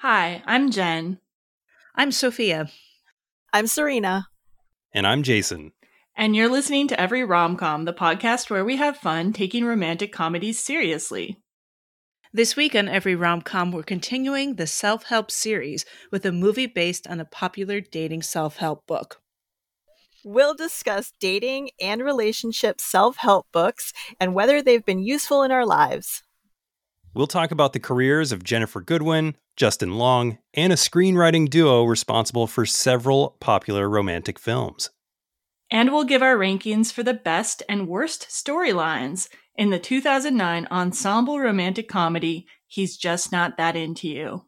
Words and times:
Hi, 0.00 0.42
I'm 0.44 0.70
Jen. 0.70 1.20
I'm 1.94 2.12
Sophia. 2.12 2.68
I'm 3.54 3.66
Serena. 3.66 4.26
And 4.92 5.06
I'm 5.06 5.22
Jason. 5.22 5.72
And 6.14 6.36
you're 6.36 6.50
listening 6.50 6.86
to 6.88 7.00
Every 7.00 7.22
Romcom, 7.22 7.86
the 7.86 7.94
podcast 7.94 8.50
where 8.50 8.62
we 8.62 8.76
have 8.76 8.98
fun 8.98 9.32
taking 9.32 9.64
romantic 9.64 10.12
comedies 10.12 10.58
seriously. 10.58 11.38
This 12.30 12.56
week 12.56 12.74
on 12.74 12.90
Every 12.90 13.16
Romcom, 13.16 13.72
we're 13.72 13.82
continuing 13.82 14.56
the 14.56 14.66
self 14.66 15.04
help 15.04 15.30
series 15.30 15.86
with 16.12 16.26
a 16.26 16.30
movie 16.32 16.66
based 16.66 17.06
on 17.06 17.18
a 17.18 17.24
popular 17.24 17.80
dating 17.80 18.20
self 18.20 18.58
help 18.58 18.86
book. 18.86 19.22
We'll 20.22 20.54
discuss 20.54 21.10
dating 21.20 21.70
and 21.80 22.02
relationship 22.02 22.82
self 22.82 23.16
help 23.16 23.46
books 23.50 23.94
and 24.20 24.34
whether 24.34 24.60
they've 24.60 24.84
been 24.84 25.02
useful 25.02 25.42
in 25.42 25.52
our 25.52 25.64
lives. 25.64 26.22
We'll 27.14 27.26
talk 27.26 27.50
about 27.50 27.72
the 27.72 27.80
careers 27.80 28.30
of 28.30 28.44
Ginnifer 28.44 28.84
Goodwin, 28.84 29.36
Justin 29.56 29.96
Long, 29.96 30.38
and 30.54 30.72
a 30.72 30.76
screenwriting 30.76 31.48
duo 31.48 31.84
responsible 31.84 32.46
for 32.46 32.66
several 32.66 33.36
popular 33.40 33.88
romantic 33.88 34.38
films. 34.38 34.90
And 35.70 35.90
we'll 35.90 36.04
give 36.04 36.22
our 36.22 36.36
rankings 36.36 36.92
for 36.92 37.02
the 37.02 37.14
best 37.14 37.62
and 37.68 37.88
worst 37.88 38.28
storylines 38.28 39.28
in 39.56 39.70
the 39.70 39.78
2009 39.78 40.68
ensemble 40.70 41.40
romantic 41.40 41.88
comedy, 41.88 42.46
He's 42.66 42.96
Just 42.96 43.32
Not 43.32 43.56
That 43.56 43.74
Into 43.74 44.08
You. 44.08 44.44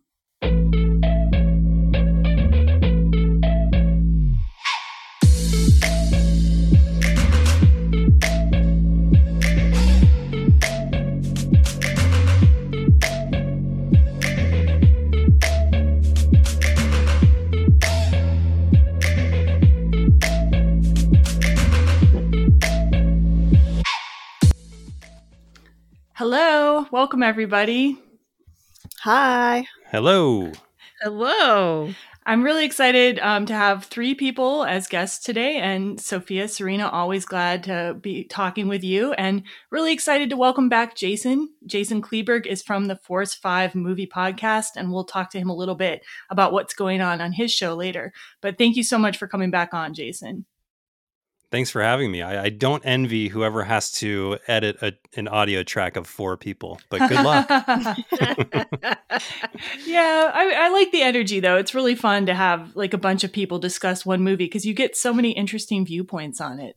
Hello, 26.19 26.85
welcome 26.91 27.23
everybody. 27.23 27.97
Hi. 29.03 29.69
Hello. 29.93 30.51
Hello. 31.01 31.95
I'm 32.27 32.43
really 32.43 32.65
excited 32.65 33.21
um, 33.21 33.47
to 33.47 33.55
have 33.55 33.85
three 33.85 34.17
people 34.17 34.65
as 34.65 34.89
guests 34.89 35.25
today, 35.25 35.59
and 35.59 36.01
Sophia, 36.01 36.49
Serena, 36.49 36.89
always 36.89 37.25
glad 37.25 37.63
to 37.63 37.97
be 38.01 38.25
talking 38.25 38.67
with 38.67 38.83
you, 38.83 39.13
and 39.13 39.45
really 39.71 39.93
excited 39.93 40.29
to 40.31 40.37
welcome 40.37 40.69
back 40.69 40.97
Jason. 40.97 41.51
Jason 41.67 42.03
Kleberg 42.03 42.47
is 42.47 42.65
from 42.65 42.87
the 42.87 42.97
Force 42.97 43.33
Five 43.33 43.77
Movie 43.77 44.09
Podcast, 44.13 44.71
and 44.75 44.91
we'll 44.91 45.05
talk 45.05 45.31
to 45.31 45.39
him 45.39 45.49
a 45.49 45.57
little 45.57 45.77
bit 45.77 46.03
about 46.31 46.53
what's 46.53 46.75
going 46.75 47.01
on 47.01 47.21
on 47.21 47.31
his 47.31 47.53
show 47.53 47.77
later. 47.77 48.13
But 48.41 48.59
thank 48.59 48.75
you 48.75 48.83
so 48.83 48.99
much 48.99 49.19
for 49.19 49.29
coming 49.29 49.53
back 49.53 49.73
on, 49.73 49.95
Jason. 49.95 50.47
Thanks 51.51 51.71
for 51.71 51.83
having 51.83 52.11
me. 52.11 52.21
I, 52.21 52.45
I 52.45 52.49
don't 52.51 52.85
envy 52.85 53.29
whoever 53.29 53.65
has 53.65 53.91
to 53.93 54.39
edit 54.49 54.77
a, 54.83 54.93
an 55.17 55.29
audio 55.29 55.63
track 55.63 55.97
of 55.97 56.07
four 56.07 56.37
people, 56.37 56.79
but 56.91 57.09
good 57.09 57.25
luck. 57.25 57.47
yeah, 59.87 60.31
I, 60.35 60.55
I, 60.59 60.69
like 60.69 60.93
the 60.93 61.01
energy 61.01 61.41
though. 61.41 61.57
It's 61.57 61.75
really 61.75 61.95
fun 61.95 62.27
to 62.27 62.35
have 62.35 62.77
like 62.77 62.93
a 62.93 62.99
bunch 62.99 63.25
of 63.25 63.33
people 63.33 63.59
discuss 63.59 64.05
one 64.05 64.23
movie 64.23 64.45
because 64.45 64.67
you 64.67 64.75
get 64.75 64.95
so 64.95 65.15
many 65.15 65.31
interesting 65.31 65.87
viewpoints 65.87 66.39
on 66.39 66.61
it. 66.61 66.77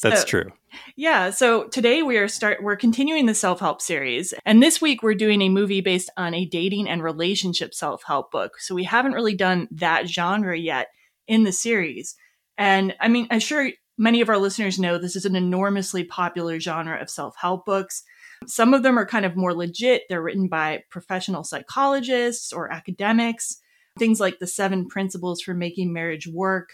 That's 0.00 0.20
so, 0.20 0.26
true. 0.26 0.52
Yeah. 0.94 1.30
So 1.30 1.64
today 1.64 2.02
we 2.02 2.18
are 2.18 2.28
start 2.28 2.62
we're 2.62 2.76
continuing 2.76 3.26
the 3.26 3.34
self 3.34 3.58
help 3.58 3.82
series, 3.82 4.32
and 4.44 4.62
this 4.62 4.80
week 4.80 5.02
we're 5.02 5.14
doing 5.14 5.42
a 5.42 5.48
movie 5.48 5.80
based 5.80 6.10
on 6.16 6.34
a 6.34 6.44
dating 6.44 6.88
and 6.88 7.02
relationship 7.02 7.74
self 7.74 8.04
help 8.04 8.30
book. 8.30 8.60
So 8.60 8.76
we 8.76 8.84
haven't 8.84 9.14
really 9.14 9.34
done 9.34 9.66
that 9.72 10.08
genre 10.08 10.56
yet 10.56 10.88
in 11.26 11.42
the 11.42 11.50
series. 11.50 12.14
And 12.56 12.94
I 13.00 13.08
mean, 13.08 13.26
I'm 13.30 13.40
sure 13.40 13.70
many 13.98 14.20
of 14.20 14.28
our 14.28 14.38
listeners 14.38 14.78
know 14.78 14.96
this 14.96 15.16
is 15.16 15.24
an 15.24 15.36
enormously 15.36 16.04
popular 16.04 16.58
genre 16.60 17.00
of 17.00 17.10
self 17.10 17.34
help 17.36 17.66
books. 17.66 18.02
Some 18.46 18.72
of 18.72 18.82
them 18.82 18.98
are 18.98 19.06
kind 19.06 19.26
of 19.26 19.36
more 19.36 19.52
legit. 19.52 20.02
They're 20.08 20.22
written 20.22 20.48
by 20.48 20.84
professional 20.90 21.44
psychologists 21.44 22.52
or 22.52 22.72
academics. 22.72 23.60
Things 23.98 24.20
like 24.20 24.38
the 24.38 24.46
seven 24.46 24.86
principles 24.86 25.42
for 25.42 25.54
making 25.54 25.92
marriage 25.92 26.28
work 26.28 26.70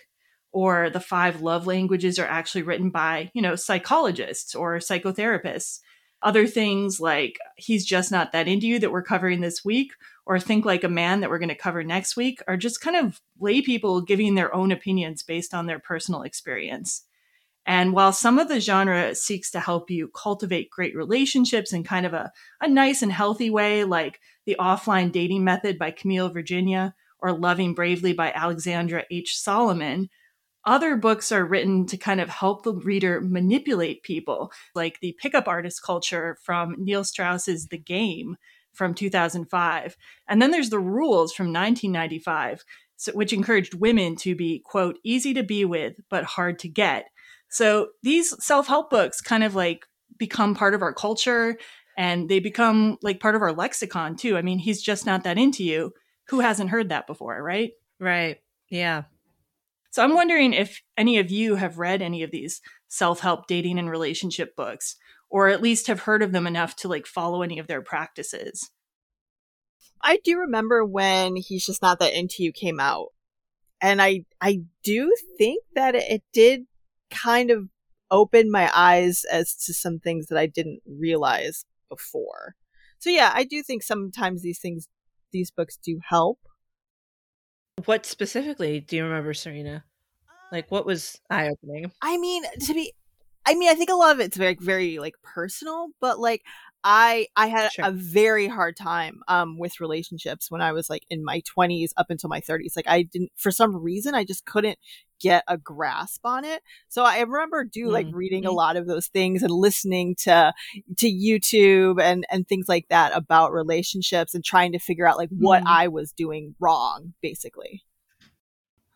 or 0.53 0.89
the 0.91 1.01
five 1.01 1.41
love 1.41 1.67
languages 1.67 2.19
are 2.19 2.27
actually 2.27 2.63
written 2.63 2.91
by, 2.91 3.31
you 3.35 3.43
know, 3.43 3.57
psychologists 3.57 4.55
or 4.55 4.77
psychotherapists. 4.77 5.81
Other 6.23 6.47
things 6.47 7.01
like 7.01 7.39
He's 7.57 7.85
Just 7.85 8.13
Not 8.13 8.33
That 8.33 8.47
Into 8.49 8.67
You 8.67 8.79
that 8.79 8.93
we're 8.93 9.03
covering 9.03 9.41
this 9.41 9.65
week, 9.65 9.93
or 10.25 10.39
Think 10.39 10.65
Like 10.65 10.85
a 10.85 10.89
Man 10.89 11.21
that 11.21 11.29
we're 11.29 11.39
going 11.39 11.49
to 11.51 11.55
cover 11.55 11.83
next 11.83 12.17
week, 12.17 12.41
are 12.47 12.57
just 12.57 12.81
kind 12.81 12.97
of 12.97 13.21
lay 13.39 13.61
people 13.61 14.01
giving 14.01 14.35
their 14.35 14.55
own 14.55 14.71
opinions 14.71 15.23
based 15.23 15.53
on 15.53 15.67
their 15.67 15.79
personal 15.79 16.23
experience. 16.23 17.05
And 17.67 17.93
while 17.93 18.13
some 18.13 18.39
of 18.39 18.49
the 18.49 18.61
genre 18.61 19.15
seeks 19.15 19.51
to 19.53 19.61
help 19.61 19.91
you 19.91 20.09
cultivate 20.09 20.71
great 20.71 20.95
relationships 20.95 21.73
in 21.73 21.83
kind 21.83 22.05
of 22.05 22.13
a, 22.13 22.31
a 22.61 22.69
nice 22.69 23.03
and 23.03 23.13
healthy 23.13 23.49
way, 23.49 23.85
like 23.85 24.21
The 24.45 24.57
Offline 24.59 25.11
Dating 25.11 25.45
Method 25.45 25.79
by 25.79 25.91
Camille 25.91 26.29
Virginia 26.29 26.95
or 27.21 27.33
Loving 27.33 27.75
Bravely 27.75 28.13
by 28.13 28.33
Alexandra 28.33 29.05
H. 29.11 29.39
Solomon, 29.39 30.11
other 30.67 30.97
books 30.97 31.33
are 31.33 31.45
written 31.45 31.87
to 31.87 31.97
kind 31.97 32.21
of 32.21 32.29
help 32.29 32.65
the 32.65 32.75
reader 32.75 33.21
manipulate 33.21 34.03
people, 34.03 34.53
like 34.75 35.01
the 35.01 35.17
pickup 35.19 35.49
artist 35.49 35.83
culture 35.83 36.37
from 36.43 36.77
Neil 36.79 37.05
Strauss's 37.05 37.69
The 37.69 37.79
Game 37.79 38.37
from 38.73 38.95
2005. 38.95 39.97
And 40.29 40.43
then 40.43 40.51
there's 40.51 40.71
The 40.71 40.79
Rules 40.79 41.33
from 41.33 41.47
1995, 41.47 42.65
so, 42.97 43.13
which 43.13 43.33
encouraged 43.33 43.75
women 43.75 44.17
to 44.17 44.35
be, 44.35 44.61
quote, 44.65 44.99
easy 45.03 45.35
to 45.35 45.43
be 45.43 45.65
with, 45.65 46.01
but 46.11 46.25
hard 46.25 46.59
to 46.61 46.69
get 46.69 47.07
so 47.55 47.91
these 48.03 48.35
self 48.45 48.67
help 48.67 48.91
books 48.91 49.21
kind 49.21 49.45
of 49.45 49.55
like 49.55 49.87
become 50.19 50.57
part 50.57 50.75
of 50.75 50.83
our 50.83 50.93
culture 50.93 51.57
and 51.97 52.29
they 52.29 52.41
become 52.41 52.99
like 53.01 53.21
part 53.21 53.37
of 53.37 53.43
our 53.43 53.53
lexicon 53.53 54.17
too. 54.17 54.37
I 54.37 54.43
mean, 54.43 54.59
he's 54.59 54.83
just 54.83 55.07
not 55.07 55.23
that 55.23 55.39
into 55.39 55.63
you. 55.63 55.93
Who 56.31 56.41
hasn't 56.41 56.71
heard 56.71 56.89
that 56.89 57.07
before, 57.07 57.41
right? 57.41 57.71
Right. 58.01 58.39
Yeah. 58.71 59.05
So 59.93 60.03
I'm 60.03 60.17
wondering 60.17 60.53
if 60.53 60.83
any 60.97 61.19
of 61.19 61.31
you 61.31 61.55
have 61.55 61.79
read 61.79 62.03
any 62.03 62.25
of 62.25 62.33
these 62.33 62.61
self 62.89 63.21
help 63.21 63.47
dating 63.47 63.79
and 63.79 63.89
relationship 63.89 64.57
books, 64.57 64.97
or 65.31 65.47
at 65.47 65.63
least 65.63 65.87
have 65.87 66.01
heard 66.01 66.25
of 66.25 66.33
them 66.33 66.49
enough 66.49 66.75
to 66.79 66.89
like 66.89 67.07
follow 67.07 67.43
any 67.43 67.61
of 67.61 67.69
their 67.69 67.83
practices. 67.83 68.69
I 70.03 70.19
do 70.25 70.41
remember 70.41 70.85
when 70.85 71.37
He's 71.37 71.65
Just 71.65 71.83
Not 71.83 72.01
That 72.01 72.15
Into 72.15 72.43
You 72.43 72.51
came 72.51 72.81
out. 72.81 73.11
And 73.81 74.03
I 74.03 74.25
I 74.41 74.63
do 74.83 75.15
think 75.39 75.63
that 75.77 75.95
it 75.95 76.25
did 76.33 76.67
kind 77.11 77.51
of 77.51 77.69
opened 78.11 78.51
my 78.51 78.71
eyes 78.75 79.25
as 79.31 79.55
to 79.67 79.75
some 79.75 79.99
things 79.99 80.27
that 80.27 80.39
I 80.39 80.47
didn't 80.47 80.81
realize 80.87 81.65
before. 81.89 82.55
So 82.99 83.11
yeah, 83.11 83.33
I 83.35 83.45
do 83.45 83.63
think 83.63 83.83
sometimes 83.83 84.43
these 84.43 84.59
things, 84.59 84.89
these 85.33 85.51
books 85.51 85.77
do 85.77 86.01
help. 86.09 86.39
What 87.85 88.07
specifically 88.07 88.81
do 88.81 88.97
you 88.97 89.05
remember, 89.05 89.35
Serena? 89.35 89.85
Um, 90.29 90.35
like 90.53 90.71
what 90.71 90.87
was 90.87 91.21
eye 91.29 91.49
opening? 91.49 91.91
I 92.01 92.17
mean, 92.19 92.45
to 92.67 92.75
be, 92.75 92.93
I 93.45 93.55
mean, 93.55 93.69
I 93.69 93.75
think 93.75 93.91
a 93.91 93.95
lot 93.95 94.13
of 94.13 94.21
it's 94.21 94.37
very, 94.37 94.57
very 94.61 94.99
like 94.99 95.15
personal, 95.23 95.89
but 96.01 96.19
like 96.19 96.43
I 96.85 97.29
I 97.35 97.47
had 97.47 97.73
sure. 97.73 97.87
a 97.87 97.91
very 97.91 98.47
hard 98.47 98.77
time 98.77 99.23
um 99.27 99.59
with 99.59 99.81
relationships 99.81 100.51
when 100.51 100.61
I 100.61 100.73
was 100.73 100.91
like 100.91 101.07
in 101.09 101.25
my 101.25 101.43
20s 101.57 101.91
up 101.97 102.11
until 102.11 102.29
my 102.29 102.41
30s. 102.41 102.77
Like 102.77 102.87
I 102.87 103.03
didn't 103.03 103.33
for 103.37 103.51
some 103.51 103.75
reason 103.75 104.15
I 104.15 104.25
just 104.25 104.45
couldn't 104.45 104.79
get 105.21 105.43
a 105.49 105.57
grasp 105.57 106.27
on 106.27 106.45
it. 106.45 106.63
So 106.89 107.03
I 107.03 107.21
remember 107.21 107.65
do 107.65 107.89
like 107.89 108.07
mm-hmm. 108.07 108.17
reading 108.17 108.47
a 108.47 108.53
lot 108.53 108.77
of 108.77 108.87
those 108.87 109.07
things 109.07 109.43
and 109.43 109.51
listening 109.51 110.15
to 110.21 110.53
to 110.99 111.07
YouTube 111.11 112.01
and 112.01 112.27
and 112.31 112.47
things 112.47 112.67
like 112.69 112.87
that 112.91 113.17
about 113.17 113.53
relationships 113.53 114.35
and 114.35 114.45
trying 114.45 114.73
to 114.73 114.79
figure 114.79 115.07
out 115.07 115.17
like 115.17 115.31
what 115.31 115.61
mm-hmm. 115.61 115.69
I 115.69 115.89
was 115.89 116.13
doing 116.13 116.55
wrong 116.61 117.15
basically. 117.23 117.83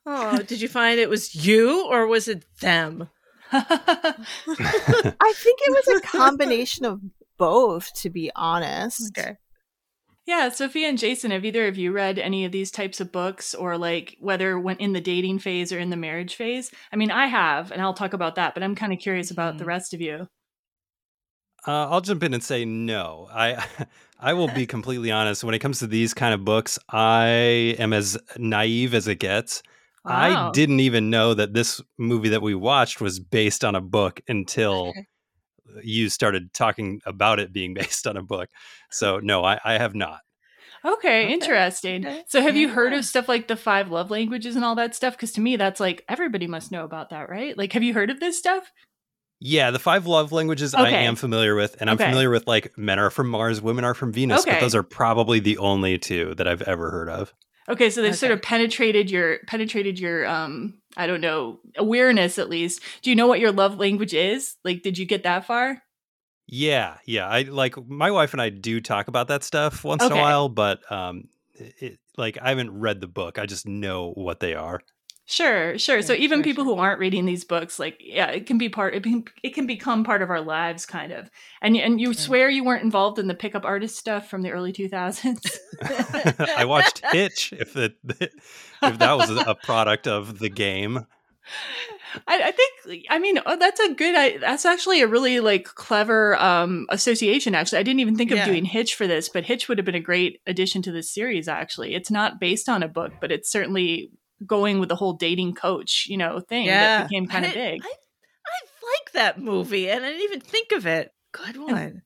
Oh, 0.04 0.38
did 0.38 0.60
you 0.60 0.68
find 0.68 1.00
it 1.00 1.10
was 1.10 1.34
you 1.34 1.86
or 1.86 2.06
was 2.06 2.28
it 2.28 2.44
them? 2.60 3.08
I 3.52 3.62
think 5.36 5.58
it 5.62 5.86
was 5.86 6.02
a 6.02 6.06
combination 6.06 6.84
of 6.84 7.00
both, 7.38 7.92
to 7.94 8.10
be 8.10 8.30
honest. 8.36 9.16
Okay. 9.16 9.36
Yeah, 10.26 10.50
Sophia 10.50 10.88
and 10.88 10.98
Jason, 10.98 11.30
have 11.30 11.46
either 11.46 11.68
of 11.68 11.78
you 11.78 11.90
read 11.90 12.18
any 12.18 12.44
of 12.44 12.52
these 12.52 12.70
types 12.70 13.00
of 13.00 13.10
books 13.10 13.54
or 13.54 13.78
like 13.78 14.14
whether 14.20 14.58
when 14.58 14.76
in 14.76 14.92
the 14.92 15.00
dating 15.00 15.38
phase 15.38 15.72
or 15.72 15.78
in 15.78 15.88
the 15.88 15.96
marriage 15.96 16.34
phase? 16.34 16.70
I 16.92 16.96
mean, 16.96 17.10
I 17.10 17.28
have, 17.28 17.72
and 17.72 17.80
I'll 17.80 17.94
talk 17.94 18.12
about 18.12 18.34
that, 18.34 18.52
but 18.52 18.62
I'm 18.62 18.74
kind 18.74 18.92
of 18.92 18.98
curious 18.98 19.30
about 19.30 19.54
mm. 19.54 19.58
the 19.58 19.62
mm-hmm. 19.62 19.68
rest 19.68 19.94
of 19.94 20.02
you. 20.02 20.28
Uh, 21.66 21.88
I'll 21.88 22.02
jump 22.02 22.22
in 22.22 22.34
and 22.34 22.44
say 22.44 22.66
no. 22.66 23.26
I 23.32 23.64
I 24.20 24.34
will 24.34 24.48
be 24.48 24.66
completely 24.66 25.10
honest. 25.10 25.44
When 25.44 25.54
it 25.54 25.60
comes 25.60 25.78
to 25.78 25.86
these 25.86 26.12
kind 26.12 26.34
of 26.34 26.44
books, 26.44 26.78
I 26.90 27.76
am 27.78 27.94
as 27.94 28.18
naive 28.36 28.92
as 28.92 29.08
it 29.08 29.16
gets. 29.16 29.62
Wow. 30.04 30.48
I 30.48 30.50
didn't 30.52 30.80
even 30.80 31.08
know 31.08 31.34
that 31.34 31.54
this 31.54 31.80
movie 31.98 32.30
that 32.30 32.42
we 32.42 32.54
watched 32.54 33.00
was 33.00 33.18
based 33.18 33.64
on 33.64 33.74
a 33.74 33.80
book 33.80 34.20
until 34.28 34.92
you 35.82 36.08
started 36.08 36.52
talking 36.52 37.00
about 37.04 37.40
it 37.40 37.52
being 37.52 37.74
based 37.74 38.06
on 38.06 38.16
a 38.16 38.22
book. 38.22 38.48
So 38.90 39.20
no, 39.20 39.44
I, 39.44 39.58
I 39.64 39.74
have 39.74 39.94
not. 39.94 40.20
Okay, 40.84 41.24
okay. 41.24 41.32
interesting. 41.32 42.06
Okay. 42.06 42.22
So, 42.28 42.40
have 42.40 42.54
you 42.54 42.68
heard 42.68 42.92
of 42.92 43.04
stuff 43.04 43.28
like 43.28 43.48
the 43.48 43.56
five 43.56 43.90
love 43.90 44.12
languages 44.12 44.54
and 44.54 44.64
all 44.64 44.76
that 44.76 44.94
stuff? 44.94 45.14
Because 45.14 45.32
to 45.32 45.40
me, 45.40 45.56
that's 45.56 45.80
like 45.80 46.04
everybody 46.08 46.46
must 46.46 46.70
know 46.70 46.84
about 46.84 47.10
that, 47.10 47.28
right? 47.28 47.58
Like, 47.58 47.72
have 47.72 47.82
you 47.82 47.94
heard 47.94 48.10
of 48.10 48.20
this 48.20 48.38
stuff? 48.38 48.70
Yeah, 49.40 49.70
the 49.70 49.78
five 49.78 50.06
love 50.06 50.32
languages 50.32 50.74
okay. 50.74 50.84
I 50.84 50.90
am 51.02 51.14
familiar 51.14 51.54
with, 51.54 51.76
and 51.80 51.88
I'm 51.88 51.98
familiar 51.98 52.30
with 52.30 52.46
like 52.46 52.76
men 52.76 52.98
are 52.98 53.10
from 53.10 53.28
Mars, 53.28 53.62
women 53.62 53.84
are 53.84 53.94
from 53.94 54.12
Venus, 54.12 54.44
but 54.44 54.60
those 54.60 54.74
are 54.74 54.82
probably 54.82 55.38
the 55.38 55.58
only 55.58 55.98
two 55.98 56.34
that 56.36 56.48
I've 56.48 56.62
ever 56.62 56.90
heard 56.90 57.08
of. 57.08 57.32
Okay, 57.68 57.90
so 57.90 58.02
they've 58.02 58.16
sort 58.16 58.32
of 58.32 58.40
penetrated 58.42 59.10
your 59.10 59.38
penetrated 59.46 59.98
your 60.00 60.26
um 60.26 60.80
I 60.98 61.06
don't 61.06 61.20
know 61.20 61.60
awareness 61.76 62.38
at 62.38 62.50
least. 62.50 62.82
Do 63.02 63.10
you 63.10 63.16
know 63.16 63.28
what 63.28 63.40
your 63.40 63.52
love 63.52 63.78
language 63.78 64.12
is? 64.12 64.56
Like, 64.64 64.82
did 64.82 64.98
you 64.98 65.06
get 65.06 65.22
that 65.22 65.46
far? 65.46 65.82
Yeah, 66.48 66.96
yeah. 67.06 67.28
I 67.28 67.42
like 67.42 67.76
my 67.88 68.10
wife 68.10 68.32
and 68.32 68.42
I 68.42 68.48
do 68.50 68.80
talk 68.80 69.08
about 69.08 69.28
that 69.28 69.44
stuff 69.44 69.84
once 69.84 70.02
in 70.02 70.10
a 70.10 70.16
while, 70.16 70.48
but 70.48 70.80
um, 70.90 71.28
it, 71.54 71.98
like 72.16 72.38
I 72.42 72.48
haven't 72.48 72.78
read 72.78 73.00
the 73.00 73.06
book. 73.06 73.38
I 73.38 73.46
just 73.46 73.66
know 73.66 74.12
what 74.12 74.40
they 74.40 74.54
are. 74.54 74.82
Sure, 75.30 75.76
sure. 75.76 76.00
So 76.00 76.14
even 76.14 76.38
sure, 76.38 76.44
people 76.44 76.64
sure. 76.64 76.74
who 76.74 76.80
aren't 76.80 77.00
reading 77.00 77.26
these 77.26 77.44
books, 77.44 77.78
like 77.78 78.00
yeah, 78.00 78.28
it 78.28 78.46
can 78.46 78.56
be 78.56 78.70
part. 78.70 78.94
It, 78.94 79.02
can, 79.02 79.24
it 79.42 79.54
can 79.54 79.66
become 79.66 80.02
part 80.02 80.22
of 80.22 80.30
our 80.30 80.40
lives, 80.40 80.86
kind 80.86 81.12
of. 81.12 81.30
And 81.60 81.76
and 81.76 82.00
you 82.00 82.14
swear 82.14 82.48
you 82.48 82.64
weren't 82.64 82.82
involved 82.82 83.18
in 83.18 83.28
the 83.28 83.34
pickup 83.34 83.66
artist 83.66 83.98
stuff 83.98 84.30
from 84.30 84.40
the 84.40 84.50
early 84.52 84.72
two 84.72 84.88
thousands. 84.88 85.44
I 85.82 86.64
watched 86.64 87.02
Hitch. 87.12 87.52
If 87.52 87.76
it 87.76 87.96
if 88.08 88.98
that 88.98 89.18
was 89.18 89.28
a 89.28 89.54
product 89.54 90.06
of 90.06 90.38
the 90.38 90.48
game. 90.48 91.04
I, 92.26 92.42
I, 92.42 92.52
think 92.52 93.04
I 93.10 93.18
mean 93.18 93.38
oh, 93.44 93.56
that's 93.58 93.80
a 93.80 93.92
good 93.92 94.14
I, 94.14 94.38
that's 94.38 94.64
actually 94.64 95.02
a 95.02 95.06
really 95.06 95.40
like 95.40 95.64
clever 95.64 96.36
um 96.36 96.86
association 96.90 97.54
actually 97.54 97.78
I 97.78 97.82
didn't 97.82 98.00
even 98.00 98.16
think 98.16 98.30
of 98.30 98.38
yeah. 98.38 98.44
doing 98.46 98.66
Hitch 98.66 98.94
for 98.94 99.06
this 99.06 99.28
but 99.30 99.44
Hitch 99.44 99.66
would 99.68 99.78
have 99.78 99.84
been 99.86 99.94
a 99.94 100.00
great 100.00 100.40
addition 100.46 100.82
to 100.82 100.92
this 100.92 101.10
series 101.10 101.48
actually 101.48 101.94
it's 101.94 102.10
not 102.10 102.38
based 102.38 102.68
on 102.68 102.82
a 102.82 102.88
book 102.88 103.12
but 103.20 103.32
it's 103.32 103.50
certainly 103.50 104.10
going 104.46 104.78
with 104.78 104.88
the 104.88 104.96
whole 104.96 105.14
dating 105.14 105.54
coach, 105.54 106.06
you 106.08 106.16
know, 106.16 106.40
thing 106.40 106.66
yeah. 106.66 106.98
that 106.98 107.08
became 107.08 107.26
kind 107.26 107.44
of 107.44 107.54
big. 107.54 107.82
I, 107.84 107.88
I, 107.88 108.98
like 108.98 109.12
that 109.12 109.40
movie, 109.40 109.90
and 109.90 110.04
I 110.04 110.08
didn't 110.08 110.22
even 110.22 110.40
think 110.40 110.72
of 110.72 110.86
it. 110.86 111.12
Good 111.32 111.58
one. 111.58 111.76
And, 111.76 112.02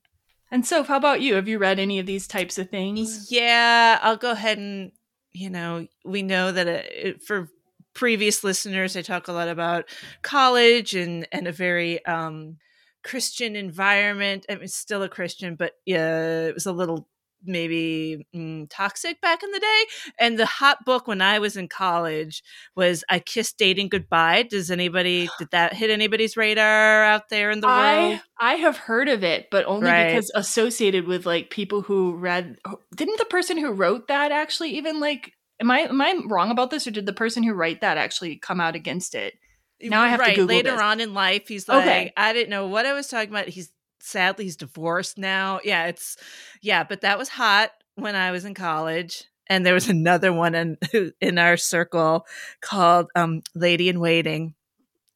and 0.51 0.67
so, 0.67 0.83
how 0.83 0.97
about 0.97 1.21
you? 1.21 1.35
Have 1.35 1.47
you 1.49 1.59
read 1.59 1.79
any 1.79 1.99
of 1.99 2.07
these 2.07 2.27
types 2.27 2.59
of 2.59 2.71
things? 2.71 3.31
Yeah, 3.31 3.99
I'll 4.03 4.17
go 4.17 4.33
ahead 4.33 4.59
and 4.59 4.93
you 5.33 5.51
know, 5.51 5.87
we 6.05 6.23
know 6.23 6.53
that 6.53 6.67
it, 6.69 7.23
for 7.23 7.49
previous 7.95 8.45
listeners, 8.45 8.97
I 8.97 9.03
talk 9.03 9.29
a 9.29 9.33
lot 9.33 9.49
about 9.49 9.87
college 10.23 10.95
and 10.95 11.27
and 11.33 11.47
a 11.47 11.53
very 11.53 12.05
um 12.07 12.59
Christian 13.03 13.57
environment. 13.57 14.47
I 14.49 14.57
mean, 14.57 14.69
still 14.69 15.03
a 15.03 15.09
Christian, 15.09 15.57
but 15.57 15.73
yeah, 15.85 16.43
it 16.43 16.55
was 16.55 16.67
a 16.67 16.73
little 16.73 17.09
maybe 17.45 18.27
mm, 18.35 18.67
toxic 18.71 19.21
back 19.21 19.43
in 19.43 19.51
the 19.51 19.61
day. 19.61 19.85
And 20.19 20.39
the 20.39 20.47
hot 20.47 20.85
book 20.85 21.07
when 21.07 21.21
I 21.21 21.39
was 21.39 21.57
in 21.57 21.69
college 21.69 22.43
was 22.75 23.05
I 23.09 23.19
Kissed 23.19 23.59
Dating 23.59 23.89
Goodbye. 23.89 24.45
Does 24.45 24.71
anybody, 24.71 25.29
did 25.39 25.49
that 25.53 25.75
hit 25.75 25.91
anybody's 25.91 26.37
radar 26.37 27.05
out 27.05 27.29
there 27.29 27.51
in 27.51 27.61
the 27.61 27.69
I, 27.69 28.09
world? 28.09 28.21
I 28.39 28.55
have 28.55 28.77
heard 28.77 29.09
of 29.09 29.25
it, 29.25 29.49
but 29.51 29.67
only 29.67 29.87
right. 29.87 30.09
because 30.09 30.31
associated 30.35 31.07
with 31.07 31.27
like 31.27 31.51
people 31.51 31.83
who 31.83 32.17
read, 32.17 32.57
didn't 32.95 33.19
the 33.19 33.25
person 33.27 33.57
who 33.57 33.73
wrote 33.73 34.09
that 34.09 34.33
actually 34.33 34.77
even 34.77 35.01
like, 35.01 35.33
am 35.61 35.71
I, 35.71 35.81
am 35.81 36.01
I 36.01 36.21
wrong 36.27 36.51
about 36.51 36.71
this 36.71 36.87
or 36.87 36.91
did 36.91 37.07
the 37.07 37.13
person 37.13 37.43
who 37.43 37.55
write 37.55 37.81
that 37.81 37.99
actually 37.99 38.37
come 38.37 38.61
out 38.61 38.75
against 38.75 39.15
it? 39.15 39.35
Now 39.81 40.03
I 40.03 40.09
have 40.09 40.21
right. 40.21 40.31
to 40.31 40.43
Google 40.43 40.57
later 40.57 40.71
this. 40.73 40.81
on 40.81 41.01
in 41.01 41.15
life. 41.15 41.49
He's 41.49 41.69
like, 41.69 41.83
okay. 41.83 42.13
I 42.17 42.33
didn't 42.33 42.51
know 42.51 42.69
what 42.69 42.87
I 42.87 42.93
was 42.93 43.09
talking 43.09 43.31
about. 43.31 43.49
He's 43.49 43.71
sadly 44.03 44.45
he's 44.45 44.57
divorced 44.57 45.19
now. 45.19 45.61
Yeah, 45.65 45.87
it's 45.87 46.17
yeah, 46.61 46.85
but 46.85 47.01
that 47.03 47.19
was 47.19 47.29
hot 47.29 47.71
when 47.95 48.15
I 48.15 48.31
was 48.31 48.45
in 48.45 48.55
college. 48.55 49.25
And 49.49 49.65
there 49.65 49.75
was 49.75 49.89
another 49.91 50.33
one 50.33 50.55
in 50.55 50.79
in 51.21 51.39
our 51.39 51.57
circle 51.57 52.27
called 52.61 53.07
um, 53.15 53.43
Lady 53.55 53.89
in 53.89 54.01
Waiting. 54.01 54.55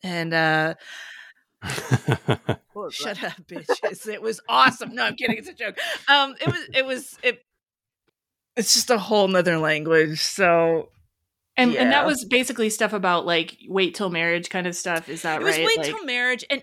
And 0.03 0.33
uh 0.33 0.75
Shut 2.91 3.25
up, 3.25 3.33
bitches. 3.49 4.07
It 4.07 4.23
was 4.23 4.41
awesome. 4.49 4.95
No, 4.95 5.05
I'm 5.05 5.17
kidding. 5.17 5.39
It's 5.39 5.49
a 5.49 5.53
joke. 5.53 5.79
Um, 6.09 6.35
it 6.41 6.47
was, 6.47 6.69
it 6.75 6.87
was, 6.87 7.19
it, 7.23 7.41
it's 8.57 8.75
just 8.75 8.91
a 8.91 8.99
whole 8.99 9.27
nother 9.27 9.59
language. 9.59 10.21
So, 10.21 10.91
and 11.57 11.73
yeah. 11.73 11.83
and 11.83 11.93
that 11.93 12.07
was 12.07 12.25
basically 12.25 12.71
stuff 12.71 12.93
about 12.93 13.27
like 13.27 13.57
wait 13.69 13.95
till 13.95 14.11
marriage 14.11 14.51
kind 14.51 14.67
of 14.67 14.77
stuff. 14.77 15.09
Is 15.09 15.23
that 15.23 15.41
it 15.41 15.45
right? 15.45 15.59
Was 15.61 15.67
wait 15.67 15.79
like, 15.79 15.87
till 15.87 16.05
marriage, 16.05 16.45
and 16.51 16.63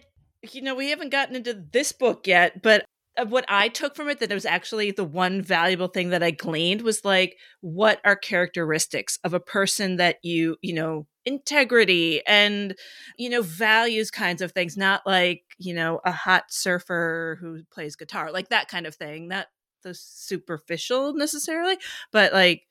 you 0.51 0.61
know, 0.61 0.75
we 0.75 0.89
haven't 0.89 1.09
gotten 1.11 1.35
into 1.35 1.53
this 1.71 1.91
book 1.91 2.27
yet, 2.27 2.61
but 2.61 2.85
what 3.27 3.45
I 3.47 3.67
took 3.69 3.95
from 3.95 4.09
it 4.09 4.19
that 4.19 4.31
it 4.31 4.33
was 4.33 4.45
actually 4.45 4.91
the 4.91 5.03
one 5.03 5.41
valuable 5.41 5.87
thing 5.87 6.09
that 6.09 6.23
I 6.23 6.31
gleaned 6.31 6.81
was 6.81 7.05
like, 7.05 7.37
what 7.61 8.01
are 8.03 8.15
characteristics 8.15 9.19
of 9.23 9.33
a 9.33 9.39
person 9.39 9.97
that 9.97 10.17
you, 10.23 10.57
you 10.61 10.73
know, 10.73 11.05
integrity 11.25 12.25
and, 12.25 12.75
you 13.17 13.29
know, 13.29 13.41
values 13.43 14.09
kinds 14.09 14.41
of 14.41 14.51
things, 14.51 14.75
not 14.75 15.05
like, 15.05 15.43
you 15.59 15.73
know, 15.73 16.01
a 16.03 16.11
hot 16.11 16.45
surfer 16.51 17.37
who 17.39 17.63
plays 17.71 17.95
guitar, 17.95 18.31
like 18.31 18.49
that 18.49 18.67
kind 18.67 18.87
of 18.87 18.95
thing, 18.95 19.27
not 19.27 19.47
the 19.83 19.93
superficial 19.93 21.13
necessarily, 21.13 21.77
but 22.11 22.33
like, 22.33 22.63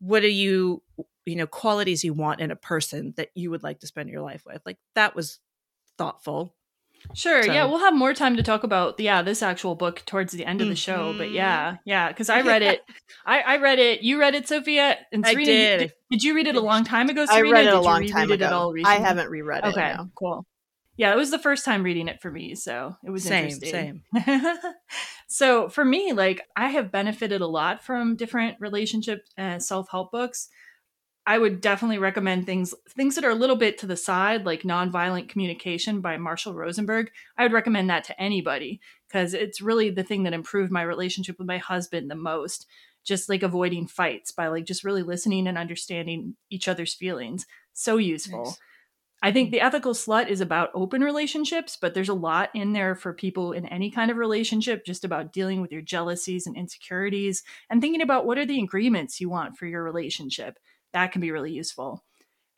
what 0.00 0.24
are 0.24 0.28
you, 0.28 0.82
you 1.24 1.36
know, 1.36 1.46
qualities 1.46 2.02
you 2.04 2.12
want 2.12 2.40
in 2.40 2.50
a 2.50 2.56
person 2.56 3.14
that 3.16 3.28
you 3.34 3.50
would 3.50 3.62
like 3.62 3.78
to 3.80 3.86
spend 3.86 4.10
your 4.10 4.22
life 4.22 4.42
with? 4.44 4.60
Like, 4.66 4.78
that 4.96 5.14
was 5.14 5.38
thoughtful 5.98 6.54
Sure. 7.12 7.42
So. 7.42 7.52
Yeah, 7.52 7.66
we'll 7.66 7.80
have 7.80 7.94
more 7.94 8.14
time 8.14 8.36
to 8.36 8.42
talk 8.42 8.64
about 8.64 8.98
yeah 8.98 9.22
this 9.22 9.42
actual 9.42 9.74
book 9.74 10.02
towards 10.06 10.32
the 10.32 10.44
end 10.44 10.60
of 10.60 10.68
the 10.68 10.76
show. 10.76 11.12
But 11.16 11.26
mm-hmm. 11.26 11.36
yeah, 11.36 11.76
yeah, 11.84 12.08
because 12.08 12.30
I 12.30 12.40
read 12.42 12.62
it. 12.62 12.82
I, 13.26 13.40
I 13.40 13.56
read 13.58 13.78
it. 13.78 14.02
You 14.02 14.18
read 14.18 14.34
it, 14.34 14.48
Sophia. 14.48 14.96
And 15.12 15.24
Serena, 15.24 15.42
I 15.42 15.44
did. 15.44 15.78
did. 15.78 15.92
did. 16.10 16.22
you 16.22 16.34
read 16.34 16.46
it 16.46 16.56
a 16.56 16.60
long 16.60 16.84
time 16.84 17.08
ago? 17.08 17.26
Serena? 17.26 17.48
I 17.48 17.52
read 17.52 17.66
it 17.66 17.70
did 17.70 17.74
a 17.74 17.80
long 17.80 18.06
time 18.06 18.30
ago. 18.30 18.74
I 18.84 18.96
haven't 18.96 19.30
reread 19.30 19.64
it. 19.64 19.68
Okay, 19.68 19.94
no. 19.96 20.10
cool. 20.14 20.46
Yeah, 20.96 21.12
it 21.12 21.16
was 21.16 21.32
the 21.32 21.40
first 21.40 21.64
time 21.64 21.82
reading 21.82 22.06
it 22.06 22.22
for 22.22 22.30
me, 22.30 22.54
so 22.54 22.96
it 23.04 23.10
was 23.10 23.24
same, 23.24 23.48
interesting. 23.48 24.02
Same. 24.24 24.44
so 25.26 25.68
for 25.68 25.84
me, 25.84 26.12
like 26.12 26.42
I 26.56 26.68
have 26.68 26.92
benefited 26.92 27.40
a 27.40 27.46
lot 27.46 27.82
from 27.82 28.14
different 28.14 28.60
relationship 28.60 29.24
and 29.36 29.62
self 29.62 29.88
help 29.90 30.12
books. 30.12 30.48
I 31.26 31.38
would 31.38 31.60
definitely 31.60 31.98
recommend 31.98 32.44
things 32.44 32.74
things 32.90 33.14
that 33.14 33.24
are 33.24 33.30
a 33.30 33.34
little 33.34 33.56
bit 33.56 33.78
to 33.78 33.86
the 33.86 33.96
side, 33.96 34.44
like 34.44 34.62
Nonviolent 34.62 35.28
Communication 35.28 36.00
by 36.00 36.18
Marshall 36.18 36.54
Rosenberg. 36.54 37.10
I 37.38 37.44
would 37.44 37.52
recommend 37.52 37.88
that 37.90 38.04
to 38.04 38.20
anybody 38.20 38.80
because 39.08 39.32
it's 39.32 39.60
really 39.60 39.90
the 39.90 40.02
thing 40.02 40.24
that 40.24 40.34
improved 40.34 40.70
my 40.70 40.82
relationship 40.82 41.38
with 41.38 41.48
my 41.48 41.58
husband 41.58 42.10
the 42.10 42.14
most. 42.14 42.66
Just 43.04 43.28
like 43.28 43.42
avoiding 43.42 43.86
fights 43.86 44.32
by 44.32 44.48
like 44.48 44.64
just 44.64 44.82
really 44.82 45.02
listening 45.02 45.46
and 45.46 45.58
understanding 45.58 46.36
each 46.48 46.68
other's 46.68 46.94
feelings. 46.94 47.44
So 47.74 47.98
useful. 47.98 48.44
Nice. 48.44 48.58
I 49.22 49.32
think 49.32 49.50
The 49.50 49.60
Ethical 49.60 49.92
Slut 49.92 50.28
is 50.28 50.42
about 50.42 50.70
open 50.74 51.02
relationships, 51.02 51.78
but 51.80 51.94
there's 51.94 52.10
a 52.10 52.14
lot 52.14 52.50
in 52.54 52.72
there 52.72 52.94
for 52.94 53.14
people 53.14 53.52
in 53.52 53.64
any 53.66 53.90
kind 53.90 54.10
of 54.10 54.18
relationship, 54.18 54.84
just 54.84 55.04
about 55.04 55.32
dealing 55.32 55.62
with 55.62 55.72
your 55.72 55.80
jealousies 55.80 56.46
and 56.46 56.56
insecurities 56.56 57.42
and 57.70 57.80
thinking 57.80 58.02
about 58.02 58.26
what 58.26 58.36
are 58.36 58.44
the 58.44 58.60
agreements 58.60 59.20
you 59.20 59.30
want 59.30 59.56
for 59.56 59.66
your 59.66 59.82
relationship 59.82 60.58
that 60.94 61.12
can 61.12 61.20
be 61.20 61.30
really 61.30 61.52
useful. 61.52 62.02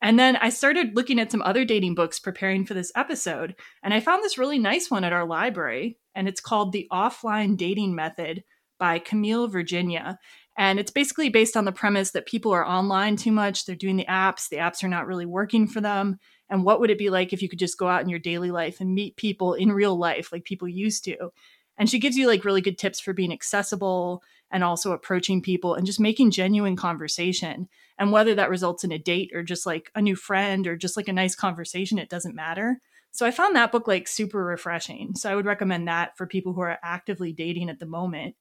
And 0.00 0.18
then 0.18 0.36
I 0.36 0.50
started 0.50 0.94
looking 0.94 1.18
at 1.18 1.32
some 1.32 1.42
other 1.42 1.64
dating 1.64 1.94
books 1.94 2.20
preparing 2.20 2.64
for 2.64 2.74
this 2.74 2.92
episode, 2.94 3.56
and 3.82 3.92
I 3.92 4.00
found 4.00 4.22
this 4.22 4.38
really 4.38 4.58
nice 4.58 4.90
one 4.90 5.04
at 5.04 5.12
our 5.12 5.26
library, 5.26 5.98
and 6.14 6.28
it's 6.28 6.40
called 6.40 6.72
The 6.72 6.86
Offline 6.92 7.56
Dating 7.56 7.94
Method 7.94 8.44
by 8.78 8.98
Camille 8.98 9.48
Virginia. 9.48 10.18
And 10.58 10.78
it's 10.78 10.90
basically 10.90 11.28
based 11.28 11.56
on 11.56 11.64
the 11.64 11.72
premise 11.72 12.12
that 12.12 12.26
people 12.26 12.52
are 12.52 12.66
online 12.66 13.16
too 13.16 13.32
much, 13.32 13.64
they're 13.64 13.74
doing 13.74 13.96
the 13.96 14.04
apps, 14.06 14.48
the 14.48 14.56
apps 14.56 14.84
are 14.84 14.88
not 14.88 15.06
really 15.06 15.26
working 15.26 15.66
for 15.66 15.80
them. 15.80 16.18
And 16.48 16.64
what 16.64 16.78
would 16.80 16.90
it 16.90 16.98
be 16.98 17.10
like 17.10 17.32
if 17.32 17.42
you 17.42 17.48
could 17.48 17.58
just 17.58 17.78
go 17.78 17.88
out 17.88 18.02
in 18.02 18.08
your 18.08 18.18
daily 18.18 18.50
life 18.50 18.80
and 18.80 18.94
meet 18.94 19.16
people 19.16 19.54
in 19.54 19.72
real 19.72 19.98
life 19.98 20.30
like 20.30 20.44
people 20.44 20.68
used 20.68 21.04
to? 21.04 21.30
And 21.76 21.90
she 21.90 21.98
gives 21.98 22.16
you 22.16 22.26
like 22.26 22.44
really 22.44 22.60
good 22.60 22.78
tips 22.78 23.00
for 23.00 23.12
being 23.12 23.32
accessible 23.32 24.22
and 24.50 24.62
also 24.62 24.92
approaching 24.92 25.42
people 25.42 25.74
and 25.74 25.86
just 25.86 26.00
making 26.00 26.30
genuine 26.30 26.76
conversation. 26.76 27.68
And 27.98 28.12
whether 28.12 28.34
that 28.34 28.50
results 28.50 28.84
in 28.84 28.92
a 28.92 28.98
date 28.98 29.30
or 29.34 29.42
just 29.42 29.66
like 29.66 29.90
a 29.94 30.02
new 30.02 30.16
friend 30.16 30.66
or 30.66 30.76
just 30.76 30.96
like 30.96 31.08
a 31.08 31.12
nice 31.12 31.34
conversation, 31.34 31.98
it 31.98 32.10
doesn't 32.10 32.34
matter. 32.34 32.78
So 33.10 33.24
I 33.24 33.30
found 33.30 33.56
that 33.56 33.72
book 33.72 33.88
like 33.88 34.08
super 34.08 34.44
refreshing. 34.44 35.14
So 35.14 35.30
I 35.30 35.34
would 35.34 35.46
recommend 35.46 35.88
that 35.88 36.16
for 36.18 36.26
people 36.26 36.52
who 36.52 36.60
are 36.60 36.78
actively 36.82 37.32
dating 37.32 37.70
at 37.70 37.80
the 37.80 37.86
moment. 37.86 38.34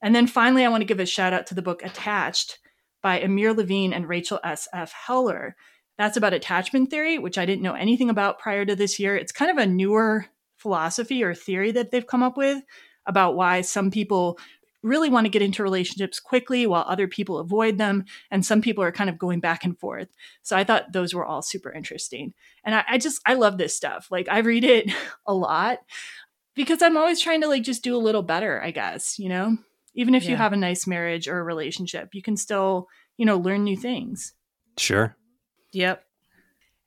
And 0.00 0.14
then 0.14 0.26
finally, 0.26 0.64
I 0.64 0.68
want 0.68 0.80
to 0.80 0.86
give 0.86 1.00
a 1.00 1.06
shout 1.06 1.32
out 1.32 1.46
to 1.48 1.54
the 1.54 1.62
book 1.62 1.82
Attached 1.82 2.58
by 3.02 3.20
Amir 3.20 3.52
Levine 3.52 3.92
and 3.92 4.08
Rachel 4.08 4.40
S. 4.42 4.68
F. 4.72 4.92
Heller. 4.92 5.54
That's 5.98 6.16
about 6.16 6.32
attachment 6.32 6.90
theory, 6.90 7.18
which 7.18 7.38
I 7.38 7.46
didn't 7.46 7.62
know 7.62 7.74
anything 7.74 8.10
about 8.10 8.38
prior 8.38 8.64
to 8.64 8.76
this 8.76 8.98
year. 8.98 9.16
It's 9.16 9.32
kind 9.32 9.50
of 9.50 9.58
a 9.58 9.66
newer 9.66 10.26
philosophy 10.56 11.22
or 11.22 11.34
theory 11.34 11.72
that 11.72 11.90
they've 11.90 12.06
come 12.06 12.22
up 12.22 12.36
with 12.36 12.62
about 13.06 13.36
why 13.36 13.60
some 13.60 13.90
people 13.90 14.38
really 14.86 15.10
want 15.10 15.24
to 15.24 15.30
get 15.30 15.42
into 15.42 15.62
relationships 15.62 16.20
quickly 16.20 16.66
while 16.66 16.84
other 16.86 17.08
people 17.08 17.38
avoid 17.38 17.78
them. 17.78 18.04
And 18.30 18.44
some 18.44 18.62
people 18.62 18.84
are 18.84 18.92
kind 18.92 19.10
of 19.10 19.18
going 19.18 19.40
back 19.40 19.64
and 19.64 19.78
forth. 19.78 20.08
So 20.42 20.56
I 20.56 20.64
thought 20.64 20.92
those 20.92 21.12
were 21.12 21.24
all 21.24 21.42
super 21.42 21.72
interesting. 21.72 22.32
And 22.64 22.74
I, 22.74 22.84
I 22.88 22.98
just, 22.98 23.20
I 23.26 23.34
love 23.34 23.58
this 23.58 23.76
stuff. 23.76 24.08
Like 24.10 24.28
I 24.28 24.38
read 24.38 24.64
it 24.64 24.90
a 25.26 25.34
lot 25.34 25.78
because 26.54 26.82
I'm 26.82 26.96
always 26.96 27.20
trying 27.20 27.42
to 27.42 27.48
like 27.48 27.62
just 27.62 27.82
do 27.82 27.96
a 27.96 27.98
little 27.98 28.22
better, 28.22 28.62
I 28.62 28.70
guess, 28.70 29.18
you 29.18 29.28
know? 29.28 29.58
Even 29.94 30.14
if 30.14 30.24
yeah. 30.24 30.30
you 30.30 30.36
have 30.36 30.52
a 30.52 30.56
nice 30.56 30.86
marriage 30.86 31.26
or 31.26 31.38
a 31.38 31.44
relationship, 31.44 32.10
you 32.14 32.22
can 32.22 32.36
still, 32.36 32.88
you 33.16 33.24
know, 33.24 33.38
learn 33.38 33.64
new 33.64 33.76
things. 33.76 34.34
Sure. 34.76 35.16
Yep. 35.72 36.04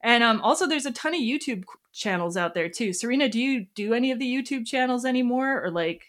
And 0.04 0.24
um, 0.24 0.42
also, 0.42 0.68
there's 0.68 0.86
a 0.86 0.92
ton 0.92 1.14
of 1.14 1.20
YouTube 1.20 1.64
channels 1.92 2.38
out 2.38 2.54
there 2.54 2.70
too. 2.70 2.94
Serena, 2.94 3.28
do 3.28 3.40
you 3.40 3.66
do 3.76 3.94
any 3.94 4.12
of 4.12 4.20
the 4.20 4.32
YouTube 4.32 4.66
channels 4.66 5.06
anymore, 5.06 5.62
or 5.64 5.72
like? 5.72 6.09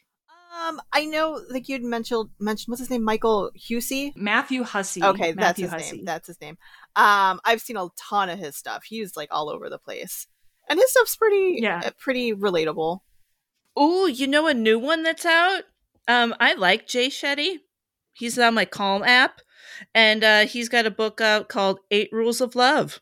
Um, 0.61 0.81
I 0.93 1.07
know, 1.07 1.41
like 1.49 1.69
you'd 1.69 1.83
mentioned, 1.83 2.31
mentioned 2.39 2.71
what's 2.71 2.81
his 2.81 2.91
name, 2.91 3.05
Michael 3.05 3.51
Hussey, 3.69 4.13
Matthew 4.17 4.63
Hussey. 4.63 5.03
Okay, 5.03 5.33
Matthew 5.33 5.37
that's 5.37 5.61
his 5.61 5.71
Hussey. 5.71 5.97
name. 5.97 6.05
That's 6.05 6.27
his 6.27 6.41
name. 6.41 6.59
Um, 6.97 7.41
I've 7.45 7.61
seen 7.61 7.77
a 7.77 7.89
ton 7.97 8.29
of 8.29 8.39
his 8.39 8.57
stuff. 8.57 8.85
He's 8.85 9.17
like 9.17 9.29
all 9.31 9.49
over 9.49 9.71
the 9.71 9.79
place, 9.79 10.27
and 10.69 10.79
his 10.79 10.91
stuff's 10.91 11.17
pretty, 11.17 11.59
yeah, 11.61 11.83
uh, 11.85 11.91
pretty 11.99 12.33
relatable. 12.33 13.01
Oh, 13.77 14.07
you 14.07 14.27
know 14.27 14.47
a 14.47 14.55
new 14.55 14.79
one 14.79 15.03
that's 15.03 15.25
out? 15.25 15.63
Um, 16.09 16.35
I 16.41 16.55
like 16.55 16.87
Jay 16.87 17.09
Shetty. 17.09 17.59
He's 18.13 18.39
on 18.39 18.55
my 18.55 18.65
Calm 18.65 19.03
app, 19.03 19.41
and 19.95 20.23
uh, 20.23 20.47
he's 20.47 20.69
got 20.69 20.87
a 20.87 20.91
book 20.91 21.21
out 21.21 21.49
called 21.49 21.79
Eight 21.91 22.11
Rules 22.13 22.41
of 22.41 22.55
Love. 22.55 23.01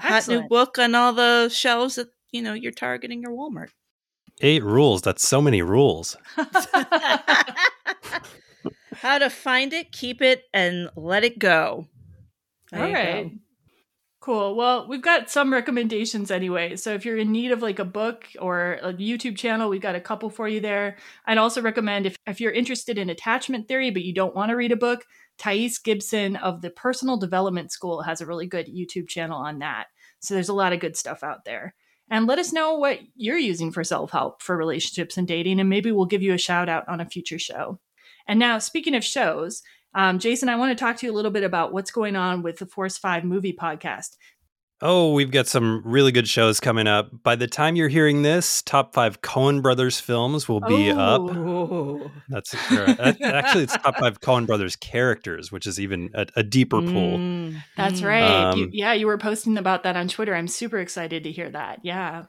Excellent. 0.00 0.12
Hot 0.12 0.28
new 0.28 0.48
book 0.48 0.78
on 0.78 0.94
all 0.94 1.12
the 1.12 1.48
shelves 1.48 1.96
that 1.96 2.08
you 2.30 2.42
know 2.42 2.54
you're 2.54 2.72
targeting 2.72 3.22
your 3.22 3.32
Walmart. 3.32 3.70
Eight 4.40 4.62
rules. 4.62 5.02
That's 5.02 5.26
so 5.26 5.40
many 5.40 5.62
rules. 5.62 6.16
How 8.94 9.18
to 9.18 9.30
find 9.30 9.72
it, 9.72 9.92
keep 9.92 10.20
it, 10.22 10.44
and 10.52 10.90
let 10.96 11.24
it 11.24 11.38
go. 11.38 11.86
There 12.70 12.84
all 12.84 12.92
right. 12.92 13.30
Go. 13.30 13.36
Cool. 14.20 14.56
Well, 14.56 14.86
we've 14.88 15.00
got 15.00 15.30
some 15.30 15.52
recommendations 15.52 16.30
anyway. 16.30 16.76
So 16.76 16.92
if 16.92 17.04
you're 17.04 17.16
in 17.16 17.32
need 17.32 17.50
of 17.50 17.62
like 17.62 17.78
a 17.78 17.84
book 17.84 18.26
or 18.38 18.74
a 18.82 18.92
YouTube 18.92 19.38
channel, 19.38 19.70
we've 19.70 19.80
got 19.80 19.94
a 19.94 20.00
couple 20.00 20.28
for 20.28 20.46
you 20.46 20.60
there. 20.60 20.96
I'd 21.24 21.38
also 21.38 21.62
recommend 21.62 22.04
if, 22.04 22.16
if 22.26 22.40
you're 22.40 22.52
interested 22.52 22.98
in 22.98 23.08
attachment 23.08 23.68
theory, 23.68 23.90
but 23.90 24.02
you 24.02 24.12
don't 24.12 24.34
want 24.34 24.50
to 24.50 24.56
read 24.56 24.72
a 24.72 24.76
book, 24.76 25.06
Thais 25.38 25.78
Gibson 25.78 26.36
of 26.36 26.60
the 26.60 26.70
Personal 26.70 27.16
Development 27.16 27.72
School 27.72 28.02
has 28.02 28.20
a 28.20 28.26
really 28.26 28.46
good 28.46 28.66
YouTube 28.66 29.08
channel 29.08 29.38
on 29.38 29.60
that. 29.60 29.86
So 30.20 30.34
there's 30.34 30.50
a 30.50 30.54
lot 30.54 30.72
of 30.72 30.80
good 30.80 30.96
stuff 30.96 31.22
out 31.22 31.44
there. 31.44 31.74
And 32.10 32.26
let 32.26 32.38
us 32.38 32.52
know 32.52 32.74
what 32.74 33.00
you're 33.16 33.38
using 33.38 33.70
for 33.70 33.84
self 33.84 34.10
help 34.10 34.42
for 34.42 34.56
relationships 34.56 35.16
and 35.16 35.28
dating, 35.28 35.60
and 35.60 35.68
maybe 35.68 35.92
we'll 35.92 36.06
give 36.06 36.22
you 36.22 36.32
a 36.32 36.38
shout 36.38 36.68
out 36.68 36.88
on 36.88 37.00
a 37.00 37.06
future 37.06 37.38
show. 37.38 37.78
And 38.26 38.38
now, 38.38 38.58
speaking 38.58 38.94
of 38.94 39.04
shows, 39.04 39.62
um, 39.94 40.18
Jason, 40.18 40.48
I 40.48 40.56
want 40.56 40.76
to 40.76 40.82
talk 40.82 40.96
to 40.98 41.06
you 41.06 41.12
a 41.12 41.14
little 41.16 41.30
bit 41.30 41.44
about 41.44 41.72
what's 41.72 41.90
going 41.90 42.16
on 42.16 42.42
with 42.42 42.58
the 42.58 42.66
Force 42.66 42.98
5 42.98 43.24
movie 43.24 43.52
podcast. 43.54 44.16
Oh, 44.80 45.12
we've 45.12 45.32
got 45.32 45.48
some 45.48 45.82
really 45.84 46.12
good 46.12 46.28
shows 46.28 46.60
coming 46.60 46.86
up. 46.86 47.10
By 47.24 47.34
the 47.34 47.48
time 47.48 47.74
you're 47.74 47.88
hearing 47.88 48.22
this, 48.22 48.62
top 48.62 48.94
five 48.94 49.22
Coen 49.22 49.60
Brothers 49.60 49.98
films 49.98 50.48
will 50.48 50.60
be 50.60 50.92
oh. 50.92 52.00
up. 52.04 52.10
That's 52.28 52.54
actually 52.54 53.64
it's 53.64 53.76
top 53.76 53.96
five 53.98 54.20
Coen 54.20 54.46
Brothers 54.46 54.76
characters, 54.76 55.50
which 55.50 55.66
is 55.66 55.80
even 55.80 56.10
a, 56.14 56.26
a 56.36 56.42
deeper 56.44 56.80
pool. 56.80 57.18
Mm, 57.18 57.60
that's 57.76 58.02
right. 58.02 58.22
Um, 58.22 58.58
you, 58.58 58.70
yeah, 58.72 58.92
you 58.92 59.06
were 59.06 59.18
posting 59.18 59.58
about 59.58 59.82
that 59.82 59.96
on 59.96 60.06
Twitter. 60.06 60.34
I'm 60.34 60.48
super 60.48 60.78
excited 60.78 61.24
to 61.24 61.32
hear 61.32 61.50
that. 61.50 61.80
Yeah. 61.82 62.26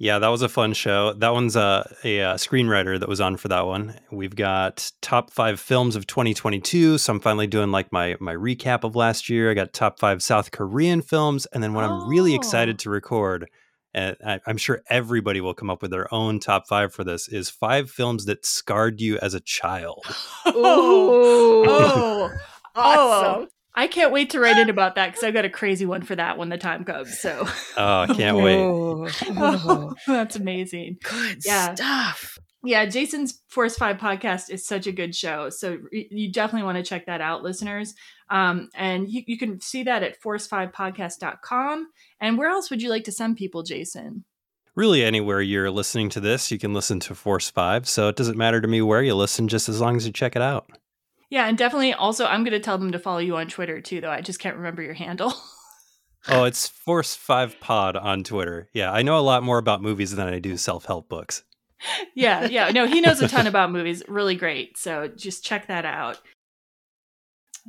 Yeah, 0.00 0.18
that 0.18 0.28
was 0.28 0.40
a 0.40 0.48
fun 0.48 0.72
show. 0.72 1.12
That 1.12 1.34
one's 1.34 1.56
a, 1.56 1.86
a, 2.04 2.20
a, 2.20 2.34
screenwriter 2.36 2.98
that 2.98 3.08
was 3.08 3.20
on 3.20 3.36
for 3.36 3.48
that 3.48 3.66
one. 3.66 4.00
We've 4.10 4.34
got 4.34 4.90
top 5.02 5.30
five 5.30 5.60
films 5.60 5.94
of 5.94 6.06
2022. 6.06 6.96
So 6.96 7.12
I'm 7.12 7.20
finally 7.20 7.46
doing 7.46 7.70
like 7.70 7.92
my 7.92 8.16
my 8.18 8.34
recap 8.34 8.82
of 8.82 8.96
last 8.96 9.28
year. 9.28 9.50
I 9.50 9.54
got 9.54 9.74
top 9.74 9.98
five 9.98 10.22
South 10.22 10.52
Korean 10.52 11.02
films, 11.02 11.44
and 11.52 11.62
then 11.62 11.74
what 11.74 11.84
oh. 11.84 11.88
I'm 11.88 12.08
really 12.08 12.34
excited 12.34 12.76
oh. 12.76 12.78
to 12.78 12.90
record, 12.90 13.50
and 13.92 14.16
I, 14.26 14.40
I'm 14.46 14.56
sure 14.56 14.80
everybody 14.88 15.42
will 15.42 15.52
come 15.52 15.68
up 15.68 15.82
with 15.82 15.90
their 15.90 16.12
own 16.14 16.40
top 16.40 16.66
five 16.66 16.94
for 16.94 17.04
this, 17.04 17.28
is 17.28 17.50
five 17.50 17.90
films 17.90 18.24
that 18.24 18.46
scarred 18.46 19.02
you 19.02 19.18
as 19.18 19.34
a 19.34 19.40
child. 19.40 20.02
oh, 20.46 22.30
oh, 22.74 22.74
awesome. 22.74 23.48
I 23.74 23.86
can't 23.86 24.12
wait 24.12 24.30
to 24.30 24.40
write 24.40 24.58
in 24.58 24.68
about 24.68 24.96
that 24.96 25.08
because 25.08 25.22
I've 25.22 25.34
got 25.34 25.44
a 25.44 25.50
crazy 25.50 25.86
one 25.86 26.02
for 26.02 26.16
that 26.16 26.36
when 26.36 26.48
the 26.48 26.58
time 26.58 26.84
comes. 26.84 27.18
So, 27.20 27.46
oh, 27.76 28.00
I 28.00 28.06
can't 28.14 28.36
wait. 28.36 28.58
oh, 28.58 29.94
that's 30.06 30.36
amazing. 30.36 30.98
Good 31.02 31.44
yeah. 31.44 31.74
stuff. 31.74 32.38
Yeah, 32.62 32.84
Jason's 32.84 33.40
Force 33.48 33.76
Five 33.76 33.96
podcast 33.96 34.50
is 34.50 34.66
such 34.66 34.86
a 34.86 34.92
good 34.92 35.14
show. 35.14 35.48
So 35.48 35.78
re- 35.90 36.08
you 36.10 36.30
definitely 36.30 36.64
want 36.66 36.76
to 36.76 36.84
check 36.84 37.06
that 37.06 37.20
out, 37.20 37.42
listeners. 37.42 37.94
Um, 38.28 38.68
and 38.74 39.08
you, 39.10 39.22
you 39.26 39.38
can 39.38 39.60
see 39.60 39.84
that 39.84 40.02
at 40.02 40.20
force5podcast.com. 40.20 41.88
And 42.20 42.36
where 42.36 42.50
else 42.50 42.70
would 42.70 42.82
you 42.82 42.90
like 42.90 43.04
to 43.04 43.12
send 43.12 43.38
people, 43.38 43.62
Jason? 43.62 44.24
Really, 44.74 45.02
anywhere 45.02 45.40
you're 45.40 45.70
listening 45.70 46.10
to 46.10 46.20
this, 46.20 46.50
you 46.50 46.58
can 46.58 46.74
listen 46.74 47.00
to 47.00 47.14
Force 47.14 47.50
5. 47.50 47.88
So 47.88 48.08
it 48.08 48.16
doesn't 48.16 48.38
matter 48.38 48.60
to 48.60 48.68
me 48.68 48.82
where 48.82 49.02
you 49.02 49.14
listen, 49.14 49.48
just 49.48 49.68
as 49.68 49.80
long 49.80 49.96
as 49.96 50.06
you 50.06 50.12
check 50.12 50.36
it 50.36 50.42
out. 50.42 50.70
Yeah, 51.30 51.46
and 51.46 51.56
definitely 51.56 51.94
also 51.94 52.26
I'm 52.26 52.42
going 52.42 52.52
to 52.52 52.60
tell 52.60 52.76
them 52.76 52.92
to 52.92 52.98
follow 52.98 53.18
you 53.18 53.36
on 53.36 53.48
Twitter 53.48 53.80
too 53.80 54.00
though. 54.00 54.10
I 54.10 54.20
just 54.20 54.40
can't 54.40 54.56
remember 54.56 54.82
your 54.82 54.94
handle. 54.94 55.32
oh, 56.28 56.44
it's 56.44 56.68
Force 56.68 57.14
5 57.14 57.60
Pod 57.60 57.96
on 57.96 58.24
Twitter. 58.24 58.68
Yeah, 58.74 58.92
I 58.92 59.02
know 59.02 59.18
a 59.18 59.20
lot 59.20 59.42
more 59.42 59.58
about 59.58 59.82
movies 59.82 60.14
than 60.14 60.28
I 60.28 60.40
do 60.40 60.56
self-help 60.56 61.08
books. 61.08 61.44
yeah, 62.14 62.46
yeah. 62.46 62.70
No, 62.70 62.86
he 62.86 63.00
knows 63.00 63.22
a 63.22 63.28
ton 63.28 63.46
about 63.46 63.72
movies. 63.72 64.02
Really 64.08 64.34
great. 64.34 64.76
So 64.76 65.08
just 65.08 65.44
check 65.44 65.68
that 65.68 65.84
out. 65.84 66.20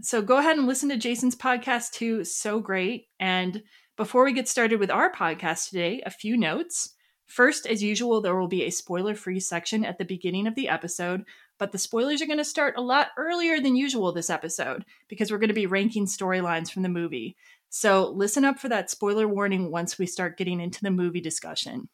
So 0.01 0.22
go 0.22 0.38
ahead 0.38 0.58
and 0.58 0.68
listen 0.68 0.89
to 0.89 0.98
Jason's 0.98 1.36
podcast 1.36 1.91
too. 1.91 2.24
So 2.24 2.60
great. 2.60 3.08
And 3.20 3.62
before 3.98 4.24
we 4.24 4.34
get 4.34 4.48
started 4.48 4.80
with 4.80 4.89
our 4.89 5.12
podcast 5.12 5.70
today, 5.70 6.01
a 6.06 6.10
few 6.10 6.38
notes. 6.38 6.96
First, 7.27 7.65
as 7.65 7.84
usual, 7.84 8.20
there 8.20 8.36
will 8.36 8.48
be 8.48 8.63
a 8.63 8.72
spoiler 8.72 9.15
free 9.15 9.39
section 9.39 9.86
at 9.86 9.98
the 9.98 10.06
beginning 10.06 10.48
of 10.48 10.56
the 10.56 10.68
episode 10.68 11.24
but 11.62 11.72
the 11.72 11.77
spoilers 11.77 12.24
are 12.24 12.25
going 12.25 12.39
to 12.39 12.44
start 12.44 12.74
a 12.75 12.82
lot 12.82 13.10
earlier 13.18 13.62
than 13.62 13.75
usual 13.75 14.12
this 14.12 14.32
episode 14.32 14.84
because 15.08 15.30
we're 15.30 15.38
going 15.38 15.48
to 15.48 15.53
be 15.53 15.68
ranking 15.68 16.08
storylines 16.08 16.72
from 16.72 16.82
the 16.82 16.89
movie. 16.89 17.38
So 17.70 18.10
listen 18.10 18.44
up 18.44 18.58
for 18.58 18.68
that 18.70 18.89
spoiler 18.89 19.27
warning 19.27 19.70
once 19.70 20.00
we 20.00 20.08
start 20.08 20.39
getting 20.39 20.60
into 20.60 20.82
the 20.82 20.89
movie 20.89 21.22
discussion. 21.22 21.89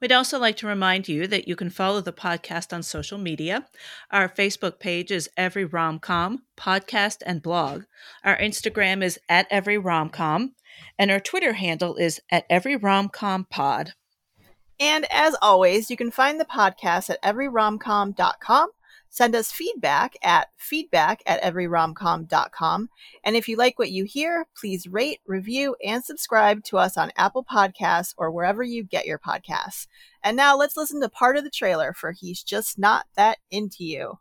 We'd 0.00 0.12
also 0.12 0.38
like 0.38 0.56
to 0.56 0.66
remind 0.66 1.08
you 1.08 1.26
that 1.26 1.46
you 1.46 1.56
can 1.56 1.68
follow 1.68 2.00
the 2.00 2.10
podcast 2.10 2.72
on 2.72 2.82
social 2.82 3.18
media. 3.18 3.66
Our 4.10 4.30
Facebook 4.30 4.80
page 4.80 5.10
is 5.10 5.28
Every 5.36 5.68
Romcom 5.68 6.38
Podcast 6.56 7.18
and 7.26 7.42
Blog. 7.42 7.82
Our 8.24 8.38
Instagram 8.38 9.04
is 9.04 9.20
at 9.28 9.46
Every 9.50 9.76
Romcom, 9.76 10.52
and 10.98 11.10
our 11.10 11.20
Twitter 11.20 11.52
handle 11.52 11.96
is 11.96 12.18
at 12.30 12.46
Every 12.48 12.78
Romcom 12.78 13.50
Pod. 13.50 13.92
And 14.80 15.06
as 15.12 15.36
always, 15.42 15.90
you 15.90 15.96
can 15.96 16.10
find 16.10 16.40
the 16.40 16.46
podcast 16.46 17.10
at 17.10 17.22
everyromcom.com. 17.22 18.70
Send 19.12 19.34
us 19.34 19.52
feedback 19.52 20.14
at 20.22 20.48
feedback 20.56 21.20
at 21.26 21.42
everyromcom.com. 21.42 22.88
And 23.24 23.36
if 23.36 23.48
you 23.48 23.56
like 23.56 23.78
what 23.78 23.90
you 23.90 24.04
hear, 24.04 24.46
please 24.56 24.86
rate, 24.86 25.18
review, 25.26 25.76
and 25.84 26.02
subscribe 26.02 26.62
to 26.64 26.78
us 26.78 26.96
on 26.96 27.12
Apple 27.16 27.44
Podcasts 27.44 28.14
or 28.16 28.30
wherever 28.30 28.62
you 28.62 28.84
get 28.84 29.06
your 29.06 29.18
podcasts. 29.18 29.88
And 30.22 30.36
now 30.36 30.56
let's 30.56 30.76
listen 30.76 31.00
to 31.00 31.08
part 31.08 31.36
of 31.36 31.44
the 31.44 31.50
trailer 31.50 31.92
for 31.92 32.12
He's 32.12 32.42
Just 32.42 32.78
Not 32.78 33.06
That 33.16 33.38
Into 33.50 33.84
You. 33.84 34.18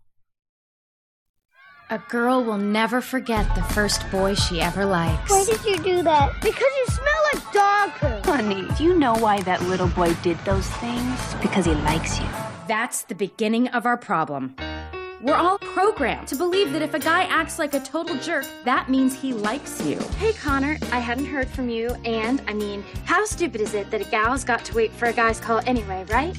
A 1.92 1.98
girl 1.98 2.44
will 2.44 2.60
never 2.60 3.02
forget 3.02 3.56
the 3.56 3.64
first 3.64 4.08
boy 4.12 4.36
she 4.36 4.62
ever 4.62 4.86
likes. 4.86 5.32
Why 5.32 5.44
did 5.44 5.66
you 5.66 5.76
do 5.78 6.04
that? 6.04 6.34
Because 6.40 6.60
you 6.62 6.86
smell 6.86 7.22
like 7.34 7.52
dog 7.52 7.90
poo. 7.94 8.32
Honey, 8.32 8.68
do 8.78 8.84
you 8.84 8.96
know 8.96 9.16
why 9.16 9.42
that 9.42 9.60
little 9.64 9.88
boy 9.88 10.14
did 10.22 10.38
those 10.46 10.68
things? 10.68 11.34
Because 11.42 11.66
he 11.66 11.74
likes 11.74 12.20
you. 12.20 12.28
That's 12.68 13.02
the 13.06 13.16
beginning 13.16 13.70
of 13.70 13.88
our 13.88 13.98
problem. 13.98 14.56
We're 15.20 15.34
all 15.34 15.58
programmed 15.58 16.28
to 16.28 16.36
believe 16.36 16.74
that 16.74 16.84
if 16.84 16.94
a 16.94 17.00
guy 17.00 17.24
acts 17.24 17.58
like 17.58 17.74
a 17.74 17.80
total 17.80 18.18
jerk, 18.20 18.46
that 18.66 18.88
means 18.92 19.20
he 19.20 19.34
likes 19.34 19.84
you. 19.84 19.98
Hey, 20.20 20.34
Connor, 20.34 20.78
I 20.92 21.00
hadn't 21.00 21.26
heard 21.26 21.48
from 21.48 21.70
you, 21.70 21.90
and 22.06 22.40
I 22.48 22.54
mean, 22.54 22.84
how 23.06 23.26
stupid 23.26 23.62
is 23.62 23.74
it 23.74 23.90
that 23.90 24.00
a 24.00 24.10
gal's 24.12 24.44
got 24.44 24.64
to 24.66 24.76
wait 24.76 24.92
for 24.92 25.08
a 25.08 25.14
guy's 25.14 25.40
call 25.40 25.60
anyway, 25.66 26.06
right? 26.08 26.38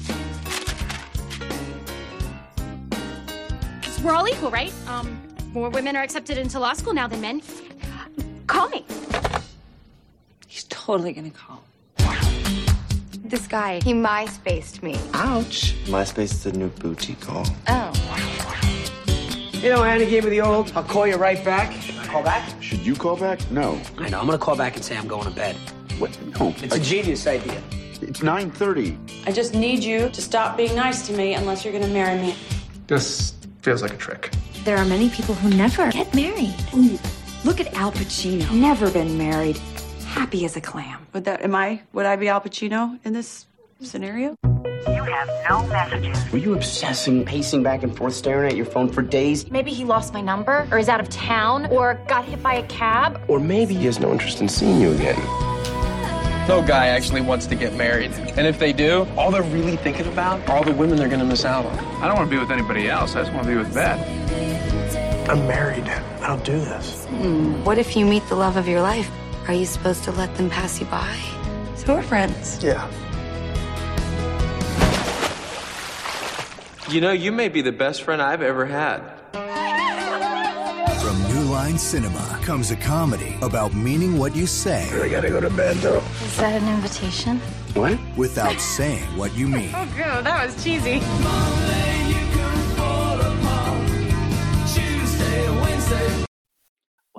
We're 4.01 4.13
all 4.13 4.27
equal, 4.29 4.49
right? 4.49 4.73
Um, 4.87 5.21
more 5.53 5.69
women 5.69 5.95
are 5.95 6.03
accepted 6.03 6.37
into 6.37 6.59
law 6.59 6.73
school 6.73 6.93
now 6.93 7.07
than 7.07 7.21
men. 7.21 7.41
Call 8.47 8.69
me. 8.69 8.85
He's 10.47 10.63
totally 10.65 11.13
gonna 11.13 11.29
call. 11.31 11.63
This 13.23 13.47
guy, 13.47 13.79
he 13.83 13.93
MySpaced 13.93 14.83
me. 14.83 14.99
Ouch. 15.13 15.73
MySpace 15.85 16.33
is 16.33 16.43
the 16.43 16.51
new 16.51 16.67
booty 16.67 17.15
call. 17.15 17.45
Oh. 17.67 17.93
You 19.53 19.69
know, 19.69 19.83
Annie 19.83 20.05
gave 20.05 20.23
me 20.23 20.31
the 20.31 20.41
old, 20.41 20.71
I'll 20.75 20.83
call 20.83 21.07
you 21.07 21.15
right 21.15 21.43
back. 21.45 21.73
Call 22.07 22.23
back? 22.23 22.61
Should 22.61 22.79
you 22.79 22.95
call 22.95 23.15
back? 23.15 23.39
No. 23.51 23.79
I 23.97 24.09
know, 24.09 24.19
I'm 24.19 24.25
gonna 24.25 24.37
call 24.37 24.57
back 24.57 24.75
and 24.75 24.83
say 24.83 24.97
I'm 24.97 25.07
going 25.07 25.23
to 25.25 25.31
bed. 25.31 25.55
What? 25.97 26.17
No. 26.39 26.53
It's 26.57 26.73
I... 26.73 26.77
a 26.77 26.79
genius 26.79 27.27
idea. 27.27 27.61
It's 28.01 28.19
9.30. 28.19 29.27
I 29.27 29.31
just 29.31 29.53
need 29.53 29.83
you 29.83 30.09
to 30.09 30.21
stop 30.21 30.57
being 30.57 30.75
nice 30.75 31.05
to 31.07 31.13
me 31.13 31.35
unless 31.35 31.63
you're 31.63 31.71
gonna 31.71 31.93
marry 31.93 32.19
me. 32.19 32.35
This 32.87 33.35
feels 33.61 33.81
like 33.83 33.93
a 33.93 33.97
trick. 33.97 34.31
There 34.63 34.77
are 34.77 34.85
many 34.85 35.09
people 35.09 35.33
who 35.33 35.49
never 35.49 35.89
get 35.89 36.13
married. 36.13 36.53
Ooh, 36.75 36.99
look 37.43 37.59
at 37.59 37.73
Al 37.73 37.91
Pacino. 37.91 38.51
Never 38.51 38.91
been 38.91 39.17
married. 39.17 39.57
Happy 40.05 40.45
as 40.45 40.55
a 40.55 40.61
clam. 40.61 41.07
Would 41.13 41.25
that 41.25 41.41
am 41.41 41.55
I 41.55 41.81
would 41.93 42.05
I 42.05 42.15
be 42.15 42.27
Al 42.27 42.41
Pacino 42.41 42.99
in 43.03 43.13
this 43.13 43.47
scenario? 43.81 44.35
You 44.45 45.03
have 45.03 45.27
no 45.49 45.65
messages. 45.65 46.31
Were 46.31 46.37
you 46.37 46.53
obsessing, 46.53 47.25
pacing 47.25 47.63
back 47.63 47.81
and 47.81 47.97
forth, 47.97 48.13
staring 48.13 48.51
at 48.51 48.55
your 48.55 48.67
phone 48.67 48.87
for 48.87 49.01
days? 49.01 49.49
Maybe 49.49 49.71
he 49.71 49.83
lost 49.83 50.13
my 50.13 50.21
number, 50.21 50.67
or 50.71 50.77
is 50.77 50.89
out 50.89 50.99
of 50.99 51.09
town, 51.09 51.65
or 51.67 51.95
got 52.07 52.25
hit 52.25 52.43
by 52.43 52.55
a 52.55 52.67
cab. 52.67 53.19
Or 53.27 53.39
maybe 53.39 53.73
he 53.73 53.85
has 53.85 53.99
no 53.99 54.11
interest 54.11 54.41
in 54.41 54.47
seeing 54.47 54.79
you 54.79 54.91
again. 54.91 55.19
No 56.47 56.63
guy 56.67 56.87
actually 56.87 57.21
wants 57.21 57.47
to 57.47 57.55
get 57.55 57.73
married. 57.75 58.11
And 58.35 58.45
if 58.45 58.59
they 58.59 58.73
do, 58.73 59.07
all 59.17 59.31
they're 59.31 59.41
really 59.41 59.77
thinking 59.77 60.07
about 60.07 60.47
are 60.49 60.57
all 60.57 60.63
the 60.63 60.73
women 60.73 60.97
they're 60.97 61.07
going 61.07 61.19
to 61.19 61.25
miss 61.25 61.45
out 61.45 61.65
on. 61.65 61.79
I 62.01 62.07
don't 62.07 62.15
want 62.15 62.29
to 62.29 62.35
be 62.35 62.39
with 62.39 62.51
anybody 62.51 62.89
else. 62.89 63.15
I 63.15 63.21
just 63.21 63.33
want 63.33 63.45
to 63.45 63.51
be 63.51 63.57
with 63.57 63.73
Beth. 63.73 63.99
I'm 65.31 65.47
married. 65.47 65.85
I 65.85 66.27
don't 66.27 66.43
do 66.43 66.59
this. 66.59 67.05
Hmm, 67.05 67.63
what 67.63 67.77
if 67.77 67.95
you 67.95 68.05
meet 68.05 68.27
the 68.27 68.35
love 68.35 68.57
of 68.57 68.67
your 68.67 68.81
life? 68.81 69.09
Are 69.47 69.53
you 69.53 69.65
supposed 69.65 70.03
to 70.03 70.11
let 70.11 70.35
them 70.35 70.49
pass 70.49 70.77
you 70.81 70.85
by? 70.87 71.17
So 71.77 71.95
we're 71.95 72.01
friends. 72.01 72.61
Yeah. 72.61 72.85
You 76.89 76.99
know, 76.99 77.13
you 77.13 77.31
may 77.31 77.47
be 77.47 77.61
the 77.61 77.71
best 77.71 78.03
friend 78.03 78.21
I've 78.21 78.41
ever 78.41 78.65
had. 78.65 78.99
From 80.99 81.17
New 81.33 81.49
Line 81.49 81.77
Cinema 81.77 82.37
comes 82.43 82.71
a 82.71 82.75
comedy 82.75 83.37
about 83.41 83.73
meaning 83.73 84.17
what 84.17 84.35
you 84.35 84.45
say. 84.45 84.83
I 85.01 85.07
gotta 85.07 85.29
go 85.29 85.39
to 85.39 85.49
bed, 85.49 85.77
though. 85.77 86.03
Is 86.25 86.37
that 86.39 86.61
an 86.61 86.67
invitation? 86.67 87.39
What? 87.73 87.97
Without 88.17 88.59
saying 88.59 89.05
what 89.15 89.33
you 89.33 89.47
mean. 89.47 89.71
Oh, 89.75 89.93
God, 89.97 90.25
that 90.25 90.45
was 90.45 90.61
cheesy. 90.61 90.99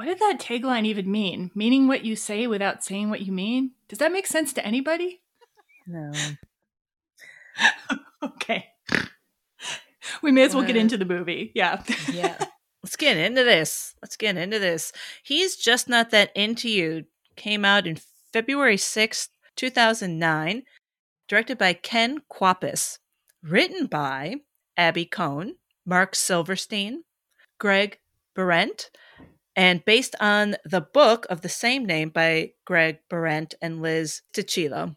What 0.02 0.08
did 0.08 0.18
that 0.18 0.40
tagline 0.40 0.84
even 0.84 1.08
mean? 1.08 1.52
Meaning 1.54 1.86
what 1.86 2.04
you 2.04 2.16
say 2.16 2.48
without 2.48 2.82
saying 2.82 3.08
what 3.08 3.20
you 3.20 3.30
mean? 3.30 3.70
Does 3.86 4.00
that 4.00 4.10
make 4.10 4.26
sense 4.26 4.52
to 4.54 4.66
anybody? 4.66 5.20
No. 5.86 6.10
okay. 8.24 8.66
We 10.20 10.32
may 10.32 10.42
as 10.42 10.56
well 10.56 10.64
get 10.64 10.74
uh, 10.74 10.80
into 10.80 10.96
the 10.96 11.04
movie. 11.04 11.52
Yeah. 11.54 11.84
yeah. 12.10 12.36
Let's 12.82 12.96
get 12.96 13.16
into 13.16 13.44
this. 13.44 13.94
Let's 14.02 14.16
get 14.16 14.36
into 14.36 14.58
this. 14.58 14.92
He's 15.22 15.54
Just 15.54 15.88
Not 15.88 16.10
That 16.10 16.32
Into 16.34 16.68
You 16.68 17.04
came 17.36 17.64
out 17.64 17.86
in 17.86 17.96
February 18.32 18.78
6th, 18.78 19.28
2009, 19.54 20.64
directed 21.28 21.58
by 21.58 21.74
Ken 21.74 22.22
Kwapis, 22.28 22.98
written 23.40 23.86
by 23.86 24.34
Abby 24.76 25.04
Kohn, 25.04 25.58
Marc 25.86 26.16
Silverstein, 26.16 27.04
Greg 27.60 28.00
Behrendt, 28.36 28.90
and 29.54 29.84
based 29.84 30.14
on 30.20 30.56
the 30.64 30.80
book 30.80 31.26
of 31.28 31.42
the 31.42 31.48
same 31.48 31.84
name 31.84 32.08
by 32.08 32.52
Greg 32.64 32.98
Behrendt 33.10 33.54
and 33.60 33.82
Liz 33.82 34.22
Tuccillo. 34.32 34.96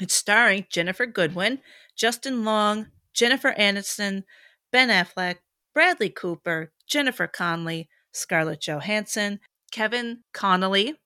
It's 0.00 0.14
starring 0.14 0.66
Ginnifer 0.70 1.12
Goodwin, 1.12 1.60
Justin 1.96 2.44
Long, 2.44 2.88
Jennifer 3.14 3.54
Aniston, 3.58 4.24
Ben 4.70 4.88
Affleck, 4.88 5.36
Bradley 5.74 6.10
Cooper, 6.10 6.72
Jennifer 6.86 7.26
Connelly, 7.26 7.88
Scarlett 8.12 8.60
Johansson, 8.60 9.40
Kevin 9.70 10.20
Connolly, 10.32 10.96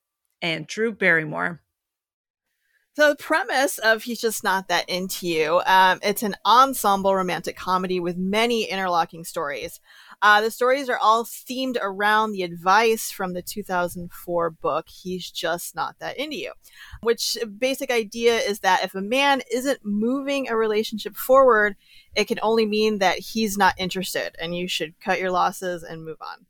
and 0.41 0.67
Drew 0.67 0.91
Barrymore. 0.91 1.61
The 2.95 3.15
premise 3.19 3.77
of 3.77 4.03
He's 4.03 4.19
Just 4.19 4.43
Not 4.43 4.69
That 4.69 4.89
Into 4.89 5.27
You, 5.27 5.61
um, 5.67 5.99
it's 6.01 6.23
an 6.23 6.35
ensemble 6.45 7.15
romantic 7.15 7.55
comedy 7.55 7.99
with 7.99 8.17
many 8.17 8.63
interlocking 8.63 9.23
stories. 9.23 9.79
Uh, 10.19 10.41
the 10.41 10.49
stories 10.49 10.89
are 10.89 10.97
all 10.97 11.23
themed 11.23 11.77
around 11.79 12.31
the 12.31 12.41
advice 12.41 13.11
from 13.11 13.33
the 13.33 13.41
2004 13.43 14.49
book, 14.49 14.87
He's 14.89 15.29
Just 15.29 15.75
Not 15.75 15.99
That 15.99 16.17
Into 16.17 16.37
You, 16.37 16.53
which 17.01 17.37
basic 17.59 17.91
idea 17.91 18.37
is 18.39 18.61
that 18.61 18.83
if 18.83 18.95
a 18.95 19.01
man 19.01 19.41
isn't 19.51 19.85
moving 19.85 20.49
a 20.49 20.57
relationship 20.57 21.15
forward, 21.15 21.75
it 22.15 22.27
can 22.27 22.39
only 22.41 22.65
mean 22.65 22.97
that 22.97 23.19
he's 23.19 23.59
not 23.59 23.75
interested 23.77 24.35
and 24.41 24.55
you 24.55 24.67
should 24.67 24.99
cut 24.99 25.19
your 25.19 25.29
losses 25.29 25.83
and 25.83 26.03
move 26.03 26.17
on. 26.19 26.47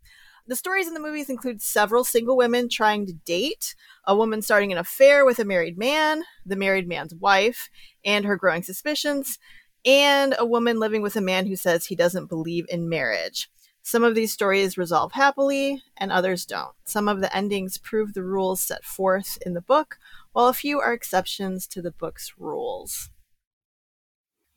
The 0.48 0.56
stories 0.56 0.88
in 0.88 0.94
the 0.94 1.02
movies 1.02 1.30
include 1.30 1.62
several 1.62 2.06
single 2.06 2.38
women 2.38 2.70
trying 2.70 3.06
to 3.08 3.14
date, 3.26 3.76
a 4.06 4.16
woman 4.16 4.42
starting 4.42 4.72
an 4.72 4.78
affair 4.78 5.26
with 5.26 5.40
a 5.40 5.46
married 5.46 5.78
man, 5.78 6.24
the 6.46 6.56
married 6.56 6.88
man's 6.88 7.14
wife, 7.14 7.70
and 8.06 8.24
her 8.24 8.38
growing 8.38 8.64
suspicions, 8.64 9.40
and 9.84 10.36
a 10.40 10.46
woman 10.46 10.80
living 10.80 11.02
with 11.02 11.18
a 11.18 11.22
man 11.22 11.48
who 11.48 11.58
says 11.58 11.86
he 11.86 11.98
doesn't 11.98 12.28
believe 12.28 12.66
in 12.70 12.88
marriage. 12.88 13.50
Some 13.88 14.04
of 14.04 14.16
these 14.16 14.34
stories 14.34 14.78
resolve 14.78 15.14
happily, 15.14 15.82
and 15.96 16.12
others 16.12 16.46
don't. 16.46 16.76
Some 16.84 17.08
of 17.08 17.22
the 17.22 17.34
endings 17.34 17.78
prove 17.78 18.14
the 18.14 18.22
rules 18.22 18.60
set 18.60 18.84
forth 18.84 19.38
in 19.46 19.54
the 19.54 19.62
book, 19.62 19.98
while 20.34 20.50
a 20.50 20.54
few 20.54 20.82
are 20.82 20.92
exceptions 20.92 21.66
to 21.68 21.82
the 21.82 21.92
book's 21.92 22.34
rules. 22.38 23.12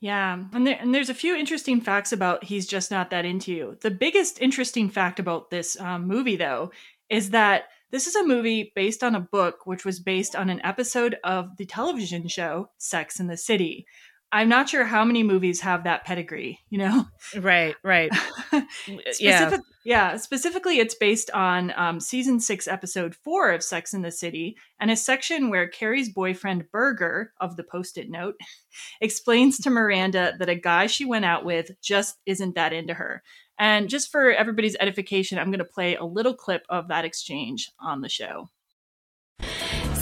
Yeah, 0.00 0.46
and, 0.52 0.66
there, 0.66 0.76
and 0.80 0.92
there's 0.92 1.10
a 1.10 1.14
few 1.14 1.36
interesting 1.36 1.80
facts 1.80 2.10
about 2.10 2.42
He's 2.42 2.66
Just 2.66 2.90
Not 2.90 3.10
That 3.10 3.24
Into 3.24 3.52
You. 3.52 3.78
The 3.82 3.92
biggest 3.92 4.42
interesting 4.42 4.90
fact 4.90 5.20
about 5.20 5.50
this 5.50 5.78
um, 5.78 6.08
movie, 6.08 6.34
though, 6.34 6.72
is 7.08 7.30
that 7.30 7.68
this 7.92 8.08
is 8.08 8.16
a 8.16 8.26
movie 8.26 8.72
based 8.74 9.04
on 9.04 9.14
a 9.14 9.20
book 9.20 9.64
which 9.64 9.84
was 9.84 10.00
based 10.00 10.34
on 10.34 10.50
an 10.50 10.60
episode 10.64 11.18
of 11.22 11.56
the 11.56 11.66
television 11.66 12.26
show 12.26 12.70
Sex 12.78 13.20
in 13.20 13.28
the 13.28 13.36
City. 13.36 13.86
I'm 14.32 14.48
not 14.48 14.68
sure 14.68 14.84
how 14.84 15.04
many 15.04 15.24
movies 15.24 15.60
have 15.60 15.84
that 15.84 16.04
pedigree, 16.04 16.60
you 16.68 16.78
know? 16.78 17.06
Right, 17.36 17.74
right. 17.82 18.12
Specific, 18.52 19.20
yeah. 19.20 19.58
Yeah. 19.84 20.16
Specifically, 20.18 20.78
it's 20.78 20.94
based 20.94 21.30
on 21.32 21.72
um, 21.76 21.98
season 21.98 22.38
six, 22.38 22.68
episode 22.68 23.16
four 23.16 23.50
of 23.50 23.62
Sex 23.64 23.92
in 23.92 24.02
the 24.02 24.12
City, 24.12 24.56
and 24.78 24.90
a 24.90 24.96
section 24.96 25.50
where 25.50 25.66
Carrie's 25.66 26.12
boyfriend, 26.12 26.70
Berger, 26.70 27.32
of 27.40 27.56
the 27.56 27.64
post 27.64 27.98
it 27.98 28.08
note, 28.08 28.36
explains 29.00 29.58
to 29.58 29.70
Miranda 29.70 30.34
that 30.38 30.48
a 30.48 30.54
guy 30.54 30.86
she 30.86 31.04
went 31.04 31.24
out 31.24 31.44
with 31.44 31.72
just 31.82 32.16
isn't 32.24 32.54
that 32.54 32.72
into 32.72 32.94
her. 32.94 33.22
And 33.58 33.88
just 33.88 34.10
for 34.10 34.30
everybody's 34.30 34.76
edification, 34.78 35.38
I'm 35.38 35.50
going 35.50 35.58
to 35.58 35.64
play 35.64 35.96
a 35.96 36.04
little 36.04 36.34
clip 36.34 36.64
of 36.68 36.88
that 36.88 37.04
exchange 37.04 37.70
on 37.80 38.00
the 38.00 38.08
show. 38.08 38.48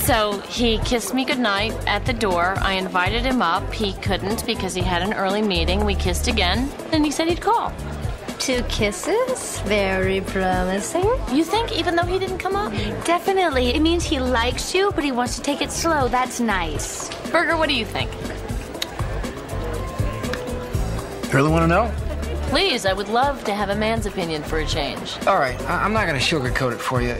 So 0.08 0.40
he 0.48 0.78
kissed 0.78 1.12
me 1.12 1.26
goodnight 1.26 1.74
at 1.86 2.06
the 2.06 2.14
door. 2.14 2.54
I 2.62 2.72
invited 2.72 3.26
him 3.26 3.42
up. 3.42 3.70
He 3.74 3.92
couldn't 3.92 4.46
because 4.46 4.72
he 4.72 4.80
had 4.80 5.02
an 5.02 5.12
early 5.12 5.42
meeting. 5.42 5.84
We 5.84 5.94
kissed 5.94 6.28
again, 6.28 6.70
and 6.92 7.04
he 7.04 7.10
said 7.10 7.28
he'd 7.28 7.42
call. 7.42 7.74
Two 8.38 8.62
kisses? 8.70 9.60
Very 9.66 10.22
promising. 10.22 11.04
You 11.30 11.44
think, 11.44 11.72
even 11.76 11.94
though 11.94 12.06
he 12.06 12.18
didn't 12.18 12.38
come 12.38 12.56
up? 12.56 12.72
Definitely. 13.04 13.68
It 13.74 13.82
means 13.82 14.02
he 14.02 14.18
likes 14.18 14.74
you, 14.74 14.92
but 14.94 15.04
he 15.04 15.12
wants 15.12 15.36
to 15.36 15.42
take 15.42 15.60
it 15.60 15.70
slow. 15.70 16.08
That's 16.08 16.40
nice. 16.40 17.10
Berger, 17.30 17.58
what 17.58 17.68
do 17.68 17.74
you 17.74 17.84
think? 17.84 18.10
Really 21.34 21.50
want 21.50 21.64
to 21.64 21.66
know? 21.66 21.92
Please, 22.48 22.86
I 22.86 22.94
would 22.94 23.08
love 23.10 23.44
to 23.44 23.52
have 23.52 23.68
a 23.68 23.76
man's 23.76 24.06
opinion 24.06 24.42
for 24.42 24.60
a 24.60 24.66
change. 24.66 25.18
All 25.26 25.36
right, 25.38 25.60
I- 25.68 25.84
I'm 25.84 25.92
not 25.92 26.06
going 26.06 26.18
to 26.18 26.24
sugarcoat 26.24 26.72
it 26.72 26.80
for 26.80 27.02
you. 27.02 27.14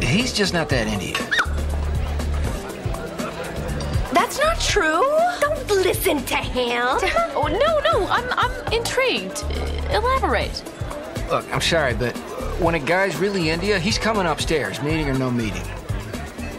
He's 0.00 0.32
just 0.32 0.54
not 0.54 0.70
that 0.70 0.86
into 0.86 1.08
you. 1.08 1.57
That's 4.18 4.40
not 4.40 4.58
true. 4.58 5.06
Don't 5.40 5.68
listen 5.68 6.24
to 6.24 6.36
him. 6.36 6.98
Oh, 7.40 7.46
no, 7.46 7.78
no, 7.92 8.08
I'm, 8.08 8.28
I'm 8.32 8.72
intrigued. 8.72 9.44
Elaborate. 9.92 10.64
Look, 11.30 11.46
I'm 11.54 11.60
sorry, 11.60 11.94
but 11.94 12.16
when 12.58 12.74
a 12.74 12.80
guy's 12.80 13.16
really 13.16 13.50
into 13.50 13.66
you, 13.66 13.76
he's 13.76 13.96
coming 13.96 14.26
upstairs, 14.26 14.82
meeting 14.82 15.08
or 15.08 15.14
no 15.14 15.30
meeting. 15.30 15.62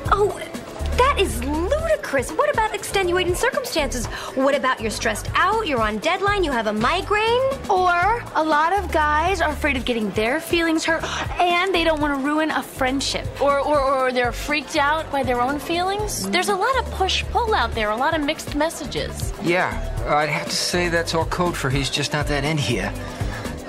Oh, 0.09 0.39
that 0.99 1.15
is 1.17 1.41
ludicrous. 1.45 2.29
What 2.31 2.53
about 2.53 2.75
extenuating 2.75 3.33
circumstances? 3.33 4.05
What 4.35 4.53
about 4.53 4.81
you're 4.81 4.91
stressed 4.91 5.29
out, 5.33 5.65
you're 5.65 5.81
on 5.81 5.99
deadline, 5.99 6.43
you 6.43 6.51
have 6.51 6.67
a 6.67 6.73
migraine? 6.73 7.41
Or 7.69 8.21
a 8.35 8.43
lot 8.43 8.73
of 8.73 8.91
guys 8.91 9.39
are 9.39 9.51
afraid 9.51 9.77
of 9.77 9.85
getting 9.85 10.11
their 10.11 10.41
feelings 10.41 10.83
hurt 10.83 11.03
and 11.39 11.73
they 11.73 11.85
don't 11.85 12.01
want 12.01 12.19
to 12.19 12.25
ruin 12.25 12.51
a 12.51 12.61
friendship. 12.61 13.25
Or, 13.41 13.59
or, 13.59 13.79
or 13.79 14.11
they're 14.11 14.33
freaked 14.33 14.75
out 14.75 15.09
by 15.09 15.23
their 15.23 15.39
own 15.39 15.57
feelings. 15.57 16.25
Mm. 16.25 16.33
There's 16.33 16.49
a 16.49 16.55
lot 16.55 16.77
of 16.79 16.85
push 16.91 17.23
pull 17.31 17.55
out 17.55 17.71
there, 17.71 17.91
a 17.91 17.97
lot 17.97 18.13
of 18.13 18.21
mixed 18.21 18.55
messages. 18.55 19.31
Yeah, 19.41 19.69
I'd 20.05 20.27
have 20.27 20.47
to 20.47 20.55
say 20.55 20.89
that's 20.89 21.15
all 21.15 21.25
code 21.25 21.55
for 21.55 21.69
he's 21.69 21.89
just 21.89 22.11
not 22.11 22.27
that 22.27 22.43
into 22.43 22.73
you. 22.73 22.89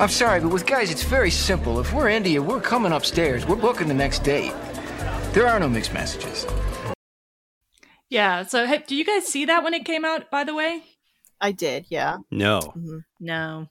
I'm 0.00 0.08
sorry, 0.08 0.40
but 0.40 0.48
with 0.48 0.66
guys, 0.66 0.90
it's 0.90 1.04
very 1.04 1.30
simple. 1.30 1.78
If 1.78 1.92
we're 1.92 2.08
into 2.08 2.30
you, 2.30 2.42
we're 2.42 2.60
coming 2.60 2.90
upstairs. 2.90 3.46
We're 3.46 3.54
booking 3.54 3.86
the 3.86 3.94
next 3.94 4.24
date. 4.24 4.52
There 5.32 5.46
are 5.46 5.60
no 5.60 5.68
mixed 5.68 5.92
messages. 5.92 6.44
Yeah. 8.10 8.42
So, 8.42 8.66
hey, 8.66 8.82
do 8.86 8.94
you 8.94 9.04
guys 9.04 9.26
see 9.26 9.46
that 9.46 9.64
when 9.64 9.72
it 9.72 9.84
came 9.84 10.04
out? 10.04 10.30
By 10.30 10.44
the 10.44 10.54
way, 10.54 10.82
I 11.40 11.52
did. 11.52 11.86
Yeah. 11.88 12.18
No. 12.30 12.58
Mm-hmm. 12.60 12.98
No. 13.20 13.68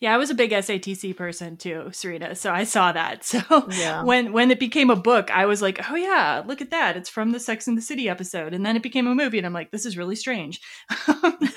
Yeah, 0.00 0.14
I 0.14 0.18
was 0.18 0.30
a 0.30 0.34
big 0.34 0.50
SATC 0.52 1.16
person 1.16 1.56
too, 1.56 1.88
Serena. 1.92 2.34
So 2.34 2.52
I 2.52 2.64
saw 2.64 2.92
that. 2.92 3.24
So 3.36 3.68
yeah. 3.70 4.02
when 4.04 4.32
when 4.32 4.50
it 4.50 4.60
became 4.60 4.88
a 4.88 4.96
book, 4.96 5.30
I 5.30 5.46
was 5.46 5.60
like, 5.60 5.90
"Oh 5.90 5.96
yeah, 5.96 6.42
look 6.46 6.60
at 6.60 6.70
that! 6.70 6.96
It's 6.96 7.08
from 7.10 7.32
the 7.32 7.40
Sex 7.40 7.66
and 7.66 7.76
the 7.76 7.82
City 7.82 8.08
episode." 8.08 8.54
And 8.54 8.64
then 8.64 8.76
it 8.76 8.82
became 8.82 9.06
a 9.06 9.14
movie, 9.14 9.38
and 9.38 9.46
I'm 9.46 9.52
like, 9.52 9.70
"This 9.70 9.84
is 9.84 9.96
really 9.96 10.16
strange." 10.16 10.60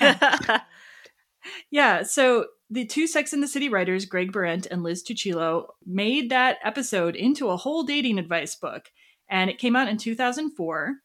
yeah. 1.70 2.02
So 2.02 2.46
the 2.70 2.86
two 2.86 3.06
Sex 3.06 3.32
and 3.32 3.42
the 3.42 3.48
City 3.48 3.68
writers, 3.68 4.04
Greg 4.04 4.32
Behrendt 4.32 4.66
and 4.70 4.82
Liz 4.82 5.02
Tuccillo, 5.02 5.68
made 5.86 6.30
that 6.30 6.58
episode 6.64 7.16
into 7.16 7.48
a 7.48 7.56
whole 7.56 7.82
dating 7.84 8.18
advice 8.18 8.54
book, 8.56 8.90
and 9.28 9.48
it 9.48 9.58
came 9.58 9.76
out 9.76 9.88
in 9.88 9.96
2004. 9.96 10.96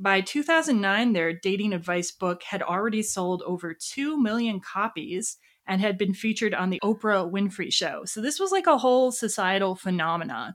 By 0.00 0.20
2009, 0.20 1.12
their 1.12 1.32
dating 1.32 1.72
advice 1.72 2.12
book 2.12 2.44
had 2.44 2.62
already 2.62 3.02
sold 3.02 3.42
over 3.44 3.74
2 3.74 4.16
million 4.22 4.60
copies 4.60 5.38
and 5.66 5.80
had 5.80 5.98
been 5.98 6.14
featured 6.14 6.54
on 6.54 6.70
the 6.70 6.80
Oprah 6.84 7.28
Winfrey 7.30 7.72
Show. 7.72 8.04
So 8.04 8.20
this 8.20 8.38
was 8.38 8.52
like 8.52 8.68
a 8.68 8.78
whole 8.78 9.10
societal 9.10 9.74
phenomenon. 9.74 10.54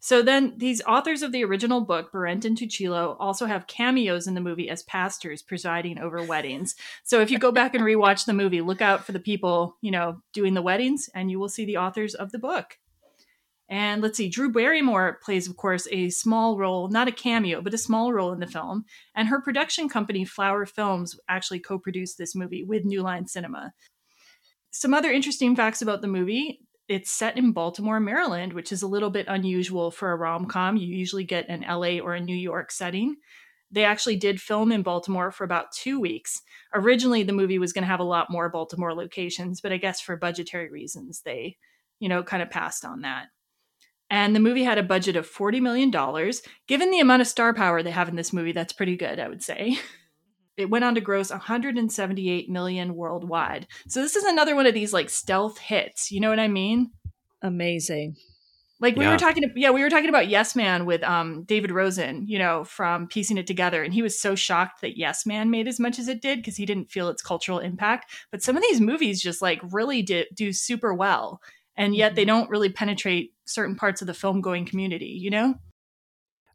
So 0.00 0.22
then 0.22 0.54
these 0.56 0.82
authors 0.82 1.22
of 1.22 1.32
the 1.32 1.44
original 1.44 1.82
book, 1.82 2.10
Behrendt 2.12 2.44
and 2.44 2.58
Tuccillo, 2.58 3.16
also 3.18 3.46
have 3.46 3.66
cameos 3.66 4.26
in 4.26 4.34
the 4.34 4.40
movie 4.40 4.68
as 4.68 4.82
pastors 4.82 5.42
presiding 5.42 5.98
over 5.98 6.22
weddings. 6.22 6.74
So 7.04 7.20
if 7.20 7.30
you 7.30 7.38
go 7.38 7.52
back 7.52 7.74
and 7.74 7.84
rewatch 7.84 8.24
the 8.24 8.34
movie, 8.34 8.60
look 8.60 8.82
out 8.82 9.04
for 9.04 9.12
the 9.12 9.20
people, 9.20 9.76
you 9.82 9.90
know, 9.90 10.20
doing 10.32 10.54
the 10.54 10.62
weddings 10.62 11.08
and 11.14 11.30
you 11.30 11.38
will 11.38 11.48
see 11.48 11.64
the 11.64 11.78
authors 11.78 12.14
of 12.14 12.32
the 12.32 12.38
book. 12.38 12.78
And 13.74 14.02
let's 14.02 14.16
see, 14.16 14.28
Drew 14.28 14.52
Barrymore 14.52 15.18
plays, 15.20 15.48
of 15.48 15.56
course, 15.56 15.88
a 15.90 16.08
small 16.08 16.56
role, 16.56 16.86
not 16.86 17.08
a 17.08 17.12
cameo, 17.12 17.60
but 17.60 17.74
a 17.74 17.78
small 17.78 18.12
role 18.12 18.32
in 18.32 18.38
the 18.38 18.46
film. 18.46 18.84
And 19.16 19.26
her 19.26 19.40
production 19.40 19.88
company, 19.88 20.24
Flower 20.24 20.64
Films, 20.64 21.18
actually 21.28 21.58
co 21.58 21.80
produced 21.80 22.16
this 22.16 22.36
movie 22.36 22.62
with 22.62 22.84
New 22.84 23.02
Line 23.02 23.26
Cinema. 23.26 23.72
Some 24.70 24.94
other 24.94 25.10
interesting 25.10 25.56
facts 25.56 25.82
about 25.82 26.02
the 26.02 26.06
movie 26.06 26.60
it's 26.86 27.10
set 27.10 27.36
in 27.36 27.50
Baltimore, 27.50 27.98
Maryland, 27.98 28.52
which 28.52 28.70
is 28.70 28.82
a 28.82 28.86
little 28.86 29.10
bit 29.10 29.26
unusual 29.26 29.90
for 29.90 30.12
a 30.12 30.16
rom 30.16 30.46
com. 30.46 30.76
You 30.76 30.86
usually 30.86 31.24
get 31.24 31.48
an 31.48 31.62
LA 31.68 31.98
or 31.98 32.14
a 32.14 32.20
New 32.20 32.36
York 32.36 32.70
setting. 32.70 33.16
They 33.72 33.84
actually 33.84 34.16
did 34.16 34.40
film 34.40 34.70
in 34.70 34.84
Baltimore 34.84 35.32
for 35.32 35.42
about 35.42 35.72
two 35.72 35.98
weeks. 35.98 36.42
Originally, 36.74 37.24
the 37.24 37.32
movie 37.32 37.58
was 37.58 37.72
going 37.72 37.82
to 37.82 37.88
have 37.88 37.98
a 37.98 38.04
lot 38.04 38.30
more 38.30 38.50
Baltimore 38.50 38.94
locations, 38.94 39.60
but 39.60 39.72
I 39.72 39.78
guess 39.78 40.00
for 40.00 40.16
budgetary 40.16 40.70
reasons, 40.70 41.22
they, 41.24 41.56
you 41.98 42.08
know, 42.08 42.22
kind 42.22 42.40
of 42.40 42.50
passed 42.50 42.84
on 42.84 43.00
that. 43.00 43.30
And 44.14 44.32
the 44.32 44.38
movie 44.38 44.62
had 44.62 44.78
a 44.78 44.84
budget 44.84 45.16
of 45.16 45.28
$40 45.28 45.60
million. 45.60 45.90
Given 46.68 46.92
the 46.92 47.00
amount 47.00 47.22
of 47.22 47.26
star 47.26 47.52
power 47.52 47.82
they 47.82 47.90
have 47.90 48.08
in 48.08 48.14
this 48.14 48.32
movie, 48.32 48.52
that's 48.52 48.72
pretty 48.72 48.96
good, 48.96 49.18
I 49.18 49.28
would 49.28 49.42
say. 49.42 49.76
It 50.56 50.70
went 50.70 50.84
on 50.84 50.94
to 50.94 51.00
gross 51.00 51.30
178 51.30 52.48
million 52.48 52.94
worldwide. 52.94 53.66
So 53.88 54.00
this 54.00 54.14
is 54.14 54.22
another 54.22 54.54
one 54.54 54.66
of 54.66 54.72
these 54.72 54.92
like 54.92 55.10
stealth 55.10 55.58
hits. 55.58 56.12
You 56.12 56.20
know 56.20 56.30
what 56.30 56.38
I 56.38 56.46
mean? 56.46 56.92
Amazing. 57.42 58.14
Like 58.78 58.94
we 58.94 59.04
yeah. 59.04 59.10
were 59.10 59.18
talking, 59.18 59.52
yeah, 59.56 59.72
we 59.72 59.82
were 59.82 59.90
talking 59.90 60.08
about 60.08 60.28
Yes 60.28 60.54
Man 60.54 60.86
with 60.86 61.02
um, 61.02 61.42
David 61.42 61.72
Rosen, 61.72 62.28
you 62.28 62.38
know, 62.38 62.62
from 62.62 63.08
piecing 63.08 63.36
it 63.36 63.48
together, 63.48 63.82
and 63.82 63.92
he 63.92 64.00
was 64.00 64.16
so 64.16 64.36
shocked 64.36 64.82
that 64.82 64.96
Yes 64.96 65.26
Man 65.26 65.50
made 65.50 65.66
as 65.66 65.80
much 65.80 65.98
as 65.98 66.06
it 66.06 66.22
did 66.22 66.38
because 66.38 66.56
he 66.56 66.66
didn't 66.66 66.92
feel 66.92 67.08
its 67.08 67.20
cultural 67.20 67.58
impact. 67.58 68.12
But 68.30 68.44
some 68.44 68.56
of 68.56 68.62
these 68.62 68.80
movies 68.80 69.20
just 69.20 69.42
like 69.42 69.60
really 69.72 70.02
did 70.02 70.28
do 70.32 70.52
super 70.52 70.94
well, 70.94 71.42
and 71.76 71.96
yet 71.96 72.10
mm-hmm. 72.10 72.14
they 72.14 72.24
don't 72.26 72.48
really 72.48 72.68
penetrate 72.68 73.33
certain 73.44 73.76
parts 73.76 74.00
of 74.00 74.06
the 74.06 74.14
film 74.14 74.40
going 74.40 74.66
community, 74.66 75.18
you 75.20 75.30
know? 75.30 75.54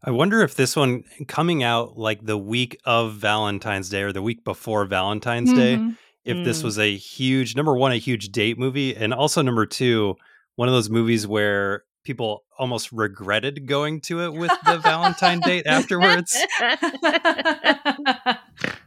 I 0.03 0.11
wonder 0.11 0.41
if 0.41 0.55
this 0.55 0.75
one 0.75 1.03
coming 1.27 1.61
out 1.61 1.97
like 1.97 2.25
the 2.25 2.37
week 2.37 2.79
of 2.85 3.15
Valentine's 3.15 3.89
Day 3.89 4.03
or 4.03 4.13
the 4.13 4.21
week 4.21 4.43
before 4.43 4.85
Valentine's 4.85 5.49
mm-hmm. 5.49 5.89
Day, 5.89 5.95
if 6.23 6.37
mm. 6.37 6.45
this 6.45 6.63
was 6.63 6.79
a 6.79 6.95
huge 6.95 7.55
number 7.55 7.75
one, 7.75 7.91
a 7.91 7.97
huge 7.97 8.29
date 8.29 8.57
movie, 8.57 8.95
and 8.95 9.13
also 9.13 9.41
number 9.41 9.65
two, 9.65 10.15
one 10.55 10.69
of 10.69 10.73
those 10.73 10.89
movies 10.89 11.27
where 11.27 11.83
people 12.05 12.43
almost 12.57 12.91
regretted 12.91 13.67
going 13.67 14.01
to 14.01 14.21
it 14.21 14.33
with 14.33 14.51
the 14.65 14.77
Valentine 14.77 15.39
date 15.41 15.65
afterwards. 15.67 16.37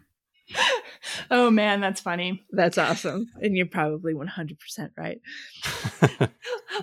oh 1.31 1.51
man, 1.51 1.81
that's 1.81 2.01
funny. 2.01 2.43
That's 2.51 2.79
awesome. 2.79 3.31
And 3.41 3.57
you're 3.57 3.67
probably 3.67 4.15
100% 4.15 4.91
right. 4.97 5.21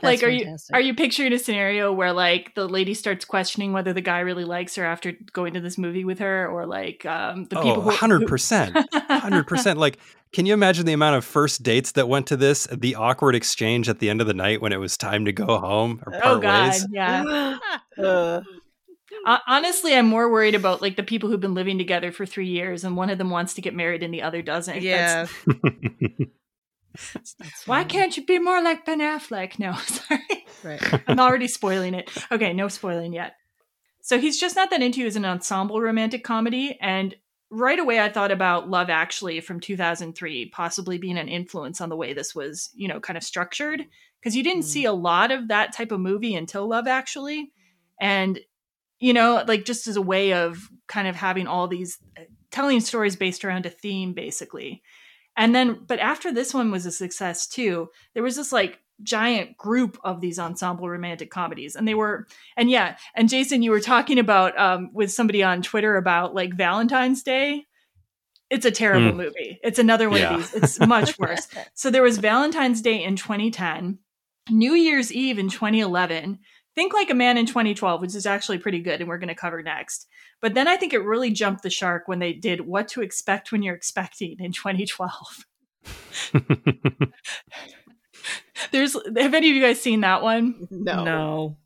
like 0.02 0.24
are 0.24 0.30
fantastic. 0.30 0.74
you 0.74 0.78
are 0.78 0.82
you 0.82 0.94
picturing 0.94 1.34
a 1.34 1.40
scenario 1.40 1.92
where 1.92 2.14
like 2.14 2.56
the 2.56 2.68
lady 2.68 2.94
starts 2.94 3.26
questioning 3.26 3.74
whether 3.74 3.94
the 3.94 4.02
guy 4.02 4.20
really 4.20 4.46
likes 4.46 4.76
her 4.76 4.86
after 4.86 5.14
going 5.34 5.54
to 5.54 5.62
this 5.62 5.78
movie 5.78 6.06
with 6.06 6.20
her 6.20 6.48
or 6.48 6.66
like 6.66 7.06
um 7.06 7.46
the 7.46 7.56
people 7.56 7.84
oh, 7.86 7.92
100%. 7.92 8.72
100%. 8.72 9.76
like 9.78 9.98
can 10.32 10.46
you 10.46 10.54
imagine 10.54 10.86
the 10.86 10.94
amount 10.94 11.16
of 11.16 11.26
first 11.26 11.64
dates 11.64 11.94
that 11.94 12.08
went 12.08 12.28
to 12.28 12.38
this? 12.38 12.68
The 12.72 12.96
awkward 12.96 13.34
exchange 13.34 13.90
at 13.90 13.98
the 13.98 14.12
end 14.12 14.22
of 14.22 14.28
the 14.28 14.34
night 14.36 14.62
when 14.62 14.72
it 14.72 14.78
was 14.78 14.96
time 14.96 15.26
to 15.26 15.32
go 15.32 15.58
home 15.58 16.04
or 16.06 16.16
oh, 16.16 16.20
part 16.20 16.38
oh, 16.38 16.40
God, 16.40 16.72
ways? 16.72 16.88
Yeah. 16.92 17.58
uh, 17.98 18.42
honestly, 19.26 19.96
I'm 19.96 20.08
more 20.08 20.32
worried 20.32 20.56
about 20.56 20.82
like 20.82 20.96
the 20.96 21.04
people 21.04 21.30
who've 21.30 21.40
been 21.40 21.54
living 21.54 21.78
together 21.78 22.12
for 22.12 22.26
three 22.26 22.48
years 22.48 22.84
and 22.84 22.98
one 22.98 23.10
of 23.10 23.18
them 23.18 23.30
wants 23.30 23.54
to 23.56 23.62
get 23.62 23.76
married 23.76 24.04
and 24.04 24.14
the 24.14 24.22
other 24.22 24.42
doesn't. 24.42 24.82
Yeah. 24.82 25.28
Why 27.66 27.84
can't 27.84 28.16
you 28.18 28.26
be 28.26 28.40
more 28.40 28.62
like 28.62 28.86
Ben 28.86 29.00
Affleck? 29.00 29.60
No, 29.60 29.74
sorry. 29.88 30.46
Right. 30.64 31.02
I'm 31.08 31.20
already 31.20 31.48
spoiling 31.48 31.94
it. 31.94 32.10
Okay, 32.32 32.54
no 32.54 32.68
spoiling 32.68 33.14
yet. 33.14 33.36
So 34.02 34.20
he's 34.20 34.40
just 34.40 34.56
not 34.56 34.70
that 34.72 34.82
into 34.82 35.02
you 35.02 35.08
as 35.08 35.16
an 35.16 35.26
ensemble 35.26 35.82
romantic 35.82 36.24
comedy. 36.24 36.78
And 36.82 37.16
right 37.50 37.80
away, 37.80 38.00
I 38.00 38.10
thought 38.10 38.32
about 38.32 38.70
Love 38.70 38.90
Actually 38.90 39.40
from 39.42 39.60
2003, 39.60 40.50
possibly 40.50 40.98
being 40.98 41.18
an 41.18 41.28
influence 41.28 41.80
on 41.82 41.90
the 41.90 41.96
way 41.96 42.14
this 42.14 42.34
was, 42.34 42.70
you 42.74 42.88
know, 42.88 43.00
kind 43.00 43.18
of 43.18 43.24
structured. 43.24 43.86
Because 44.20 44.36
you 44.36 44.44
didn't 44.44 44.64
mm. 44.64 44.68
see 44.68 44.86
a 44.86 44.92
lot 44.92 45.32
of 45.32 45.48
that 45.48 45.74
type 45.74 45.92
of 45.92 46.00
movie 46.00 46.36
until 46.36 46.68
Love 46.68 46.88
Actually. 46.88 47.52
And 48.02 48.40
you 49.00 49.14
know, 49.14 49.44
like 49.48 49.66
just 49.66 49.88
as 49.88 49.96
a 49.96 50.02
way 50.02 50.34
of 50.34 50.70
kind 50.88 51.08
of 51.08 51.16
having 51.16 51.48
all 51.48 51.68
these 51.68 51.98
uh, 52.18 52.24
telling 52.52 52.80
stories 52.80 53.16
based 53.16 53.46
around 53.46 53.66
a 53.66 53.70
theme, 53.70 54.14
basically. 54.14 54.82
And 55.38 55.56
then, 55.56 55.80
but 55.88 56.00
after 56.00 56.34
this 56.34 56.54
one 56.54 56.72
was 56.72 56.86
a 56.86 56.92
success 56.92 57.48
too, 57.48 57.90
there 58.14 58.24
was 58.24 58.36
this 58.36 58.52
like 58.52 58.80
giant 59.02 59.58
group 59.58 59.98
of 60.04 60.22
these 60.22 60.40
ensemble 60.40 60.90
romantic 60.90 61.32
comedies 61.32 61.76
and 61.76 61.88
they 61.88 61.94
were 61.94 62.28
and 62.58 62.70
yeah 62.70 62.98
and 63.16 63.30
jason 63.30 63.62
you 63.62 63.72
were 63.72 63.80
talking 63.80 64.20
about 64.20 64.58
um 64.60 64.90
with 64.94 65.12
somebody 65.12 65.42
on 65.42 65.62
twitter 65.62 65.96
about 65.96 66.36
like 66.36 66.54
valentine's 66.54 67.24
day 67.24 67.66
it's 68.50 68.66
a 68.66 68.72
terrible 68.72 69.12
mm. 69.12 69.24
movie 69.24 69.60
it's 69.64 69.80
another 69.80 70.10
one 70.10 70.20
yeah. 70.20 70.34
of 70.34 70.52
these 70.52 70.54
it's 70.54 70.80
much 70.82 71.18
worse 71.20 71.48
so 71.74 71.90
there 71.90 72.04
was 72.04 72.18
valentine's 72.18 72.82
day 72.82 73.02
in 73.02 73.16
2010 73.16 73.98
new 74.50 74.74
year's 74.74 75.14
eve 75.14 75.40
in 75.40 75.50
2011 75.50 76.40
Think 76.80 76.94
Like 76.94 77.10
a 77.10 77.14
Man 77.14 77.38
in 77.38 77.46
2012, 77.46 78.00
which 78.00 78.16
is 78.16 78.26
actually 78.26 78.58
pretty 78.58 78.80
good, 78.80 79.02
and 79.02 79.10
we're 79.10 79.18
going 79.18 79.28
to 79.28 79.36
cover 79.36 79.62
next. 79.62 80.08
But 80.40 80.54
then 80.54 80.66
I 80.66 80.78
think 80.78 80.94
it 80.94 81.00
really 81.00 81.30
jumped 81.30 81.62
the 81.62 81.70
shark 81.70 82.08
when 82.08 82.20
they 82.20 82.32
did 82.32 82.62
What 82.62 82.88
to 82.90 83.02
Expect 83.02 83.52
When 83.52 83.62
You're 83.62 83.76
Expecting 83.76 84.38
in 84.40 84.54
2012. 84.54 85.46
There's 88.72 88.94
have 88.94 89.34
any 89.34 89.50
of 89.50 89.56
you 89.58 89.62
guys 89.62 89.82
seen 89.82 90.00
that 90.02 90.24
one? 90.24 90.70
No. 90.72 91.04
No. 91.04 91.58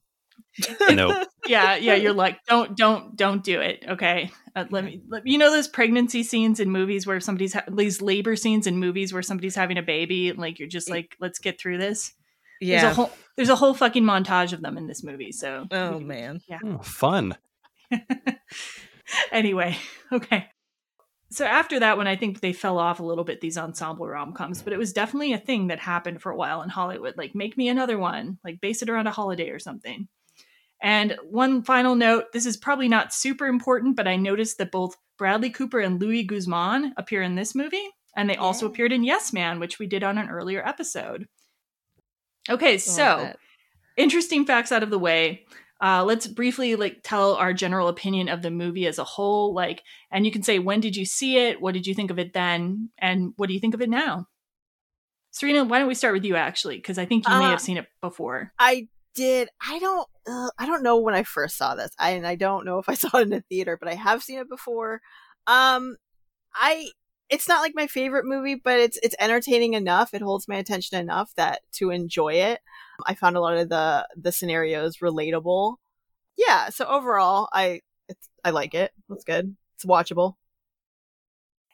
no. 0.92 1.26
yeah, 1.46 1.76
yeah, 1.76 1.94
you're 1.94 2.14
like 2.14 2.44
don't 2.48 2.76
don't 2.76 3.16
don't 3.16 3.44
do 3.44 3.62
it, 3.62 3.86
okay? 3.88 4.32
Uh, 4.56 4.66
let 4.72 4.84
me 4.84 5.04
let, 5.08 5.28
you 5.28 5.38
know 5.38 5.52
those 5.52 5.68
pregnancy 5.68 6.24
scenes 6.24 6.60
in 6.60 6.72
movies 6.72 7.06
where 7.06 7.20
somebody's 7.20 7.54
ha- 7.54 7.66
these 7.72 8.02
labor 8.02 8.36
scenes 8.36 8.66
in 8.66 8.80
movies 8.80 9.14
where 9.14 9.22
somebody's 9.22 9.54
having 9.54 9.78
a 9.78 9.84
baby 9.84 10.30
and 10.30 10.40
like 10.40 10.58
you're 10.58 10.68
just 10.68 10.90
like 10.90 11.16
let's 11.20 11.38
get 11.38 11.60
through 11.60 11.78
this. 11.78 12.14
Yeah. 12.64 12.82
There's 12.82 12.92
a 12.92 12.96
whole 12.96 13.12
there's 13.36 13.50
a 13.50 13.56
whole 13.56 13.74
fucking 13.74 14.04
montage 14.04 14.54
of 14.54 14.62
them 14.62 14.78
in 14.78 14.88
this 14.88 15.04
movie. 15.04 15.32
So 15.32 15.68
Oh 15.72 16.00
man. 16.00 16.42
Yeah. 16.48 16.60
Oh, 16.64 16.80
fun. 16.80 17.38
anyway, 19.32 19.78
okay. 20.12 20.48
So 21.32 21.46
after 21.46 21.80
that 21.80 21.98
one, 21.98 22.06
I 22.06 22.16
think 22.16 22.40
they 22.40 22.54
fell 22.54 22.78
off 22.78 23.00
a 23.00 23.04
little 23.04 23.24
bit, 23.24 23.42
these 23.42 23.58
ensemble 23.58 24.08
rom 24.08 24.34
coms, 24.34 24.62
but 24.62 24.72
it 24.72 24.78
was 24.78 24.94
definitely 24.94 25.34
a 25.34 25.40
thing 25.40 25.68
that 25.68 25.80
happened 25.80 26.22
for 26.22 26.32
a 26.32 26.36
while 26.36 26.62
in 26.62 26.70
Hollywood. 26.70 27.16
Like, 27.18 27.34
make 27.34 27.58
me 27.58 27.70
another 27.70 27.98
one, 27.98 28.38
like 28.44 28.62
base 28.62 28.84
it 28.84 28.90
around 28.90 29.08
a 29.08 29.12
holiday 29.12 29.50
or 29.50 29.58
something. 29.58 30.08
And 30.80 31.18
one 31.24 31.64
final 31.64 31.96
note 31.96 32.26
this 32.34 32.46
is 32.46 32.58
probably 32.58 32.88
not 32.88 33.14
super 33.14 33.48
important, 33.48 33.96
but 33.96 34.08
I 34.08 34.16
noticed 34.16 34.60
that 34.60 34.72
both 34.72 34.98
Bradley 35.18 35.50
Cooper 35.50 35.80
and 35.80 36.00
Louis 36.00 36.24
Guzman 36.24 36.94
appear 36.98 37.24
in 37.24 37.36
this 37.36 37.56
movie, 37.56 37.90
and 38.16 38.30
they 38.30 38.36
yeah. 38.36 38.42
also 38.42 38.68
appeared 38.68 38.92
in 38.92 39.04
Yes 39.04 39.34
Man, 39.34 39.60
which 39.60 39.80
we 39.80 39.88
did 39.88 40.04
on 40.04 40.18
an 40.18 40.30
earlier 40.30 40.66
episode. 40.68 41.28
Okay, 42.50 42.78
so 42.78 43.34
interesting 43.98 44.46
facts 44.46 44.72
out 44.72 44.84
of 44.84 44.90
the 44.90 45.00
way. 45.00 45.46
Uh, 45.82 46.04
let's 46.04 46.28
briefly 46.28 46.76
like 46.76 47.02
tell 47.04 47.36
our 47.36 47.54
general 47.54 47.90
opinion 47.90 48.30
of 48.30 48.42
the 48.42 48.52
movie 48.52 48.88
as 48.88 49.00
a 49.00 49.04
whole. 49.04 49.54
Like, 49.54 49.84
and 50.12 50.26
you 50.26 50.32
can 50.32 50.44
say 50.44 50.60
when 50.60 50.80
did 50.80 50.96
you 50.96 51.06
see 51.06 51.38
it? 51.38 51.62
What 51.62 51.74
did 51.74 51.86
you 51.86 51.94
think 51.94 52.10
of 52.10 52.20
it 52.20 52.34
then? 52.34 52.90
And 52.98 53.34
what 53.36 53.48
do 53.48 53.54
you 53.54 53.60
think 53.60 53.74
of 53.74 53.82
it 53.82 53.90
now? 53.90 54.28
Serena, 55.32 55.66
why 55.66 55.80
don't 55.80 55.88
we 55.88 55.96
start 55.96 56.14
with 56.14 56.26
you 56.26 56.36
actually? 56.36 56.78
Because 56.78 56.98
I 56.98 57.06
think 57.06 57.28
you 57.28 57.34
may 57.34 57.46
uh, 57.46 57.50
have 57.50 57.62
seen 57.62 57.78
it 57.78 57.88
before. 58.02 58.54
I 58.60 58.88
did. 59.16 59.50
I 59.68 59.80
don't. 59.80 60.08
Uh, 60.28 60.50
I 60.58 60.66
don't 60.66 60.84
know 60.84 61.00
when 61.00 61.16
I 61.16 61.24
first 61.24 61.58
saw 61.58 61.76
this. 61.76 61.92
I 61.98 62.12
and 62.12 62.26
I 62.26 62.36
don't 62.36 62.66
know 62.66 62.80
if 62.80 62.88
I 62.88 62.94
saw 62.96 63.18
it 63.18 63.28
in 63.28 63.34
a 63.34 63.42
theater, 63.42 63.78
but 63.78 63.90
I 63.90 63.96
have 63.96 64.24
seen 64.24 64.40
it 64.40 64.50
before. 64.50 65.02
Um, 65.48 65.98
I 66.54 66.88
it's 67.30 67.48
not 67.48 67.62
like 67.62 67.74
my 67.76 67.88
favorite 67.88 68.26
movie, 68.26 68.56
but 68.56 68.80
it's 68.80 68.98
it's 69.04 69.16
entertaining 69.20 69.74
enough. 69.74 70.14
It 70.14 70.22
holds 70.22 70.48
my 70.48 70.56
attention 70.56 71.00
enough 71.00 71.32
that 71.36 71.62
to 71.74 71.90
enjoy 71.90 72.34
it. 72.34 72.60
I 73.08 73.16
found 73.16 73.38
a 73.38 73.42
lot 73.42 73.58
of 73.58 73.70
the 73.70 74.08
the 74.16 74.32
scenarios 74.32 74.98
relatable. 74.98 75.76
Yeah, 76.38 76.70
so 76.70 76.86
overall, 76.86 77.50
I 77.54 77.82
I 78.44 78.52
like 78.52 78.74
it. 78.74 78.92
It's 79.10 79.24
good. 79.24 79.56
It's 79.76 79.86
watchable. 79.86 80.36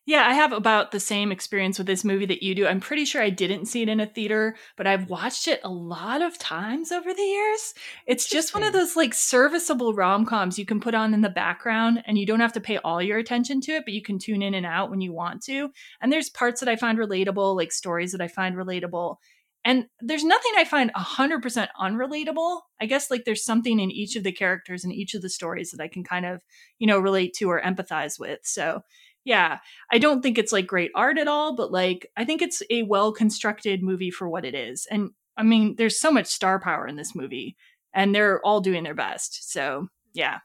Yeah, 0.09 0.27
I 0.27 0.33
have 0.33 0.53
about 0.53 0.89
the 0.89 0.99
same 0.99 1.31
experience 1.31 1.77
with 1.77 1.85
this 1.85 2.03
movie 2.03 2.25
that 2.25 2.41
you 2.41 2.55
do. 2.55 2.65
I'm 2.65 2.79
pretty 2.79 3.05
sure 3.05 3.21
I 3.21 3.29
didn't 3.29 3.67
see 3.67 3.83
it 3.83 3.89
in 3.89 3.99
a 3.99 4.07
theater, 4.07 4.55
but 4.75 4.87
I've 4.87 5.07
watched 5.07 5.47
it 5.47 5.59
a 5.63 5.69
lot 5.69 6.23
of 6.23 6.39
times 6.39 6.91
over 6.91 7.13
the 7.13 7.21
years. 7.21 7.75
It's 8.07 8.27
just 8.27 8.55
one 8.55 8.63
of 8.63 8.73
those 8.73 8.95
like 8.95 9.13
serviceable 9.13 9.93
rom 9.93 10.25
coms 10.25 10.57
you 10.57 10.65
can 10.65 10.79
put 10.79 10.95
on 10.95 11.13
in 11.13 11.21
the 11.21 11.29
background 11.29 12.01
and 12.07 12.17
you 12.17 12.25
don't 12.25 12.39
have 12.39 12.53
to 12.53 12.59
pay 12.59 12.79
all 12.79 13.03
your 13.03 13.19
attention 13.19 13.61
to 13.61 13.73
it, 13.73 13.83
but 13.85 13.93
you 13.93 14.01
can 14.01 14.17
tune 14.17 14.41
in 14.41 14.55
and 14.55 14.65
out 14.65 14.89
when 14.89 14.99
you 14.99 15.13
want 15.13 15.43
to. 15.43 15.69
And 16.01 16.11
there's 16.11 16.31
parts 16.31 16.59
that 16.61 16.69
I 16.69 16.75
find 16.75 16.97
relatable, 16.97 17.55
like 17.55 17.71
stories 17.71 18.11
that 18.13 18.21
I 18.21 18.27
find 18.29 18.55
relatable. 18.55 19.17
And 19.63 19.85
there's 19.99 20.23
nothing 20.23 20.53
I 20.57 20.63
find 20.63 20.91
100% 20.95 21.67
unrelatable. 21.79 22.61
I 22.81 22.87
guess 22.87 23.11
like 23.11 23.25
there's 23.25 23.45
something 23.45 23.79
in 23.79 23.91
each 23.91 24.15
of 24.15 24.23
the 24.23 24.31
characters 24.31 24.83
and 24.83 24.91
each 24.91 25.13
of 25.13 25.21
the 25.21 25.29
stories 25.29 25.69
that 25.69 25.83
I 25.83 25.87
can 25.87 26.03
kind 26.03 26.25
of, 26.25 26.41
you 26.79 26.87
know, 26.87 26.97
relate 26.97 27.33
to 27.35 27.45
or 27.51 27.61
empathize 27.61 28.17
with. 28.19 28.39
So, 28.43 28.81
yeah, 29.29 29.59
I 29.91 29.99
don't 29.99 30.23
think 30.23 30.39
it's 30.39 30.51
like 30.51 30.65
great 30.65 30.89
art 30.95 31.19
at 31.19 31.27
all, 31.27 31.55
but 31.55 31.71
like 31.71 32.07
I 32.17 32.25
think 32.25 32.41
it's 32.41 32.63
a 32.71 32.81
well 32.81 33.11
constructed 33.13 33.83
movie 33.83 34.09
for 34.09 34.27
what 34.27 34.43
it 34.43 34.55
is. 34.55 34.87
And 34.89 35.11
I 35.37 35.43
mean, 35.43 35.75
there's 35.75 35.99
so 35.99 36.11
much 36.11 36.25
star 36.25 36.59
power 36.59 36.87
in 36.87 36.95
this 36.95 37.13
movie, 37.13 37.55
and 37.93 38.13
they're 38.13 38.43
all 38.43 38.59
doing 38.59 38.83
their 38.83 38.95
best. 38.95 39.51
So 39.51 39.89
yeah, 40.13 40.39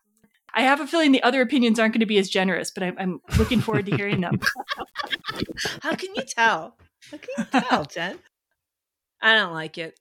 I 0.52 0.64
have 0.64 0.80
a 0.80 0.86
feeling 0.86 1.12
the 1.12 1.22
other 1.22 1.40
opinions 1.40 1.78
aren't 1.78 1.94
going 1.94 2.00
to 2.00 2.06
be 2.06 2.18
as 2.18 2.28
generous, 2.28 2.70
but 2.70 2.82
I'm, 2.82 2.94
I'm 2.98 3.20
looking 3.38 3.62
forward 3.62 3.86
to 3.86 3.96
hearing 3.96 4.20
them. 4.20 4.38
How 5.80 5.94
can 5.94 6.14
you 6.14 6.22
tell? 6.22 6.76
How 7.10 7.16
can 7.16 7.30
you 7.38 7.60
tell, 7.62 7.84
Jen? 7.86 8.18
I 9.22 9.34
don't 9.34 9.54
like 9.54 9.78
it. 9.78 9.98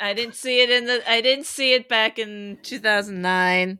I 0.00 0.12
didn't 0.12 0.34
see 0.34 0.60
it 0.60 0.70
in 0.70 0.86
the. 0.86 1.08
I 1.08 1.20
didn't 1.20 1.46
see 1.46 1.72
it 1.74 1.88
back 1.88 2.18
in 2.18 2.58
2009. 2.64 3.78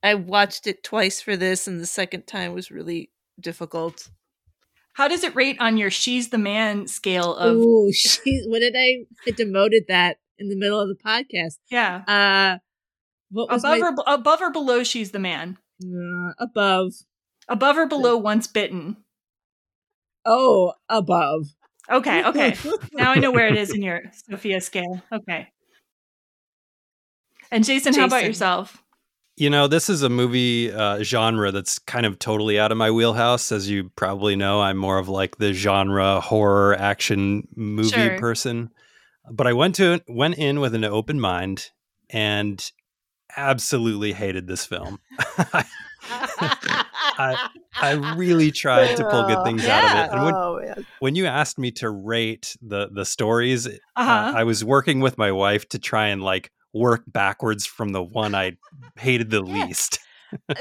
I 0.00 0.14
watched 0.14 0.68
it 0.68 0.84
twice 0.84 1.20
for 1.20 1.36
this, 1.36 1.66
and 1.66 1.80
the 1.80 1.86
second 1.86 2.28
time 2.28 2.52
was 2.52 2.70
really 2.70 3.10
difficult. 3.40 4.08
How 4.94 5.08
does 5.08 5.24
it 5.24 5.34
rate 5.34 5.56
on 5.60 5.76
your 5.76 5.90
"She's 5.90 6.28
the 6.28 6.38
Man" 6.38 6.86
scale 6.86 7.34
of? 7.34 7.56
Ooh, 7.56 7.92
she. 7.92 8.42
What 8.46 8.60
did 8.60 8.74
I? 8.76 9.06
I 9.26 9.32
demoted 9.32 9.84
that 9.88 10.18
in 10.38 10.48
the 10.48 10.56
middle 10.56 10.80
of 10.80 10.88
the 10.88 10.96
podcast. 10.96 11.58
Yeah. 11.70 12.02
Uh, 12.06 12.58
what 13.30 13.50
was 13.50 13.64
above 13.64 13.80
my, 13.80 13.88
or 13.88 14.14
above 14.14 14.40
or 14.40 14.50
below? 14.50 14.84
She's 14.84 15.10
the 15.10 15.18
man. 15.18 15.58
Uh, 15.82 16.32
above. 16.38 16.92
Above 17.48 17.76
or 17.76 17.86
below? 17.86 18.16
Once 18.16 18.46
bitten. 18.46 18.96
Oh, 20.24 20.74
above. 20.88 21.48
Okay. 21.90 22.24
Okay. 22.24 22.56
now 22.92 23.10
I 23.12 23.16
know 23.16 23.30
where 23.30 23.48
it 23.48 23.56
is 23.56 23.74
in 23.74 23.82
your 23.82 24.02
Sophia 24.30 24.60
scale. 24.60 25.02
Okay. 25.12 25.48
And 27.50 27.64
Jason, 27.64 27.92
Jason. 27.92 28.00
how 28.00 28.06
about 28.06 28.24
yourself? 28.24 28.83
You 29.36 29.50
know, 29.50 29.66
this 29.66 29.90
is 29.90 30.02
a 30.02 30.08
movie 30.08 30.72
uh, 30.72 31.02
genre 31.02 31.50
that's 31.50 31.78
kind 31.80 32.06
of 32.06 32.18
totally 32.20 32.58
out 32.58 32.70
of 32.70 32.78
my 32.78 32.90
wheelhouse. 32.90 33.50
As 33.50 33.68
you 33.68 33.90
probably 33.96 34.36
know, 34.36 34.60
I'm 34.60 34.76
more 34.76 34.98
of 34.98 35.08
like 35.08 35.38
the 35.38 35.52
genre 35.52 36.20
horror 36.20 36.76
action 36.78 37.48
movie 37.56 37.88
sure. 37.88 38.18
person. 38.18 38.70
But 39.30 39.46
I 39.46 39.52
went 39.52 39.74
to 39.76 40.00
went 40.06 40.36
in 40.36 40.60
with 40.60 40.74
an 40.74 40.84
open 40.84 41.18
mind 41.18 41.70
and 42.10 42.64
absolutely 43.36 44.12
hated 44.12 44.46
this 44.46 44.64
film. 44.64 45.00
I, 47.16 47.50
I 47.74 47.92
really 48.16 48.50
tried 48.52 48.96
to 48.96 49.04
pull 49.08 49.26
good 49.26 49.44
things 49.44 49.64
yeah. 49.64 49.78
out 49.78 49.84
of 49.84 49.98
it. 49.98 50.14
And 50.14 50.24
when, 50.24 50.34
oh, 50.34 50.84
when 51.00 51.14
you 51.14 51.26
asked 51.26 51.58
me 51.58 51.70
to 51.72 51.90
rate 51.90 52.56
the 52.62 52.88
the 52.92 53.04
stories, 53.04 53.66
uh, 53.66 53.70
uh-huh. 53.96 54.10
uh, 54.10 54.32
I 54.38 54.44
was 54.44 54.64
working 54.64 55.00
with 55.00 55.18
my 55.18 55.32
wife 55.32 55.68
to 55.70 55.78
try 55.78 56.08
and 56.08 56.22
like 56.22 56.50
work 56.74 57.04
backwards 57.06 57.64
from 57.64 57.92
the 57.92 58.02
one 58.02 58.34
I 58.34 58.56
hated 58.96 59.30
the 59.30 59.42
yeah. 59.44 59.66
least. 59.66 60.00
uh, 60.48 60.54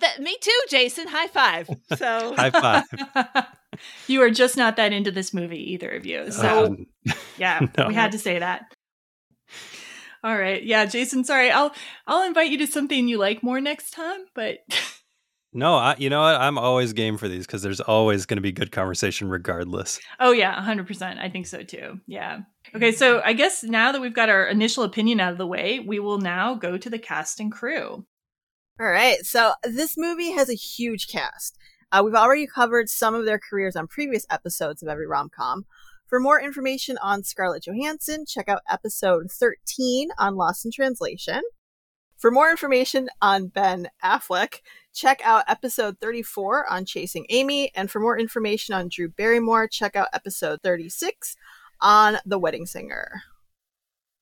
that, 0.00 0.20
me 0.20 0.36
too, 0.40 0.60
Jason. 0.68 1.08
High 1.08 1.28
five. 1.28 1.70
So 1.96 2.34
high 2.34 2.50
five. 2.50 3.46
you 4.06 4.20
are 4.22 4.30
just 4.30 4.56
not 4.56 4.76
that 4.76 4.92
into 4.92 5.10
this 5.10 5.32
movie, 5.32 5.72
either 5.72 5.90
of 5.90 6.04
you. 6.04 6.30
So 6.30 6.66
um, 6.66 6.86
yeah, 7.38 7.66
no. 7.78 7.88
we 7.88 7.94
had 7.94 8.12
to 8.12 8.18
say 8.18 8.38
that. 8.38 8.62
All 10.24 10.36
right. 10.36 10.62
Yeah, 10.62 10.86
Jason, 10.86 11.24
sorry. 11.24 11.50
I'll 11.50 11.72
I'll 12.06 12.26
invite 12.26 12.50
you 12.50 12.58
to 12.58 12.66
something 12.66 13.08
you 13.08 13.18
like 13.18 13.42
more 13.42 13.60
next 13.60 13.92
time, 13.92 14.20
but 14.34 14.58
No, 15.56 15.74
I, 15.74 15.96
you 15.96 16.10
know 16.10 16.20
what? 16.20 16.34
I'm 16.34 16.58
always 16.58 16.92
game 16.92 17.16
for 17.16 17.28
these 17.28 17.46
because 17.46 17.62
there's 17.62 17.80
always 17.80 18.26
going 18.26 18.36
to 18.36 18.42
be 18.42 18.52
good 18.52 18.70
conversation 18.70 19.30
regardless. 19.30 19.98
Oh, 20.20 20.30
yeah, 20.32 20.54
100%. 20.54 21.18
I 21.18 21.30
think 21.30 21.46
so 21.46 21.62
too. 21.62 21.98
Yeah. 22.06 22.40
Okay, 22.74 22.92
so 22.92 23.22
I 23.24 23.32
guess 23.32 23.62
now 23.62 23.90
that 23.90 24.02
we've 24.02 24.12
got 24.12 24.28
our 24.28 24.46
initial 24.46 24.84
opinion 24.84 25.18
out 25.18 25.32
of 25.32 25.38
the 25.38 25.46
way, 25.46 25.80
we 25.80 25.98
will 25.98 26.18
now 26.18 26.54
go 26.54 26.76
to 26.76 26.90
the 26.90 26.98
cast 26.98 27.40
and 27.40 27.50
crew. 27.50 28.04
All 28.78 28.86
right. 28.86 29.24
So 29.24 29.54
this 29.64 29.94
movie 29.96 30.32
has 30.32 30.50
a 30.50 30.54
huge 30.54 31.08
cast. 31.08 31.56
Uh, 31.90 32.02
we've 32.04 32.14
already 32.14 32.46
covered 32.46 32.90
some 32.90 33.14
of 33.14 33.24
their 33.24 33.38
careers 33.38 33.76
on 33.76 33.86
previous 33.86 34.26
episodes 34.28 34.82
of 34.82 34.90
every 34.90 35.06
rom 35.06 35.30
com. 35.34 35.64
For 36.06 36.20
more 36.20 36.38
information 36.38 36.98
on 37.02 37.24
Scarlett 37.24 37.64
Johansson, 37.64 38.26
check 38.28 38.48
out 38.50 38.60
episode 38.68 39.30
13 39.30 40.10
on 40.18 40.36
Lost 40.36 40.66
in 40.66 40.70
Translation. 40.70 41.40
For 42.16 42.30
more 42.30 42.50
information 42.50 43.08
on 43.20 43.48
Ben 43.48 43.88
Affleck, 44.02 44.60
check 44.94 45.20
out 45.22 45.44
episode 45.48 45.98
34 46.00 46.70
on 46.70 46.86
Chasing 46.86 47.26
Amy. 47.28 47.70
And 47.74 47.90
for 47.90 48.00
more 48.00 48.18
information 48.18 48.74
on 48.74 48.88
Drew 48.90 49.10
Barrymore, 49.10 49.68
check 49.68 49.96
out 49.96 50.08
episode 50.14 50.60
36 50.62 51.36
on 51.82 52.16
The 52.24 52.38
Wedding 52.38 52.64
Singer. 52.64 53.22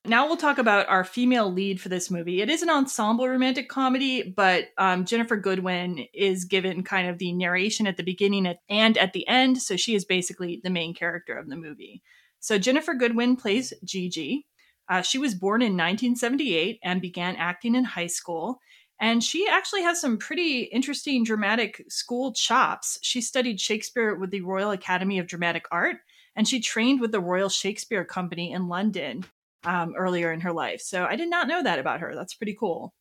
Now 0.06 0.26
we'll 0.26 0.36
talk 0.36 0.58
about 0.58 0.88
our 0.88 1.04
female 1.04 1.50
lead 1.50 1.80
for 1.80 1.88
this 1.88 2.10
movie. 2.10 2.42
It 2.42 2.50
is 2.50 2.62
an 2.62 2.68
ensemble 2.68 3.26
romantic 3.26 3.70
comedy, 3.70 4.22
but 4.36 4.66
um, 4.76 5.06
Ginnifer 5.06 5.40
Goodwin 5.40 6.04
is 6.12 6.44
given 6.44 6.82
kind 6.82 7.08
of 7.08 7.18
the 7.18 7.32
narration 7.32 7.86
at 7.86 7.96
the 7.96 8.02
beginning 8.02 8.52
and 8.68 8.98
at 8.98 9.14
the 9.14 9.26
end. 9.28 9.62
So 9.62 9.76
she 9.76 9.94
is 9.94 10.04
basically 10.04 10.60
the 10.62 10.68
main 10.68 10.94
character 10.94 11.38
of 11.38 11.48
the 11.48 11.56
movie. 11.56 12.02
So 12.40 12.58
Ginnifer 12.58 12.98
Goodwin 12.98 13.36
plays 13.36 13.72
Gigi. 13.82 14.46
Uh, 14.88 15.02
she 15.02 15.18
was 15.18 15.34
born 15.34 15.62
in 15.62 15.72
1978 15.72 16.78
and 16.82 17.00
began 17.00 17.36
acting 17.36 17.74
in 17.74 17.84
high 17.84 18.06
school. 18.06 18.60
And 19.00 19.22
she 19.24 19.48
actually 19.48 19.82
has 19.82 20.00
some 20.00 20.18
pretty 20.18 20.62
interesting 20.62 21.24
dramatic 21.24 21.84
school 21.88 22.32
chops. 22.32 22.98
She 23.02 23.20
studied 23.20 23.60
Shakespeare 23.60 24.14
with 24.14 24.30
the 24.30 24.42
Royal 24.42 24.70
Academy 24.70 25.18
of 25.18 25.26
Dramatic 25.26 25.64
Art, 25.72 25.96
and 26.36 26.46
she 26.46 26.60
trained 26.60 27.00
with 27.00 27.12
the 27.12 27.20
Royal 27.20 27.48
Shakespeare 27.48 28.04
Company 28.04 28.52
in 28.52 28.68
London 28.68 29.24
um, 29.64 29.94
earlier 29.96 30.32
in 30.32 30.40
her 30.40 30.52
life. 30.52 30.80
So 30.80 31.04
I 31.04 31.16
did 31.16 31.28
not 31.28 31.48
know 31.48 31.62
that 31.62 31.78
about 31.78 32.00
her. 32.00 32.14
That's 32.14 32.34
pretty 32.34 32.56
cool. 32.58 32.94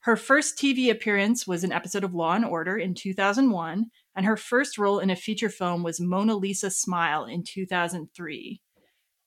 Her 0.00 0.16
first 0.16 0.56
TV 0.56 0.90
appearance 0.90 1.46
was 1.46 1.64
an 1.64 1.72
episode 1.72 2.04
of 2.04 2.14
Law 2.14 2.34
and 2.34 2.44
Order 2.44 2.76
in 2.78 2.94
2001, 2.94 3.86
and 4.16 4.26
her 4.26 4.36
first 4.36 4.78
role 4.78 5.00
in 5.00 5.10
a 5.10 5.16
feature 5.16 5.50
film 5.50 5.82
was 5.82 6.00
Mona 6.00 6.36
Lisa 6.36 6.70
Smile 6.70 7.24
in 7.24 7.42
2003. 7.42 8.60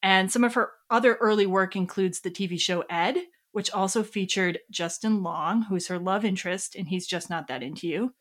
And 0.03 0.31
some 0.31 0.43
of 0.43 0.55
her 0.55 0.71
other 0.91 1.15
early 1.15 1.47
work 1.47 1.75
includes 1.75 2.19
the 2.19 2.29
TV 2.29 2.59
show 2.59 2.83
Ed, 2.89 3.17
which 3.51 3.71
also 3.71 4.03
featured 4.03 4.59
Justin 4.69 5.23
Long, 5.23 5.63
who's 5.63 5.87
her 5.87 5.97
love 5.97 6.23
interest, 6.23 6.75
and 6.75 6.87
he's 6.87 7.07
just 7.07 7.29
not 7.29 7.47
that 7.47 7.63
into 7.63 7.87
you. 7.87 8.13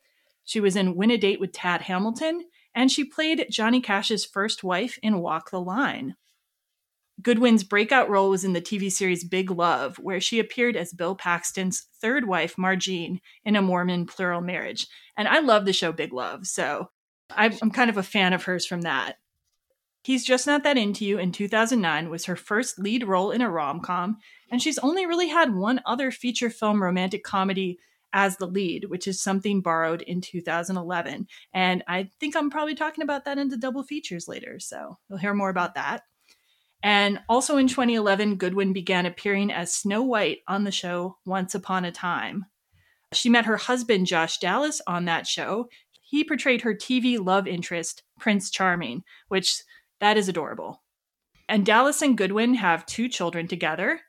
She 0.43 0.59
was 0.59 0.75
in 0.75 0.95
Win 0.95 1.11
a 1.11 1.17
Date 1.17 1.39
with 1.39 1.51
Tad 1.51 1.81
Hamilton, 1.81 2.45
and 2.73 2.91
she 2.91 3.03
played 3.03 3.45
Johnny 3.49 3.81
Cash's 3.81 4.25
first 4.25 4.63
wife 4.63 4.97
in 5.03 5.19
Walk 5.19 5.51
the 5.51 5.61
Line. 5.61 6.15
Goodwin's 7.21 7.63
breakout 7.63 8.09
role 8.09 8.29
was 8.29 8.43
in 8.43 8.53
the 8.53 8.61
TV 8.61 8.91
series 8.91 9.23
Big 9.23 9.51
Love, 9.51 9.97
where 9.97 10.19
she 10.19 10.39
appeared 10.39 10.75
as 10.75 10.91
Bill 10.91 11.15
Paxton's 11.15 11.85
third 12.01 12.27
wife, 12.27 12.55
Margene, 12.55 13.19
in 13.45 13.55
a 13.55 13.61
Mormon 13.61 14.07
plural 14.07 14.41
marriage. 14.41 14.87
And 15.15 15.27
I 15.27 15.39
love 15.39 15.65
the 15.65 15.73
show 15.73 15.91
Big 15.91 16.13
Love, 16.13 16.47
so 16.47 16.89
I'm 17.29 17.71
kind 17.71 17.89
of 17.89 17.97
a 17.97 18.03
fan 18.03 18.33
of 18.33 18.43
hers 18.43 18.65
from 18.65 18.81
that. 18.81 19.17
He's 20.03 20.25
Just 20.25 20.47
Not 20.47 20.63
That 20.63 20.77
Into 20.77 21.05
You 21.05 21.19
in 21.19 21.31
2009 21.31 22.09
was 22.09 22.25
her 22.25 22.35
first 22.35 22.79
lead 22.79 23.07
role 23.07 23.31
in 23.31 23.41
a 23.41 23.49
rom 23.49 23.81
com, 23.81 24.17
and 24.51 24.61
she's 24.61 24.79
only 24.79 25.05
really 25.05 25.27
had 25.27 25.53
one 25.53 25.79
other 25.85 26.09
feature 26.09 26.49
film 26.49 26.81
romantic 26.81 27.23
comedy 27.23 27.77
as 28.13 28.37
the 28.37 28.47
lead, 28.47 28.85
which 28.85 29.07
is 29.07 29.21
something 29.21 29.61
borrowed 29.61 30.01
in 30.01 30.19
2011. 30.19 31.27
And 31.53 31.83
I 31.87 32.09
think 32.19 32.35
I'm 32.35 32.49
probably 32.49 32.75
talking 32.75 33.03
about 33.03 33.25
that 33.25 33.37
in 33.37 33.49
the 33.49 33.57
double 33.57 33.83
features 33.83 34.27
later, 34.27 34.59
so 34.59 34.97
you'll 35.07 35.19
hear 35.19 35.33
more 35.33 35.49
about 35.49 35.75
that. 35.75 36.03
And 36.83 37.19
also 37.29 37.57
in 37.57 37.67
2011, 37.67 38.37
Goodwin 38.37 38.73
began 38.73 39.05
appearing 39.05 39.51
as 39.51 39.73
Snow 39.73 40.01
White 40.01 40.39
on 40.47 40.63
the 40.63 40.71
show 40.71 41.17
Once 41.25 41.53
Upon 41.53 41.85
a 41.85 41.91
Time. 41.91 42.45
She 43.13 43.29
met 43.29 43.45
her 43.45 43.57
husband, 43.57 44.07
Josh 44.07 44.39
Dallas, 44.39 44.81
on 44.87 45.05
that 45.05 45.27
show. 45.27 45.69
He 46.01 46.23
portrayed 46.23 46.61
her 46.61 46.73
TV 46.73 47.23
love 47.23 47.47
interest, 47.47 48.03
Prince 48.19 48.49
Charming, 48.49 49.03
which 49.27 49.61
that 50.01 50.17
is 50.17 50.27
adorable. 50.27 50.83
And 51.47 51.65
Dallas 51.65 52.01
and 52.01 52.17
Goodwin 52.17 52.55
have 52.55 52.85
two 52.85 53.07
children 53.07 53.47
together. 53.47 54.01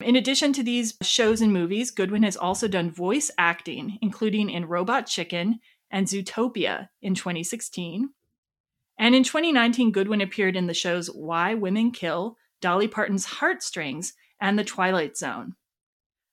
In 0.00 0.16
addition 0.16 0.52
to 0.52 0.62
these 0.62 0.94
shows 1.02 1.40
and 1.40 1.52
movies, 1.52 1.90
Goodwin 1.90 2.22
has 2.22 2.36
also 2.36 2.68
done 2.68 2.90
voice 2.90 3.30
acting, 3.38 3.98
including 4.02 4.50
in 4.50 4.66
Robot 4.66 5.06
Chicken 5.06 5.60
and 5.90 6.06
Zootopia 6.06 6.88
in 7.00 7.14
2016. 7.14 8.10
And 8.98 9.14
in 9.14 9.22
2019, 9.22 9.92
Goodwin 9.92 10.20
appeared 10.20 10.56
in 10.56 10.66
the 10.66 10.74
shows 10.74 11.06
Why 11.08 11.54
Women 11.54 11.92
Kill, 11.92 12.36
Dolly 12.60 12.88
Parton's 12.88 13.24
Heartstrings, 13.24 14.12
and 14.40 14.58
The 14.58 14.64
Twilight 14.64 15.16
Zone. 15.16 15.54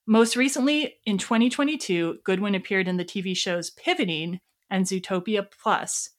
Most 0.07 0.35
recently, 0.35 0.95
in 1.05 1.17
2022, 1.17 2.19
Goodwin 2.23 2.55
appeared 2.55 2.87
in 2.87 2.97
the 2.97 3.05
TV 3.05 3.35
shows 3.35 3.71
Pivoting 3.71 4.39
and 4.69 4.85
Zootopia 4.85 5.45
Plus, 5.61 6.11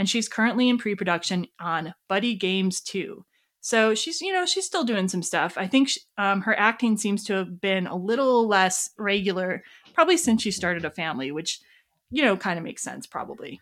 and 0.00 0.08
she's 0.08 0.30
currently 0.30 0.70
in 0.70 0.78
pre 0.78 0.94
production 0.94 1.46
on 1.60 1.92
Buddy 2.08 2.34
Games 2.34 2.80
2. 2.80 3.22
So 3.60 3.94
she's, 3.94 4.22
you 4.22 4.32
know, 4.32 4.46
she's 4.46 4.64
still 4.64 4.82
doing 4.82 5.08
some 5.08 5.22
stuff. 5.22 5.58
I 5.58 5.66
think 5.66 5.90
she, 5.90 6.00
um, 6.16 6.40
her 6.40 6.58
acting 6.58 6.96
seems 6.96 7.22
to 7.24 7.34
have 7.34 7.60
been 7.60 7.86
a 7.86 7.94
little 7.94 8.48
less 8.48 8.88
regular, 8.96 9.62
probably 9.92 10.16
since 10.16 10.42
she 10.42 10.52
started 10.52 10.86
a 10.86 10.90
family, 10.90 11.30
which, 11.30 11.60
you 12.10 12.22
know, 12.22 12.34
kind 12.34 12.58
of 12.58 12.64
makes 12.64 12.82
sense, 12.82 13.06
probably. 13.06 13.60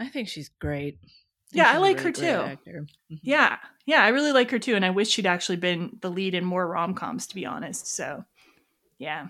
I 0.00 0.08
think 0.08 0.28
she's 0.28 0.48
great. 0.48 0.98
I 1.04 1.06
yeah, 1.52 1.70
I 1.70 1.78
like 1.78 1.98
really 1.98 2.06
her 2.06 2.12
too. 2.12 2.58
Mm-hmm. 2.72 3.14
Yeah, 3.22 3.58
yeah, 3.86 4.02
I 4.02 4.08
really 4.08 4.32
like 4.32 4.50
her 4.50 4.58
too, 4.58 4.74
and 4.74 4.84
I 4.84 4.90
wish 4.90 5.10
she'd 5.10 5.26
actually 5.26 5.58
been 5.58 5.96
the 6.00 6.10
lead 6.10 6.34
in 6.34 6.44
more 6.44 6.66
rom 6.66 6.94
coms, 6.94 7.28
to 7.28 7.36
be 7.36 7.46
honest. 7.46 7.86
So, 7.86 8.24
yeah. 8.98 9.28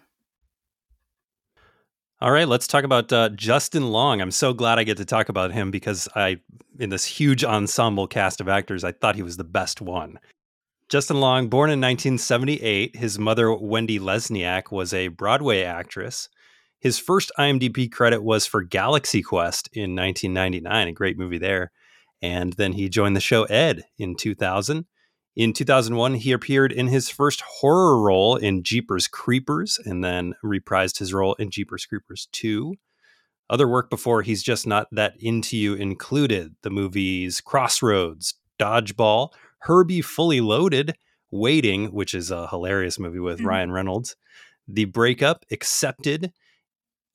All 2.23 2.31
right, 2.31 2.47
let's 2.47 2.69
talk 2.69 2.85
about 2.85 3.13
uh, 3.13 3.31
Justin 3.31 3.91
Long. 3.91 4.21
I'm 4.21 4.31
so 4.31 4.55
glad 4.55 4.79
I 4.79 4.85
get 4.85 4.97
to 4.99 5.05
talk 5.05 5.29
about 5.29 5.51
him 5.51 5.73
because 5.73 6.09
I, 6.15 6.37
in 6.79 6.89
this 6.89 7.05
huge 7.05 7.43
ensemble 7.43 8.07
cast 8.07 8.41
of 8.41 8.49
actors, 8.49 8.85
I 8.85 8.93
thought 8.93 9.17
he 9.17 9.25
was 9.25 9.39
the 9.39 9.43
best 9.43 9.81
one. 9.81 10.21
Justin 10.89 11.19
Long, 11.19 11.49
born 11.49 11.69
in 11.69 11.81
1978, 11.81 12.95
his 12.95 13.19
mother, 13.19 13.53
Wendy 13.53 13.99
Lesniak, 13.99 14.71
was 14.71 14.95
a 14.95 15.09
Broadway 15.09 15.65
actress. 15.65 16.29
His 16.79 16.97
first 16.97 17.33
IMDb 17.41 17.91
credit 17.91 18.23
was 18.23 18.47
for 18.47 18.63
Galaxy 18.63 19.21
Quest 19.21 19.69
in 19.73 19.97
1999, 19.97 20.87
a 20.87 20.93
great 20.93 21.19
movie 21.19 21.39
there. 21.39 21.73
And 22.23 22.53
then 22.53 22.75
he 22.75 22.89
joined 22.89 23.17
the 23.17 23.21
show 23.21 23.43
Ed 23.47 23.83
in 23.99 24.15
2000. 24.15 24.87
In 25.35 25.55
2001, 25.55 26.15
he 26.15 26.33
appeared 26.33 26.73
in 26.73 26.89
his 26.89 27.09
first 27.09 27.41
horror 27.41 27.99
role 27.99 28.37
in 28.37 28.63
Jeepers 28.63 29.09
Creepers 29.09 29.79
and 29.83 30.05
then 30.05 30.35
reprised 30.45 30.99
his 30.99 31.15
role 31.15 31.35
in 31.35 31.51
Jeepers 31.51 31.87
Creepers 31.87 32.29
2. 32.33 32.75
Other 33.49 33.67
work 33.67 33.89
before 33.89 34.23
He's 34.23 34.43
Just 34.43 34.67
Not 34.67 34.89
That 34.93 35.15
Into 35.19 35.57
You 35.57 35.75
included 35.75 36.55
the 36.63 36.71
movies 36.71 37.41
Crossroads, 37.41 38.35
Dodgeball, 38.59 39.31
Herbie 39.61 40.03
Fully 40.03 40.41
Loaded, 40.41 40.97
Waiting, 41.31 41.93
which 41.93 42.13
is 42.13 42.31
a 42.31 42.49
hilarious 42.49 42.99
movie 42.99 43.19
with 43.19 43.39
mm-hmm. 43.39 43.49
Ryan 43.49 43.73
Reynolds, 43.73 44.17
The 44.69 44.85
Breakup, 44.85 45.47
Accepted, 45.51 46.33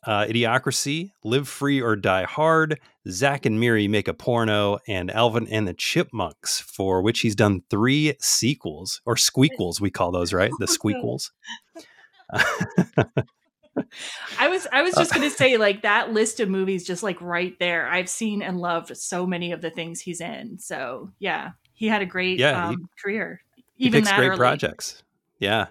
uh, 0.07 0.25
Idiocracy, 0.25 1.11
Live 1.23 1.47
Free 1.49 1.81
or 1.81 1.97
Die 1.97 2.23
Hard, 2.23 2.79
Zack 3.09 3.45
and 3.45 3.59
Miri 3.59 3.87
Make 3.89 4.07
a 4.07 4.13
Porno, 4.13 4.79
and 4.87 5.11
Alvin 5.11 5.47
and 5.49 5.67
the 5.67 5.73
Chipmunks, 5.73 6.61
for 6.61 7.01
which 7.01 7.19
he's 7.19 7.35
done 7.35 7.61
three 7.69 8.15
sequels 8.19 9.01
or 9.05 9.17
squeakles. 9.17 9.81
We 9.81 9.91
call 9.91 10.11
those 10.11 10.31
right, 10.31 10.51
the 10.59 10.67
squeakles. 10.67 11.31
I 14.39 14.47
was 14.47 14.65
I 14.71 14.81
was 14.81 14.95
just 14.95 15.13
gonna 15.13 15.29
say 15.29 15.57
like 15.57 15.83
that 15.83 16.11
list 16.13 16.39
of 16.39 16.49
movies 16.49 16.87
just 16.87 17.03
like 17.03 17.21
right 17.21 17.53
there. 17.59 17.87
I've 17.87 18.09
seen 18.09 18.41
and 18.41 18.59
loved 18.59 18.95
so 18.97 19.27
many 19.27 19.51
of 19.51 19.61
the 19.61 19.69
things 19.69 19.99
he's 19.99 20.21
in. 20.21 20.57
So 20.57 21.11
yeah, 21.19 21.51
he 21.73 21.87
had 21.87 22.01
a 22.01 22.05
great 22.05 22.39
yeah, 22.39 22.69
um, 22.69 22.77
he, 22.77 22.77
career. 23.03 23.41
Even 23.77 24.03
he 24.03 24.05
picks 24.05 24.17
great 24.17 24.29
early. 24.29 24.37
projects. 24.37 25.03
Yeah. 25.39 25.67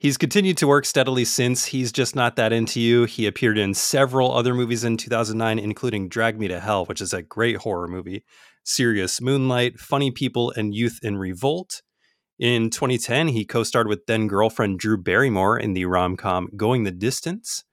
He's 0.00 0.16
continued 0.16 0.56
to 0.58 0.68
work 0.68 0.84
steadily 0.84 1.24
since 1.24 1.64
He's 1.64 1.90
Just 1.90 2.14
Not 2.14 2.36
That 2.36 2.52
Into 2.52 2.78
You. 2.78 3.02
He 3.02 3.26
appeared 3.26 3.58
in 3.58 3.74
several 3.74 4.32
other 4.32 4.54
movies 4.54 4.84
in 4.84 4.96
2009, 4.96 5.58
including 5.58 6.08
Drag 6.08 6.38
Me 6.38 6.46
to 6.46 6.60
Hell, 6.60 6.86
which 6.86 7.00
is 7.00 7.12
a 7.12 7.22
great 7.22 7.56
horror 7.56 7.88
movie, 7.88 8.22
Serious 8.62 9.20
Moonlight, 9.20 9.80
Funny 9.80 10.12
People, 10.12 10.52
and 10.52 10.72
Youth 10.72 11.00
in 11.02 11.18
Revolt. 11.18 11.82
In 12.38 12.70
2010, 12.70 13.26
he 13.26 13.44
co 13.44 13.64
starred 13.64 13.88
with 13.88 14.06
then 14.06 14.28
girlfriend 14.28 14.78
Drew 14.78 14.96
Barrymore 14.96 15.58
in 15.58 15.72
the 15.72 15.86
rom 15.86 16.16
com 16.16 16.48
Going 16.56 16.84
the 16.84 16.92
Distance. 16.92 17.64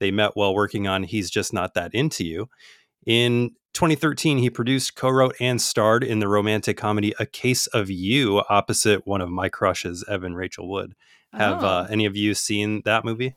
They 0.00 0.10
met 0.10 0.30
while 0.32 0.54
working 0.54 0.88
on 0.88 1.02
He's 1.02 1.30
Just 1.30 1.52
Not 1.52 1.74
That 1.74 1.92
Into 1.92 2.24
You. 2.24 2.48
In 3.06 3.50
2013, 3.74 4.38
he 4.38 4.48
produced, 4.48 4.96
co 4.96 5.10
wrote, 5.10 5.36
and 5.38 5.60
starred 5.60 6.02
in 6.02 6.20
the 6.20 6.28
romantic 6.28 6.78
comedy 6.78 7.12
A 7.18 7.26
Case 7.26 7.66
of 7.66 7.90
You 7.90 8.42
opposite 8.48 9.06
one 9.06 9.20
of 9.20 9.28
my 9.28 9.50
crushes, 9.50 10.02
Evan 10.08 10.34
Rachel 10.34 10.66
Wood. 10.66 10.94
Have 11.36 11.64
uh, 11.64 11.66
oh. 11.66 11.68
uh, 11.68 11.86
any 11.90 12.06
of 12.06 12.16
you 12.16 12.34
seen 12.34 12.82
that 12.84 13.04
movie? 13.04 13.34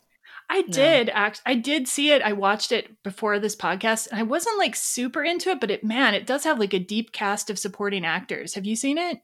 I 0.49 0.61
did 0.61 1.09
act. 1.09 1.41
I 1.45 1.55
did 1.55 1.87
see 1.87 2.11
it. 2.11 2.21
I 2.21 2.31
watched 2.31 2.71
it 2.71 3.03
before 3.03 3.37
this 3.37 3.55
podcast, 3.55 4.07
and 4.09 4.19
I 4.19 4.23
wasn't 4.23 4.57
like 4.57 4.75
super 4.75 5.23
into 5.23 5.49
it, 5.49 5.59
but 5.59 5.71
it 5.71 5.83
man, 5.83 6.13
it 6.13 6.25
does 6.25 6.45
have 6.45 6.59
like 6.59 6.73
a 6.73 6.79
deep 6.79 7.11
cast 7.11 7.49
of 7.49 7.59
supporting 7.59 8.05
actors. 8.05 8.53
Have 8.53 8.65
you 8.65 8.75
seen 8.75 8.97
it? 8.97 9.19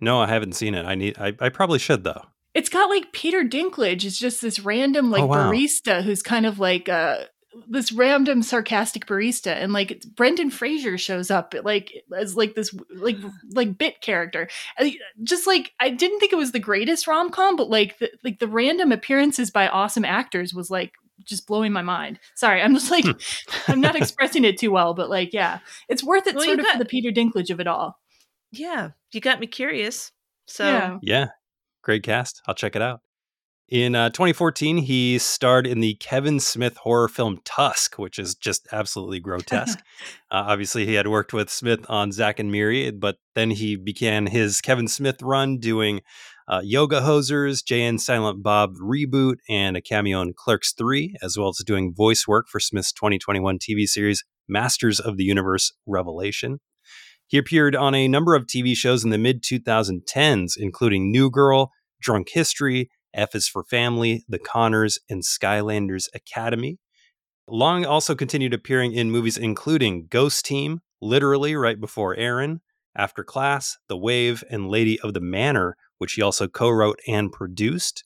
No, 0.00 0.20
I 0.20 0.26
haven't 0.26 0.54
seen 0.54 0.74
it. 0.74 0.84
I 0.84 0.94
need. 0.94 1.16
I, 1.18 1.34
I 1.38 1.48
probably 1.48 1.78
should 1.78 2.02
though. 2.02 2.22
It's 2.54 2.68
got 2.68 2.90
like 2.90 3.12
Peter 3.12 3.44
Dinklage. 3.44 4.04
It's 4.04 4.18
just 4.18 4.42
this 4.42 4.60
random 4.60 5.10
like 5.10 5.22
oh, 5.22 5.26
wow. 5.26 5.50
barista 5.50 6.02
who's 6.02 6.22
kind 6.22 6.44
of 6.44 6.58
like 6.58 6.88
a 6.88 7.28
this 7.68 7.92
random 7.92 8.42
sarcastic 8.42 9.06
barista 9.06 9.52
and 9.52 9.72
like 9.72 10.02
Brendan 10.16 10.50
Fraser 10.50 10.96
shows 10.96 11.30
up 11.30 11.54
like 11.64 11.92
as 12.16 12.36
like 12.36 12.54
this 12.54 12.74
like 12.94 13.18
like 13.50 13.76
bit 13.76 14.00
character 14.00 14.48
just 15.22 15.46
like 15.46 15.72
I 15.78 15.90
didn't 15.90 16.18
think 16.18 16.32
it 16.32 16.36
was 16.36 16.52
the 16.52 16.58
greatest 16.58 17.06
rom-com 17.06 17.56
but 17.56 17.68
like 17.68 17.98
the, 17.98 18.10
like 18.24 18.38
the 18.38 18.48
random 18.48 18.92
appearances 18.92 19.50
by 19.50 19.68
awesome 19.68 20.04
actors 20.04 20.54
was 20.54 20.70
like 20.70 20.92
just 21.24 21.46
blowing 21.46 21.72
my 21.72 21.82
mind 21.82 22.18
sorry 22.34 22.62
I'm 22.62 22.74
just 22.74 22.90
like 22.90 23.04
hmm. 23.04 23.12
I'm 23.68 23.80
not 23.80 23.96
expressing 24.00 24.44
it 24.44 24.58
too 24.58 24.70
well 24.70 24.94
but 24.94 25.10
like 25.10 25.32
yeah 25.32 25.58
it's 25.88 26.02
worth 26.02 26.26
it 26.26 26.34
well, 26.34 26.44
sort 26.44 26.58
of 26.58 26.64
got, 26.64 26.72
for 26.72 26.78
the 26.78 26.84
Peter 26.84 27.10
Dinklage 27.10 27.50
of 27.50 27.60
it 27.60 27.66
all 27.66 27.98
yeah 28.50 28.90
you 29.12 29.20
got 29.20 29.40
me 29.40 29.46
curious 29.46 30.10
so 30.46 30.64
yeah. 30.64 30.98
yeah 31.02 31.26
great 31.82 32.02
cast 32.02 32.42
I'll 32.46 32.54
check 32.54 32.76
it 32.76 32.82
out 32.82 33.00
in 33.72 33.94
uh, 33.94 34.10
2014, 34.10 34.76
he 34.76 35.18
starred 35.18 35.66
in 35.66 35.80
the 35.80 35.94
Kevin 35.94 36.40
Smith 36.40 36.76
horror 36.76 37.08
film 37.08 37.40
Tusk, 37.46 37.98
which 37.98 38.18
is 38.18 38.34
just 38.34 38.68
absolutely 38.70 39.18
grotesque. 39.18 39.78
uh, 40.30 40.44
obviously, 40.46 40.84
he 40.84 40.92
had 40.92 41.08
worked 41.08 41.32
with 41.32 41.48
Smith 41.48 41.86
on 41.88 42.12
Zack 42.12 42.38
and 42.38 42.52
Miri, 42.52 42.90
but 42.90 43.16
then 43.34 43.50
he 43.50 43.76
began 43.76 44.26
his 44.26 44.60
Kevin 44.60 44.88
Smith 44.88 45.22
run 45.22 45.56
doing 45.56 46.02
uh, 46.48 46.60
Yoga 46.62 47.00
Hosers, 47.00 47.64
Jay 47.64 47.82
and 47.84 47.98
Silent 47.98 48.42
Bob 48.42 48.74
reboot, 48.76 49.36
and 49.48 49.74
a 49.74 49.80
cameo 49.80 50.20
in 50.20 50.34
Clerks 50.36 50.74
3, 50.74 51.16
as 51.22 51.38
well 51.38 51.48
as 51.48 51.64
doing 51.64 51.94
voice 51.94 52.28
work 52.28 52.48
for 52.50 52.60
Smith's 52.60 52.92
2021 52.92 53.58
TV 53.58 53.86
series 53.86 54.22
Masters 54.46 55.00
of 55.00 55.16
the 55.16 55.24
Universe 55.24 55.72
Revelation. 55.86 56.58
He 57.26 57.38
appeared 57.38 57.74
on 57.74 57.94
a 57.94 58.06
number 58.06 58.34
of 58.34 58.44
TV 58.44 58.76
shows 58.76 59.02
in 59.02 59.08
the 59.08 59.16
mid 59.16 59.42
2010s, 59.42 60.58
including 60.58 61.10
New 61.10 61.30
Girl, 61.30 61.70
Drunk 62.02 62.28
History, 62.30 62.90
F 63.14 63.34
is 63.34 63.48
for 63.48 63.64
Family, 63.64 64.24
The 64.28 64.38
Connors, 64.38 64.98
and 65.08 65.22
Skylanders 65.22 66.08
Academy. 66.14 66.78
Long 67.48 67.84
also 67.84 68.14
continued 68.14 68.54
appearing 68.54 68.92
in 68.92 69.10
movies 69.10 69.36
including 69.36 70.06
Ghost 70.08 70.44
Team, 70.44 70.80
literally 71.00 71.54
right 71.54 71.80
before 71.80 72.16
Aaron, 72.16 72.60
After 72.96 73.24
Class, 73.24 73.78
The 73.88 73.96
Wave, 73.96 74.44
and 74.50 74.68
Lady 74.68 74.98
of 75.00 75.14
the 75.14 75.20
Manor, 75.20 75.76
which 75.98 76.14
he 76.14 76.22
also 76.22 76.48
co 76.48 76.70
wrote 76.70 77.00
and 77.06 77.32
produced. 77.32 78.04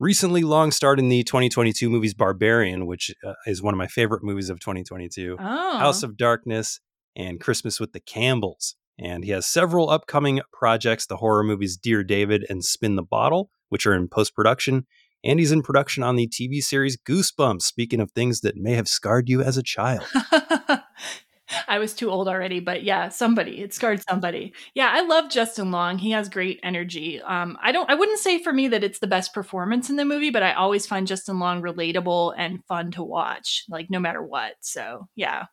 Recently, 0.00 0.42
Long 0.42 0.70
starred 0.70 0.98
in 0.98 1.08
the 1.08 1.22
2022 1.22 1.88
movies 1.88 2.14
Barbarian, 2.14 2.86
which 2.86 3.12
uh, 3.24 3.34
is 3.46 3.62
one 3.62 3.72
of 3.72 3.78
my 3.78 3.86
favorite 3.86 4.24
movies 4.24 4.50
of 4.50 4.60
2022, 4.60 5.36
oh. 5.38 5.78
House 5.78 6.02
of 6.02 6.16
Darkness, 6.16 6.80
and 7.16 7.40
Christmas 7.40 7.78
with 7.78 7.92
the 7.92 8.00
Campbells. 8.00 8.76
And 8.98 9.24
he 9.24 9.30
has 9.30 9.46
several 9.46 9.90
upcoming 9.90 10.40
projects 10.52 11.06
the 11.06 11.16
horror 11.16 11.42
movies 11.42 11.76
Dear 11.76 12.04
David 12.04 12.44
and 12.48 12.64
Spin 12.64 12.96
the 12.96 13.02
Bottle, 13.02 13.50
which 13.74 13.86
are 13.86 13.94
in 13.94 14.06
post 14.06 14.36
production. 14.36 14.86
And 15.24 15.40
he's 15.40 15.50
in 15.50 15.60
production 15.60 16.04
on 16.04 16.14
the 16.14 16.28
TV 16.28 16.62
series 16.62 16.96
Goosebumps, 16.96 17.62
speaking 17.62 17.98
of 17.98 18.12
things 18.12 18.42
that 18.42 18.56
may 18.56 18.74
have 18.74 18.86
scarred 18.86 19.28
you 19.28 19.42
as 19.42 19.56
a 19.56 19.64
child. 19.64 20.06
I 21.68 21.80
was 21.80 21.92
too 21.92 22.08
old 22.08 22.28
already, 22.28 22.60
but 22.60 22.84
yeah, 22.84 23.08
somebody 23.08 23.62
it 23.62 23.74
scarred 23.74 24.00
somebody. 24.08 24.54
Yeah, 24.76 24.90
I 24.92 25.00
love 25.00 25.28
Justin 25.28 25.72
Long. 25.72 25.98
He 25.98 26.12
has 26.12 26.28
great 26.28 26.60
energy. 26.62 27.20
Um, 27.20 27.58
I 27.60 27.72
don't, 27.72 27.90
I 27.90 27.96
wouldn't 27.96 28.20
say 28.20 28.40
for 28.40 28.52
me 28.52 28.68
that 28.68 28.84
it's 28.84 29.00
the 29.00 29.08
best 29.08 29.34
performance 29.34 29.90
in 29.90 29.96
the 29.96 30.04
movie, 30.04 30.30
but 30.30 30.44
I 30.44 30.52
always 30.52 30.86
find 30.86 31.04
Justin 31.04 31.40
Long 31.40 31.60
relatable 31.60 32.32
and 32.38 32.64
fun 32.68 32.92
to 32.92 33.02
watch, 33.02 33.64
like 33.68 33.90
no 33.90 33.98
matter 33.98 34.22
what. 34.22 34.52
So 34.60 35.08
yeah. 35.16 35.46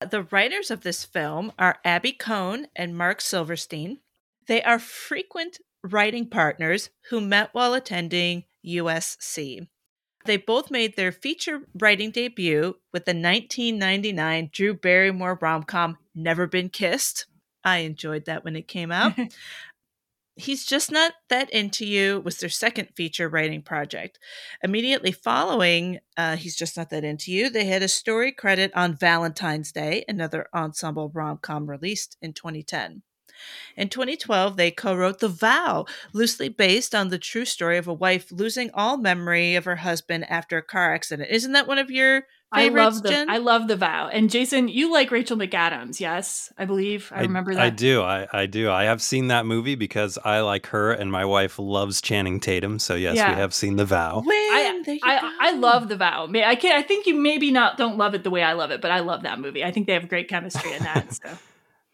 The 0.00 0.24
writers 0.24 0.72
of 0.72 0.80
this 0.80 1.04
film 1.04 1.52
are 1.56 1.78
Abby 1.84 2.10
Kohn 2.10 2.66
and 2.74 2.98
Marc 2.98 3.20
Silverstein. 3.20 3.98
They 4.48 4.60
are 4.62 4.80
frequent 4.80 5.58
writing 5.82 6.28
partners 6.28 6.90
who 7.10 7.20
met 7.20 7.50
while 7.52 7.74
attending 7.74 8.44
USC. 8.66 9.68
They 10.24 10.36
both 10.36 10.70
made 10.70 10.96
their 10.96 11.12
feature 11.12 11.62
writing 11.78 12.10
debut 12.10 12.76
with 12.92 13.04
the 13.04 13.12
1999 13.12 14.50
Drew 14.52 14.74
Barrymore 14.74 15.38
rom 15.40 15.62
com 15.62 15.96
Never 16.14 16.46
Been 16.46 16.68
Kissed. 16.68 17.26
I 17.64 17.78
enjoyed 17.78 18.26
that 18.26 18.44
when 18.44 18.56
it 18.56 18.68
came 18.68 18.92
out. 18.92 19.14
He's 20.36 20.64
Just 20.64 20.92
Not 20.92 21.14
That 21.30 21.50
Into 21.50 21.84
You 21.84 22.20
was 22.20 22.36
their 22.38 22.48
second 22.48 22.90
feature 22.94 23.28
writing 23.28 23.60
project. 23.60 24.20
Immediately 24.62 25.10
following 25.10 25.98
uh, 26.16 26.36
He's 26.36 26.56
Just 26.56 26.76
Not 26.76 26.90
That 26.90 27.02
Into 27.02 27.32
You, 27.32 27.50
they 27.50 27.64
had 27.64 27.82
a 27.82 27.88
story 27.88 28.30
credit 28.30 28.70
on 28.74 28.94
Valentine's 28.94 29.72
Day, 29.72 30.04
another 30.06 30.46
ensemble 30.54 31.10
rom 31.12 31.38
com 31.38 31.68
released 31.68 32.16
in 32.22 32.34
2010. 32.34 33.02
In 33.76 33.88
2012, 33.88 34.56
they 34.56 34.70
co 34.70 34.94
wrote 34.94 35.20
The 35.20 35.28
Vow, 35.28 35.86
loosely 36.12 36.48
based 36.48 36.94
on 36.94 37.08
the 37.08 37.18
true 37.18 37.44
story 37.44 37.78
of 37.78 37.88
a 37.88 37.94
wife 37.94 38.30
losing 38.30 38.70
all 38.74 38.96
memory 38.96 39.54
of 39.54 39.64
her 39.64 39.76
husband 39.76 40.28
after 40.30 40.58
a 40.58 40.62
car 40.62 40.94
accident. 40.94 41.30
Isn't 41.30 41.52
that 41.52 41.66
one 41.66 41.78
of 41.78 41.90
your 41.90 42.24
I 42.50 42.68
love 42.68 43.02
the 43.02 43.10
Jen? 43.10 43.28
I 43.28 43.38
love 43.38 43.68
the 43.68 43.76
vow. 43.76 44.08
And 44.08 44.30
Jason, 44.30 44.68
you 44.68 44.90
like 44.90 45.10
Rachel 45.10 45.36
McAdams, 45.36 46.00
yes? 46.00 46.50
I 46.56 46.64
believe. 46.64 47.12
I, 47.14 47.18
I 47.18 47.20
remember 47.22 47.54
that. 47.54 47.62
I 47.62 47.68
do. 47.68 48.00
I, 48.00 48.26
I 48.32 48.46
do. 48.46 48.70
I 48.70 48.84
have 48.84 49.02
seen 49.02 49.28
that 49.28 49.44
movie 49.44 49.74
because 49.74 50.18
I 50.24 50.40
like 50.40 50.66
her 50.68 50.92
and 50.92 51.12
my 51.12 51.26
wife 51.26 51.58
loves 51.58 52.00
Channing 52.00 52.40
Tatum. 52.40 52.78
So 52.78 52.94
yes, 52.94 53.16
yeah. 53.16 53.34
we 53.34 53.36
have 53.36 53.52
seen 53.52 53.76
the 53.76 53.84
vow. 53.84 54.22
When? 54.24 54.34
I, 54.34 54.98
I, 55.02 55.36
I, 55.40 55.52
love 55.52 55.88
the 55.88 55.96
vow. 55.96 56.28
I 56.34 56.54
can 56.54 56.78
I 56.78 56.82
think 56.82 57.06
you 57.06 57.14
maybe 57.14 57.50
not 57.50 57.76
don't 57.76 57.98
love 57.98 58.14
it 58.14 58.24
the 58.24 58.30
way 58.30 58.42
I 58.42 58.54
love 58.54 58.70
it, 58.70 58.80
but 58.80 58.90
I 58.90 59.00
love 59.00 59.22
that 59.22 59.38
movie. 59.40 59.62
I 59.62 59.70
think 59.70 59.86
they 59.86 59.92
have 59.92 60.08
great 60.08 60.28
chemistry 60.28 60.72
in 60.72 60.82
that. 60.82 61.06
So 61.18 61.36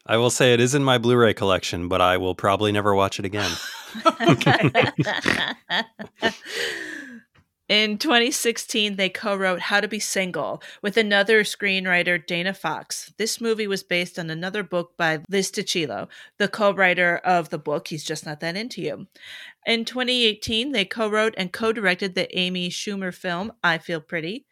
I 0.05 0.17
will 0.17 0.29
say 0.29 0.53
it 0.53 0.59
is 0.59 0.75
in 0.75 0.83
my 0.83 0.97
Blu-ray 0.97 1.33
collection, 1.33 1.87
but 1.87 1.99
I 1.99 2.17
will 2.17 2.35
probably 2.35 2.71
never 2.71 2.93
watch 2.93 3.19
it 3.19 3.25
again. 3.25 3.51
In 7.67 7.97
2016, 7.97 8.95
they 8.95 9.09
co 9.09 9.35
wrote 9.35 9.59
How 9.59 9.81
to 9.81 9.87
Be 9.87 9.97
Single 9.97 10.61
with 10.83 10.97
another 10.97 11.43
screenwriter, 11.43 12.23
Dana 12.23 12.53
Fox. 12.53 13.11
This 13.17 13.41
movie 13.41 13.65
was 13.65 13.81
based 13.81 14.19
on 14.19 14.29
another 14.29 14.61
book 14.61 14.95
by 14.97 15.21
Liz 15.29 15.49
Tuccillo, 15.49 16.07
the 16.37 16.47
co 16.47 16.71
writer 16.71 17.17
of 17.25 17.49
the 17.49 17.57
book 17.57 17.87
He's 17.87 18.03
Just 18.03 18.23
Not 18.23 18.39
That 18.41 18.55
Into 18.55 18.83
You. 18.83 19.07
In 19.65 19.83
2018, 19.83 20.73
they 20.73 20.85
co 20.85 21.09
wrote 21.09 21.33
and 21.37 21.51
co 21.51 21.71
directed 21.71 22.13
the 22.13 22.37
Amy 22.37 22.69
Schumer 22.69 23.11
film, 23.11 23.51
I 23.63 23.79
Feel 23.79 24.01
Pretty. 24.01 24.45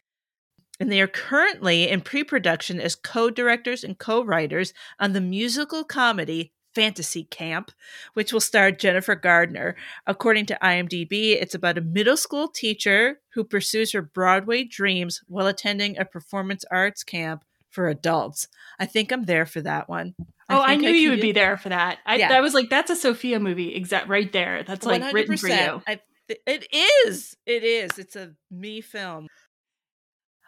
And 0.80 0.90
they 0.90 1.00
are 1.00 1.06
currently 1.06 1.88
in 1.88 2.00
pre 2.00 2.24
production 2.24 2.80
as 2.80 2.94
co 2.94 3.30
directors 3.30 3.84
and 3.84 3.98
co 3.98 4.24
writers 4.24 4.72
on 4.98 5.12
the 5.12 5.20
musical 5.20 5.84
comedy 5.84 6.52
fantasy 6.74 7.24
camp, 7.24 7.70
which 8.14 8.32
will 8.32 8.40
star 8.40 8.72
Jennifer 8.72 9.14
Garner. 9.14 9.76
According 10.06 10.46
to 10.46 10.58
IMDb, 10.62 11.40
it's 11.40 11.54
about 11.54 11.78
a 11.78 11.82
middle 11.82 12.16
school 12.16 12.48
teacher 12.48 13.20
who 13.34 13.44
pursues 13.44 13.92
her 13.92 14.02
Broadway 14.02 14.64
dreams 14.64 15.22
while 15.28 15.46
attending 15.46 15.96
a 15.96 16.04
performance 16.04 16.64
arts 16.70 17.04
camp 17.04 17.44
for 17.70 17.88
adults. 17.88 18.48
I 18.78 18.86
think 18.86 19.12
I'm 19.12 19.24
there 19.24 19.46
for 19.46 19.60
that 19.62 19.88
one. 19.88 20.14
I 20.48 20.56
oh, 20.56 20.60
I 20.60 20.76
knew 20.76 20.88
I 20.88 20.92
you 20.92 21.10
would 21.10 21.20
be 21.20 21.32
there 21.32 21.56
for 21.56 21.70
that. 21.70 21.98
I, 22.04 22.16
yeah. 22.16 22.32
I 22.32 22.40
was 22.40 22.54
like, 22.54 22.70
that's 22.70 22.90
a 22.90 22.96
Sophia 22.96 23.40
movie, 23.40 23.74
exact 23.74 24.08
right 24.08 24.30
there. 24.32 24.62
That's 24.62 24.84
like 24.84 25.02
100%. 25.02 25.12
written 25.12 25.36
for 25.36 25.48
you. 25.48 25.82
I, 25.86 26.00
it 26.28 26.68
is. 27.06 27.36
It 27.46 27.64
is. 27.64 27.98
It's 27.98 28.16
a 28.16 28.32
me 28.50 28.80
film. 28.80 29.28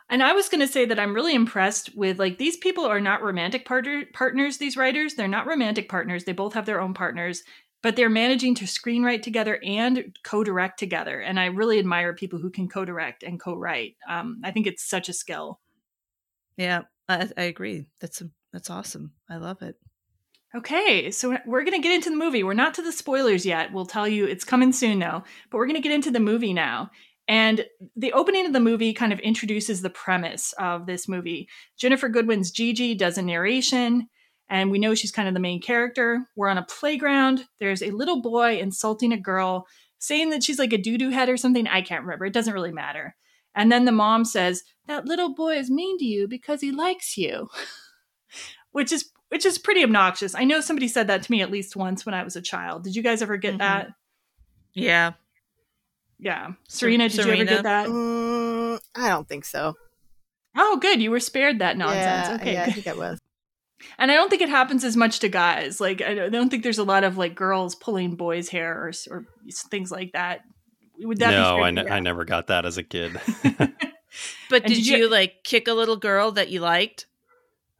And 0.08 0.22
I 0.22 0.32
was 0.32 0.48
going 0.48 0.60
to 0.60 0.72
say 0.72 0.84
that 0.84 1.00
I'm 1.00 1.14
really 1.14 1.34
impressed 1.34 1.96
with 1.96 2.18
like 2.18 2.38
these 2.38 2.56
people 2.56 2.84
are 2.84 3.00
not 3.00 3.22
romantic 3.22 3.64
partner- 3.64 4.04
partners, 4.12 4.58
these 4.58 4.76
writers. 4.76 5.14
They're 5.14 5.26
not 5.26 5.46
romantic 5.46 5.88
partners. 5.88 6.24
They 6.24 6.32
both 6.32 6.54
have 6.54 6.66
their 6.66 6.80
own 6.80 6.94
partners, 6.94 7.42
but 7.82 7.96
they're 7.96 8.08
managing 8.08 8.54
to 8.56 8.66
screenwrite 8.66 9.22
together 9.22 9.58
and 9.64 10.16
co 10.22 10.44
direct 10.44 10.78
together. 10.78 11.20
And 11.20 11.40
I 11.40 11.46
really 11.46 11.78
admire 11.78 12.14
people 12.14 12.38
who 12.38 12.50
can 12.50 12.68
co 12.68 12.84
direct 12.84 13.24
and 13.24 13.40
co 13.40 13.54
write. 13.54 13.96
Um, 14.08 14.40
I 14.44 14.52
think 14.52 14.66
it's 14.66 14.88
such 14.88 15.08
a 15.08 15.12
skill. 15.12 15.60
Yeah, 16.56 16.82
I, 17.08 17.28
I 17.36 17.42
agree. 17.42 17.86
That's, 18.00 18.20
a, 18.20 18.30
that's 18.52 18.70
awesome. 18.70 19.12
I 19.28 19.36
love 19.38 19.60
it. 19.62 19.76
Okay, 20.54 21.10
so 21.10 21.36
we're 21.44 21.64
going 21.64 21.80
to 21.80 21.86
get 21.86 21.94
into 21.94 22.08
the 22.08 22.16
movie. 22.16 22.42
We're 22.42 22.54
not 22.54 22.74
to 22.74 22.82
the 22.82 22.92
spoilers 22.92 23.44
yet. 23.44 23.72
We'll 23.72 23.84
tell 23.84 24.08
you 24.08 24.24
it's 24.24 24.44
coming 24.44 24.72
soon, 24.72 25.00
though. 25.00 25.22
But 25.50 25.58
we're 25.58 25.66
going 25.66 25.76
to 25.76 25.82
get 25.82 25.92
into 25.92 26.10
the 26.10 26.20
movie 26.20 26.54
now. 26.54 26.90
And 27.28 27.66
the 27.96 28.12
opening 28.12 28.46
of 28.46 28.52
the 28.52 28.60
movie 28.60 28.92
kind 28.92 29.12
of 29.12 29.18
introduces 29.20 29.82
the 29.82 29.90
premise 29.90 30.52
of 30.58 30.86
this 30.86 31.08
movie. 31.08 31.48
Ginnifer 31.80 32.12
Goodwin's 32.12 32.50
Gigi 32.50 32.94
does 32.94 33.18
a 33.18 33.22
narration, 33.22 34.08
and 34.48 34.70
we 34.70 34.78
know 34.78 34.94
she's 34.94 35.10
kind 35.10 35.26
of 35.26 35.34
the 35.34 35.40
main 35.40 35.60
character. 35.60 36.26
We're 36.36 36.48
on 36.48 36.58
a 36.58 36.64
playground. 36.64 37.46
There's 37.58 37.82
a 37.82 37.90
little 37.90 38.22
boy 38.22 38.58
insulting 38.58 39.12
a 39.12 39.16
girl, 39.16 39.66
saying 39.98 40.30
that 40.30 40.44
she's 40.44 40.58
like 40.58 40.72
a 40.72 40.78
doo 40.78 40.98
doo 40.98 41.10
head 41.10 41.28
or 41.28 41.36
something. 41.36 41.66
I 41.66 41.82
can't 41.82 42.02
remember. 42.02 42.26
It 42.26 42.32
doesn't 42.32 42.54
really 42.54 42.72
matter. 42.72 43.16
And 43.56 43.72
then 43.72 43.86
the 43.86 43.92
mom 43.92 44.24
says, 44.24 44.62
That 44.86 45.06
little 45.06 45.34
boy 45.34 45.56
is 45.56 45.70
mean 45.70 45.98
to 45.98 46.04
you 46.04 46.28
because 46.28 46.60
he 46.60 46.70
likes 46.70 47.16
you. 47.16 47.48
which 48.70 48.92
is 48.92 49.10
which 49.28 49.46
is 49.46 49.58
pretty 49.58 49.82
obnoxious. 49.82 50.34
I 50.34 50.44
know 50.44 50.60
somebody 50.60 50.86
said 50.86 51.08
that 51.08 51.22
to 51.22 51.32
me 51.32 51.42
at 51.42 51.50
least 51.50 51.74
once 51.74 52.06
when 52.06 52.14
I 52.14 52.22
was 52.22 52.36
a 52.36 52.42
child. 52.42 52.84
Did 52.84 52.94
you 52.94 53.02
guys 53.02 53.22
ever 53.22 53.36
get 53.36 53.52
mm-hmm. 53.52 53.58
that? 53.58 53.88
Yeah. 54.74 55.12
Yeah. 56.18 56.52
Serena, 56.68 57.08
did 57.08 57.16
Serena. 57.16 57.36
you 57.36 57.42
ever 57.42 57.50
get 57.50 57.62
that? 57.64 57.88
Mm, 57.88 58.80
I 58.94 59.08
don't 59.08 59.28
think 59.28 59.44
so. 59.44 59.74
Oh, 60.56 60.78
good. 60.80 61.02
You 61.02 61.10
were 61.10 61.20
spared 61.20 61.58
that 61.58 61.76
nonsense. 61.76 62.28
Yeah, 62.28 62.34
okay. 62.36 62.52
Yeah, 62.54 62.64
I 62.64 62.72
think 62.72 62.86
I 62.86 62.94
was. 62.94 63.20
And 63.98 64.10
I 64.10 64.14
don't 64.14 64.30
think 64.30 64.42
it 64.42 64.48
happens 64.48 64.84
as 64.84 64.96
much 64.96 65.20
to 65.20 65.28
guys. 65.28 65.80
Like 65.80 66.00
I 66.00 66.28
don't 66.28 66.48
think 66.48 66.62
there's 66.62 66.78
a 66.78 66.84
lot 66.84 67.04
of 67.04 67.18
like 67.18 67.34
girls 67.34 67.74
pulling 67.74 68.16
boys' 68.16 68.48
hair 68.48 68.72
or, 68.72 68.92
or 69.10 69.26
things 69.70 69.90
like 69.90 70.12
that. 70.12 70.40
Would 70.98 71.18
that 71.18 71.32
no, 71.32 71.62
I, 71.62 71.70
ne- 71.70 71.88
I 71.88 72.00
never 72.00 72.24
got 72.24 72.46
that 72.46 72.64
as 72.64 72.78
a 72.78 72.82
kid. 72.82 73.20
but 74.48 74.62
did, 74.62 74.66
did 74.66 74.86
you, 74.86 74.96
you 74.96 75.10
like 75.10 75.44
kick 75.44 75.68
a 75.68 75.74
little 75.74 75.96
girl 75.96 76.32
that 76.32 76.48
you 76.48 76.60
liked? 76.60 77.06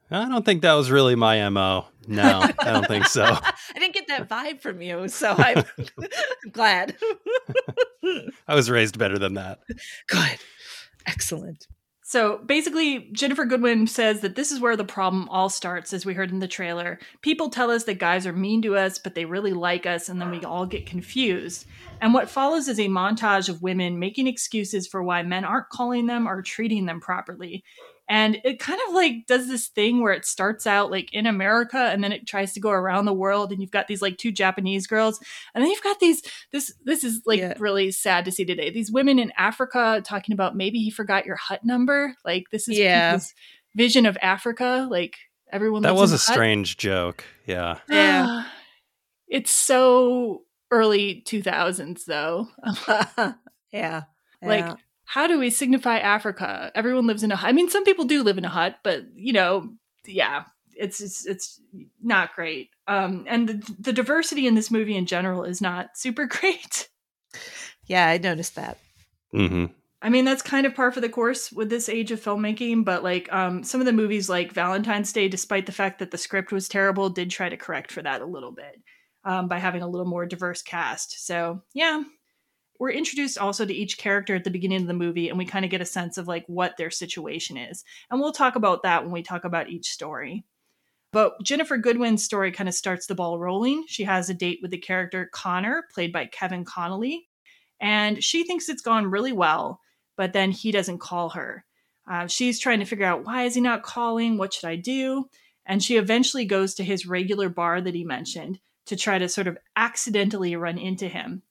I 0.09 0.29
don't 0.29 0.45
think 0.45 0.61
that 0.61 0.73
was 0.73 0.89
really 0.91 1.15
my 1.15 1.49
mo. 1.49 1.87
No, 2.07 2.41
I 2.59 2.71
don't 2.71 2.87
think 2.87 3.05
so. 3.05 3.23
I 3.25 3.53
didn't 3.79 3.86
get 4.07 4.27
that 4.27 4.29
vibe 4.29 4.61
from 4.61 4.81
you, 4.81 5.07
so 5.07 5.35
I'm 5.37 5.63
glad. 6.51 6.95
I 8.47 8.55
was 8.55 8.69
raised 8.69 8.97
better 8.97 9.17
than 9.17 9.35
that. 9.35 9.59
Good. 10.07 10.37
Excellent. 11.05 11.67
So 12.03 12.37
basically, 12.45 13.11
Ginnifer 13.11 13.49
Goodwin 13.49 13.85
says 13.85 14.21
that 14.21 14.35
this 14.35 14.49
is 14.49 14.61
where 14.61 14.77
the 14.77 14.85
problem 14.85 15.27
all 15.27 15.49
starts, 15.49 15.91
as 15.91 16.05
we 16.05 16.13
heard 16.13 16.31
in 16.31 16.39
the 16.39 16.47
trailer. 16.47 16.99
People 17.21 17.49
tell 17.49 17.69
us 17.69 17.83
that 17.83 17.99
guys 17.99 18.25
are 18.25 18.31
mean 18.31 18.61
to 18.61 18.77
us, 18.77 18.97
but 18.97 19.13
they 19.13 19.25
really 19.25 19.51
like 19.51 19.85
us, 19.85 20.07
and 20.07 20.21
then 20.21 20.31
we 20.31 20.41
all 20.45 20.65
get 20.65 20.85
confused. 20.85 21.65
And 21.99 22.13
what 22.13 22.29
follows 22.29 22.69
is 22.69 22.79
a 22.79 22.87
montage 22.87 23.49
of 23.49 23.61
women 23.61 23.99
making 23.99 24.27
excuses 24.27 24.87
for 24.87 25.03
why 25.03 25.21
men 25.23 25.43
aren't 25.43 25.67
calling 25.67 26.05
them 26.05 26.29
or 26.29 26.41
treating 26.41 26.85
them 26.85 27.01
properly 27.01 27.65
and 28.09 28.39
it 28.43 28.59
kind 28.59 28.79
of 28.87 28.93
like 28.93 29.25
does 29.27 29.47
this 29.47 29.67
thing 29.67 30.01
where 30.01 30.13
it 30.13 30.25
starts 30.25 30.65
out 30.65 30.91
like 30.91 31.13
in 31.13 31.25
america 31.25 31.77
and 31.77 32.03
then 32.03 32.11
it 32.11 32.27
tries 32.27 32.53
to 32.53 32.59
go 32.59 32.69
around 32.69 33.05
the 33.05 33.13
world 33.13 33.51
and 33.51 33.61
you've 33.61 33.71
got 33.71 33.87
these 33.87 34.01
like 34.01 34.17
two 34.17 34.31
japanese 34.31 34.87
girls 34.87 35.19
and 35.53 35.63
then 35.63 35.69
you've 35.69 35.83
got 35.83 35.99
these 35.99 36.21
this 36.51 36.73
this 36.83 37.03
is 37.03 37.21
like 37.25 37.39
yeah. 37.39 37.53
really 37.59 37.91
sad 37.91 38.25
to 38.25 38.31
see 38.31 38.45
today 38.45 38.69
these 38.69 38.91
women 38.91 39.19
in 39.19 39.31
africa 39.37 40.01
talking 40.03 40.33
about 40.33 40.55
maybe 40.55 40.79
he 40.79 40.89
forgot 40.89 41.25
your 41.25 41.35
hut 41.35 41.63
number. 41.63 42.15
Like 42.25 42.45
this 42.51 42.67
is 42.67 42.77
yeah. 42.77 43.19
vision 43.75 44.05
of 44.05 44.17
africa. 44.21 44.87
Like 44.89 45.17
everyone 45.51 45.83
that 45.83 45.95
was 45.95 46.11
a 46.11 46.17
strange 46.17 46.77
joke. 46.77 47.23
Yeah. 47.45 47.79
Yeah. 47.89 48.45
It's 49.29 49.51
so 49.51 50.43
early 50.71 51.21
2000s 51.27 52.05
though. 52.05 52.47
Yeah. 53.73 54.03
Like 54.41 54.65
yeah 54.65 54.75
how 55.07 55.25
do 55.25 55.39
we 55.39 55.49
signify 55.49 55.99
Africa? 55.99 56.69
Everyone 56.75 57.07
lives 57.07 57.23
in 57.23 57.31
a 57.31 57.37
hut. 57.37 57.47
I 57.47 57.53
mean, 57.53 57.69
some 57.69 57.85
people 57.85 58.03
do 58.03 58.23
live 58.23 58.37
in 58.37 58.43
a 58.43 58.49
hut, 58.49 58.75
but 58.83 59.05
you 59.15 59.31
know, 59.31 59.69
yeah, 60.05 60.43
it's 60.75 60.99
it's, 60.99 61.25
it's 61.25 61.61
not 62.03 62.35
great. 62.35 62.71
Um, 62.89 63.23
and 63.25 63.47
the, 63.47 63.75
the 63.79 63.93
diversity 63.93 64.47
in 64.47 64.55
this 64.55 64.69
movie 64.69 64.97
in 64.97 65.05
general 65.05 65.45
is 65.45 65.61
not 65.61 65.91
super 65.97 66.25
great. 66.25 66.89
Yeah, 67.85 68.05
I 68.05 68.17
noticed 68.17 68.55
that. 68.55 68.79
Mm-hmm. 69.33 69.67
I 70.01 70.09
mean, 70.09 70.25
that's 70.25 70.41
kind 70.41 70.65
of 70.65 70.75
par 70.75 70.91
for 70.91 70.99
the 70.99 71.07
course 71.07 71.53
with 71.53 71.69
this 71.69 71.87
age 71.87 72.11
of 72.11 72.21
filmmaking, 72.21 72.83
but 72.83 73.01
like 73.01 73.31
um, 73.31 73.63
some 73.63 73.79
of 73.79 73.85
the 73.85 73.93
movies 73.93 74.27
like 74.27 74.51
Valentine's 74.51 75.13
Day, 75.13 75.29
despite 75.29 75.67
the 75.67 75.71
fact 75.71 75.99
that 75.99 76.11
the 76.11 76.17
script 76.17 76.51
was 76.51 76.67
terrible, 76.67 77.09
did 77.09 77.31
try 77.31 77.47
to 77.47 77.55
correct 77.55 77.93
for 77.93 78.01
that 78.01 78.21
a 78.21 78.25
little 78.25 78.51
bit 78.51 78.81
um, 79.23 79.47
by 79.47 79.57
having 79.57 79.83
a 79.83 79.87
little 79.87 80.05
more 80.05 80.25
diverse 80.25 80.61
cast. 80.61 81.25
So, 81.25 81.61
yeah, 81.73 82.03
we're 82.79 82.91
introduced 82.91 83.37
also 83.37 83.65
to 83.65 83.73
each 83.73 83.97
character 83.97 84.35
at 84.35 84.43
the 84.43 84.49
beginning 84.49 84.81
of 84.81 84.87
the 84.87 84.93
movie 84.93 85.29
and 85.29 85.37
we 85.37 85.45
kind 85.45 85.65
of 85.65 85.71
get 85.71 85.81
a 85.81 85.85
sense 85.85 86.17
of 86.17 86.27
like 86.27 86.45
what 86.47 86.77
their 86.77 86.89
situation 86.89 87.57
is. 87.57 87.83
And 88.09 88.19
we'll 88.19 88.31
talk 88.31 88.55
about 88.55 88.83
that 88.83 89.03
when 89.03 89.11
we 89.11 89.23
talk 89.23 89.43
about 89.43 89.69
each 89.69 89.89
story. 89.89 90.45
But 91.11 91.41
Ginnifer 91.43 91.81
goodwin's 91.81 92.23
story 92.23 92.51
kind 92.51 92.67
of 92.67 92.75
starts 92.75 93.07
the 93.07 93.15
ball 93.15 93.39
rolling. 93.39 93.85
She 93.87 94.03
has 94.03 94.29
a 94.29 94.33
date 94.33 94.59
with 94.61 94.71
the 94.71 94.77
character 94.77 95.29
connor 95.31 95.85
played 95.93 96.11
by 96.11 96.25
kevin 96.25 96.65
connolly 96.65 97.27
and 97.79 98.23
she 98.23 98.43
thinks 98.43 98.69
it's 98.69 98.81
gone 98.81 99.07
really 99.07 99.31
well 99.31 99.81
but 100.17 100.33
then 100.33 100.51
he 100.51 100.71
doesn't 100.71 100.97
call 100.97 101.29
her. 101.29 101.63
Uh, 102.09 102.25
she's 102.25 102.59
trying 102.59 102.79
to 102.79 102.85
figure 102.85 103.05
out 103.05 103.25
why 103.25 103.43
is 103.43 103.53
he 103.53 103.61
not 103.61 103.83
calling? 103.83 104.37
What 104.37 104.53
should 104.53 104.67
i 104.67 104.75
do? 104.75 105.29
And 105.65 105.83
she 105.83 105.97
eventually 105.97 106.45
goes 106.45 106.73
to 106.75 106.83
his 106.83 107.05
regular 107.05 107.49
bar 107.49 107.81
that 107.81 107.93
he 107.93 108.03
mentioned 108.03 108.59
to 108.87 108.95
try 108.95 109.19
to 109.19 109.29
sort 109.29 109.47
of 109.47 109.57
accidentally 109.75 110.55
run 110.55 110.77
into 110.77 111.07
him 111.07 111.43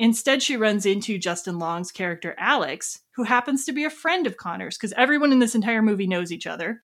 Instead, 0.00 0.42
she 0.42 0.56
runs 0.56 0.86
into 0.86 1.18
Justin 1.18 1.58
Long's 1.58 1.92
character, 1.92 2.34
Alex, 2.38 3.00
who 3.16 3.24
happens 3.24 3.66
to 3.66 3.72
be 3.72 3.84
a 3.84 3.90
friend 3.90 4.26
of 4.26 4.38
Connor's 4.38 4.78
because 4.78 4.94
everyone 4.96 5.30
in 5.30 5.40
this 5.40 5.54
entire 5.54 5.82
movie 5.82 6.06
knows 6.06 6.32
each 6.32 6.46
other. 6.46 6.82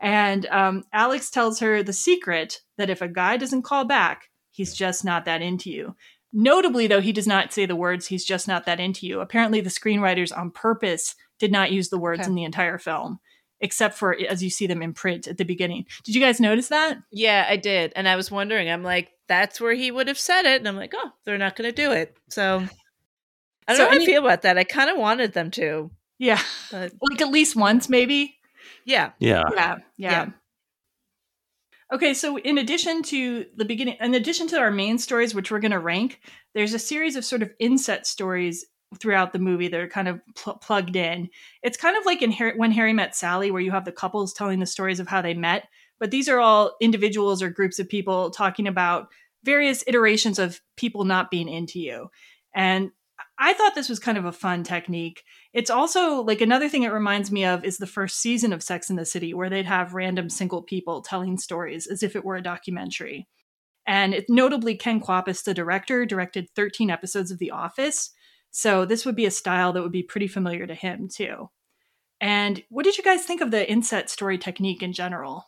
And 0.00 0.44
um, 0.46 0.84
Alex 0.92 1.30
tells 1.30 1.60
her 1.60 1.82
the 1.82 1.94
secret 1.94 2.60
that 2.76 2.90
if 2.90 3.00
a 3.00 3.08
guy 3.08 3.38
doesn't 3.38 3.62
call 3.62 3.86
back, 3.86 4.24
he's 4.50 4.74
just 4.74 5.02
not 5.02 5.24
that 5.24 5.40
into 5.40 5.70
you. 5.70 5.96
Notably, 6.30 6.86
though, 6.86 7.00
he 7.00 7.10
does 7.10 7.26
not 7.26 7.54
say 7.54 7.64
the 7.64 7.74
words, 7.74 8.06
he's 8.06 8.26
just 8.26 8.46
not 8.46 8.66
that 8.66 8.80
into 8.80 9.06
you. 9.06 9.20
Apparently, 9.20 9.62
the 9.62 9.70
screenwriters 9.70 10.36
on 10.36 10.50
purpose 10.50 11.14
did 11.38 11.50
not 11.50 11.72
use 11.72 11.88
the 11.88 11.98
words 11.98 12.20
okay. 12.20 12.28
in 12.28 12.34
the 12.34 12.44
entire 12.44 12.76
film, 12.76 13.18
except 13.62 13.96
for 13.96 14.14
as 14.28 14.42
you 14.42 14.50
see 14.50 14.66
them 14.66 14.82
in 14.82 14.92
print 14.92 15.26
at 15.26 15.38
the 15.38 15.44
beginning. 15.46 15.86
Did 16.04 16.14
you 16.14 16.20
guys 16.20 16.38
notice 16.38 16.68
that? 16.68 16.98
Yeah, 17.10 17.46
I 17.48 17.56
did. 17.56 17.94
And 17.96 18.06
I 18.06 18.16
was 18.16 18.30
wondering, 18.30 18.68
I'm 18.68 18.82
like, 18.82 19.10
that's 19.28 19.60
where 19.60 19.74
he 19.74 19.90
would 19.90 20.08
have 20.08 20.18
said 20.18 20.44
it. 20.46 20.60
And 20.60 20.66
I'm 20.68 20.76
like, 20.76 20.92
oh, 20.96 21.10
they're 21.24 21.38
not 21.38 21.54
going 21.56 21.70
to 21.70 21.76
do 21.76 21.92
it. 21.92 22.16
So 22.30 22.64
I 23.66 23.72
don't 23.72 23.76
So 23.76 23.82
know 23.84 23.88
how 23.90 23.94
any- 23.96 24.04
I 24.04 24.06
feel 24.06 24.24
about 24.24 24.42
that. 24.42 24.58
I 24.58 24.64
kind 24.64 24.90
of 24.90 24.96
wanted 24.98 25.32
them 25.34 25.50
to. 25.52 25.90
Yeah. 26.18 26.40
But 26.72 26.92
Like 27.00 27.20
at 27.22 27.28
least 27.30 27.54
once, 27.54 27.88
maybe. 27.88 28.36
yeah. 28.84 29.12
Yeah. 29.20 29.44
Yeah. 29.54 29.76
Yeah. 29.96 30.10
Yeah. 30.10 30.26
Okay, 31.90 32.12
so 32.12 32.36
in 32.38 32.58
addition 32.58 33.02
to 33.04 33.46
the 33.56 33.64
beginning, 33.64 33.96
in 34.00 34.14
addition 34.14 34.46
to 34.48 34.58
our 34.58 34.70
main 34.70 34.98
stories, 34.98 35.34
which 35.34 35.50
we're 35.50 35.58
going 35.60 35.70
to 35.72 35.78
rank, 35.78 36.20
there's 36.54 36.74
a 36.74 36.78
series 36.78 37.16
of 37.16 37.24
sort 37.24 37.40
of 37.42 37.50
inset 37.58 38.06
stories 38.06 38.66
throughout 39.00 39.32
the 39.32 39.38
movie 39.38 39.68
that 39.68 39.80
are 39.80 39.88
kind 39.88 40.06
of 40.08 40.20
pl- 40.34 40.56
plugged 40.58 40.96
in. 40.96 41.28
It's 41.62 41.78
kind 41.78 41.96
of 41.96 42.04
like 42.04 42.20
in 42.20 42.30
Har- 42.32 42.54
When 42.56 42.72
Harry 42.72 42.92
Met 42.92 43.16
Sally, 43.16 43.50
where 43.50 43.62
you 43.62 43.70
have 43.70 43.86
the 43.86 43.92
couples 43.92 44.34
telling 44.34 44.60
the 44.60 44.66
stories 44.66 45.00
of 45.00 45.08
how 45.08 45.22
they 45.22 45.32
met, 45.34 45.64
but 45.98 46.10
these 46.10 46.28
are 46.28 46.40
all 46.40 46.76
individuals 46.80 47.42
or 47.42 47.50
groups 47.50 47.78
of 47.78 47.88
people 47.88 48.30
talking 48.30 48.66
about 48.66 49.08
various 49.44 49.84
iterations 49.86 50.38
of 50.38 50.60
people 50.76 51.04
not 51.04 51.30
being 51.30 51.48
into 51.48 51.78
you. 51.80 52.10
And 52.54 52.90
I 53.38 53.52
thought 53.52 53.74
this 53.74 53.88
was 53.88 54.00
kind 54.00 54.18
of 54.18 54.24
a 54.24 54.32
fun 54.32 54.64
technique. 54.64 55.22
It's 55.52 55.70
also 55.70 56.22
like 56.22 56.40
another 56.40 56.68
thing 56.68 56.82
it 56.82 56.92
reminds 56.92 57.30
me 57.30 57.44
of 57.44 57.64
is 57.64 57.78
the 57.78 57.86
first 57.86 58.20
season 58.20 58.52
of 58.52 58.62
Sex 58.62 58.90
in 58.90 58.96
the 58.96 59.04
City, 59.04 59.32
where 59.32 59.48
they'd 59.48 59.66
have 59.66 59.94
random 59.94 60.28
single 60.28 60.62
people 60.62 61.02
telling 61.02 61.38
stories 61.38 61.86
as 61.86 62.02
if 62.02 62.16
it 62.16 62.24
were 62.24 62.36
a 62.36 62.42
documentary. 62.42 63.28
And 63.86 64.12
it, 64.12 64.26
notably, 64.28 64.76
Ken 64.76 65.00
Kwapis, 65.00 65.44
the 65.44 65.54
director, 65.54 66.04
directed 66.04 66.50
13 66.54 66.90
episodes 66.90 67.30
of 67.30 67.38
The 67.38 67.52
Office. 67.52 68.10
So 68.50 68.84
this 68.84 69.06
would 69.06 69.16
be 69.16 69.26
a 69.26 69.30
style 69.30 69.72
that 69.72 69.82
would 69.82 69.92
be 69.92 70.02
pretty 70.02 70.26
familiar 70.26 70.66
to 70.66 70.74
him, 70.74 71.08
too. 71.08 71.48
And 72.20 72.62
what 72.68 72.84
did 72.84 72.98
you 72.98 73.04
guys 73.04 73.24
think 73.24 73.40
of 73.40 73.50
the 73.50 73.70
inset 73.70 74.10
story 74.10 74.36
technique 74.36 74.82
in 74.82 74.92
general? 74.92 75.47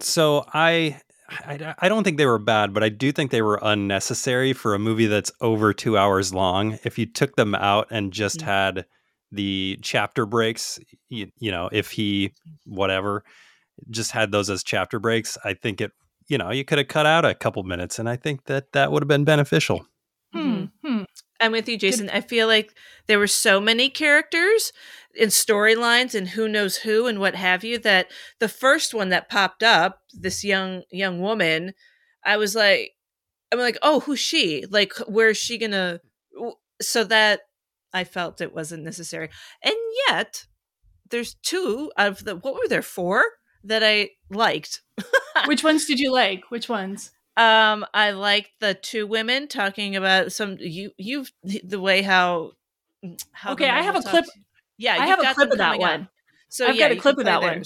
So 0.00 0.44
I, 0.52 1.00
I 1.28 1.74
I 1.78 1.88
don't 1.88 2.04
think 2.04 2.18
they 2.18 2.26
were 2.26 2.38
bad, 2.38 2.74
but 2.74 2.82
I 2.82 2.88
do 2.88 3.12
think 3.12 3.30
they 3.30 3.42
were 3.42 3.58
unnecessary 3.62 4.52
for 4.52 4.74
a 4.74 4.78
movie 4.78 5.06
that's 5.06 5.32
over 5.40 5.72
two 5.72 5.96
hours 5.96 6.34
long. 6.34 6.78
If 6.84 6.98
you 6.98 7.06
took 7.06 7.36
them 7.36 7.54
out 7.54 7.88
and 7.90 8.12
just 8.12 8.42
had 8.42 8.86
the 9.32 9.78
chapter 9.82 10.26
breaks, 10.26 10.78
you, 11.08 11.30
you 11.38 11.50
know, 11.50 11.68
if 11.72 11.90
he 11.90 12.32
whatever, 12.64 13.24
just 13.90 14.12
had 14.12 14.30
those 14.30 14.50
as 14.50 14.62
chapter 14.62 14.98
breaks, 14.98 15.36
I 15.44 15.54
think 15.54 15.80
it, 15.80 15.92
you 16.28 16.38
know, 16.38 16.50
you 16.50 16.64
could 16.64 16.78
have 16.78 16.88
cut 16.88 17.06
out 17.06 17.24
a 17.24 17.34
couple 17.34 17.62
minutes, 17.62 17.98
and 17.98 18.08
I 18.08 18.16
think 18.16 18.44
that 18.44 18.72
that 18.72 18.92
would 18.92 19.02
have 19.02 19.08
been 19.08 19.24
beneficial. 19.24 19.86
Hmm. 20.32 20.64
hmm. 20.84 21.02
I'm 21.40 21.52
with 21.52 21.68
you, 21.68 21.76
Jason. 21.76 22.10
I 22.10 22.20
feel 22.20 22.46
like 22.46 22.74
there 23.06 23.18
were 23.18 23.26
so 23.26 23.60
many 23.60 23.88
characters 23.88 24.72
in 25.16 25.28
storylines 25.30 26.14
and 26.14 26.28
who 26.28 26.48
knows 26.48 26.76
who 26.78 27.06
and 27.06 27.18
what 27.18 27.34
have 27.34 27.64
you 27.64 27.78
that 27.78 28.08
the 28.38 28.48
first 28.48 28.94
one 28.94 29.08
that 29.10 29.28
popped 29.28 29.62
up, 29.62 30.00
this 30.12 30.44
young 30.44 30.82
young 30.90 31.20
woman, 31.20 31.72
I 32.24 32.36
was 32.36 32.54
like, 32.54 32.92
I'm 33.52 33.58
like, 33.58 33.78
oh, 33.82 34.00
who's 34.00 34.20
she? 34.20 34.64
Like, 34.70 34.92
where 35.08 35.28
is 35.30 35.36
she 35.38 35.58
gonna? 35.58 36.00
So 36.82 37.04
that 37.04 37.40
I 37.92 38.04
felt 38.04 38.40
it 38.40 38.54
wasn't 38.54 38.84
necessary, 38.84 39.30
and 39.62 39.74
yet 40.08 40.46
there's 41.10 41.34
two 41.42 41.90
of 41.96 42.24
the 42.24 42.36
what 42.36 42.54
were 42.54 42.68
there 42.68 42.82
four 42.82 43.22
that 43.64 43.82
I 43.82 44.10
liked. 44.30 44.82
Which 45.46 45.62
ones 45.64 45.86
did 45.86 45.98
you 45.98 46.12
like? 46.12 46.50
Which 46.50 46.68
ones? 46.68 47.10
Um, 47.36 47.84
I 47.92 48.12
liked 48.12 48.50
the 48.60 48.74
two 48.74 49.06
women 49.06 49.46
talking 49.48 49.94
about 49.96 50.32
some 50.32 50.56
you 50.58 50.90
you've 50.96 51.30
the 51.42 51.80
way 51.80 52.02
how 52.02 52.52
how 53.32 53.52
Okay, 53.52 53.68
I 53.68 53.82
have 53.82 53.96
a 53.96 54.02
clip. 54.02 54.24
to- 54.24 54.30
Yeah, 54.78 54.96
I 54.98 55.06
you've 55.08 55.18
a 55.20 55.34
clip 55.34 55.50
of 55.52 55.58
that 55.58 55.72
coming 55.72 55.84
up. 55.84 55.90
one. 55.90 56.08
So 56.48 56.66
I've 56.66 56.76
yeah, 56.76 56.88
got 56.88 56.96
a 56.96 57.00
clip 57.00 57.18
of 57.18 57.24
that 57.24 57.42
one. 57.42 57.62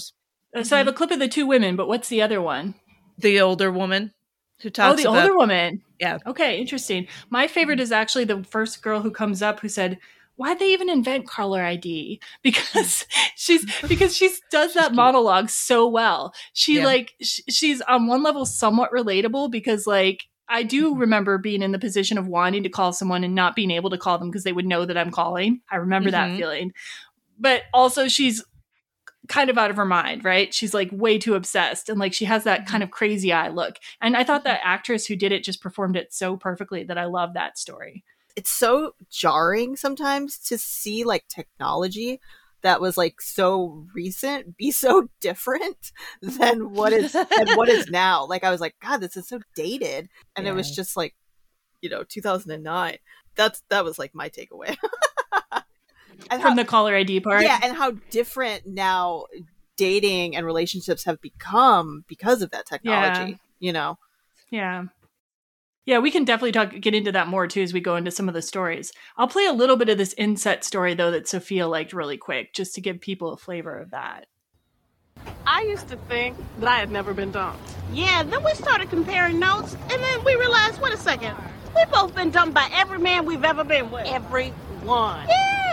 Uh, 0.55 0.63
So 0.63 0.75
I 0.75 0.79
have 0.79 0.87
a 0.87 0.93
clip 0.93 1.11
of 1.11 1.19
the 1.19 1.27
two 1.27 1.45
women, 1.45 1.75
but 1.75 1.87
what's 1.87 2.09
the 2.09 2.21
other 2.21 2.41
one? 2.41 2.75
The 3.17 3.39
older 3.41 3.71
woman 3.71 4.13
who 4.61 4.69
talks. 4.69 4.93
Oh, 4.93 4.95
the 5.03 5.09
about 5.09 5.23
older 5.23 5.37
woman. 5.37 5.81
Yeah. 5.99 6.17
Okay, 6.25 6.59
interesting. 6.59 7.07
My 7.29 7.47
favorite 7.47 7.79
is 7.79 7.91
actually 7.91 8.25
the 8.25 8.43
first 8.43 8.81
girl 8.81 9.01
who 9.01 9.11
comes 9.11 9.41
up 9.41 9.59
who 9.59 9.69
said, 9.69 9.99
"Why'd 10.35 10.59
they 10.59 10.73
even 10.73 10.89
invent 10.89 11.27
caller 11.27 11.61
ID?" 11.61 12.19
Because 12.43 13.05
she's 13.35 13.65
because 13.87 14.15
she 14.15 14.31
does 14.49 14.73
that 14.73 14.93
monologue 14.93 15.49
so 15.49 15.87
well. 15.87 16.33
She 16.53 16.77
Yeah. 16.77 16.85
like 16.85 17.13
sh- 17.21 17.41
she's 17.49 17.81
on 17.81 18.07
one 18.07 18.23
level 18.23 18.45
somewhat 18.45 18.91
relatable 18.91 19.51
because 19.51 19.85
like 19.85 20.23
I 20.51 20.63
do 20.63 20.91
mm-hmm. 20.91 20.99
remember 20.99 21.37
being 21.37 21.61
in 21.61 21.71
the 21.71 21.79
position 21.79 22.17
of 22.17 22.27
wanting 22.27 22.63
to 22.63 22.69
call 22.69 22.93
someone 22.93 23.23
and 23.23 23.33
not 23.33 23.55
being 23.55 23.71
able 23.71 23.89
to 23.89 23.97
call 23.97 24.19
them 24.19 24.29
because 24.29 24.43
they 24.43 24.51
would 24.51 24.65
know 24.65 24.85
that 24.85 24.97
I'm 24.97 25.09
calling. 25.11 25.61
I 25.71 25.77
remember 25.77 26.11
that 26.11 26.29
Mhm. 26.29 26.37
feeling. 26.37 26.73
But 27.39 27.63
also 27.73 28.07
she's 28.07 28.43
kind 29.27 29.49
of 29.49 29.57
out 29.57 29.69
of 29.69 29.77
her 29.77 29.85
mind, 29.85 30.25
right? 30.25 30.53
She's 30.53 30.73
like 30.73 30.89
way 30.91 31.17
too 31.17 31.35
obsessed 31.35 31.87
and 31.87 31.97
like 31.99 32.13
she 32.13 32.25
has 32.25 32.43
that 32.43 32.65
kind 32.65 32.83
mm-hmm. 32.83 32.89
of 32.89 32.91
crazy 32.91 33.31
eye 33.31 33.47
look. 33.47 33.77
And 34.01 34.17
I 34.17 34.23
thought 34.23 34.41
mm-hmm. 34.41 34.49
that 34.49 34.61
actress 34.63 35.05
who 35.05 35.15
did 35.15 35.31
it 35.31 35.43
just 35.43 35.61
performed 35.61 35.95
it 35.95 36.13
so 36.13 36.35
perfectly 36.35 36.83
that 36.83 36.97
I 36.97 37.05
love 37.05 37.33
that 37.33 37.57
story. 37.57 38.03
it's 38.35 38.49
so 38.49 38.93
jarring 39.09 39.75
sometimes 39.75 40.37
to 40.39 40.57
see 40.57 41.03
like 41.03 41.27
technology 41.27 42.19
that 42.63 42.79
was 42.81 42.97
like 42.97 43.21
so 43.21 43.85
recent 43.93 44.55
be 44.57 44.71
so 44.71 45.09
different 45.19 45.91
than 46.21 46.73
what 46.73 46.93
is 46.93 47.11
than 47.13 47.55
what 47.55 47.69
is 47.69 47.87
now. 47.89 48.25
Like 48.25 48.43
I 48.43 48.51
was 48.51 48.61
like, 48.61 48.75
God, 48.81 48.97
this 48.97 49.17
is 49.17 49.27
so 49.27 49.39
dated, 49.55 50.09
and 50.35 50.47
it 50.47 50.53
was 50.53 50.73
just 50.75 50.95
like, 50.97 51.15
you 51.81 51.89
know, 51.89 52.03
2009. 52.03 52.97
That's 53.35 53.63
that 53.69 53.83
was 53.83 53.97
like 53.97 54.13
my 54.13 54.29
takeaway. 54.29 54.75
and 56.29 56.41
From 56.41 56.55
the 56.55 56.65
caller 56.65 56.95
ID 56.95 57.21
part. 57.21 57.43
yeah, 57.43 57.59
and 57.63 57.75
how 57.75 57.91
different 58.09 58.65
now 58.67 59.25
dating 59.77 60.35
and 60.35 60.45
relationships 60.45 61.05
have 61.05 61.19
become 61.21 62.05
because 62.07 62.41
of 62.41 62.51
that 62.51 62.65
technology. 62.65 63.39
You 63.59 63.73
know, 63.73 63.97
Yeah. 64.49 64.85
Yeah, 65.85 65.97
we 65.99 66.11
can 66.11 66.25
definitely 66.25 66.51
talk 66.51 66.79
get 66.79 66.93
into 66.93 67.11
that 67.11 67.27
more 67.27 67.47
too 67.47 67.63
as 67.63 67.73
we 67.73 67.79
go 67.79 67.95
into 67.95 68.11
some 68.11 68.27
of 68.27 68.33
the 68.33 68.41
stories. 68.41 68.91
I'll 69.17 69.27
play 69.27 69.45
a 69.45 69.53
little 69.53 69.77
bit 69.77 69.89
of 69.89 69.97
this 69.97 70.13
inset 70.17 70.63
story 70.63 70.93
though 70.93 71.11
that 71.11 71.27
Sophia 71.27 71.67
liked 71.67 71.93
really 71.93 72.17
quick, 72.17 72.53
just 72.53 72.75
to 72.75 72.81
give 72.81 73.01
people 73.01 73.33
a 73.33 73.37
flavor 73.37 73.79
of 73.79 73.91
that. 73.91 74.27
I 75.45 75.63
used 75.63 75.87
to 75.89 75.97
think 75.97 76.37
that 76.59 76.69
I 76.69 76.77
had 76.77 76.91
never 76.91 77.13
been 77.13 77.31
dumped. 77.31 77.61
Yeah, 77.91 78.23
then 78.23 78.43
we 78.43 78.53
started 78.53 78.89
comparing 78.89 79.39
notes, 79.39 79.75
and 79.91 80.01
then 80.01 80.23
we 80.23 80.35
realized, 80.35 80.81
wait 80.81 80.93
a 80.93 80.97
second, 80.97 81.35
we've 81.75 81.91
both 81.91 82.15
been 82.15 82.31
dumped 82.31 82.53
by 82.53 82.69
every 82.73 82.99
man 82.99 83.25
we've 83.25 83.43
ever 83.43 83.63
been 83.63 83.91
with. 83.91 84.05
Everyone. 84.07 85.27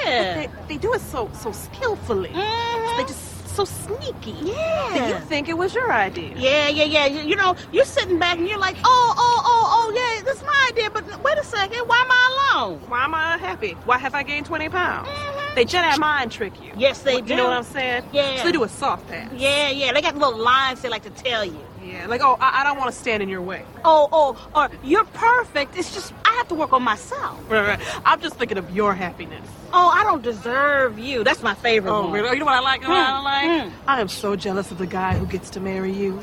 Yeah. 0.04 0.34
They, 0.34 0.48
they 0.68 0.76
do 0.78 0.94
it 0.94 1.00
so 1.00 1.30
so 1.34 1.52
skillfully. 1.52 2.30
Mm-hmm. 2.30 2.96
They 2.96 3.04
just 3.04 3.37
so 3.58 3.64
sneaky. 3.64 4.36
Yeah. 4.40 4.90
Then 4.94 5.08
you 5.08 5.18
think 5.26 5.48
it 5.48 5.58
was 5.58 5.74
your 5.74 5.92
idea. 5.92 6.32
Yeah, 6.36 6.68
yeah, 6.68 6.84
yeah. 6.84 7.06
You, 7.06 7.22
you 7.30 7.34
know, 7.36 7.56
you're 7.72 7.84
sitting 7.84 8.18
back 8.18 8.38
and 8.38 8.48
you're 8.48 8.58
like, 8.58 8.76
oh, 8.84 9.14
oh, 9.18 9.42
oh, 9.44 9.64
oh, 9.76 9.92
yeah, 9.98 10.22
that's 10.24 10.42
my 10.42 10.68
idea. 10.70 10.90
But 10.90 11.04
wait 11.24 11.38
a 11.38 11.44
second, 11.44 11.80
why 11.88 11.98
am 12.00 12.10
I 12.10 12.54
alone? 12.54 12.80
Why 12.88 13.04
am 13.04 13.14
I 13.14 13.34
unhappy? 13.34 13.72
Why 13.84 13.98
have 13.98 14.14
I 14.14 14.22
gained 14.22 14.46
20 14.46 14.68
pounds? 14.68 15.08
Mm-hmm. 15.08 15.54
They 15.56 15.64
Jedi 15.64 15.98
mind 15.98 16.30
trick 16.30 16.52
you. 16.62 16.72
Yes, 16.76 17.02
they 17.02 17.16
You 17.16 17.22
do. 17.22 17.34
know 17.36 17.44
what 17.44 17.54
I'm 17.54 17.64
saying? 17.64 18.04
Yeah. 18.12 18.36
So 18.36 18.44
they 18.44 18.52
do 18.52 18.62
a 18.62 18.68
soft 18.68 19.08
pass. 19.08 19.32
Yeah, 19.34 19.70
yeah. 19.70 19.92
They 19.92 20.02
got 20.02 20.16
little 20.16 20.38
lines 20.38 20.82
they 20.82 20.88
like 20.88 21.02
to 21.02 21.10
tell 21.10 21.44
you. 21.44 21.58
Yeah, 21.88 22.06
like, 22.06 22.20
oh, 22.22 22.36
I, 22.40 22.60
I 22.60 22.64
don't 22.64 22.76
want 22.78 22.92
to 22.92 22.98
stand 22.98 23.22
in 23.22 23.28
your 23.28 23.40
way. 23.42 23.64
Oh, 23.84 24.08
oh, 24.12 24.48
or 24.54 24.68
you're 24.84 25.04
perfect. 25.04 25.76
It's 25.76 25.92
just 25.94 26.12
I 26.24 26.30
have 26.32 26.48
to 26.48 26.54
work 26.54 26.72
on 26.72 26.82
myself. 26.82 27.38
Right, 27.50 27.66
right. 27.66 27.80
I'm 28.04 28.20
just 28.20 28.36
thinking 28.36 28.58
of 28.58 28.70
your 28.74 28.94
happiness. 28.94 29.46
Oh, 29.72 29.88
I 29.88 30.02
don't 30.02 30.22
deserve 30.22 30.98
you. 30.98 31.24
That's 31.24 31.42
my 31.42 31.54
favorite 31.54 31.92
Oh, 31.92 32.02
one. 32.04 32.12
really? 32.12 32.32
You 32.32 32.38
know 32.40 32.44
what 32.46 32.54
I 32.54 32.60
like? 32.60 32.82
You 32.82 32.88
know 32.88 32.94
what 32.94 33.06
I 33.08 33.10
don't 33.10 33.24
like? 33.24 33.72
Hmm, 33.72 33.88
I 33.88 34.00
am 34.00 34.08
so 34.08 34.36
jealous 34.36 34.70
of 34.70 34.78
the 34.78 34.86
guy 34.86 35.14
who 35.14 35.26
gets 35.26 35.50
to 35.50 35.60
marry 35.60 35.92
you. 35.92 36.22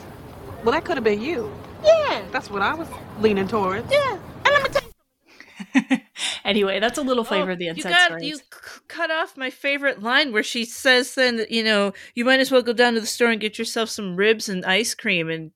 Well, 0.64 0.72
that 0.74 0.84
could 0.86 0.98
have 0.98 1.04
been 1.04 1.22
you. 1.22 1.52
Yeah. 1.84 2.24
That's 2.32 2.50
what 2.50 2.62
I 2.62 2.74
was 2.74 2.88
leaning 3.20 3.48
towards. 3.48 3.92
Yeah. 3.92 4.12
And 4.14 4.46
let 4.46 4.64
me 4.64 4.70
tell 4.70 4.82
you. 4.84 5.65
Anyway, 6.46 6.80
that's 6.80 7.00
a 7.00 7.02
little 7.02 7.22
oh, 7.22 7.26
flavor 7.26 7.52
of 7.52 7.58
the 7.58 7.66
you 7.66 7.84
got 7.84 8.06
stories. 8.06 8.24
you 8.24 8.38
c- 8.38 8.44
cut 8.88 9.10
off 9.10 9.36
my 9.36 9.50
favorite 9.50 10.04
line 10.04 10.32
where 10.32 10.44
she 10.44 10.64
says 10.64 11.16
then 11.16 11.38
that 11.38 11.52
you 11.52 11.64
know 11.64 11.92
you 12.14 12.24
might 12.24 12.40
as 12.40 12.52
well 12.52 12.62
go 12.62 12.72
down 12.72 12.94
to 12.94 13.02
the 13.02 13.08
store 13.08 13.32
and 13.32 13.42
get 13.42 13.58
yourself 13.58 13.90
some 13.90 14.16
ribs 14.16 14.48
and 14.48 14.64
ice 14.64 14.94
cream 14.94 15.30
and 15.30 15.52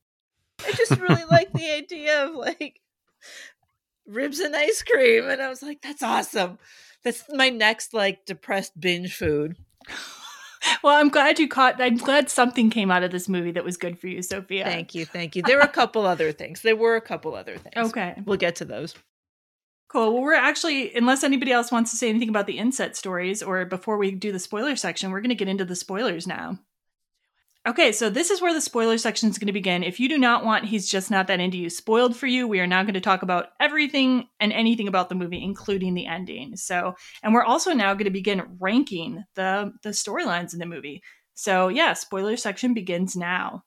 I 0.65 0.71
just 0.71 0.99
really 0.99 1.23
like 1.29 1.53
the 1.53 1.71
idea 1.71 2.25
of 2.25 2.35
like 2.35 2.81
ribs 4.07 4.39
and 4.39 4.55
ice 4.55 4.81
cream 4.81 5.29
and 5.29 5.41
I 5.41 5.47
was 5.47 5.61
like 5.61 5.81
that's 5.81 6.01
awesome. 6.01 6.57
That's 7.03 7.23
my 7.29 7.49
next 7.49 7.93
like 7.93 8.25
depressed 8.25 8.79
binge 8.79 9.15
food. 9.15 9.55
Well, 10.83 10.97
I'm 10.97 11.07
glad 11.07 11.39
you 11.39 11.47
caught 11.47 11.81
I'm 11.81 11.95
glad 11.95 12.29
something 12.29 12.69
came 12.69 12.91
out 12.91 13.01
of 13.01 13.11
this 13.11 13.29
movie 13.29 13.51
that 13.51 13.63
was 13.63 13.77
good 13.77 13.97
for 13.97 14.07
you, 14.07 14.21
Sophia. 14.21 14.65
Thank 14.65 14.93
you, 14.93 15.05
thank 15.05 15.37
you. 15.37 15.41
There 15.41 15.55
were 15.55 15.63
a 15.63 15.69
couple 15.69 16.05
other 16.05 16.33
things. 16.33 16.61
There 16.61 16.75
were 16.75 16.97
a 16.97 17.01
couple 17.01 17.33
other 17.33 17.57
things. 17.57 17.77
Okay. 17.77 18.15
We'll 18.25 18.35
get 18.35 18.57
to 18.57 18.65
those. 18.65 18.93
Cool. 19.89 20.13
Well, 20.13 20.21
we're 20.21 20.35
actually, 20.35 20.95
unless 20.95 21.23
anybody 21.23 21.51
else 21.51 21.71
wants 21.71 21.89
to 21.91 21.97
say 21.97 22.09
anything 22.09 22.29
about 22.29 22.45
the 22.45 22.59
inset 22.59 22.95
stories 22.95 23.41
or 23.41 23.65
before 23.65 23.97
we 23.97 24.11
do 24.11 24.31
the 24.31 24.37
spoiler 24.39 24.75
section, 24.75 25.09
we're 25.09 25.21
going 25.21 25.29
to 25.29 25.35
get 25.35 25.47
into 25.47 25.65
the 25.65 25.75
spoilers 25.75 26.27
now. 26.27 26.59
Okay, 27.67 27.91
so 27.91 28.09
this 28.09 28.29
is 28.29 28.39
where 28.39 28.53
the 28.53 28.61
spoiler 28.61 28.97
section 28.97 29.29
is 29.29 29.37
going 29.37 29.47
to 29.47 29.53
begin. 29.53 29.83
If 29.83 29.99
you 29.99 30.07
do 30.07 30.17
not 30.17 30.45
want 30.45 30.65
He's 30.65 30.89
Just 30.89 31.11
Not 31.11 31.27
That 31.27 31.39
Into 31.39 31.57
You 31.57 31.69
spoiled 31.69 32.15
for 32.15 32.27
you, 32.27 32.47
we 32.47 32.59
are 32.59 32.67
now 32.67 32.83
going 32.83 32.93
to 32.93 33.01
talk 33.01 33.23
about 33.23 33.47
everything 33.59 34.27
and 34.39 34.53
anything 34.53 34.87
about 34.87 35.09
the 35.09 35.15
movie, 35.15 35.43
including 35.43 35.93
the 35.93 36.05
ending. 36.05 36.55
So, 36.55 36.95
and 37.21 37.33
we're 37.33 37.43
also 37.43 37.73
now 37.73 37.93
going 37.93 38.05
to 38.05 38.11
begin 38.11 38.57
ranking 38.59 39.23
the, 39.35 39.73
the 39.83 39.89
storylines 39.89 40.53
in 40.53 40.59
the 40.59 40.65
movie. 40.65 41.01
So, 41.33 41.67
yeah, 41.67 41.93
spoiler 41.93 42.37
section 42.37 42.73
begins 42.73 43.15
now. 43.15 43.63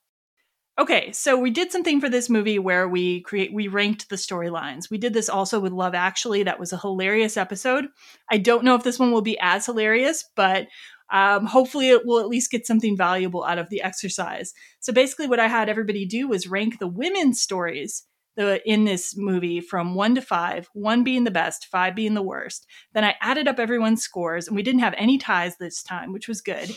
Okay, 0.79 1.11
so 1.11 1.37
we 1.37 1.51
did 1.51 1.71
something 1.71 2.01
for 2.01 2.09
this 2.09 2.31
movie 2.31 2.57
where 2.57 2.89
we 2.89 3.21
create 3.21 3.53
we 3.53 3.67
ranked 3.67 4.09
the 4.09 4.15
storylines. 4.15 4.89
We 4.89 4.97
did 4.97 5.13
this 5.13 5.29
also 5.29 5.59
with 5.59 5.71
Love 5.71 5.93
Actually. 5.93 6.41
That 6.43 6.59
was 6.59 6.73
a 6.73 6.79
hilarious 6.79 7.37
episode. 7.37 7.85
I 8.31 8.39
don't 8.39 8.63
know 8.63 8.73
if 8.73 8.83
this 8.83 8.97
one 8.97 9.11
will 9.11 9.21
be 9.21 9.37
as 9.39 9.67
hilarious, 9.67 10.25
but 10.35 10.67
um, 11.11 11.45
hopefully 11.45 11.89
it 11.89 12.07
will 12.07 12.19
at 12.19 12.27
least 12.27 12.49
get 12.49 12.65
something 12.65 12.97
valuable 12.97 13.43
out 13.43 13.59
of 13.59 13.69
the 13.69 13.83
exercise. 13.83 14.51
So 14.79 14.91
basically, 14.91 15.27
what 15.27 15.39
I 15.39 15.47
had 15.47 15.69
everybody 15.69 16.07
do 16.07 16.27
was 16.27 16.47
rank 16.47 16.79
the 16.79 16.87
women's 16.87 17.39
stories 17.39 18.03
the 18.35 18.67
in 18.67 18.85
this 18.85 19.15
movie 19.15 19.61
from 19.61 19.93
one 19.93 20.15
to 20.15 20.21
five, 20.21 20.67
one 20.73 21.03
being 21.03 21.23
the 21.23 21.29
best, 21.29 21.67
five 21.67 21.95
being 21.95 22.15
the 22.15 22.21
worst. 22.23 22.65
Then 22.93 23.03
I 23.03 23.13
added 23.21 23.47
up 23.47 23.59
everyone's 23.59 24.01
scores, 24.01 24.47
and 24.47 24.55
we 24.55 24.63
didn't 24.63 24.81
have 24.81 24.95
any 24.97 25.19
ties 25.19 25.57
this 25.57 25.83
time, 25.83 26.13
which 26.13 26.27
was 26.27 26.41
good. 26.41 26.75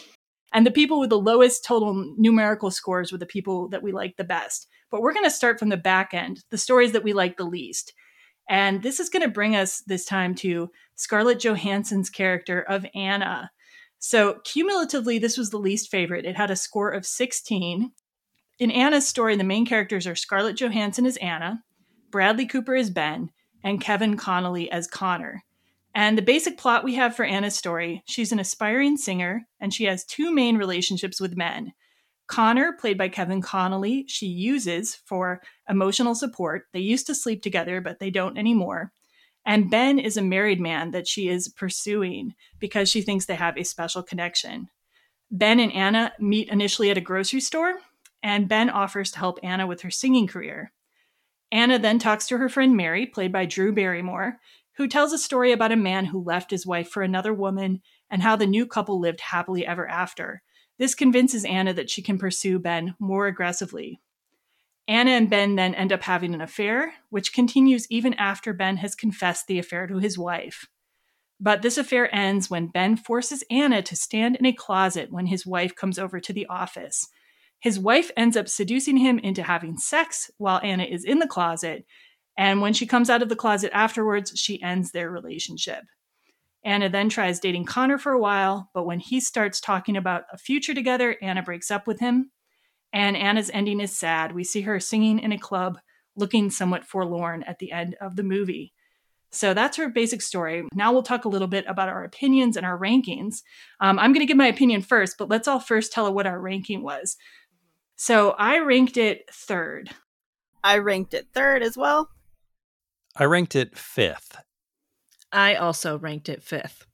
And 0.57 0.64
the 0.66 0.70
people 0.70 0.98
with 0.98 1.11
the 1.11 1.18
lowest 1.18 1.66
total 1.66 1.92
numerical 2.16 2.70
scores 2.70 3.12
were 3.12 3.18
the 3.18 3.26
people 3.26 3.68
that 3.68 3.82
we 3.82 3.92
liked 3.92 4.16
the 4.16 4.24
best. 4.24 4.68
But 4.90 5.02
we're 5.02 5.12
going 5.12 5.26
to 5.26 5.30
start 5.30 5.59
from 5.59 5.68
the 5.68 5.76
back 5.76 6.14
end, 6.14 6.44
the 6.50 6.57
stories 6.57 6.92
that 6.92 7.04
we 7.04 7.12
like 7.12 7.36
the 7.36 7.44
least. 7.44 7.92
And 8.48 8.82
this 8.82 8.98
is 8.98 9.11
going 9.11 9.22
to 9.22 9.28
bring 9.28 9.54
us 9.54 9.82
this 9.86 10.07
time 10.07 10.34
to 10.36 10.70
Scarlett 10.94 11.40
Johansson's 11.40 12.09
character 12.09 12.62
of 12.62 12.86
Anna. 12.94 13.50
So, 13.98 14.38
cumulatively, 14.44 15.18
this 15.18 15.36
was 15.36 15.50
the 15.50 15.59
least 15.59 15.90
favorite. 15.90 16.24
It 16.24 16.38
had 16.38 16.50
a 16.50 16.57
score 16.57 16.88
of 16.88 17.04
16. 17.04 17.92
In 18.59 18.70
Anna's 18.70 19.07
story, 19.07 19.36
the 19.36 19.44
main 19.44 19.66
characters 19.66 20.07
are 20.07 20.16
Scarlett 20.16 20.57
Johansson 20.57 21.04
as 21.04 21.18
Anna, 21.18 21.64
Bradley 22.11 22.46
Cooper 22.46 22.76
as 22.76 22.88
Ben, 22.88 23.28
and 23.62 23.78
Kevin 23.78 24.16
Connolly 24.16 24.70
as 24.70 24.86
Connor. 24.86 25.44
And 25.97 26.18
the 26.18 26.22
basic 26.22 26.59
plot 26.59 26.84
we 26.84 26.94
have 26.97 27.16
for 27.16 27.24
Anna's 27.24 27.57
story 27.57 28.03
she's 28.07 28.30
an 28.30 28.38
aspiring 28.38 28.99
singer, 28.99 29.49
and 29.59 29.72
she 29.72 29.84
has 29.84 30.05
two 30.05 30.30
main 30.30 30.59
relationships 30.59 31.22
with 31.22 31.38
men. 31.38 31.72
Connor, 32.26 32.74
played 32.74 32.99
by 32.99 33.09
Kevin 33.09 33.40
Connolly, 33.40 34.05
she 34.07 34.26
uses 34.26 34.94
for 34.94 35.40
emotional 35.70 36.14
support. 36.14 36.66
They 36.74 36.80
used 36.80 37.07
to 37.07 37.14
sleep 37.14 37.42
together, 37.42 37.80
but 37.80 37.99
they 37.99 38.11
don't 38.11 38.36
anymore. 38.36 38.92
And 39.47 39.70
Ben 39.70 39.99
is 39.99 40.18
a 40.18 40.22
married 40.22 40.61
man 40.61 40.90
that 40.90 41.09
she 41.09 41.30
is 41.30 41.49
pursuing 41.49 42.34
because 42.59 42.90
she 42.90 43.01
thinks 43.01 43.24
they 43.24 43.36
have 43.36 43.57
a 43.57 43.64
special 43.64 44.03
connection. 44.03 44.68
Ben 45.30 45.59
and 45.59 45.72
Anna 45.72 46.12
meet 46.18 46.51
initially 46.51 46.90
at 46.90 46.99
a 46.99 47.01
grocery 47.01 47.40
store, 47.40 47.76
and 48.22 48.51
Ben 48.51 48.68
offers 48.68 49.12
to 49.12 49.18
help 49.18 49.38
Anna 49.42 49.66
with 49.66 49.80
her 49.80 49.90
singing 49.90 50.26
career. 50.26 50.72
Anna 51.53 51.78
then 51.78 51.99
talks 51.99 52.26
to 52.28 52.36
her 52.38 52.49
friend 52.51 52.76
Mary, 52.76 53.07
played 53.07 53.32
by 53.32 53.47
Drew 53.47 53.72
Barrymore, 53.72 54.38
who 54.77 54.89
tells 54.89 55.12
a 55.12 55.18
story 55.18 55.53
about 55.53 55.72
a 55.72 55.77
man 55.77 56.07
who 56.07 56.22
left 56.22 56.51
his 56.51 56.66
wife 56.66 56.89
for 56.89 57.03
another 57.03 57.33
woman 57.33 57.81
and 58.11 58.22
how 58.22 58.37
the 58.37 58.47
new 58.47 58.66
couple 58.66 59.01
lived 59.01 59.20
happily 59.20 59.66
ever 59.66 59.89
after. 59.89 60.43
This 60.79 60.95
convinces 60.95 61.45
Anna 61.45 61.72
that 61.74 61.91
she 61.91 62.03
can 62.03 62.18
pursue 62.18 62.59
Ben 62.59 62.95
more 62.99 63.27
aggressively. 63.27 64.01
Anna 64.89 65.12
and 65.12 65.29
Ben 65.29 65.57
then 65.57 65.74
end 65.74 65.93
up 65.93 66.03
having 66.03 66.35
an 66.35 66.41
affair, 66.41 66.95
which 67.11 67.33
continues 67.33 67.87
even 67.91 68.14
after 68.14 68.53
Ben 68.53 68.77
has 68.77 68.95
confessed 68.95 69.47
the 69.47 69.59
affair 69.59 69.87
to 69.87 69.99
his 69.99 70.18
wife. 70.18 70.66
But 71.41 71.62
this 71.62 71.77
affair 71.77 72.14
ends 72.14 72.49
when 72.49 72.68
Ben 72.68 72.97
forces 72.97 73.45
Anna 73.51 73.83
to 73.83 73.97
stand 73.97 74.37
in 74.37 74.47
a 74.47 74.53
closet 74.53 75.11
when 75.11 75.27
his 75.27 75.45
wife 75.45 75.74
comes 75.74 75.99
over 75.99 76.20
to 76.20 76.33
the 76.33 76.47
office. 76.47 77.09
His 77.59 77.79
wife 77.79 78.11
ends 78.16 78.37
up 78.37 78.49
seducing 78.49 78.99
him 78.99 79.18
into 79.18 79.43
having 79.43 79.77
sex 79.77 80.31
while 80.39 80.61
Anna 80.62 80.85
is 80.85 81.05
in 81.05 81.18
the 81.18 81.27
closet, 81.27 81.85
and 82.37 82.61
when 82.61 82.72
she 82.72 82.87
comes 82.87 83.09
out 83.09 83.22
of 83.22 83.28
the 83.28 83.37
closet 83.37 83.70
afterwards, 83.72 84.32
she 84.34 84.62
ends 84.62 84.93
their 84.93 85.11
relationship. 85.11 85.84
Anna 86.64 86.89
then 86.89 87.09
tries 87.09 87.39
dating 87.39 87.64
Connor 87.64 87.97
for 87.97 88.12
a 88.12 88.18
while, 88.18 88.70
but 88.74 88.87
when 88.87 88.99
he 88.99 89.20
starts 89.20 89.61
talking 89.61 89.97
about 89.97 90.24
a 90.32 90.37
future 90.39 90.74
together, 90.74 91.16
Anna 91.22 91.43
breaks 91.43 91.70
up 91.70 91.87
with 91.87 92.01
him. 92.01 92.32
And 92.93 93.16
Anna's 93.16 93.51
ending 93.53 93.80
is 93.80 93.97
sad. 93.97 94.34
We 94.34 94.43
see 94.43 94.62
her 94.62 94.80
singing 94.80 95.20
in 95.20 95.32
a 95.32 95.39
club, 95.39 95.78
looking 96.16 96.51
somewhat 96.51 96.84
forlorn 96.84 97.43
at 97.45 97.59
the 97.59 97.70
end 97.70 97.95
of 98.01 98.16
the 98.16 98.22
movie. 98.22 98.72
So 99.30 99.55
that's 99.55 99.76
her 99.76 99.89
basic 99.89 100.22
story. 100.22 100.66
Now 100.74 100.93
we'll 100.93 101.03
talk 101.03 101.24
a 101.24 101.28
little 101.28 101.49
bit 101.49 101.66
about 101.68 101.89
our 101.89 102.05
opinions 102.05 102.57
and 102.57 102.64
our 102.64 102.78
rankings. 102.78 103.43
Um, 103.80 103.99
I'm 103.99 104.12
going 104.12 104.24
to 104.24 104.26
give 104.26 104.37
my 104.37 104.47
opinion 104.47 104.82
first, 104.82 105.16
but 105.18 105.28
let's 105.28 105.47
all 105.47 105.61
first 105.61 105.93
tell 105.93 106.12
what 106.12 106.26
our 106.26 106.41
ranking 106.41 106.82
was. 106.82 107.16
So 107.97 108.30
I 108.30 108.59
ranked 108.59 108.97
it 108.97 109.28
third. 109.32 109.91
I 110.64 110.78
ranked 110.78 111.14
it 111.14 111.28
third 111.32 111.62
as 111.62 111.76
well. 111.76 112.09
I 113.19 113.25
ranked 113.25 113.57
it 113.57 113.77
fifth. 113.77 114.37
I 115.33 115.55
also 115.55 115.99
ranked 115.99 116.29
it 116.29 116.43
fifth. 116.43 116.87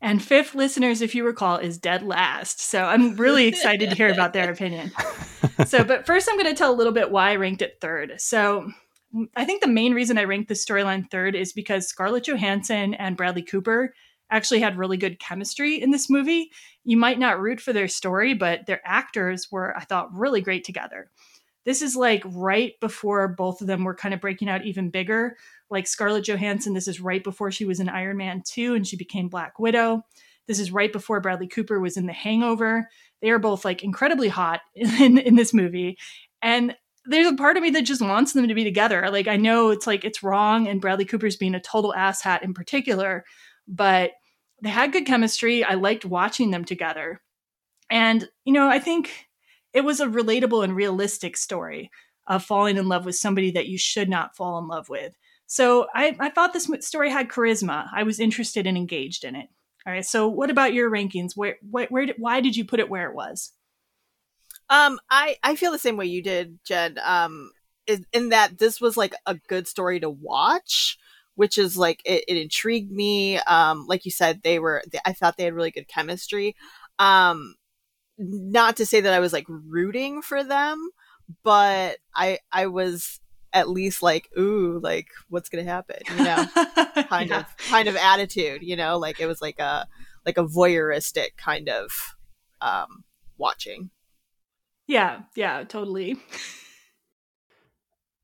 And 0.00 0.22
fifth, 0.22 0.54
listeners, 0.54 1.00
if 1.00 1.14
you 1.14 1.24
recall, 1.24 1.56
is 1.56 1.78
dead 1.78 2.02
last. 2.02 2.60
So 2.60 2.84
I'm 2.84 3.16
really 3.16 3.46
excited 3.48 3.90
to 3.90 3.96
hear 3.96 4.12
about 4.12 4.32
their 4.32 4.50
opinion. 4.50 4.92
So, 5.66 5.84
but 5.84 6.04
first, 6.04 6.28
I'm 6.28 6.36
going 6.36 6.50
to 6.50 6.54
tell 6.54 6.72
a 6.72 6.76
little 6.76 6.92
bit 6.92 7.10
why 7.10 7.30
I 7.30 7.36
ranked 7.36 7.62
it 7.62 7.78
third. 7.80 8.14
So, 8.18 8.70
I 9.36 9.44
think 9.44 9.62
the 9.62 9.68
main 9.68 9.94
reason 9.94 10.18
I 10.18 10.24
ranked 10.24 10.48
the 10.48 10.54
storyline 10.54 11.08
third 11.08 11.36
is 11.36 11.52
because 11.52 11.86
Scarlett 11.86 12.26
Johansson 12.26 12.94
and 12.94 13.16
Bradley 13.16 13.42
Cooper 13.42 13.94
actually 14.30 14.60
had 14.60 14.76
really 14.76 14.96
good 14.96 15.20
chemistry 15.20 15.80
in 15.80 15.92
this 15.92 16.10
movie. 16.10 16.50
You 16.82 16.96
might 16.96 17.20
not 17.20 17.40
root 17.40 17.60
for 17.60 17.72
their 17.72 17.86
story, 17.86 18.34
but 18.34 18.66
their 18.66 18.80
actors 18.84 19.50
were, 19.52 19.76
I 19.76 19.84
thought, 19.84 20.12
really 20.12 20.40
great 20.40 20.64
together. 20.64 21.10
This 21.64 21.82
is 21.82 21.96
like 21.96 22.22
right 22.26 22.74
before 22.80 23.28
both 23.28 23.60
of 23.60 23.66
them 23.66 23.84
were 23.84 23.94
kind 23.94 24.14
of 24.14 24.20
breaking 24.20 24.48
out 24.48 24.64
even 24.64 24.90
bigger. 24.90 25.36
Like 25.70 25.86
Scarlett 25.86 26.28
Johansson, 26.28 26.74
this 26.74 26.88
is 26.88 27.00
right 27.00 27.24
before 27.24 27.50
she 27.50 27.64
was 27.64 27.80
in 27.80 27.88
Iron 27.88 28.18
Man 28.18 28.42
2 28.46 28.74
and 28.74 28.86
she 28.86 28.96
became 28.96 29.28
Black 29.28 29.58
Widow. 29.58 30.02
This 30.46 30.58
is 30.58 30.72
right 30.72 30.92
before 30.92 31.20
Bradley 31.20 31.46
Cooper 31.46 31.80
was 31.80 31.96
in 31.96 32.06
The 32.06 32.12
Hangover. 32.12 32.88
They 33.22 33.30
are 33.30 33.38
both 33.38 33.64
like 33.64 33.82
incredibly 33.82 34.28
hot 34.28 34.60
in, 34.74 35.18
in 35.18 35.36
this 35.36 35.54
movie. 35.54 35.98
And 36.42 36.76
there's 37.06 37.26
a 37.26 37.36
part 37.36 37.56
of 37.56 37.62
me 37.62 37.70
that 37.70 37.82
just 37.82 38.02
wants 38.02 38.32
them 38.32 38.48
to 38.48 38.54
be 38.54 38.64
together. 38.64 39.08
Like 39.10 39.28
I 39.28 39.36
know 39.36 39.70
it's 39.70 39.86
like 39.86 40.04
it's 40.04 40.22
wrong 40.22 40.68
and 40.68 40.80
Bradley 40.80 41.04
Cooper's 41.04 41.36
being 41.36 41.54
a 41.54 41.60
total 41.60 41.94
asshat 41.96 42.42
in 42.42 42.54
particular, 42.54 43.24
but 43.66 44.12
they 44.62 44.70
had 44.70 44.92
good 44.92 45.06
chemistry. 45.06 45.64
I 45.64 45.74
liked 45.74 46.04
watching 46.04 46.50
them 46.50 46.64
together. 46.64 47.22
And 47.90 48.28
you 48.44 48.52
know, 48.52 48.68
I 48.68 48.78
think 48.78 49.26
it 49.74 49.84
was 49.84 50.00
a 50.00 50.06
relatable 50.06 50.64
and 50.64 50.74
realistic 50.74 51.36
story 51.36 51.90
of 52.26 52.42
falling 52.42 52.78
in 52.78 52.88
love 52.88 53.04
with 53.04 53.16
somebody 53.16 53.50
that 53.50 53.66
you 53.66 53.76
should 53.76 54.08
not 54.08 54.34
fall 54.34 54.58
in 54.58 54.68
love 54.68 54.88
with. 54.88 55.12
So 55.46 55.86
I, 55.94 56.16
I 56.18 56.30
thought 56.30 56.54
this 56.54 56.70
story 56.80 57.10
had 57.10 57.28
charisma. 57.28 57.88
I 57.94 58.04
was 58.04 58.18
interested 58.18 58.66
and 58.66 58.78
engaged 58.78 59.24
in 59.24 59.36
it. 59.36 59.48
All 59.86 59.92
right. 59.92 60.06
So 60.06 60.28
what 60.28 60.48
about 60.48 60.72
your 60.72 60.90
rankings? 60.90 61.32
Where, 61.36 61.56
where, 61.68 61.86
where 61.90 62.06
did, 62.06 62.16
why 62.18 62.40
did 62.40 62.56
you 62.56 62.64
put 62.64 62.80
it 62.80 62.88
where 62.88 63.10
it 63.10 63.14
was? 63.14 63.52
Um, 64.70 64.98
I, 65.10 65.36
I 65.42 65.56
feel 65.56 65.72
the 65.72 65.78
same 65.78 65.98
way 65.98 66.06
you 66.06 66.22
did, 66.22 66.58
Jen. 66.64 66.98
Um, 67.04 67.50
in, 67.86 68.06
in 68.14 68.30
that 68.30 68.56
this 68.56 68.80
was 68.80 68.96
like 68.96 69.14
a 69.26 69.34
good 69.34 69.68
story 69.68 70.00
to 70.00 70.08
watch, 70.08 70.96
which 71.34 71.58
is 71.58 71.76
like, 71.76 72.00
it, 72.06 72.24
it 72.26 72.38
intrigued 72.38 72.90
me. 72.90 73.36
Um, 73.40 73.84
like 73.86 74.06
you 74.06 74.10
said, 74.10 74.40
they 74.42 74.58
were, 74.58 74.82
they, 74.90 75.00
I 75.04 75.12
thought 75.12 75.36
they 75.36 75.44
had 75.44 75.52
really 75.52 75.70
good 75.70 75.88
chemistry. 75.88 76.56
Um, 76.98 77.56
not 78.18 78.76
to 78.76 78.86
say 78.86 79.00
that 79.00 79.12
I 79.12 79.20
was 79.20 79.32
like 79.32 79.46
rooting 79.48 80.22
for 80.22 80.44
them, 80.44 80.90
but 81.42 81.98
I 82.14 82.38
I 82.52 82.66
was 82.66 83.20
at 83.52 83.68
least 83.68 84.02
like, 84.02 84.28
ooh, 84.38 84.80
like 84.82 85.08
what's 85.28 85.48
gonna 85.48 85.64
happen, 85.64 86.00
you 86.16 86.24
know, 86.24 86.46
kind 87.08 87.30
yeah. 87.30 87.40
of 87.40 87.56
kind 87.68 87.88
of 87.88 87.96
attitude, 87.96 88.62
you 88.62 88.76
know, 88.76 88.98
like 88.98 89.20
it 89.20 89.26
was 89.26 89.40
like 89.40 89.58
a 89.58 89.86
like 90.26 90.38
a 90.38 90.44
voyeuristic 90.44 91.36
kind 91.36 91.68
of 91.68 91.90
um 92.60 93.04
watching. 93.38 93.90
Yeah, 94.86 95.22
yeah, 95.34 95.64
totally. 95.64 96.16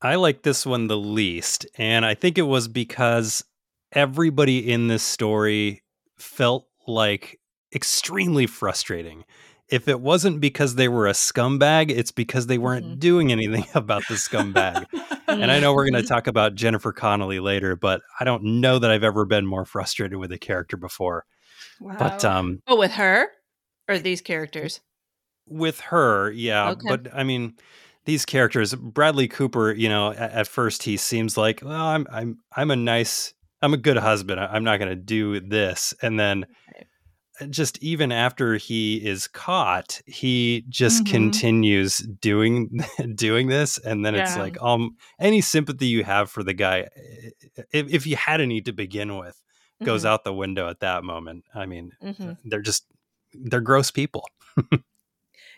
I 0.03 0.17
like 0.17 0.43
this 0.43 0.65
one 0.65 0.89
the 0.89 0.97
least, 0.97 1.67
and 1.77 2.05
I 2.07 2.15
think 2.15 2.39
it 2.39 2.43
was 2.43 2.69
because 2.69 3.45
everybody 3.93 4.71
in 4.71 4.89
this 4.89 5.03
story 5.03 5.83
felt 6.19 6.67
like 6.87 7.39
extremely 7.75 8.47
frustrating 8.47 9.25
if 9.71 9.87
it 9.89 10.01
wasn't 10.01 10.41
because 10.41 10.75
they 10.75 10.89
were 10.89 11.07
a 11.07 11.13
scumbag, 11.13 11.91
it's 11.91 12.11
because 12.11 12.47
they 12.47 12.59
weren't 12.59 12.85
mm-hmm. 12.85 12.99
doing 12.99 13.33
anything 13.33 13.67
about 13.75 14.03
the 14.09 14.15
scumbag. 14.15 14.87
and 15.29 15.51
I 15.51 15.61
know 15.61 15.73
we're 15.73 15.85
going 15.85 15.95
to 15.95 16.01
mm-hmm. 16.01 16.09
talk 16.09 16.27
about 16.27 16.55
Jennifer 16.55 16.93
Connelly 16.93 17.41
later, 17.41 17.77
but 17.77 18.03
I 18.19 18.25
don't 18.25 18.61
know 18.61 18.79
that 18.79 18.91
I've 18.91 19.05
ever 19.05 19.25
been 19.25 19.47
more 19.47 19.65
frustrated 19.65 20.19
with 20.19 20.33
a 20.33 20.39
character 20.39 20.77
before. 20.77 21.25
Wow. 21.81 21.97
But 21.99 22.25
um 22.25 22.63
Oh, 22.67 22.77
with 22.77 22.93
her 22.93 23.29
or 23.89 23.99
these 23.99 24.21
characters? 24.21 24.81
With 25.47 25.81
her, 25.81 26.31
yeah, 26.31 26.71
okay. 26.71 26.87
but 26.89 27.09
I 27.15 27.25
mean 27.25 27.55
these 28.05 28.27
characters, 28.27 28.75
Bradley 28.75 29.29
Cooper, 29.29 29.73
you 29.73 29.89
know, 29.89 30.11
at, 30.13 30.33
at 30.33 30.49
first 30.49 30.83
he 30.83 30.97
seems 30.97 31.37
like, 31.37 31.63
well, 31.65 31.87
I'm 31.87 32.07
I'm 32.11 32.39
I'm 32.55 32.71
a 32.71 32.77
nice 32.77 33.33
I'm 33.63 33.73
a 33.73 33.79
good 33.79 33.97
husband. 33.97 34.41
I'm 34.41 34.65
not 34.65 34.79
going 34.79 34.91
to 34.91 34.97
do 34.97 35.41
this. 35.41 35.95
And 36.03 36.19
then 36.19 36.45
okay 36.71 36.87
just 37.49 37.83
even 37.83 38.13
after 38.13 38.57
he 38.57 38.97
is 38.97 39.27
caught, 39.29 40.01
he 40.07 40.65
just 40.69 41.05
mm-hmm. 41.05 41.13
continues 41.13 41.99
doing 41.99 42.81
doing 43.15 43.49
this, 43.49 43.79
and 43.79 44.05
then 44.05 44.15
yeah. 44.15 44.23
it's 44.23 44.37
like 44.37 44.61
um 44.61 44.97
any 45.19 45.41
sympathy 45.41 45.87
you 45.87 46.05
have 46.05 46.31
for 46.31 46.43
the 46.43 46.55
guy, 46.55 46.89
if, 47.73 47.93
if 47.93 48.07
you 48.07 48.17
had 48.17 48.41
any 48.41 48.61
to 48.63 48.73
begin 48.73 49.17
with, 49.19 49.41
goes 49.83 50.03
mm-hmm. 50.03 50.13
out 50.13 50.25
the 50.25 50.35
window 50.35 50.69
at 50.69 50.81
that 50.81 51.05
moment. 51.05 51.45
I 51.55 51.67
mean, 51.67 51.93
mm-hmm. 52.03 52.33
they're 52.45 52.63
just 52.63 52.85
they're 53.33 53.61
gross 53.61 53.91
people. 53.91 54.29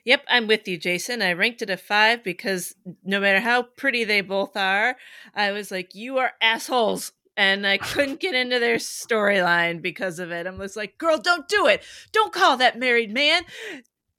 Yep, 0.05 0.25
I'm 0.29 0.49
with 0.49 0.67
you, 0.67 0.79
Jason. 0.79 1.23
I 1.23 1.33
ranked 1.33 1.63
it 1.63 1.71
a 1.71 1.77
five 1.77 2.25
because 2.25 2.75
no 3.05 3.21
matter 3.21 3.39
how 3.39 3.63
pretty 3.63 4.03
they 4.03 4.21
both 4.21 4.57
are, 4.57 4.97
I 5.35 5.53
was 5.53 5.71
like, 5.71 5.95
you 5.95 6.19
are 6.19 6.33
assholes. 6.41 7.13
And 7.37 7.67
I 7.67 7.79
couldn't 7.79 8.21
get 8.21 8.35
into 8.35 8.59
their 8.59 8.77
storyline 8.77 9.81
because 9.81 10.19
of 10.19 10.31
it. 10.31 10.47
I'm 10.47 10.59
just 10.59 10.77
like, 10.77 10.99
girl, 10.99 11.19
don't 11.19 11.49
do 11.49 11.67
it. 11.67 11.83
Don't 12.13 12.33
call 12.33 12.59
that 12.59 12.79
married 12.79 13.13
man. 13.13 13.45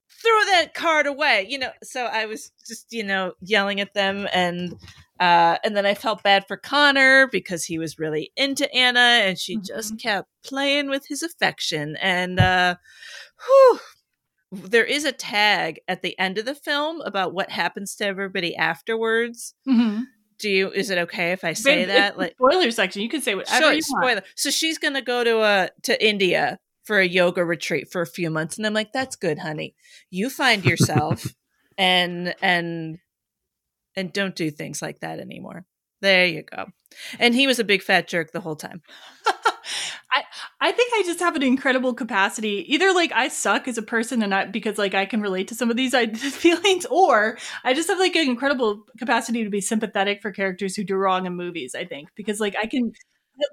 Throw 0.09 0.45
that 0.45 0.73
card 0.73 1.05
away. 1.05 1.45
You 1.47 1.59
know, 1.59 1.71
so 1.83 2.05
I 2.05 2.25
was 2.25 2.51
just, 2.67 2.91
you 2.91 3.03
know, 3.03 3.33
yelling 3.41 3.79
at 3.79 3.93
them 3.93 4.27
and 4.33 4.75
uh, 5.19 5.57
and 5.63 5.77
then 5.77 5.85
I 5.85 5.93
felt 5.93 6.23
bad 6.23 6.45
for 6.47 6.57
Connor 6.57 7.27
because 7.27 7.63
he 7.65 7.77
was 7.77 7.99
really 7.99 8.31
into 8.35 8.71
Anna 8.73 8.99
and 8.99 9.37
she 9.37 9.55
mm-hmm. 9.55 9.65
just 9.65 9.99
kept 9.99 10.27
playing 10.43 10.89
with 10.89 11.07
his 11.07 11.21
affection. 11.21 11.95
And 12.01 12.39
uh, 12.39 12.75
whew, 13.45 13.79
there 14.51 14.85
is 14.85 15.05
a 15.05 15.11
tag 15.11 15.79
at 15.87 16.01
the 16.01 16.17
end 16.19 16.37
of 16.37 16.45
the 16.45 16.55
film 16.55 17.01
about 17.01 17.33
what 17.33 17.51
happens 17.51 17.95
to 17.95 18.05
everybody 18.05 18.55
afterwards. 18.55 19.53
Mm-hmm. 19.67 20.03
Do 20.39 20.49
you? 20.49 20.71
Is 20.71 20.89
it 20.89 20.97
okay 20.99 21.31
if 21.31 21.43
I 21.43 21.53
say 21.53 21.85
that? 21.85 22.17
Like 22.17 22.33
spoiler 22.33 22.71
section, 22.71 23.01
you 23.01 23.09
can 23.09 23.21
say 23.21 23.35
whatever 23.35 23.57
sure, 23.57 23.73
you 23.73 23.81
want. 23.89 24.03
Spoiler. 24.05 24.21
So 24.35 24.49
she's 24.49 24.77
going 24.77 24.93
to 24.95 25.01
go 25.01 25.23
to 25.23 25.41
a 25.41 25.69
to 25.83 26.05
India 26.05 26.59
for 26.83 26.99
a 26.99 27.07
yoga 27.07 27.43
retreat 27.43 27.91
for 27.91 28.01
a 28.01 28.07
few 28.07 28.29
months, 28.29 28.57
and 28.57 28.65
I'm 28.65 28.73
like, 28.73 28.91
that's 28.91 29.15
good, 29.15 29.39
honey. 29.39 29.75
You 30.09 30.29
find 30.29 30.65
yourself 30.65 31.25
and 31.77 32.35
and 32.41 32.99
and 33.95 34.13
don't 34.13 34.35
do 34.35 34.51
things 34.51 34.81
like 34.81 34.99
that 34.99 35.19
anymore. 35.19 35.65
There 36.03 36.27
you 36.27 36.43
go. 36.43 36.67
And 37.19 37.33
he 37.33 37.47
was 37.47 37.59
a 37.59 37.63
big 37.63 37.81
fat 37.81 38.07
jerk 38.09 38.33
the 38.33 38.41
whole 38.41 38.57
time. 38.57 38.81
I 40.11 40.23
I 40.61 40.71
think 40.73 40.93
I 40.93 41.03
just 41.05 41.21
have 41.21 41.35
an 41.37 41.43
incredible 41.43 41.93
capacity. 41.95 42.65
Either 42.73 42.93
like 42.93 43.11
I 43.13 43.29
suck 43.29 43.67
as 43.67 43.77
a 43.79 43.83
person 43.83 44.21
and 44.21 44.35
I 44.35 44.45
because 44.45 44.77
like 44.77 44.93
I 44.93 45.05
can 45.05 45.21
relate 45.21 45.47
to 45.49 45.55
some 45.55 45.71
of 45.71 45.77
these 45.77 45.95
feelings, 46.35 46.85
or 46.91 47.37
I 47.63 47.73
just 47.73 47.89
have 47.89 47.99
like 47.99 48.15
an 48.17 48.29
incredible 48.29 48.85
capacity 48.99 49.45
to 49.45 49.49
be 49.49 49.61
sympathetic 49.61 50.21
for 50.21 50.31
characters 50.31 50.75
who 50.75 50.83
do 50.83 50.95
wrong 50.95 51.25
in 51.25 51.35
movies. 51.35 51.73
I 51.75 51.85
think 51.85 52.09
because 52.15 52.41
like 52.41 52.55
I 52.61 52.67
can 52.67 52.91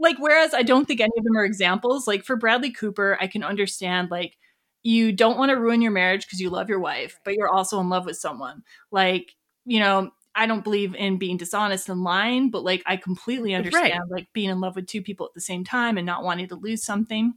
like 0.00 0.16
whereas 0.18 0.54
I 0.54 0.62
don't 0.62 0.86
think 0.86 1.00
any 1.00 1.12
of 1.18 1.24
them 1.24 1.36
are 1.36 1.44
examples. 1.44 2.08
Like 2.08 2.24
for 2.24 2.36
Bradley 2.36 2.72
Cooper, 2.72 3.16
I 3.20 3.28
can 3.28 3.44
understand 3.44 4.10
like 4.10 4.36
you 4.82 5.12
don't 5.12 5.38
want 5.38 5.50
to 5.50 5.56
ruin 5.60 5.82
your 5.82 5.92
marriage 5.92 6.26
because 6.26 6.40
you 6.40 6.50
love 6.50 6.68
your 6.68 6.80
wife, 6.80 7.18
but 7.24 7.34
you're 7.34 7.48
also 7.52 7.80
in 7.80 7.88
love 7.90 8.06
with 8.06 8.16
someone. 8.18 8.62
Like 8.90 9.34
you 9.66 9.80
know 9.80 10.10
I 10.34 10.46
don't 10.46 10.64
believe 10.64 10.94
in 10.94 11.18
being 11.18 11.36
dishonest 11.36 11.88
and 11.88 12.02
lying, 12.02 12.50
but 12.50 12.64
like 12.64 12.82
I 12.86 12.96
completely 12.96 13.54
understand 13.54 14.00
right. 14.10 14.10
like 14.10 14.28
being 14.32 14.50
in 14.50 14.60
love 14.60 14.76
with 14.76 14.86
two 14.86 15.02
people 15.02 15.26
at 15.26 15.34
the 15.34 15.40
same 15.40 15.64
time 15.64 15.96
and 15.96 16.06
not 16.06 16.22
wanting 16.22 16.48
to 16.48 16.56
lose 16.56 16.84
something. 16.84 17.34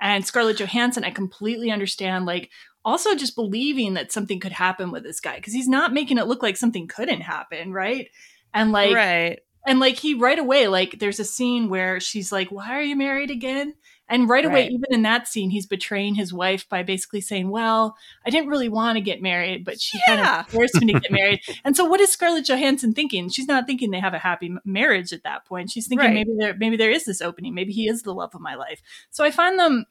And 0.00 0.24
Scarlett 0.24 0.58
Johansson, 0.58 1.04
I 1.04 1.10
completely 1.10 1.70
understand 1.70 2.26
like 2.26 2.50
also 2.84 3.14
just 3.14 3.34
believing 3.34 3.94
that 3.94 4.12
something 4.12 4.38
could 4.40 4.52
happen 4.52 4.90
with 4.90 5.02
this 5.02 5.20
guy 5.20 5.36
because 5.36 5.52
he's 5.52 5.68
not 5.68 5.92
making 5.92 6.18
it 6.18 6.26
look 6.26 6.42
like 6.42 6.56
something 6.56 6.86
couldn't 6.86 7.22
happen, 7.22 7.72
right? 7.72 8.08
And 8.54 8.72
like 8.72 8.94
right. 8.94 9.40
And 9.66 9.80
like 9.80 9.96
he 9.96 10.14
right 10.14 10.38
away, 10.38 10.68
like 10.68 11.00
there's 11.00 11.18
a 11.18 11.24
scene 11.24 11.68
where 11.68 11.98
she's 11.98 12.30
like, 12.30 12.52
"Why 12.52 12.78
are 12.78 12.82
you 12.82 12.94
married 12.94 13.32
again?" 13.32 13.74
And 14.08 14.28
right, 14.28 14.44
right, 14.44 14.50
away, 14.50 14.68
even 14.68 14.84
in 14.90 15.02
that 15.02 15.26
scene, 15.26 15.50
he's 15.50 15.66
betraying 15.66 16.14
his 16.14 16.32
wife 16.32 16.68
by 16.68 16.82
basically 16.84 17.20
saying, 17.20 17.50
Well, 17.50 17.96
I 18.24 18.30
didn't 18.30 18.48
really 18.48 18.68
want 18.68 18.96
to 18.96 19.00
get 19.00 19.20
married, 19.20 19.64
but 19.64 19.80
she 19.80 19.98
yeah. 19.98 20.16
kind 20.16 20.46
of 20.46 20.52
forced 20.52 20.80
me 20.80 20.92
to 20.92 21.00
get 21.00 21.10
married. 21.10 21.40
And 21.64 21.76
so, 21.76 21.84
what 21.84 22.00
is 22.00 22.10
Scarlett 22.10 22.46
Johansson 22.46 22.92
thinking? 22.92 23.28
She's 23.28 23.48
not 23.48 23.66
thinking 23.66 23.90
they 23.90 23.98
have 23.98 24.14
a 24.14 24.18
happy 24.18 24.54
marriage 24.64 25.12
at 25.12 25.24
that 25.24 25.44
point. 25.44 25.70
She's 25.70 25.88
thinking 25.88 26.06
right. 26.06 26.14
maybe 26.14 26.36
there, 26.38 26.54
maybe 26.56 26.76
there 26.76 26.90
is 26.90 27.04
this 27.04 27.20
opening. 27.20 27.54
Maybe 27.54 27.72
he 27.72 27.88
is 27.88 28.02
the 28.02 28.14
love 28.14 28.34
of 28.34 28.40
my 28.40 28.54
life. 28.54 28.80
So, 29.10 29.24
I 29.24 29.30
find 29.30 29.58
them 29.58 29.86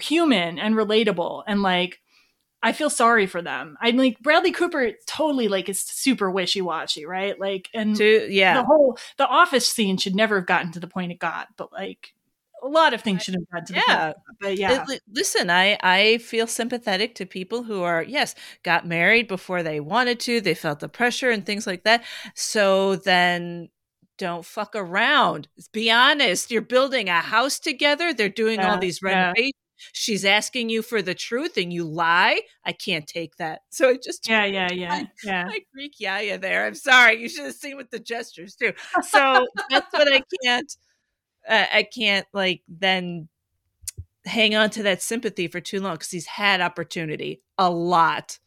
human 0.00 0.58
and 0.58 0.74
relatable 0.74 1.44
and 1.46 1.62
like, 1.62 2.00
I 2.62 2.72
feel 2.72 2.90
sorry 2.90 3.26
for 3.26 3.42
them. 3.42 3.76
I'm 3.80 3.96
like 3.98 4.18
Bradley 4.20 4.50
Cooper 4.50 4.92
totally 5.06 5.48
like 5.48 5.68
is 5.68 5.80
super 5.80 6.30
wishy 6.30 6.62
washy, 6.62 7.04
right? 7.04 7.38
Like, 7.38 7.68
and 7.74 7.98
yeah, 7.98 8.54
the 8.54 8.64
whole 8.64 8.98
the 9.18 9.26
office 9.26 9.68
scene 9.68 9.98
should 9.98 10.16
never 10.16 10.36
have 10.36 10.46
gotten 10.46 10.72
to 10.72 10.80
the 10.80 10.86
point 10.86 11.12
it 11.12 11.18
got, 11.18 11.48
but 11.58 11.72
like 11.72 12.14
a 12.64 12.68
lot 12.68 12.94
of 12.94 13.02
things 13.02 13.22
should 13.22 13.34
have 13.34 13.48
gone 13.50 13.64
to 13.66 13.74
yeah. 13.86 14.12
But 14.40 14.58
yeah. 14.58 14.84
It, 14.88 15.02
listen, 15.12 15.50
I 15.50 15.78
I 15.82 16.18
feel 16.18 16.46
sympathetic 16.46 17.14
to 17.16 17.26
people 17.26 17.62
who 17.62 17.82
are 17.82 18.02
yes 18.02 18.34
got 18.62 18.86
married 18.86 19.28
before 19.28 19.62
they 19.62 19.80
wanted 19.80 20.18
to, 20.20 20.40
they 20.40 20.54
felt 20.54 20.80
the 20.80 20.88
pressure 20.88 21.30
and 21.30 21.44
things 21.44 21.66
like 21.66 21.84
that. 21.84 22.04
So 22.34 22.96
then 22.96 23.68
don't 24.16 24.44
fuck 24.44 24.74
around. 24.74 25.48
Be 25.72 25.90
honest. 25.90 26.50
You're 26.50 26.62
building 26.62 27.08
a 27.08 27.20
house 27.20 27.58
together. 27.58 28.14
They're 28.14 28.28
doing 28.28 28.60
yeah, 28.60 28.72
all 28.72 28.78
these 28.78 29.02
renovations. 29.02 29.52
Yeah. 29.54 29.90
She's 29.92 30.24
asking 30.24 30.70
you 30.70 30.82
for 30.82 31.02
the 31.02 31.14
truth 31.14 31.56
and 31.56 31.72
you 31.72 31.84
lie. 31.84 32.40
I 32.64 32.72
can't 32.72 33.06
take 33.06 33.36
that. 33.36 33.60
So 33.70 33.88
I 33.90 33.96
just 34.02 34.28
yeah 34.28 34.44
yeah 34.44 34.72
yeah 34.72 34.92
I, 34.92 35.08
yeah. 35.24 35.48
I 35.50 35.60
Greek 35.74 35.98
Yaya 35.98 36.38
there. 36.38 36.64
I'm 36.64 36.76
sorry. 36.76 37.20
You 37.20 37.28
should 37.28 37.44
have 37.44 37.54
seen 37.54 37.76
with 37.76 37.90
the 37.90 37.98
gestures 37.98 38.54
too. 38.54 38.72
So 39.02 39.46
that's 39.68 39.92
what 39.92 40.10
I 40.10 40.22
can't 40.44 40.76
uh, 41.48 41.66
I 41.72 41.82
can't 41.82 42.26
like 42.32 42.62
then 42.68 43.28
hang 44.24 44.54
on 44.54 44.70
to 44.70 44.82
that 44.84 45.02
sympathy 45.02 45.48
for 45.48 45.60
too 45.60 45.80
long 45.80 45.94
because 45.94 46.10
he's 46.10 46.26
had 46.26 46.60
opportunity 46.60 47.42
a 47.58 47.70
lot. 47.70 48.38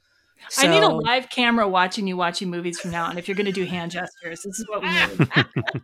So. 0.49 0.67
I 0.67 0.67
need 0.67 0.83
a 0.83 0.89
live 0.89 1.29
camera 1.29 1.67
watching 1.67 2.07
you 2.07 2.15
watching 2.15 2.49
movies 2.49 2.79
from 2.79 2.91
now 2.91 3.05
on. 3.05 3.17
If 3.17 3.27
you're 3.27 3.35
going 3.35 3.47
to 3.47 3.51
do 3.51 3.65
hand 3.65 3.91
gestures, 3.91 4.43
this 4.43 4.59
is 4.59 4.65
what 4.67 4.81
we 4.81 4.89
need. 4.89 5.81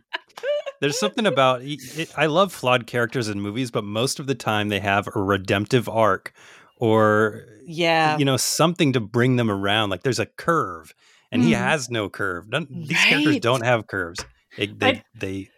There's 0.80 0.98
something 0.98 1.26
about 1.26 1.62
it, 1.62 2.12
I 2.16 2.26
love 2.26 2.52
flawed 2.52 2.86
characters 2.86 3.28
in 3.28 3.40
movies, 3.40 3.70
but 3.70 3.84
most 3.84 4.20
of 4.20 4.26
the 4.26 4.34
time 4.34 4.68
they 4.68 4.80
have 4.80 5.08
a 5.14 5.20
redemptive 5.20 5.88
arc 5.88 6.32
or 6.76 7.46
yeah, 7.64 8.18
you 8.18 8.24
know, 8.24 8.36
something 8.36 8.92
to 8.92 9.00
bring 9.00 9.36
them 9.36 9.50
around. 9.50 9.90
Like 9.90 10.02
there's 10.02 10.18
a 10.18 10.26
curve, 10.26 10.94
and 11.32 11.42
mm. 11.42 11.46
he 11.46 11.52
has 11.52 11.88
no 11.88 12.10
curve. 12.10 12.48
None, 12.48 12.66
right. 12.70 12.88
These 12.88 13.04
characters 13.04 13.40
don't 13.40 13.64
have 13.64 13.86
curves. 13.86 14.24
They 14.56 14.66
they, 14.66 14.88
I, 14.88 15.04
they 15.14 15.48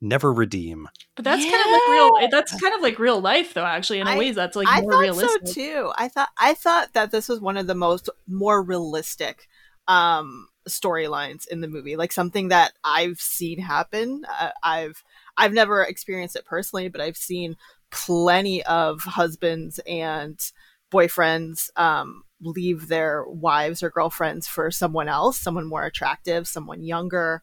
never 0.00 0.32
redeem. 0.32 0.88
But 1.16 1.24
that's 1.24 1.44
yeah. 1.44 1.50
kind 1.50 1.64
of 1.66 1.72
like 1.72 1.88
real. 1.88 2.30
That's 2.30 2.60
kind 2.60 2.74
of 2.74 2.82
like 2.82 2.98
real 2.98 3.20
life, 3.20 3.54
though. 3.54 3.64
Actually, 3.64 4.00
in 4.00 4.08
a 4.08 4.16
ways, 4.16 4.34
that's 4.34 4.56
like 4.56 4.68
I 4.68 4.80
more 4.80 5.00
realistic. 5.00 5.48
So 5.48 5.52
too. 5.52 5.92
I 5.96 6.08
thought 6.08 6.28
I 6.38 6.54
thought 6.54 6.92
that 6.92 7.10
this 7.10 7.28
was 7.28 7.40
one 7.40 7.56
of 7.56 7.66
the 7.66 7.74
most 7.74 8.08
more 8.26 8.62
realistic 8.62 9.48
um 9.86 10.48
storylines 10.66 11.46
in 11.48 11.60
the 11.60 11.68
movie 11.68 11.94
like 11.94 12.10
something 12.10 12.48
that 12.48 12.72
i've 12.84 13.20
seen 13.20 13.58
happen 13.58 14.24
uh, 14.40 14.48
i've 14.62 15.04
i've 15.36 15.52
never 15.52 15.82
experienced 15.82 16.36
it 16.36 16.46
personally 16.46 16.88
but 16.88 17.02
i've 17.02 17.18
seen 17.18 17.54
plenty 17.90 18.62
of 18.64 19.02
husbands 19.02 19.78
and 19.86 20.52
boyfriends 20.90 21.68
um, 21.76 22.22
leave 22.40 22.88
their 22.88 23.24
wives 23.26 23.82
or 23.82 23.90
girlfriends 23.90 24.46
for 24.46 24.70
someone 24.70 25.08
else 25.08 25.38
someone 25.38 25.66
more 25.66 25.84
attractive 25.84 26.48
someone 26.48 26.82
younger 26.82 27.42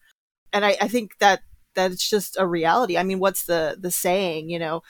and 0.54 0.66
I, 0.66 0.76
I 0.82 0.88
think 0.88 1.18
that 1.20 1.41
that 1.76 1.91
it's 1.91 2.09
just 2.09 2.38
a 2.39 2.47
reality. 2.47 2.97
I 2.97 3.03
mean, 3.03 3.19
what's 3.19 3.45
the 3.45 3.78
the 3.80 3.91
saying? 3.91 4.49
You 4.49 4.59
know, 4.59 4.84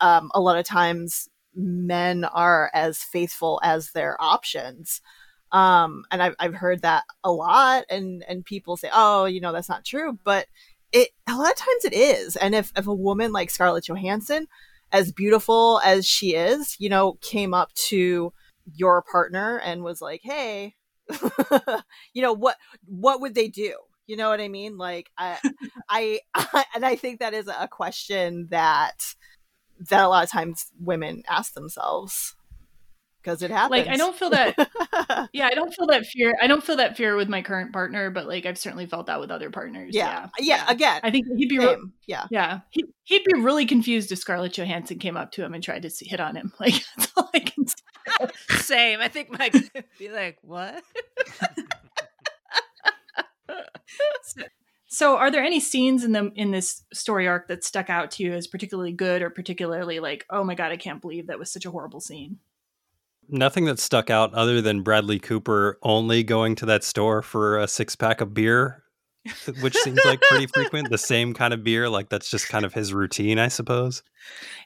um, 0.00 0.30
a 0.34 0.40
lot 0.40 0.58
of 0.58 0.64
times 0.64 1.28
men 1.54 2.24
are 2.24 2.70
as 2.74 2.98
faithful 2.98 3.60
as 3.62 3.92
their 3.92 4.20
options. 4.20 5.00
Um, 5.52 6.04
and 6.10 6.22
I've 6.22 6.34
I've 6.38 6.54
heard 6.54 6.82
that 6.82 7.04
a 7.24 7.32
lot, 7.32 7.84
and 7.90 8.24
and 8.28 8.44
people 8.44 8.76
say, 8.76 8.90
oh, 8.92 9.24
you 9.24 9.40
know, 9.40 9.52
that's 9.52 9.68
not 9.68 9.84
true, 9.84 10.18
but 10.24 10.46
it 10.92 11.10
a 11.28 11.36
lot 11.36 11.50
of 11.50 11.56
times 11.56 11.84
it 11.84 11.94
is. 11.94 12.36
And 12.36 12.54
if 12.54 12.72
if 12.76 12.86
a 12.86 12.94
woman 12.94 13.32
like 13.32 13.50
Scarlett 13.50 13.86
Johansson, 13.88 14.46
as 14.92 15.12
beautiful 15.12 15.80
as 15.84 16.06
she 16.06 16.34
is, 16.34 16.76
you 16.78 16.88
know, 16.88 17.14
came 17.20 17.54
up 17.54 17.72
to 17.74 18.32
your 18.74 19.02
partner 19.02 19.58
and 19.58 19.82
was 19.82 20.02
like, 20.02 20.20
hey, 20.22 20.74
you 22.12 22.22
know 22.22 22.34
what 22.34 22.56
what 22.86 23.20
would 23.20 23.34
they 23.34 23.48
do 23.48 23.74
you 24.08 24.16
know 24.16 24.28
what 24.28 24.40
I 24.40 24.48
mean? 24.48 24.76
Like 24.76 25.10
I, 25.16 25.38
I, 25.88 26.20
I, 26.34 26.64
and 26.74 26.84
I 26.84 26.96
think 26.96 27.20
that 27.20 27.34
is 27.34 27.46
a 27.46 27.68
question 27.68 28.48
that 28.50 29.14
that 29.90 30.04
a 30.04 30.08
lot 30.08 30.24
of 30.24 30.30
times 30.30 30.66
women 30.80 31.22
ask 31.28 31.54
themselves 31.54 32.34
because 33.22 33.42
it 33.42 33.50
happens. 33.50 33.70
Like 33.70 33.88
I 33.88 33.96
don't 33.96 34.16
feel 34.16 34.30
that. 34.30 34.56
yeah, 35.32 35.46
I 35.46 35.54
don't 35.54 35.72
feel 35.72 35.86
that 35.88 36.06
fear. 36.06 36.34
I 36.40 36.46
don't 36.46 36.64
feel 36.64 36.76
that 36.76 36.96
fear 36.96 37.14
with 37.14 37.28
my 37.28 37.42
current 37.42 37.72
partner, 37.72 38.10
but 38.10 38.26
like 38.26 38.46
I've 38.46 38.58
certainly 38.58 38.86
felt 38.86 39.06
that 39.06 39.20
with 39.20 39.30
other 39.30 39.50
partners. 39.50 39.90
Yeah, 39.94 40.28
yeah. 40.38 40.56
yeah. 40.56 40.70
Again, 40.70 41.00
I 41.02 41.10
think 41.10 41.26
he'd 41.36 41.48
be. 41.48 41.58
Re- 41.58 41.76
yeah, 42.06 42.26
yeah. 42.30 42.60
He, 42.70 42.84
he'd 43.04 43.24
be 43.24 43.38
really 43.38 43.66
confused 43.66 44.10
if 44.12 44.18
Scarlett 44.18 44.54
Johansson 44.54 44.98
came 44.98 45.16
up 45.16 45.32
to 45.32 45.44
him 45.44 45.52
and 45.52 45.62
tried 45.62 45.82
to 45.82 45.90
hit 46.04 46.20
on 46.20 46.36
him. 46.36 46.52
Like 46.60 46.82
that's 46.96 47.12
all 47.16 47.30
I 47.34 47.40
can 47.40 47.66
say. 47.66 47.76
Same. 48.56 49.00
I 49.00 49.08
think 49.08 49.38
Mike 49.38 49.52
would 49.52 49.84
be 49.98 50.08
like, 50.08 50.38
"What?" 50.42 50.82
So, 54.22 54.42
so, 54.86 55.16
are 55.16 55.30
there 55.30 55.44
any 55.44 55.60
scenes 55.60 56.04
in 56.04 56.12
the 56.12 56.32
in 56.34 56.50
this 56.50 56.82
story 56.92 57.26
arc 57.28 57.48
that 57.48 57.64
stuck 57.64 57.90
out 57.90 58.10
to 58.12 58.22
you 58.22 58.32
as 58.32 58.46
particularly 58.46 58.92
good 58.92 59.22
or 59.22 59.30
particularly 59.30 60.00
like, 60.00 60.26
oh 60.30 60.44
my 60.44 60.54
god, 60.54 60.72
I 60.72 60.76
can't 60.76 61.00
believe 61.00 61.26
that 61.26 61.38
was 61.38 61.50
such 61.50 61.66
a 61.66 61.70
horrible 61.70 62.00
scene? 62.00 62.38
Nothing 63.28 63.66
that 63.66 63.78
stuck 63.78 64.08
out 64.08 64.32
other 64.32 64.62
than 64.62 64.82
Bradley 64.82 65.18
Cooper 65.18 65.78
only 65.82 66.22
going 66.22 66.54
to 66.56 66.66
that 66.66 66.82
store 66.82 67.20
for 67.20 67.58
a 67.58 67.68
six 67.68 67.94
pack 67.94 68.22
of 68.22 68.32
beer 68.32 68.84
which 69.60 69.76
seems 69.76 69.98
like 70.04 70.20
pretty 70.22 70.46
frequent. 70.46 70.90
The 70.90 70.98
same 70.98 71.34
kind 71.34 71.52
of 71.52 71.64
beer, 71.64 71.88
like 71.88 72.08
that's 72.08 72.30
just 72.30 72.48
kind 72.48 72.64
of 72.64 72.72
his 72.74 72.92
routine, 72.92 73.38
I 73.38 73.48
suppose. 73.48 74.02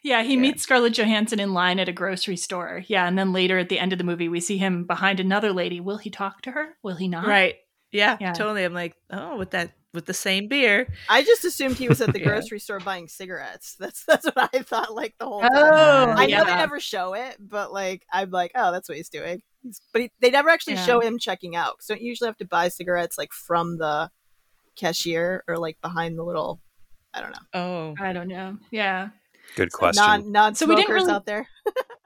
Yeah, 0.02 0.22
he 0.22 0.34
yeah. 0.34 0.40
meets 0.40 0.62
Scarlett 0.62 0.94
Johansson 0.94 1.40
in 1.40 1.52
line 1.52 1.78
at 1.78 1.88
a 1.88 1.92
grocery 1.92 2.36
store. 2.36 2.82
Yeah, 2.86 3.06
and 3.06 3.18
then 3.18 3.32
later 3.32 3.58
at 3.58 3.68
the 3.68 3.78
end 3.78 3.92
of 3.92 3.98
the 3.98 4.04
movie, 4.04 4.28
we 4.28 4.40
see 4.40 4.58
him 4.58 4.84
behind 4.84 5.20
another 5.20 5.52
lady. 5.52 5.80
Will 5.80 5.98
he 5.98 6.10
talk 6.10 6.42
to 6.42 6.52
her? 6.52 6.76
Will 6.82 6.96
he 6.96 7.08
not? 7.08 7.26
Right. 7.26 7.56
Yeah, 7.92 8.16
yeah. 8.20 8.32
totally. 8.32 8.64
I'm 8.64 8.74
like, 8.74 8.96
oh, 9.10 9.36
with 9.36 9.50
that 9.50 9.72
with 9.92 10.06
the 10.06 10.14
same 10.14 10.48
beer. 10.48 10.88
I 11.08 11.22
just 11.22 11.44
assumed 11.44 11.76
he 11.76 11.88
was 11.88 12.00
at 12.00 12.12
the 12.12 12.18
yeah. 12.20 12.26
grocery 12.26 12.58
store 12.58 12.80
buying 12.80 13.08
cigarettes. 13.08 13.76
That's 13.78 14.04
that's 14.04 14.24
what 14.24 14.50
I 14.52 14.60
thought 14.60 14.94
like 14.94 15.14
the 15.18 15.26
whole 15.26 15.42
time. 15.42 15.50
Oh, 15.52 16.14
I 16.16 16.26
yeah. 16.26 16.38
know 16.38 16.44
they 16.46 16.54
never 16.54 16.80
show 16.80 17.14
it, 17.14 17.36
but 17.38 17.72
like 17.72 18.06
I'm 18.12 18.30
like, 18.30 18.52
oh, 18.54 18.72
that's 18.72 18.88
what 18.88 18.96
he's 18.96 19.10
doing. 19.10 19.42
He's, 19.62 19.80
but 19.92 20.02
he, 20.02 20.10
they 20.20 20.30
never 20.30 20.48
actually 20.48 20.74
yeah. 20.74 20.86
show 20.86 21.00
him 21.00 21.18
checking 21.18 21.54
out. 21.54 21.82
So 21.82 21.94
don't 21.94 22.02
usually 22.02 22.28
have 22.28 22.38
to 22.38 22.46
buy 22.46 22.68
cigarettes 22.68 23.18
like 23.18 23.32
from 23.32 23.78
the 23.78 24.10
cashier 24.74 25.44
or 25.46 25.58
like 25.58 25.80
behind 25.82 26.18
the 26.18 26.24
little. 26.24 26.60
I 27.14 27.20
don't 27.20 27.32
know. 27.32 27.60
Oh, 27.60 27.94
I 28.00 28.14
don't 28.14 28.28
know. 28.28 28.56
Yeah. 28.70 29.10
Good 29.56 29.72
question. 29.72 30.02
Non 30.02 30.32
non 30.32 30.54
so 30.54 30.66
we 30.66 30.76
didn't 30.76 30.94
really, 30.94 31.12
out 31.12 31.26
there. 31.26 31.46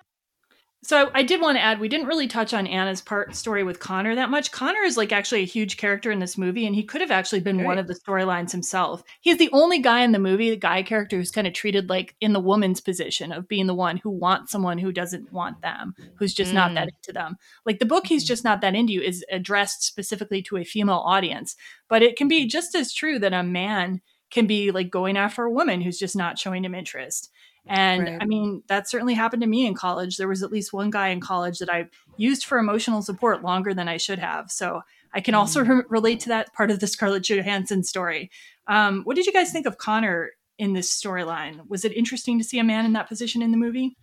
So 0.87 1.11
I, 1.13 1.25
did 1.25 1.41
want 1.41 1.57
to 1.57 1.61
add, 1.61 1.81
we 1.81 1.89
didn't 1.89 2.07
really 2.07 2.29
touch 2.29 2.55
on 2.55 2.69
Anna's 2.69 3.01
part 3.01 3.35
story 3.35 3.65
with 3.65 3.81
Connor 3.81 4.15
that 4.15 4.31
much. 4.31 4.53
Connor 4.53 4.83
is 4.83 4.97
like 4.97 5.11
actually 5.11 5.43
a 5.43 5.47
huge 5.47 5.79
character 5.79 6.13
in 6.13 6.21
this 6.21 6.39
movie, 6.39 6.65
and 6.65 6.77
he 6.77 6.85
could 6.85 7.01
have 7.01 7.11
actually 7.11 7.41
been 7.41 7.59
right. 7.59 7.67
one 7.67 7.79
of 7.79 7.89
the 7.89 7.95
storylines 7.95 8.53
himself. 8.53 9.03
He's 9.21 9.39
the 9.39 9.51
only 9.53 9.81
guy 9.81 10.03
in 10.03 10.13
the 10.13 10.21
movie, 10.21 10.51
the 10.51 10.57
guy 10.57 10.85
character 10.85 11.17
who's 11.17 11.33
kind 11.33 11.49
of 11.49 11.55
treated 11.55 11.91
like 11.91 12.15
in 12.21 12.35
the 12.35 12.39
woman's 12.39 12.81
position 12.81 13.33
of 13.33 13.49
being 13.49 13.67
the 13.67 13.75
one 13.75 13.97
who 13.97 14.11
wants 14.11 14.53
someone 14.53 14.79
who 14.79 14.93
doesn't 14.93 15.33
want 15.33 15.61
them, 15.61 15.93
who's 16.19 16.33
just 16.33 16.53
mm. 16.53 16.55
not 16.55 16.75
that 16.75 16.87
mm. 16.87 16.95
into 16.99 17.13
them. 17.13 17.35
Like 17.65 17.81
the 17.81 17.85
book, 17.85 18.07
he's 18.07 18.23
mm. 18.23 18.29
just 18.29 18.45
not 18.45 18.61
that 18.61 18.77
into 18.77 18.93
you 18.93 19.01
is 19.03 19.25
addressed 19.29 19.83
specifically 19.83 20.41
to 20.43 20.57
a 20.57 20.63
female 20.65 21.03
audience, 21.05 21.57
but 21.89 22.05
it 22.05 22.15
can 22.15 22.29
be 22.29 22.47
just 22.47 22.77
as 22.77 22.95
true 22.95 23.19
that 23.19 23.33
a 23.33 23.43
man 23.43 24.03
can 24.31 24.47
be 24.47 24.71
like 24.71 24.91
going 24.91 25.17
after 25.17 25.43
a 25.43 25.51
woman 25.51 25.81
who's 25.81 25.99
just 25.99 26.15
not 26.15 26.39
showing 26.39 26.65
him 26.65 26.77
interest. 26.77 27.33
And 27.67 28.03
right. 28.05 28.19
I 28.21 28.25
mean, 28.27 28.63
that 28.69 28.89
certainly 28.89 29.15
happened 29.15 29.43
to 29.43 29.49
me 29.49 29.67
in 29.67 29.75
college. 29.75 30.17
There 30.17 30.29
was 30.29 30.43
at 30.43 30.53
least 30.53 30.73
one 30.73 30.91
guy 30.91 31.09
in 31.09 31.21
college 31.21 31.59
that 31.59 31.73
I 31.73 31.89
used 32.17 32.45
for 32.45 32.59
emotional 32.59 33.03
support 33.03 33.43
longer 33.43 33.75
than 33.75 33.89
I 33.89 33.97
should 33.97 34.19
have. 34.19 34.51
So 34.51 34.83
I 35.13 35.21
can 35.21 35.35
also 35.35 35.65
mm. 35.65 35.69
re- 35.69 35.85
relate 35.89 36.21
to 36.21 36.29
that 36.29 36.53
part 36.53 36.71
of 36.71 36.81
the 36.81 36.87
Scarlett 36.87 37.29
Johansson 37.29 37.83
story. 37.83 38.31
Um, 38.69 39.03
what 39.05 39.17
did 39.17 39.27
you 39.27 39.33
guys 39.33 39.51
think 39.51 39.67
of 39.67 39.79
Connor 39.79 40.31
in 40.59 40.73
this 40.73 40.91
storyline? 40.91 41.69
Was 41.69 41.85
it 41.85 41.97
interesting 41.97 42.39
to 42.39 42.45
see 42.45 42.59
a 42.59 42.65
man 42.65 42.85
in 42.85 42.93
that 42.93 43.09
position 43.09 43.43
in 43.43 43.51
the 43.51 43.57
movie? 43.57 43.97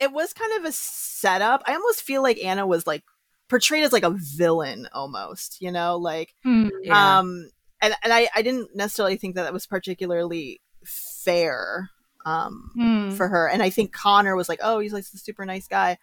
It 0.00 0.12
was 0.12 0.32
kind 0.32 0.52
of 0.58 0.64
a 0.64 0.72
setup. 0.72 1.62
I 1.66 1.74
almost 1.74 2.02
feel 2.02 2.22
like 2.22 2.42
Anna 2.42 2.66
was 2.66 2.86
like 2.86 3.02
portrayed 3.48 3.84
as 3.84 3.92
like 3.92 4.02
a 4.02 4.16
villain 4.16 4.88
almost, 4.92 5.60
you 5.60 5.70
know, 5.70 5.96
like 5.96 6.34
mm, 6.44 6.70
yeah. 6.82 7.18
um 7.18 7.50
and 7.80 7.94
and 8.02 8.12
I 8.12 8.28
I 8.34 8.42
didn't 8.42 8.74
necessarily 8.74 9.16
think 9.16 9.36
that 9.36 9.44
that 9.44 9.52
was 9.52 9.66
particularly 9.66 10.60
fair 10.84 11.90
um, 12.24 12.70
mm. 12.76 13.12
for 13.16 13.28
her. 13.28 13.48
And 13.48 13.62
I 13.62 13.70
think 13.70 13.92
Connor 13.92 14.36
was 14.36 14.48
like, 14.48 14.60
oh, 14.62 14.78
he's 14.78 14.92
like 14.92 15.04
a 15.04 15.18
super 15.18 15.44
nice 15.44 15.68
guy. 15.68 15.98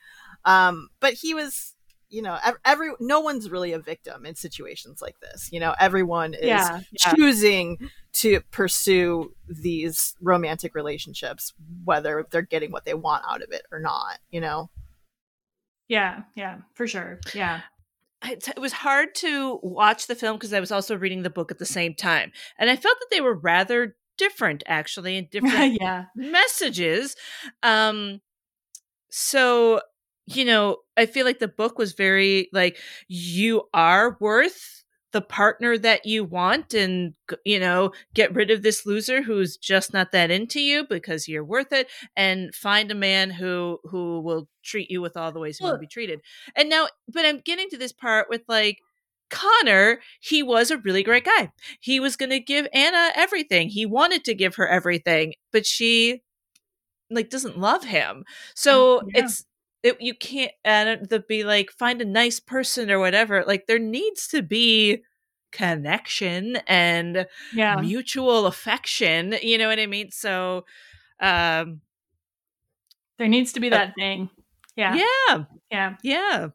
Um, 0.46 0.90
but 1.00 1.14
he 1.14 1.34
was, 1.34 1.76
you 2.10 2.22
know, 2.22 2.38
every 2.66 2.92
no 3.00 3.20
one's 3.20 3.50
really 3.50 3.74
a 3.74 3.80
victim 3.80 4.26
in 4.26 4.36
situations 4.36 5.02
like 5.02 5.20
this. 5.20 5.50
You 5.52 5.60
know, 5.60 5.76
everyone 5.80 6.34
is 6.34 6.46
yeah, 6.46 6.82
yeah. 6.92 7.14
choosing 7.14 7.90
to 8.14 8.42
pursue 8.52 9.34
these 9.48 10.16
romantic 10.22 10.76
relationships, 10.76 11.54
whether 11.84 12.26
they're 12.30 12.42
getting 12.42 12.72
what 12.72 12.86
they 12.86 12.94
want 12.94 13.24
out 13.28 13.42
of 13.42 13.52
it 13.52 13.64
or 13.72 13.80
not. 13.80 14.20
You 14.30 14.42
know. 14.42 14.70
Yeah, 15.88 16.24
yeah, 16.36 16.60
for 16.74 16.88
sure. 16.88 17.20
Yeah 17.34 17.62
it 18.24 18.60
was 18.60 18.74
hard 18.74 19.16
to 19.16 19.60
watch 19.64 20.08
the 20.08 20.16
film 20.16 20.36
because 20.38 20.54
I 20.54 20.60
was 20.60 20.72
also 20.72 20.96
reading 20.96 21.24
the 21.24 21.30
book 21.30 21.52
at 21.52 21.60
the 21.60 21.66
same 21.66 21.96
time. 21.96 22.32
And 22.58 22.70
I 22.70 22.76
felt 22.76 23.00
that 23.00 23.08
they 23.10 23.22
were 23.22 23.34
rather 23.34 23.96
different 24.18 24.64
actually 24.68 25.18
and 25.18 25.30
different 25.32 25.78
yeah. 25.80 26.06
messages 26.16 27.16
um 27.64 28.20
so 29.10 29.82
you 30.26 30.46
know 30.46 30.78
i 30.98 31.06
feel 31.06 31.26
like 31.26 31.40
the 31.40 31.48
book 31.48 31.78
was 31.78 31.94
very 31.94 32.50
like 32.54 32.78
you 33.08 33.64
are 33.74 34.18
worth 34.20 34.82
the 35.12 35.22
partner 35.22 35.78
that 35.78 36.06
you 36.06 36.24
want 36.24 36.74
and 36.74 37.14
you 37.46 37.60
know 37.60 37.92
get 38.14 38.34
rid 38.34 38.50
of 38.50 38.62
this 38.62 38.86
loser 38.86 39.22
who's 39.22 39.58
just 39.58 39.94
not 39.94 40.12
that 40.12 40.32
into 40.32 40.62
you 40.62 40.86
because 40.88 41.28
you're 41.28 41.44
worth 41.44 41.72
it 41.72 41.90
and 42.16 42.54
find 42.56 42.92
a 42.92 42.96
man 42.96 43.30
who 43.30 43.80
who 43.84 44.22
will 44.22 44.48
treat 44.64 44.90
you 44.90 45.02
with 45.02 45.18
all 45.18 45.32
the 45.32 45.40
ways 45.40 45.60
you 45.60 45.66
well, 45.66 45.74
want 45.74 45.82
to 45.82 45.86
be 45.86 45.92
treated 45.92 46.22
and 46.56 46.70
now 46.70 46.88
but 47.08 47.26
i'm 47.26 47.40
getting 47.40 47.70
to 47.70 47.78
this 47.78 47.92
part 47.92 48.28
with 48.30 48.42
like 48.48 48.78
Connor, 49.32 50.00
he 50.20 50.44
was 50.44 50.70
a 50.70 50.78
really 50.78 51.02
great 51.02 51.26
guy. 51.26 51.52
He 51.80 52.00
was 52.00 52.16
going 52.16 52.30
to 52.30 52.40
give 52.40 52.68
Anna 52.74 53.12
everything. 53.16 53.70
He 53.70 53.86
wanted 53.86 54.24
to 54.26 54.36
give 54.36 54.56
her 54.56 54.68
everything, 54.68 55.34
but 55.52 55.66
she 55.66 56.22
like 57.10 57.30
doesn't 57.30 57.58
love 57.58 57.84
him. 57.84 58.24
So 58.56 59.00
mm, 59.00 59.04
yeah. 59.14 59.24
it's 59.24 59.46
it, 59.84 59.98
you 60.00 60.14
can't 60.14 60.52
and 60.64 61.10
the 61.10 61.20
be 61.20 61.44
like 61.44 61.72
find 61.72 62.02
a 62.02 62.06
nice 62.06 62.40
person 62.40 62.92
or 62.92 63.00
whatever. 63.00 63.44
Like 63.46 63.66
there 63.68 63.80
needs 63.80 64.28
to 64.28 64.44
be 64.44 65.02
connection 65.52 66.58
and 66.68 67.26
yeah. 67.54 67.76
mutual 67.78 68.46
affection. 68.46 69.36
You 69.42 69.58
know 69.58 69.68
what 69.68 69.80
I 69.80 69.88
mean? 69.88 70.12
So 70.12 70.66
um 71.20 71.82
there 73.18 73.28
needs 73.28 73.54
to 73.54 73.60
be 73.60 73.70
that 73.70 73.94
thing. 73.96 74.30
Yeah. 74.76 74.96
Yeah. 74.96 75.44
Yeah. 75.70 75.96
Yeah. 76.04 76.48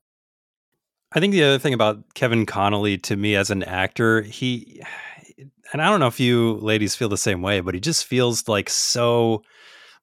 I 1.13 1.21
think 1.21 1.33
the 1.33 1.45
other 1.45 1.59
thing 1.59 1.75
about 1.75 2.15
Kevin 2.15 2.47
Connolly 2.47 2.99
to 2.99 3.17
me 3.17 3.37
as 3.37 3.51
an 3.51 3.63
actor, 3.63 4.23
he 4.23 4.83
and 5.73 5.83
I 5.83 5.89
don't 5.89 6.01
know 6.01 6.07
if 6.07 6.21
you 6.21 6.55
ladies 6.55 6.95
feel 6.95 7.09
the 7.09 7.17
same 7.17 7.43
way, 7.43 7.61
but 7.61 7.75
he 7.75 7.81
just 7.81 8.05
feels 8.05 8.49
like 8.49 8.71
so 8.71 9.43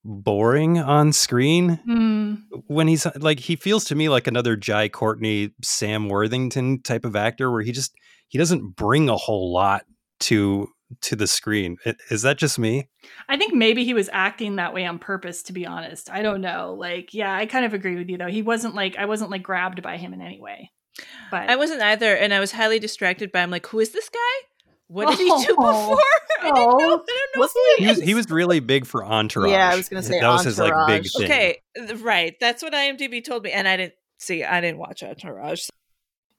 boring 0.05 0.77
on 0.79 1.13
screen 1.13 1.79
mm. 1.87 2.37
when 2.67 2.89
he's 2.89 3.07
like 3.15 3.39
he 3.39 3.55
feels 3.55 3.85
to 3.85 3.95
me 3.95 4.09
like 4.09 4.27
another 4.27 4.55
Jai 4.55 4.89
Courtney, 4.89 5.51
Sam 5.61 6.09
Worthington 6.09 6.81
type 6.81 7.05
of 7.05 7.15
actor 7.15 7.51
where 7.51 7.61
he 7.61 7.71
just 7.71 7.95
he 8.27 8.37
doesn't 8.37 8.75
bring 8.75 9.09
a 9.09 9.15
whole 9.17 9.53
lot 9.53 9.85
to 10.21 10.67
to 11.01 11.15
the 11.15 11.27
screen. 11.27 11.77
Is 12.09 12.21
that 12.21 12.37
just 12.37 12.59
me? 12.59 12.89
I 13.27 13.37
think 13.37 13.53
maybe 13.53 13.83
he 13.83 13.93
was 13.93 14.09
acting 14.11 14.57
that 14.57 14.73
way 14.73 14.85
on 14.85 14.99
purpose 14.99 15.41
to 15.43 15.53
be 15.53 15.65
honest. 15.65 16.09
I 16.09 16.21
don't 16.21 16.41
know. 16.41 16.75
Like 16.77 17.13
yeah, 17.13 17.33
I 17.33 17.45
kind 17.45 17.65
of 17.65 17.73
agree 17.73 17.95
with 17.95 18.09
you 18.09 18.17
though. 18.17 18.27
He 18.27 18.41
wasn't 18.41 18.75
like 18.75 18.97
I 18.97 19.05
wasn't 19.05 19.31
like 19.31 19.43
grabbed 19.43 19.81
by 19.81 19.97
him 19.97 20.13
in 20.13 20.21
any 20.21 20.39
way. 20.41 20.71
But 21.31 21.49
I 21.49 21.55
wasn't 21.55 21.81
either, 21.81 22.15
and 22.15 22.33
I 22.33 22.39
was 22.39 22.51
highly 22.51 22.79
distracted 22.79 23.31
by. 23.31 23.41
I'm 23.41 23.51
like, 23.51 23.65
who 23.67 23.79
is 23.79 23.91
this 23.91 24.09
guy? 24.09 24.47
What 24.87 25.09
did 25.09 25.19
oh, 25.21 25.39
he 25.39 25.45
do 25.45 25.55
oh. 25.59 25.89
before? 25.89 26.03
I 26.41 26.45
didn't 26.45 26.55
know. 26.55 26.71
Oh. 26.71 26.75
I 26.75 26.79
don't 26.79 27.35
know 27.35 27.49
he, 27.77 27.87
was, 27.87 28.01
he 28.01 28.13
was 28.13 28.29
really 28.29 28.59
big 28.59 28.85
for 28.85 29.03
Entourage. 29.03 29.49
Yeah, 29.51 29.69
I 29.69 29.75
was 29.75 29.89
going 29.89 30.03
to 30.03 30.07
say 30.07 30.19
that 30.19 30.25
Entourage. 30.25 30.45
was 30.45 30.45
his 30.45 30.59
like 30.59 30.87
big 30.87 31.11
thing. 31.11 31.23
Okay, 31.25 31.95
right. 32.03 32.35
That's 32.39 32.61
what 32.61 32.73
IMDb 32.73 33.23
told 33.23 33.43
me, 33.43 33.51
and 33.51 33.67
I 33.67 33.77
didn't 33.77 33.93
see. 34.19 34.43
I 34.43 34.61
didn't 34.61 34.77
watch 34.77 35.01
Entourage. 35.01 35.67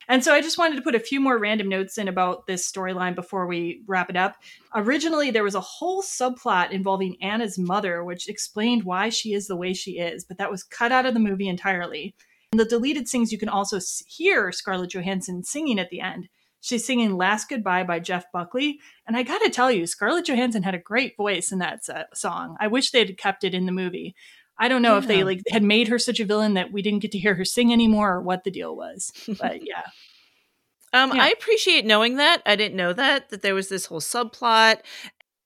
And 0.07 0.23
so 0.23 0.35
I 0.35 0.43
just 0.43 0.59
wanted 0.59 0.77
to 0.77 0.83
put 0.83 0.95
a 0.95 1.01
few 1.01 1.19
more 1.19 1.39
random 1.39 1.69
notes 1.69 1.97
in 1.97 2.09
about 2.09 2.47
this 2.47 2.71
storyline 2.71 3.15
before 3.15 3.47
we 3.47 3.83
wrap 3.87 4.11
it 4.11 4.17
up. 4.17 4.37
Originally, 4.75 5.31
there 5.31 5.45
was 5.45 5.55
a 5.55 5.61
whole 5.61 6.03
subplot 6.03 6.73
involving 6.73 7.17
Anna's 7.23 7.59
mother, 7.59 8.05
which 8.05 8.29
explained 8.29 8.85
why 8.85 9.09
she 9.09 9.33
is 9.33 9.47
the 9.47 9.57
way 9.57 9.73
she 9.73 9.93
is, 9.93 10.25
but 10.25 10.39
that 10.39 10.51
was 10.51 10.63
cut 10.63 10.93
out 10.93 11.07
of 11.07 11.15
the 11.15 11.21
movie 11.21 11.49
entirely. 11.49 12.15
In 12.55 12.59
the 12.59 12.65
deleted 12.65 13.09
scenes, 13.09 13.33
you 13.33 13.39
can 13.39 13.49
also 13.49 13.81
hear 14.07 14.53
Scarlett 14.53 14.93
Johansson 14.93 15.43
singing 15.43 15.81
at 15.81 15.91
the 15.91 16.01
end. 16.01 16.29
She's 16.61 16.87
singing 16.87 17.17
Last 17.17 17.49
Goodbye 17.49 17.83
by 17.83 17.99
Jeff 17.99 18.31
Buckley. 18.33 18.79
And 19.09 19.17
I 19.17 19.25
got 19.25 19.39
to 19.39 19.51
tell 19.51 19.73
you, 19.73 19.89
Scarlett 19.89 20.29
Johansson 20.29 20.63
had 20.63 20.73
a 20.73 20.79
great 20.79 21.17
voice 21.17 21.51
in 21.51 21.59
that 21.59 21.81
song. 22.15 22.57
I 22.61 22.69
wish 22.69 22.93
they'd 22.93 23.19
kept 23.19 23.43
it 23.43 23.55
in 23.55 23.67
the 23.67 23.73
movie. 23.73 24.15
I 24.57 24.69
don't 24.69 24.83
know 24.83 24.93
yeah. 24.93 24.99
if 24.99 25.09
they 25.09 25.25
like 25.25 25.43
had 25.51 25.65
made 25.65 25.89
her 25.89 25.99
such 25.99 26.21
a 26.21 26.25
villain 26.25 26.55
that 26.55 26.71
we 26.71 26.81
didn't 26.81 27.01
get 27.01 27.11
to 27.11 27.19
hear 27.19 27.35
her 27.35 27.45
sing 27.45 27.73
anymore 27.73 28.13
or 28.13 28.23
what 28.23 28.45
the 28.45 28.53
deal 28.53 28.77
was. 28.77 29.11
But 29.27 29.67
yeah. 29.67 29.83
Um, 30.93 31.13
yeah. 31.13 31.25
I 31.25 31.31
appreciate 31.31 31.85
knowing 31.85 32.19
that. 32.19 32.41
I 32.47 32.55
didn't 32.55 32.77
know 32.77 32.93
that 32.93 33.31
that 33.31 33.43
there 33.43 33.57
was 33.57 33.69
this 33.69 33.87
whole 33.87 34.01
subplot, 34.01 34.83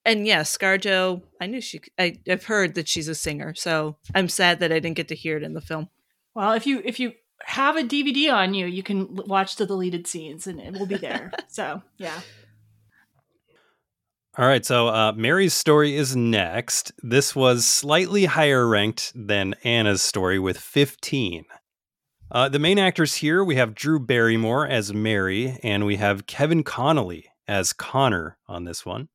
and 0.05 0.27
yeah, 0.27 0.43
ScarJo. 0.43 1.23
I 1.41 1.47
knew 1.47 1.63
she. 1.63 1.81
I, 1.99 2.19
I've 2.29 2.45
heard 2.45 2.75
that 2.75 2.87
she's 2.87 3.09
a 3.09 3.15
singer, 3.15 3.55
so 3.55 3.97
I'm 4.15 4.29
sad 4.29 4.61
that 4.61 4.73
I 4.73 4.79
didn't 4.79 4.99
get 4.99 5.09
to 5.09 5.15
hear 5.15 5.39
it 5.39 5.43
in 5.43 5.55
the 5.55 5.63
film. 5.63 5.89
Well, 6.39 6.53
if 6.53 6.69
you 6.69 6.81
if 6.85 7.01
you 7.01 7.15
have 7.43 7.77
a 7.77 7.83
DVD 7.83 8.33
on 8.33 8.55
you, 8.55 8.67
you 8.67 8.85
can 8.85 9.17
watch 9.27 9.57
the 9.57 9.67
deleted 9.67 10.07
scenes, 10.07 10.47
and 10.47 10.61
it 10.61 10.73
will 10.73 10.87
be 10.87 10.97
there. 10.97 11.33
so 11.49 11.83
yeah. 11.97 12.21
All 14.37 14.47
right, 14.47 14.65
so 14.65 14.87
uh, 14.87 15.13
Mary's 15.17 15.53
story 15.53 15.97
is 15.97 16.15
next. 16.15 16.93
This 17.03 17.35
was 17.35 17.65
slightly 17.65 18.27
higher 18.27 18.69
ranked 18.69 19.11
than 19.17 19.57
Anna's 19.65 20.01
story 20.01 20.39
with 20.39 20.59
15. 20.59 21.45
Uh, 22.31 22.49
the 22.49 22.61
main 22.61 22.79
actors 22.79 23.17
here 23.17 23.43
we 23.43 23.57
have 23.57 23.75
Drew 23.75 23.99
Barrymore 23.99 24.65
as 24.65 24.95
Mary, 24.95 25.59
and 25.65 25.85
we 25.85 25.97
have 25.97 26.29
Kevin 26.29 26.63
Connolly 26.63 27.27
as 27.49 27.73
Connor 27.73 28.39
on 28.47 28.63
this 28.63 28.87
one. 28.87 29.09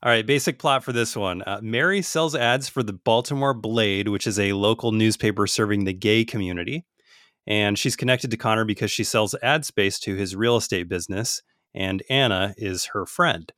All 0.00 0.12
right, 0.12 0.24
basic 0.24 0.60
plot 0.60 0.84
for 0.84 0.92
this 0.92 1.16
one. 1.16 1.42
Uh, 1.42 1.58
Mary 1.60 2.02
sells 2.02 2.36
ads 2.36 2.68
for 2.68 2.84
the 2.84 2.92
Baltimore 2.92 3.52
Blade, 3.52 4.06
which 4.08 4.28
is 4.28 4.38
a 4.38 4.52
local 4.52 4.92
newspaper 4.92 5.48
serving 5.48 5.84
the 5.84 5.92
gay 5.92 6.24
community. 6.24 6.84
And 7.48 7.76
she's 7.76 7.96
connected 7.96 8.30
to 8.30 8.36
Connor 8.36 8.64
because 8.64 8.92
she 8.92 9.02
sells 9.02 9.34
ad 9.42 9.64
space 9.64 9.98
to 10.00 10.14
his 10.14 10.36
real 10.36 10.56
estate 10.56 10.88
business. 10.88 11.42
and 11.74 12.02
Anna 12.08 12.54
is 12.56 12.86
her 12.92 13.06
friend. 13.06 13.52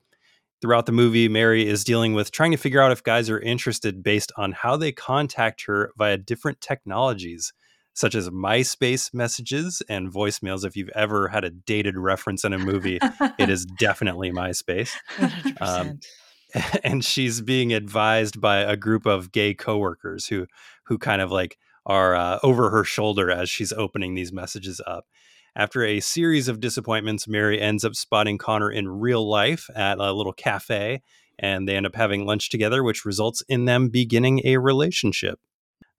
Throughout 0.63 0.87
the 0.87 0.93
movie, 0.93 1.29
Mary 1.29 1.67
is 1.67 1.85
dealing 1.85 2.15
with 2.15 2.31
trying 2.33 2.51
to 2.51 2.57
figure 2.57 2.81
out 2.81 2.93
if 2.93 3.03
guys 3.03 3.29
are 3.31 3.41
interested 3.41 4.03
based 4.03 4.33
on 4.37 4.53
how 4.53 4.77
they 4.77 4.93
contact 4.93 5.65
her 5.67 5.93
via 5.97 6.17
different 6.19 6.61
technologies, 6.61 7.53
such 7.95 8.15
as 8.15 8.31
MySpace 8.31 9.13
messages 9.13 9.83
and 9.89 10.13
voicemails. 10.13 10.65
If 10.65 10.77
you've 10.77 10.91
ever 10.95 11.29
had 11.29 11.45
a 11.45 11.51
dated 11.51 11.97
reference 11.97 12.45
in 12.45 12.53
a 12.53 12.59
movie, 12.59 12.99
it 13.39 13.49
is 13.49 13.65
definitely 13.79 14.31
MySpace. 14.33 14.93
Um, 15.61 16.01
and 16.85 17.05
she's 17.05 17.41
being 17.41 17.73
advised 17.73 18.41
by 18.41 18.59
a 18.59 18.77
group 18.77 19.07
of 19.07 19.33
gay 19.33 19.55
coworkers 19.55 20.27
who 20.27 20.47
who 20.85 20.99
kind 20.99 21.23
of 21.23 21.31
like 21.31 21.59
are 21.87 22.15
uh, 22.15 22.39
over 22.43 22.71
her 22.71 22.85
shoulder 22.85 23.31
as 23.31 23.49
she's 23.49 23.73
opening 23.73 24.15
these 24.15 24.33
messages 24.33 24.81
up. 24.87 25.07
After 25.57 25.85
a 25.85 26.01
series 26.01 26.47
of 26.49 26.61
disappointments, 26.61 27.27
Mary 27.27 27.61
ends 27.61 27.85
up 27.85 27.95
spotting 27.95 28.39
Connor 28.39 28.71
in 28.71 28.89
real 28.89 29.29
life 29.29 29.69
at 29.75 29.99
a 29.99 30.13
little 30.13 30.33
cafe, 30.33 31.03
and 31.39 31.67
they 31.67 31.77
end 31.77 31.87
up 31.87 31.97
having 31.97 32.25
lunch 32.25 32.51
together, 32.51 32.85
which 32.85 33.05
results 33.05 33.43
in 33.49 33.65
them 33.65 33.89
beginning 33.89 34.43
a 34.45 34.59
relationship. 34.59 35.41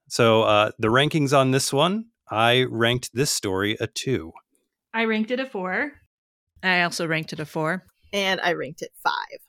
So, 0.07 0.43
uh, 0.43 0.71
the 0.77 0.87
rankings 0.87 1.37
on 1.37 1.51
this 1.51 1.73
one, 1.73 2.05
I 2.29 2.65
ranked 2.69 3.11
this 3.13 3.31
story 3.31 3.75
a 3.79 3.87
two. 3.87 4.31
I 4.93 5.05
ranked 5.05 5.31
it 5.31 5.39
a 5.39 5.45
four. 5.45 5.93
I 6.63 6.83
also 6.83 7.07
ranked 7.07 7.33
it 7.33 7.39
a 7.39 7.45
four. 7.45 7.83
And 8.13 8.39
I 8.41 8.53
ranked 8.53 8.81
it 8.81 8.91
five. 9.03 9.39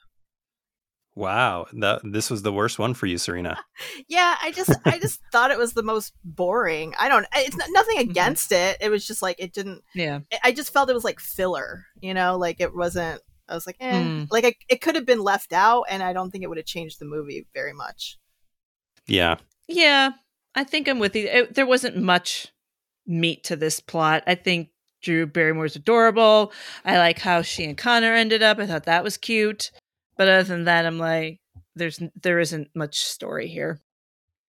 Wow, 1.14 1.66
that 1.74 2.00
this 2.04 2.30
was 2.30 2.42
the 2.42 2.52
worst 2.52 2.78
one 2.78 2.94
for 2.94 3.06
you, 3.06 3.18
Serena. 3.18 3.58
yeah, 4.08 4.36
I 4.42 4.50
just 4.50 4.74
I 4.86 4.98
just 4.98 5.20
thought 5.32 5.50
it 5.50 5.58
was 5.58 5.74
the 5.74 5.82
most 5.82 6.14
boring. 6.24 6.94
I 6.98 7.08
don't. 7.08 7.26
It's 7.34 7.56
not, 7.56 7.68
nothing 7.70 7.98
mm-hmm. 7.98 8.10
against 8.10 8.50
it. 8.50 8.78
It 8.80 8.88
was 8.88 9.06
just 9.06 9.20
like 9.20 9.36
it 9.38 9.52
didn't. 9.52 9.82
Yeah. 9.94 10.20
I 10.42 10.52
just 10.52 10.72
felt 10.72 10.88
it 10.88 10.94
was 10.94 11.04
like 11.04 11.20
filler. 11.20 11.84
You 12.00 12.14
know, 12.14 12.38
like 12.38 12.60
it 12.60 12.74
wasn't. 12.74 13.20
I 13.48 13.54
was 13.54 13.66
like, 13.66 13.76
eh. 13.80 14.02
Mm. 14.02 14.28
Like 14.30 14.44
I, 14.44 14.54
it 14.68 14.80
could 14.80 14.94
have 14.94 15.04
been 15.04 15.22
left 15.22 15.52
out, 15.52 15.84
and 15.90 16.02
I 16.02 16.14
don't 16.14 16.30
think 16.30 16.44
it 16.44 16.48
would 16.48 16.58
have 16.58 16.66
changed 16.66 16.98
the 16.98 17.04
movie 17.04 17.46
very 17.52 17.74
much. 17.74 18.18
Yeah. 19.06 19.36
Yeah, 19.68 20.12
I 20.54 20.64
think 20.64 20.88
I'm 20.88 20.98
with 20.98 21.16
you. 21.16 21.26
It, 21.26 21.54
there 21.54 21.66
wasn't 21.66 21.96
much 21.96 22.48
meat 23.06 23.44
to 23.44 23.56
this 23.56 23.80
plot. 23.80 24.22
I 24.26 24.34
think 24.34 24.68
Drew 25.02 25.26
Barrymore's 25.26 25.76
adorable. 25.76 26.52
I 26.84 26.98
like 26.98 27.18
how 27.18 27.42
she 27.42 27.64
and 27.64 27.76
Connor 27.76 28.14
ended 28.14 28.42
up. 28.42 28.58
I 28.58 28.66
thought 28.66 28.84
that 28.84 29.04
was 29.04 29.16
cute. 29.16 29.72
But 30.16 30.28
other 30.28 30.44
than 30.44 30.64
that, 30.64 30.86
I'm 30.86 30.98
like, 30.98 31.40
there's 31.74 32.00
there 32.20 32.38
isn't 32.38 32.68
much 32.74 33.00
story 33.00 33.48
here. 33.48 33.80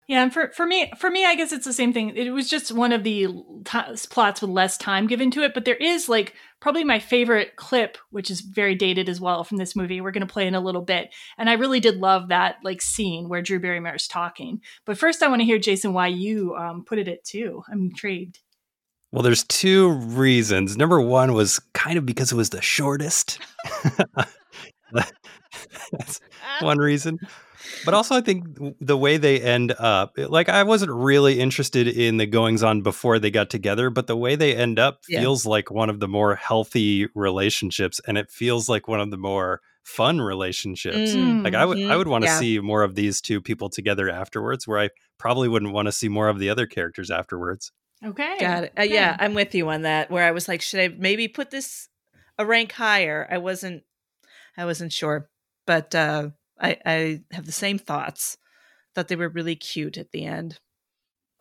Yeah, 0.08 0.24
and 0.24 0.34
for 0.34 0.52
for 0.52 0.66
me, 0.66 0.90
for 0.98 1.12
me, 1.12 1.26
I 1.26 1.36
guess 1.36 1.52
it's 1.52 1.66
the 1.66 1.74
same 1.74 1.92
thing. 1.92 2.16
It 2.16 2.32
was 2.32 2.50
just 2.50 2.72
one 2.72 2.94
of 2.94 3.04
the 3.04 3.28
t- 3.66 4.08
plots 4.10 4.40
with 4.40 4.50
less 4.50 4.78
time 4.78 5.06
given 5.06 5.32
to 5.32 5.44
it, 5.44 5.54
but 5.54 5.66
there 5.66 5.76
is 5.76 6.08
like 6.08 6.34
probably 6.62 6.86
my 6.86 7.00
favorite 7.00 7.58
clip, 7.58 7.98
which 8.10 8.32
is 8.32 8.40
very 8.40 8.74
dated 8.74 9.10
as 9.10 9.20
well 9.20 9.44
from 9.44 9.58
this 9.58 9.76
movie. 9.76 10.00
We're 10.00 10.12
going 10.12 10.26
to 10.26 10.32
play 10.32 10.48
in 10.48 10.56
a 10.56 10.62
little 10.62 10.82
bit, 10.82 11.14
and 11.38 11.50
I 11.50 11.54
really 11.54 11.82
did 11.82 11.98
love 11.98 12.30
that 12.30 12.56
like 12.64 12.82
scene 12.82 13.28
where 13.28 13.42
Drew 13.42 13.60
Barrymore 13.60 13.96
is 13.96 14.08
talking. 14.08 14.62
But 14.86 14.98
first, 14.98 15.22
I 15.22 15.28
want 15.28 15.42
to 15.42 15.46
hear 15.46 15.60
Jason 15.60 15.92
why 15.92 16.08
you 16.08 16.56
um, 16.56 16.86
put 16.86 17.00
it 17.00 17.10
at 17.10 17.26
two. 17.26 17.64
I'm 17.70 17.82
intrigued. 17.82 18.40
Well, 19.12 19.24
there's 19.24 19.44
two 19.44 19.90
reasons. 19.92 20.78
Number 20.78 21.02
one 21.02 21.34
was 21.34 21.60
kind 21.74 21.98
of 21.98 22.06
because 22.06 22.32
it 22.32 22.36
was 22.36 22.50
the 22.50 22.62
shortest. 22.62 23.40
That's 25.92 26.20
one 26.62 26.78
reason. 26.78 27.20
But 27.84 27.94
also, 27.94 28.16
I 28.16 28.22
think 28.22 28.46
the 28.80 28.98
way 28.98 29.18
they 29.18 29.42
end 29.42 29.74
up, 29.78 30.14
like, 30.18 30.48
I 30.48 30.64
wasn't 30.64 30.92
really 30.92 31.40
interested 31.40 31.88
in 31.88 32.18
the 32.18 32.26
goings 32.26 32.64
on 32.64 32.82
before 32.82 33.20
they 33.20 33.32
got 33.32 33.50
together, 33.50 33.90
but 33.90 34.08
the 34.08 34.16
way 34.16 34.36
they 34.36 34.56
end 34.56 34.80
up 34.80 35.02
yeah. 35.10 35.20
feels 35.20 35.46
like 35.46 35.70
one 35.70 35.90
of 35.90 36.00
the 36.00 36.08
more 36.08 36.36
healthy 36.36 37.08
relationships, 37.14 38.00
and 38.08 38.18
it 38.18 38.32
feels 38.32 38.70
like 38.70 38.88
one 38.88 39.02
of 39.02 39.12
the 39.12 39.18
more 39.18 39.62
fun 39.84 40.22
relationships. 40.22 41.12
Mm-hmm. 41.12 41.44
Like, 41.44 41.56
I 41.56 41.66
would, 41.66 41.78
I 41.78 41.82
mm-hmm. 41.82 41.98
would 41.98 42.08
want 42.08 42.24
to 42.24 42.30
yeah. 42.30 42.40
see 42.40 42.60
more 42.60 42.84
of 42.84 42.96
these 42.96 43.20
two 43.22 43.42
people 43.42 43.70
together 43.70 44.10
afterwards, 44.10 44.68
where 44.68 44.80
I 44.80 44.90
probably 45.18 45.50
wouldn't 45.50 45.74
want 45.74 45.88
to 45.88 45.92
see 45.92 46.10
more 46.10 46.30
of 46.30 46.40
the 46.40 46.50
other 46.50 46.68
characters 46.68 47.12
afterwards. 47.12 47.72
Okay, 48.06 48.38
got 48.40 48.66
it. 48.66 48.74
Uh, 48.78 48.84
yeah, 48.84 49.18
I'm 49.20 49.34
with 49.34 49.56
you 49.56 49.68
on 49.70 49.82
that. 49.82 50.12
Where 50.12 50.24
I 50.24 50.32
was 50.32 50.48
like, 50.48 50.62
should 50.62 50.80
I 50.80 50.90
maybe 50.90 51.28
put 51.28 51.50
this 51.50 51.90
a 52.38 52.46
rank 52.46 52.72
higher? 52.72 53.28
I 53.30 53.40
wasn't, 53.40 53.84
I 54.58 54.66
wasn't 54.66 54.92
sure 54.92 55.30
but 55.68 55.94
uh, 55.94 56.30
I, 56.60 56.78
I 56.84 57.22
have 57.32 57.46
the 57.46 57.52
same 57.52 57.78
thoughts. 57.78 58.38
Thought 58.96 59.10
they 59.10 59.16
were 59.16 59.30
really 59.30 59.56
cute 59.56 59.98
at 60.00 60.12
the 60.12 60.26
end. 60.26 60.60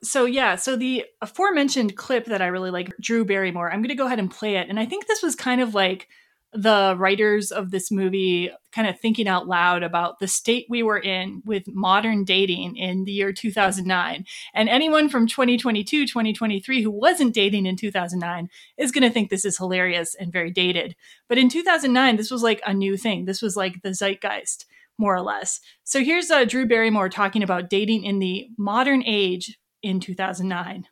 So 0.02 0.26
yeah, 0.26 0.56
so 0.56 0.76
the 0.76 1.06
aforementioned 1.22 1.96
clip 1.96 2.26
that 2.26 2.42
I 2.42 2.48
really 2.48 2.70
like, 2.70 2.92
Drew 3.00 3.24
Barrymore. 3.24 3.72
I'm 3.72 3.80
going 3.80 3.88
to 3.88 3.94
go 3.94 4.06
ahead 4.06 4.18
and 4.18 4.30
play 4.30 4.56
it, 4.56 4.68
and 4.68 4.78
I 4.78 4.84
think 4.84 5.06
this 5.06 5.22
was 5.22 5.34
kind 5.34 5.62
of 5.62 5.74
like 5.74 6.08
the 6.56 6.94
writers 6.98 7.50
of 7.50 7.70
this 7.70 7.90
movie 7.90 8.50
kind 8.72 8.88
of 8.88 8.98
thinking 9.00 9.28
out 9.28 9.46
loud 9.46 9.82
about 9.82 10.18
the 10.18 10.28
state 10.28 10.66
we 10.68 10.82
were 10.82 10.98
in 10.98 11.42
with 11.44 11.64
modern 11.68 12.24
dating 12.24 12.76
in 12.76 13.04
the 13.04 13.12
year 13.12 13.32
2009. 13.32 14.24
And 14.54 14.68
anyone 14.68 15.08
from 15.08 15.26
2022, 15.26 16.06
2023 16.06 16.82
who 16.82 16.90
wasn't 16.90 17.34
dating 17.34 17.66
in 17.66 17.76
2009 17.76 18.48
is 18.76 18.92
going 18.92 19.02
to 19.02 19.10
think 19.10 19.30
this 19.30 19.44
is 19.44 19.56
hilarious 19.56 20.14
and 20.14 20.32
very 20.32 20.50
dated. 20.50 20.94
But 21.28 21.38
in 21.38 21.48
2009, 21.48 22.16
this 22.16 22.30
was 22.30 22.42
like 22.42 22.60
a 22.66 22.74
new 22.74 22.96
thing. 22.96 23.24
This 23.24 23.40
was 23.40 23.56
like 23.56 23.82
the 23.82 23.94
zeitgeist, 23.94 24.66
more 24.98 25.14
or 25.14 25.22
less. 25.22 25.60
So 25.84 26.02
here's 26.02 26.30
uh, 26.30 26.44
Drew 26.44 26.66
Barrymore 26.66 27.08
talking 27.08 27.42
about 27.42 27.70
dating 27.70 28.04
in 28.04 28.18
the 28.18 28.48
modern 28.58 29.02
age 29.04 29.58
in 29.82 30.00
2009. 30.00 30.86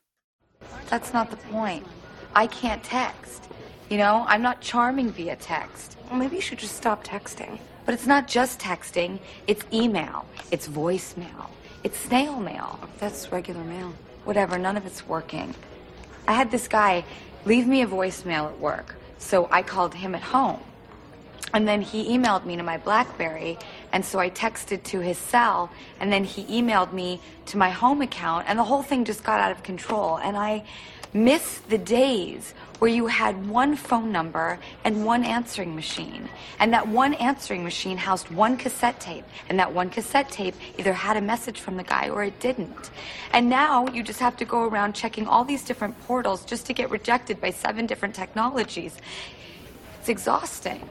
That's 0.88 1.12
not 1.12 1.30
the 1.30 1.36
point. 1.36 1.86
I 2.34 2.46
can't 2.46 2.82
text. 2.82 3.48
You 3.94 3.98
know, 3.98 4.24
I'm 4.26 4.42
not 4.42 4.60
charming 4.60 5.12
via 5.12 5.36
text. 5.36 5.96
Well, 6.10 6.18
maybe 6.18 6.34
you 6.34 6.42
should 6.42 6.58
just 6.58 6.74
stop 6.74 7.04
texting. 7.04 7.60
But 7.86 7.94
it's 7.94 8.08
not 8.08 8.26
just 8.26 8.58
texting, 8.58 9.20
it's 9.46 9.64
email, 9.72 10.26
it's 10.50 10.66
voicemail, 10.66 11.46
it's 11.84 11.96
snail 11.96 12.40
mail. 12.40 12.80
That's 12.98 13.30
regular 13.30 13.62
mail. 13.62 13.94
Whatever, 14.24 14.58
none 14.58 14.76
of 14.76 14.84
it's 14.84 15.06
working. 15.06 15.54
I 16.26 16.32
had 16.32 16.50
this 16.50 16.66
guy 16.66 17.04
leave 17.44 17.68
me 17.68 17.82
a 17.82 17.86
voicemail 17.86 18.48
at 18.48 18.58
work, 18.58 18.96
so 19.18 19.46
I 19.52 19.62
called 19.62 19.94
him 19.94 20.16
at 20.16 20.22
home. 20.22 20.58
And 21.52 21.68
then 21.68 21.80
he 21.80 22.18
emailed 22.18 22.44
me 22.44 22.56
to 22.56 22.64
my 22.64 22.78
Blackberry, 22.78 23.58
and 23.92 24.04
so 24.04 24.18
I 24.18 24.28
texted 24.28 24.82
to 24.90 24.98
his 24.98 25.18
cell, 25.18 25.70
and 26.00 26.12
then 26.12 26.24
he 26.24 26.42
emailed 26.60 26.92
me 26.92 27.20
to 27.46 27.58
my 27.58 27.70
home 27.70 28.02
account, 28.02 28.46
and 28.48 28.58
the 28.58 28.64
whole 28.64 28.82
thing 28.82 29.04
just 29.04 29.22
got 29.22 29.38
out 29.38 29.52
of 29.52 29.62
control. 29.62 30.16
And 30.16 30.36
I 30.36 30.64
miss 31.12 31.60
the 31.68 31.78
days 31.78 32.54
where 32.84 32.92
you 32.92 33.06
had 33.06 33.48
one 33.48 33.74
phone 33.74 34.12
number 34.12 34.58
and 34.84 35.06
one 35.06 35.24
answering 35.24 35.74
machine. 35.74 36.28
And 36.58 36.70
that 36.74 36.86
one 36.86 37.14
answering 37.14 37.64
machine 37.64 37.96
housed 37.96 38.28
one 38.28 38.58
cassette 38.58 39.00
tape. 39.00 39.24
And 39.48 39.58
that 39.58 39.72
one 39.72 39.88
cassette 39.88 40.30
tape 40.30 40.54
either 40.76 40.92
had 40.92 41.16
a 41.16 41.22
message 41.22 41.60
from 41.60 41.78
the 41.78 41.82
guy 41.82 42.10
or 42.10 42.24
it 42.24 42.38
didn't. 42.40 42.90
And 43.32 43.48
now 43.48 43.86
you 43.86 44.02
just 44.02 44.20
have 44.20 44.36
to 44.36 44.44
go 44.44 44.64
around 44.64 44.94
checking 44.94 45.26
all 45.26 45.44
these 45.44 45.64
different 45.64 45.98
portals 46.02 46.44
just 46.44 46.66
to 46.66 46.74
get 46.74 46.90
rejected 46.90 47.40
by 47.40 47.52
seven 47.52 47.86
different 47.86 48.14
technologies. 48.14 48.94
It's 50.00 50.10
exhausting. 50.10 50.86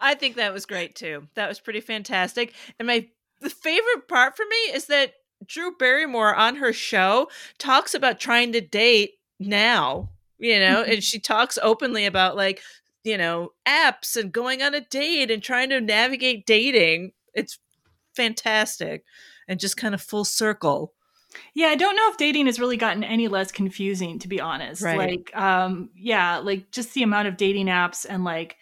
I 0.00 0.14
think 0.14 0.36
that 0.36 0.54
was 0.54 0.64
great 0.64 0.94
too. 0.94 1.28
That 1.34 1.48
was 1.48 1.60
pretty 1.60 1.80
fantastic. 1.80 2.54
And 2.78 2.88
my 2.88 3.08
the 3.42 3.50
favorite 3.50 4.08
part 4.08 4.38
for 4.38 4.46
me 4.46 4.56
is 4.72 4.86
that 4.86 5.12
Drew 5.44 5.76
Barrymore 5.76 6.34
on 6.34 6.56
her 6.56 6.72
show 6.72 7.28
talks 7.58 7.94
about 7.94 8.20
trying 8.20 8.52
to 8.52 8.60
date 8.60 9.14
now, 9.38 10.10
you 10.38 10.58
know, 10.58 10.82
and 10.82 11.02
she 11.02 11.18
talks 11.18 11.58
openly 11.62 12.06
about 12.06 12.36
like, 12.36 12.60
you 13.04 13.18
know, 13.18 13.52
apps 13.66 14.16
and 14.16 14.32
going 14.32 14.62
on 14.62 14.74
a 14.74 14.80
date 14.80 15.30
and 15.30 15.42
trying 15.42 15.70
to 15.70 15.80
navigate 15.80 16.46
dating. 16.46 17.12
It's 17.34 17.58
fantastic 18.14 19.04
and 19.46 19.60
just 19.60 19.76
kind 19.76 19.94
of 19.94 20.02
full 20.02 20.24
circle. 20.24 20.92
Yeah, 21.54 21.66
I 21.66 21.74
don't 21.74 21.96
know 21.96 22.08
if 22.10 22.16
dating 22.16 22.46
has 22.46 22.58
really 22.58 22.78
gotten 22.78 23.04
any 23.04 23.28
less 23.28 23.52
confusing 23.52 24.18
to 24.20 24.28
be 24.28 24.40
honest. 24.40 24.82
Right. 24.82 24.98
Like 24.98 25.36
um 25.36 25.90
yeah, 25.94 26.38
like 26.38 26.70
just 26.70 26.94
the 26.94 27.02
amount 27.02 27.28
of 27.28 27.36
dating 27.36 27.66
apps 27.66 28.06
and 28.08 28.24
like 28.24 28.56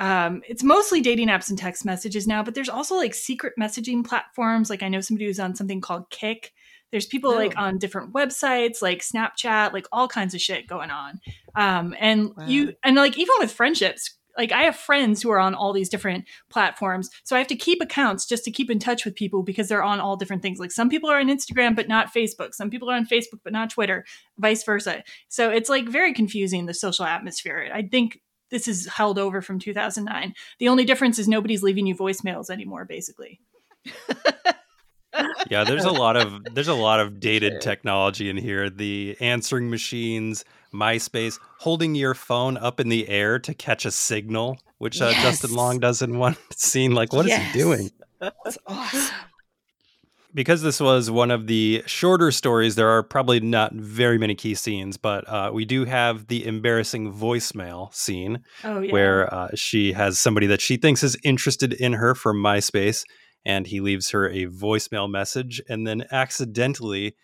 um, 0.00 0.42
it's 0.48 0.64
mostly 0.64 1.02
dating 1.02 1.28
apps 1.28 1.50
and 1.50 1.58
text 1.58 1.84
messages 1.84 2.26
now, 2.26 2.42
but 2.42 2.54
there's 2.54 2.70
also 2.70 2.96
like 2.96 3.14
secret 3.14 3.52
messaging 3.60 4.04
platforms. 4.04 4.70
Like 4.70 4.82
I 4.82 4.88
know 4.88 5.02
somebody 5.02 5.26
who's 5.26 5.38
on 5.38 5.54
something 5.54 5.82
called 5.82 6.08
Kik. 6.08 6.52
There's 6.90 7.06
people 7.06 7.32
oh. 7.32 7.36
like 7.36 7.56
on 7.58 7.76
different 7.76 8.14
websites, 8.14 8.80
like 8.80 9.02
Snapchat, 9.02 9.74
like 9.74 9.86
all 9.92 10.08
kinds 10.08 10.34
of 10.34 10.40
shit 10.40 10.66
going 10.66 10.90
on. 10.90 11.20
Um, 11.54 11.94
and 12.00 12.30
wow. 12.34 12.46
you 12.46 12.72
and 12.82 12.96
like 12.96 13.18
even 13.18 13.34
with 13.40 13.52
friendships, 13.52 14.16
like 14.38 14.52
I 14.52 14.62
have 14.62 14.74
friends 14.74 15.20
who 15.20 15.30
are 15.30 15.38
on 15.38 15.54
all 15.54 15.74
these 15.74 15.90
different 15.90 16.24
platforms. 16.48 17.10
So 17.22 17.36
I 17.36 17.38
have 17.38 17.48
to 17.48 17.56
keep 17.56 17.82
accounts 17.82 18.26
just 18.26 18.44
to 18.44 18.50
keep 18.50 18.70
in 18.70 18.78
touch 18.78 19.04
with 19.04 19.14
people 19.14 19.42
because 19.42 19.68
they're 19.68 19.82
on 19.82 20.00
all 20.00 20.16
different 20.16 20.40
things. 20.40 20.58
Like 20.58 20.72
some 20.72 20.88
people 20.88 21.10
are 21.10 21.20
on 21.20 21.28
Instagram 21.28 21.76
but 21.76 21.88
not 21.88 22.14
Facebook. 22.14 22.54
Some 22.54 22.70
people 22.70 22.90
are 22.90 22.96
on 22.96 23.06
Facebook 23.06 23.40
but 23.44 23.52
not 23.52 23.68
Twitter, 23.68 24.06
vice 24.38 24.64
versa. 24.64 25.04
So 25.28 25.50
it's 25.50 25.68
like 25.68 25.88
very 25.88 26.14
confusing 26.14 26.64
the 26.64 26.72
social 26.72 27.04
atmosphere. 27.04 27.70
I 27.72 27.82
think 27.82 28.18
this 28.50 28.68
is 28.68 28.86
held 28.86 29.18
over 29.18 29.40
from 29.40 29.58
2009. 29.58 30.34
The 30.58 30.68
only 30.68 30.84
difference 30.84 31.18
is 31.18 31.28
nobody's 31.28 31.62
leaving 31.62 31.86
you 31.86 31.94
voicemails 31.94 32.50
anymore, 32.50 32.84
basically. 32.84 33.40
yeah, 35.48 35.64
there's 35.64 35.84
a 35.84 35.90
lot 35.90 36.16
of 36.16 36.44
there's 36.52 36.68
a 36.68 36.74
lot 36.74 37.00
of 37.00 37.20
dated 37.20 37.60
technology 37.60 38.28
in 38.28 38.36
here. 38.36 38.68
The 38.68 39.16
answering 39.20 39.70
machines, 39.70 40.44
MySpace, 40.72 41.38
holding 41.58 41.94
your 41.94 42.14
phone 42.14 42.56
up 42.56 42.80
in 42.80 42.88
the 42.88 43.08
air 43.08 43.38
to 43.38 43.54
catch 43.54 43.84
a 43.84 43.90
signal, 43.90 44.58
which 44.78 45.00
uh, 45.00 45.06
yes. 45.06 45.22
Justin 45.22 45.54
Long 45.54 45.78
does 45.78 46.02
in 46.02 46.18
one 46.18 46.36
scene. 46.52 46.92
Like, 46.92 47.12
what 47.12 47.26
yes. 47.26 47.40
is 47.40 47.52
he 47.52 47.58
doing? 47.58 47.90
That's 48.20 48.58
awesome. 48.66 49.14
Because 50.32 50.62
this 50.62 50.80
was 50.80 51.10
one 51.10 51.30
of 51.30 51.46
the 51.48 51.82
shorter 51.86 52.30
stories, 52.30 52.76
there 52.76 52.88
are 52.88 53.02
probably 53.02 53.40
not 53.40 53.74
very 53.74 54.16
many 54.16 54.34
key 54.34 54.54
scenes, 54.54 54.96
but 54.96 55.28
uh, 55.28 55.50
we 55.52 55.64
do 55.64 55.84
have 55.84 56.28
the 56.28 56.46
embarrassing 56.46 57.12
voicemail 57.12 57.92
scene 57.92 58.44
oh, 58.62 58.80
yeah. 58.80 58.92
where 58.92 59.34
uh, 59.34 59.48
she 59.54 59.92
has 59.92 60.20
somebody 60.20 60.46
that 60.46 60.60
she 60.60 60.76
thinks 60.76 61.02
is 61.02 61.16
interested 61.24 61.72
in 61.72 61.94
her 61.94 62.14
from 62.14 62.36
MySpace, 62.36 63.04
and 63.44 63.66
he 63.66 63.80
leaves 63.80 64.10
her 64.10 64.28
a 64.28 64.46
voicemail 64.46 65.10
message 65.10 65.60
and 65.68 65.86
then 65.86 66.04
accidentally 66.12 67.16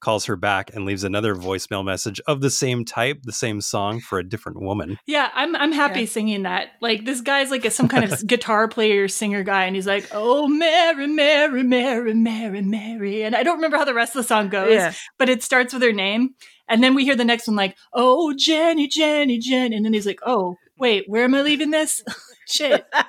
calls 0.00 0.26
her 0.26 0.36
back 0.36 0.74
and 0.74 0.84
leaves 0.84 1.04
another 1.04 1.34
voicemail 1.34 1.84
message 1.84 2.20
of 2.26 2.40
the 2.40 2.50
same 2.50 2.84
type, 2.84 3.22
the 3.22 3.32
same 3.32 3.60
song 3.60 4.00
for 4.00 4.18
a 4.18 4.28
different 4.28 4.60
woman. 4.60 4.98
Yeah, 5.06 5.30
I'm 5.34 5.56
I'm 5.56 5.72
happy 5.72 6.00
yeah. 6.00 6.06
singing 6.06 6.42
that. 6.44 6.68
Like 6.80 7.04
this 7.04 7.20
guy's 7.20 7.50
like 7.50 7.64
a, 7.64 7.70
some 7.70 7.88
kind 7.88 8.04
of 8.04 8.26
guitar 8.26 8.68
player, 8.68 9.08
singer 9.08 9.42
guy, 9.42 9.64
and 9.64 9.74
he's 9.74 9.86
like, 9.86 10.08
"Oh 10.12 10.46
Mary, 10.46 11.06
Mary, 11.06 11.62
Mary, 11.62 12.14
Mary, 12.14 12.62
Mary," 12.62 13.22
and 13.22 13.34
I 13.34 13.42
don't 13.42 13.56
remember 13.56 13.76
how 13.76 13.84
the 13.84 13.94
rest 13.94 14.14
of 14.14 14.22
the 14.22 14.28
song 14.28 14.48
goes, 14.48 14.72
yeah. 14.72 14.92
but 15.18 15.28
it 15.28 15.42
starts 15.42 15.72
with 15.72 15.82
her 15.82 15.92
name, 15.92 16.34
and 16.68 16.82
then 16.82 16.94
we 16.94 17.04
hear 17.04 17.16
the 17.16 17.24
next 17.24 17.48
one 17.48 17.56
like, 17.56 17.76
"Oh 17.92 18.34
Jenny, 18.36 18.88
Jenny, 18.88 19.38
Jenny," 19.38 19.76
and 19.76 19.84
then 19.84 19.92
he's 19.92 20.06
like, 20.06 20.20
"Oh 20.24 20.56
wait, 20.78 21.04
where 21.06 21.24
am 21.24 21.34
I 21.34 21.42
leaving 21.42 21.70
this?" 21.70 22.02
Shit. 22.48 22.86
uh, 22.92 23.04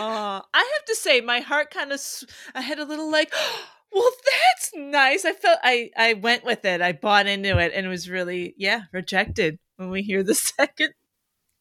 I 0.00 0.42
have 0.52 0.84
to 0.86 0.96
say, 0.96 1.20
my 1.20 1.38
heart 1.38 1.70
kind 1.70 1.92
of, 1.92 2.00
I 2.52 2.62
had 2.62 2.78
a 2.78 2.84
little 2.84 3.10
like. 3.10 3.32
Well, 3.92 4.10
that's 4.24 4.70
nice. 4.74 5.24
I 5.24 5.32
felt 5.32 5.58
I 5.62 5.90
I 5.96 6.14
went 6.14 6.44
with 6.44 6.64
it. 6.64 6.80
I 6.80 6.92
bought 6.92 7.26
into 7.26 7.58
it, 7.58 7.72
and 7.74 7.86
it 7.86 7.88
was 7.88 8.08
really 8.08 8.54
yeah 8.56 8.82
rejected 8.92 9.58
when 9.76 9.90
we 9.90 10.02
hear 10.02 10.22
the 10.22 10.34
second 10.56 10.90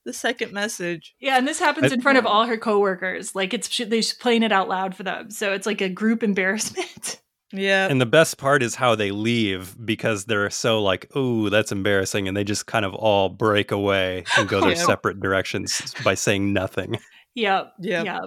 the 0.05 0.13
second 0.13 0.53
message. 0.53 1.15
Yeah, 1.19 1.37
and 1.37 1.47
this 1.47 1.59
happens 1.59 1.91
I, 1.91 1.95
in 1.95 2.01
front 2.01 2.17
of 2.17 2.25
all 2.25 2.45
her 2.45 2.57
coworkers. 2.57 3.35
Like 3.35 3.53
it's 3.53 3.75
they're 3.77 4.01
playing 4.19 4.43
it 4.43 4.51
out 4.51 4.69
loud 4.69 4.95
for 4.95 5.03
them, 5.03 5.31
so 5.31 5.53
it's 5.53 5.65
like 5.65 5.81
a 5.81 5.89
group 5.89 6.23
embarrassment. 6.23 7.21
Yeah. 7.51 7.87
And 7.89 7.99
the 7.99 8.05
best 8.05 8.37
part 8.37 8.61
is 8.61 8.75
how 8.75 8.95
they 8.95 9.11
leave 9.11 9.75
because 9.83 10.25
they're 10.25 10.51
so 10.51 10.81
like, 10.83 11.09
oh, 11.15 11.49
that's 11.49 11.71
embarrassing. 11.71 12.27
And 12.27 12.37
they 12.37 12.43
just 12.43 12.67
kind 12.67 12.85
of 12.85 12.93
all 12.93 13.29
break 13.29 13.71
away 13.71 14.23
and 14.37 14.47
go 14.47 14.61
their 14.61 14.75
separate 14.75 15.19
directions 15.19 15.95
by 16.03 16.13
saying 16.13 16.53
nothing. 16.53 16.99
Yep. 17.35 17.73
Yep. 17.79 18.05
Yep. 18.05 18.23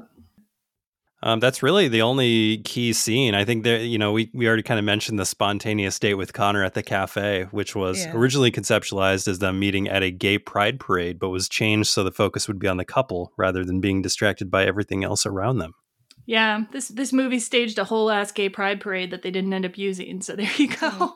Um, 1.24 1.38
that's 1.38 1.62
really 1.62 1.86
the 1.86 2.02
only 2.02 2.58
key 2.58 2.92
scene. 2.92 3.34
I 3.34 3.44
think 3.44 3.62
that 3.64 3.82
you 3.82 3.98
know 3.98 4.12
we 4.12 4.30
we 4.34 4.46
already 4.46 4.62
kind 4.62 4.78
of 4.78 4.84
mentioned 4.84 5.18
the 5.18 5.24
spontaneous 5.24 5.98
date 5.98 6.14
with 6.14 6.32
Connor 6.32 6.64
at 6.64 6.74
the 6.74 6.82
cafe, 6.82 7.46
which 7.52 7.76
was 7.76 8.04
yeah. 8.04 8.12
originally 8.12 8.50
conceptualized 8.50 9.28
as 9.28 9.38
them 9.38 9.60
meeting 9.60 9.88
at 9.88 10.02
a 10.02 10.10
gay 10.10 10.38
pride 10.38 10.80
parade, 10.80 11.18
but 11.18 11.28
was 11.28 11.48
changed 11.48 11.90
so 11.90 12.02
the 12.02 12.10
focus 12.10 12.48
would 12.48 12.58
be 12.58 12.66
on 12.66 12.76
the 12.76 12.84
couple 12.84 13.32
rather 13.36 13.64
than 13.64 13.80
being 13.80 14.02
distracted 14.02 14.50
by 14.50 14.64
everything 14.64 15.04
else 15.04 15.24
around 15.24 15.58
them. 15.58 15.74
Yeah, 16.26 16.64
this 16.72 16.88
this 16.88 17.12
movie 17.12 17.38
staged 17.38 17.78
a 17.78 17.84
whole 17.84 18.10
ass 18.10 18.32
gay 18.32 18.48
pride 18.48 18.80
parade 18.80 19.10
that 19.12 19.22
they 19.22 19.30
didn't 19.30 19.52
end 19.52 19.64
up 19.64 19.78
using. 19.78 20.22
So 20.22 20.34
there 20.34 20.50
you 20.56 20.68
go. 20.68 21.14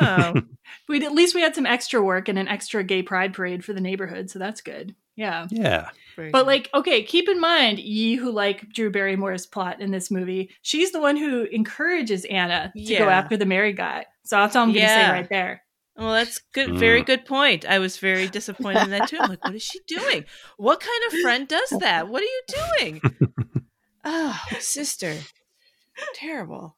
Oh. 0.00 0.42
we 0.88 1.04
at 1.04 1.12
least 1.12 1.34
we 1.34 1.40
had 1.40 1.54
some 1.54 1.66
extra 1.66 2.02
work 2.02 2.28
and 2.28 2.38
an 2.38 2.48
extra 2.48 2.84
gay 2.84 3.02
pride 3.02 3.32
parade 3.32 3.64
for 3.64 3.72
the 3.72 3.80
neighborhood, 3.80 4.30
so 4.30 4.38
that's 4.38 4.60
good. 4.60 4.94
Yeah. 5.16 5.46
Yeah. 5.50 5.90
Very 6.16 6.30
but 6.30 6.46
like, 6.46 6.70
okay, 6.74 7.02
keep 7.02 7.28
in 7.28 7.38
mind, 7.38 7.78
ye 7.78 8.16
who 8.16 8.32
like 8.32 8.72
Drew 8.72 8.90
Barrymore's 8.90 9.46
plot 9.46 9.80
in 9.80 9.90
this 9.90 10.10
movie, 10.10 10.50
she's 10.62 10.90
the 10.90 11.00
one 11.00 11.16
who 11.16 11.44
encourages 11.44 12.24
Anna 12.24 12.72
to 12.74 12.82
yeah. 12.82 12.98
go 12.98 13.08
after 13.08 13.36
the 13.36 13.46
married 13.46 13.76
guy. 13.76 14.06
So 14.24 14.36
that's 14.36 14.56
all 14.56 14.64
I'm 14.64 14.72
gonna 14.72 14.88
say 14.88 15.10
right 15.10 15.28
there. 15.28 15.62
Well, 15.96 16.12
that's 16.12 16.40
good. 16.52 16.76
Very 16.76 17.02
mm. 17.02 17.06
good 17.06 17.24
point. 17.24 17.64
I 17.64 17.78
was 17.78 17.96
very 17.96 18.28
disappointed 18.28 18.84
in 18.84 18.90
that 18.90 19.08
too. 19.08 19.18
I'm 19.18 19.30
like, 19.30 19.42
what 19.42 19.54
is 19.54 19.62
she 19.62 19.80
doing? 19.88 20.24
What 20.58 20.80
kind 20.80 21.02
of 21.06 21.20
friend 21.20 21.48
does 21.48 21.70
that? 21.80 22.08
What 22.08 22.22
are 22.22 22.26
you 22.26 22.42
doing? 22.78 23.00
oh, 24.04 24.40
sister. 24.58 25.14
Terrible. 26.14 26.76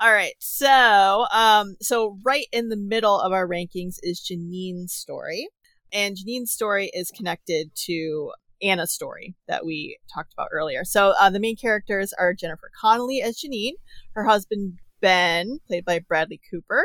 All 0.00 0.12
right. 0.12 0.34
So, 0.38 1.26
um, 1.32 1.76
so 1.80 2.18
right 2.24 2.46
in 2.52 2.68
the 2.68 2.76
middle 2.76 3.20
of 3.20 3.32
our 3.32 3.46
rankings 3.46 3.96
is 4.02 4.20
Janine's 4.20 4.94
story. 4.94 5.48
And 5.92 6.16
Janine's 6.16 6.52
story 6.52 6.90
is 6.92 7.10
connected 7.10 7.70
to 7.86 8.32
Anna's 8.62 8.92
story 8.92 9.34
that 9.46 9.64
we 9.64 9.98
talked 10.12 10.32
about 10.32 10.48
earlier. 10.52 10.84
So 10.84 11.14
uh, 11.20 11.30
the 11.30 11.40
main 11.40 11.56
characters 11.56 12.12
are 12.12 12.34
Jennifer 12.34 12.70
Connelly 12.80 13.22
as 13.22 13.38
Janine, 13.38 13.74
her 14.14 14.24
husband 14.24 14.78
Ben, 15.00 15.58
played 15.66 15.84
by 15.84 16.00
Bradley 16.00 16.40
Cooper, 16.50 16.82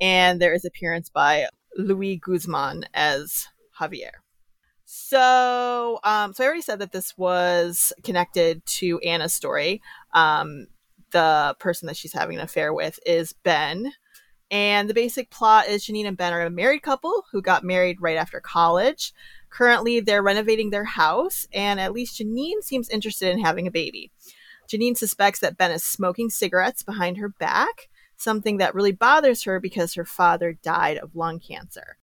and 0.00 0.40
there 0.40 0.54
is 0.54 0.64
appearance 0.64 1.10
by 1.10 1.48
Louis 1.76 2.16
Guzman 2.16 2.84
as 2.94 3.48
Javier. 3.80 4.10
So, 4.84 5.98
um, 6.02 6.32
so 6.32 6.42
I 6.42 6.46
already 6.46 6.62
said 6.62 6.78
that 6.78 6.92
this 6.92 7.16
was 7.18 7.92
connected 8.04 8.64
to 8.78 8.98
Anna's 9.00 9.34
story. 9.34 9.82
Um, 10.14 10.68
the 11.10 11.56
person 11.58 11.86
that 11.86 11.96
she's 11.96 12.12
having 12.12 12.36
an 12.36 12.42
affair 12.42 12.72
with 12.72 12.98
is 13.04 13.34
Ben, 13.44 13.92
and 14.50 14.88
the 14.88 14.94
basic 14.94 15.30
plot 15.30 15.68
is 15.68 15.84
Janine 15.84 16.06
and 16.06 16.16
Ben 16.16 16.32
are 16.32 16.42
a 16.42 16.50
married 16.50 16.82
couple 16.82 17.24
who 17.32 17.42
got 17.42 17.64
married 17.64 18.00
right 18.00 18.16
after 18.16 18.40
college. 18.40 19.12
Currently, 19.50 20.00
they're 20.00 20.22
renovating 20.22 20.70
their 20.70 20.84
house, 20.84 21.46
and 21.52 21.78
at 21.80 21.92
least 21.92 22.20
Janine 22.20 22.62
seems 22.62 22.88
interested 22.88 23.30
in 23.30 23.40
having 23.40 23.66
a 23.66 23.70
baby. 23.70 24.10
Janine 24.70 24.96
suspects 24.96 25.40
that 25.40 25.56
Ben 25.56 25.70
is 25.70 25.84
smoking 25.84 26.30
cigarettes 26.30 26.82
behind 26.82 27.16
her 27.18 27.28
back, 27.28 27.88
something 28.16 28.58
that 28.58 28.74
really 28.74 28.92
bothers 28.92 29.44
her 29.44 29.60
because 29.60 29.94
her 29.94 30.04
father 30.04 30.52
died 30.52 30.98
of 30.98 31.14
lung 31.14 31.40
cancer. 31.40 31.98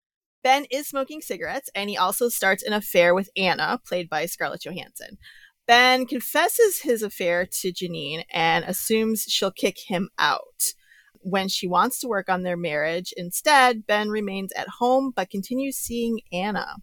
Ben 0.43 0.65
is 0.69 0.87
smoking 0.87 1.21
cigarettes, 1.21 1.69
and 1.73 1.89
he 1.89 1.97
also 1.97 2.27
starts 2.27 2.63
an 2.63 2.73
affair 2.73 3.15
with 3.15 3.29
Anna, 3.37 3.79
played 3.85 4.09
by 4.09 4.25
Scarlett 4.25 4.61
Johansson. 4.63 5.17
Ben 5.65 6.05
confesses 6.05 6.81
his 6.81 7.01
affair 7.01 7.45
to 7.45 7.71
Janine 7.71 8.25
and 8.31 8.65
assumes 8.65 9.23
she'll 9.23 9.51
kick 9.51 9.77
him 9.87 10.09
out 10.19 10.73
when 11.23 11.47
she 11.47 11.67
wants 11.67 11.99
to 11.99 12.07
work 12.07 12.29
on 12.29 12.43
their 12.43 12.57
marriage. 12.57 13.13
Instead, 13.17 13.85
Ben 13.87 14.09
remains 14.09 14.51
at 14.53 14.67
home 14.67 15.11
but 15.15 15.29
continues 15.29 15.77
seeing 15.77 16.19
Anna. 16.31 16.75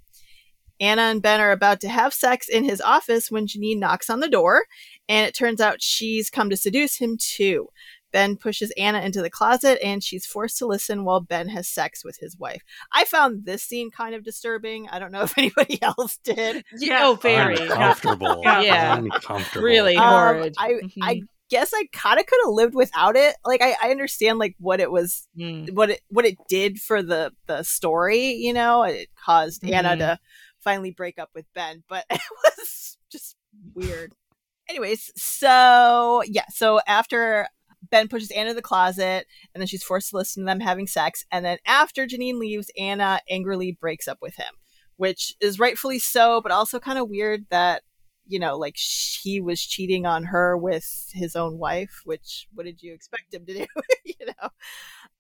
Anna 0.81 1.03
and 1.03 1.23
Ben 1.23 1.41
are 1.41 1.53
about 1.53 1.81
to 1.83 1.89
have 1.89 2.15
sex 2.15 2.49
in 2.49 2.65
his 2.65 2.81
office 2.81 3.31
when 3.31 3.47
Janine 3.47 3.79
knocks 3.79 4.09
on 4.09 4.21
the 4.21 4.31
door, 4.31 4.65
and 5.09 5.27
it 5.27 5.35
turns 5.35 5.61
out 5.61 5.83
she's 5.83 6.31
come 6.31 6.49
to 6.49 6.57
seduce 6.57 6.97
him 6.97 7.19
too. 7.19 7.69
Ben 8.13 8.37
pushes 8.37 8.73
Anna 8.77 9.01
into 9.01 9.23
the 9.23 9.31
closet 9.31 9.79
and 9.85 10.03
she's 10.03 10.27
forced 10.27 10.59
to 10.59 10.67
listen 10.67 11.05
while 11.05 11.21
Ben 11.21 11.49
has 11.49 11.69
sex 11.69 12.05
with 12.05 12.17
his 12.19 12.37
wife. 12.37 12.63
I 12.93 13.05
found 13.05 13.45
this 13.45 13.63
scene 13.63 13.91
kind 13.91 14.15
of 14.15 14.25
disturbing. 14.25 14.89
I 14.89 14.99
don't 14.99 15.13
know 15.13 15.23
if 15.23 15.35
anybody 15.39 15.81
else 15.83 16.19
did. 16.25 16.65
Yeah, 16.77 17.03
oh, 17.05 17.15
very 17.15 17.57
uncomfortable. 17.57 18.41
yeah, 18.45 18.97
uncomfortable. 18.97 19.65
Really 19.65 19.97
um, 19.97 20.09
horrid. 20.09 20.55
I 20.59 20.73
mm-hmm. 20.73 21.03
I 21.03 21.23
guess 21.51 21.73
I 21.75 21.87
kind 21.93 22.19
of 22.19 22.27
could 22.27 22.39
have 22.45 22.53
lived 22.55 22.75
without 22.75 23.17
it. 23.17 23.37
Like 23.45 23.61
I, 23.61 23.77
I 23.83 23.91
understand 23.91 24.39
like 24.39 24.55
what 24.59 24.81
it 24.81 24.91
was, 24.91 25.27
mm. 25.39 25.73
what 25.75 25.91
it 25.91 26.01
what 26.09 26.25
it 26.25 26.39
did 26.49 26.79
for 26.79 27.03
the 27.03 27.33
the 27.47 27.63
story. 27.63 28.33
You 28.33 28.53
know, 28.53 28.85
it 28.85 29.09
caused 29.23 29.63
mm. 29.63 29.73
Anna 29.73 29.97
to 29.97 30.19
finally 30.61 30.93
break 30.93 31.19
up 31.19 31.31
with 31.35 31.47
Ben, 31.55 31.83
but 31.89 32.05
it 32.11 32.21
was 32.45 32.97
just 33.11 33.37
weird. 33.75 34.15
Anyways, 34.69 35.11
so 35.17 36.23
yeah, 36.27 36.45
so 36.51 36.81
after 36.87 37.49
Ben 37.91 38.09
pushes 38.09 38.31
Anna 38.31 38.51
in 38.51 38.57
the 38.57 38.63
closet, 38.63 39.27
and 39.53 39.61
then 39.61 39.67
she's 39.67 39.83
forced 39.83 40.11
to 40.11 40.17
listen 40.17 40.45
to 40.45 40.47
them 40.47 40.61
having 40.61 40.87
sex, 40.87 41.25
and 41.31 41.45
then 41.45 41.59
after 41.67 42.07
Janine 42.07 42.39
leaves, 42.39 42.71
Anna 42.79 43.21
angrily 43.29 43.73
breaks 43.73 44.07
up 44.07 44.19
with 44.23 44.37
him, 44.37 44.55
which 44.97 45.35
is 45.41 45.59
rightfully 45.59 45.99
so, 45.99 46.41
but 46.41 46.53
also 46.53 46.79
kind 46.79 46.99
of 46.99 47.09
weird 47.09 47.47
that 47.51 47.83
you 48.31 48.39
know, 48.39 48.57
like 48.57 48.77
he 48.77 49.41
was 49.41 49.61
cheating 49.61 50.07
on 50.07 50.25
her 50.25 50.57
with 50.57 51.11
his 51.13 51.37
own 51.37 51.59
wife, 51.59 52.03
which 52.05 52.47
what 52.55 52.65
did 52.65 52.83
you 52.83 52.95
expect 52.95 53.35
him 53.35 53.45
to 53.47 53.55
do? 53.55 53.67
you 54.05 54.27
know. 54.27 54.49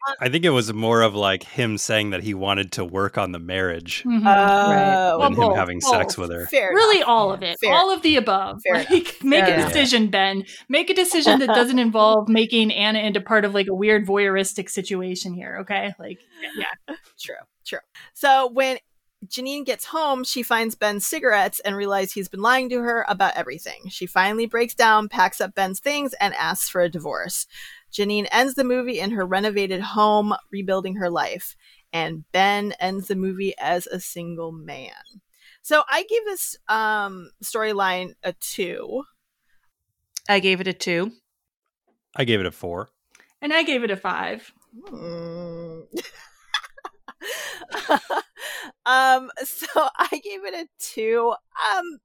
Um, 0.08 0.16
I 0.18 0.28
think 0.30 0.46
it 0.46 0.50
was 0.50 0.72
more 0.72 1.02
of 1.02 1.14
like 1.14 1.42
him 1.42 1.76
saying 1.76 2.10
that 2.10 2.22
he 2.22 2.32
wanted 2.32 2.72
to 2.72 2.84
work 2.84 3.18
on 3.18 3.32
the 3.32 3.38
marriage 3.38 4.02
mm-hmm. 4.06 4.26
uh, 4.26 5.18
than 5.18 5.36
well, 5.36 5.50
him 5.50 5.56
having 5.56 5.80
both. 5.80 5.90
sex 5.90 6.16
with 6.16 6.32
her. 6.32 6.46
Fair 6.46 6.70
really, 6.70 6.98
enough. 6.98 7.08
all 7.08 7.28
yeah. 7.28 7.34
of 7.34 7.42
it, 7.42 7.58
Fair. 7.60 7.74
all 7.74 7.92
of 7.92 8.00
the 8.02 8.16
above. 8.16 8.60
Fair 8.66 8.76
like, 8.90 9.22
make 9.22 9.44
Fair 9.44 9.60
a 9.60 9.62
decision, 9.62 10.08
Ben. 10.08 10.44
Make 10.68 10.88
a 10.88 10.94
decision 10.94 11.40
that 11.40 11.48
doesn't 11.48 11.78
involve 11.78 12.28
making 12.28 12.72
Anna 12.72 13.00
into 13.00 13.20
part 13.20 13.44
of 13.44 13.52
like 13.52 13.66
a 13.68 13.74
weird 13.74 14.06
voyeuristic 14.06 14.70
situation 14.70 15.34
here. 15.34 15.58
Okay, 15.60 15.92
like 15.98 16.18
yeah, 16.56 16.94
true, 17.20 17.34
true. 17.66 17.80
So 18.14 18.50
when 18.52 18.78
Janine 19.26 19.66
gets 19.66 19.84
home, 19.84 20.24
she 20.24 20.42
finds 20.42 20.74
Ben's 20.74 21.04
cigarettes 21.04 21.60
and 21.60 21.76
realizes 21.76 22.12
he's 22.12 22.28
been 22.28 22.40
lying 22.40 22.70
to 22.70 22.78
her 22.78 23.04
about 23.06 23.36
everything. 23.36 23.88
She 23.88 24.06
finally 24.06 24.46
breaks 24.46 24.74
down, 24.74 25.08
packs 25.08 25.40
up 25.40 25.54
Ben's 25.54 25.78
things, 25.78 26.14
and 26.14 26.34
asks 26.34 26.70
for 26.70 26.80
a 26.80 26.88
divorce. 26.88 27.46
Janine 27.92 28.28
ends 28.32 28.54
the 28.54 28.64
movie 28.64 28.98
in 28.98 29.10
her 29.10 29.26
renovated 29.26 29.80
home, 29.80 30.34
rebuilding 30.50 30.96
her 30.96 31.10
life. 31.10 31.54
And 31.92 32.24
Ben 32.32 32.72
ends 32.80 33.08
the 33.08 33.16
movie 33.16 33.54
as 33.58 33.86
a 33.86 34.00
single 34.00 34.52
man. 34.52 34.92
So 35.62 35.82
I 35.88 36.04
gave 36.04 36.24
this 36.24 36.56
um, 36.68 37.30
storyline 37.44 38.14
a 38.22 38.32
two. 38.32 39.04
I 40.28 40.40
gave 40.40 40.60
it 40.60 40.68
a 40.68 40.72
two. 40.72 41.12
I 42.16 42.24
gave 42.24 42.40
it 42.40 42.46
a 42.46 42.50
four. 42.50 42.90
And 43.42 43.52
I 43.52 43.62
gave 43.64 43.84
it 43.84 43.90
a 43.90 43.96
five. 43.96 44.52
Mm. 44.88 45.82
um, 48.86 49.30
so 49.44 49.66
I 49.76 50.08
gave 50.22 50.44
it 50.44 50.54
a 50.54 50.66
two. 50.78 51.34
Um, 51.76 51.98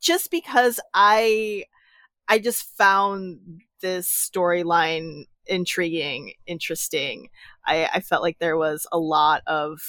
just 0.00 0.30
because 0.30 0.80
I, 0.94 1.64
I 2.28 2.38
just 2.38 2.64
found 2.76 3.62
this 3.80 4.08
storyline 4.08 5.24
intriguing, 5.46 6.32
interesting. 6.46 7.28
I, 7.66 7.88
I 7.94 8.00
felt 8.00 8.22
like 8.22 8.38
there 8.38 8.56
was 8.56 8.86
a 8.92 8.98
lot 8.98 9.42
of 9.46 9.80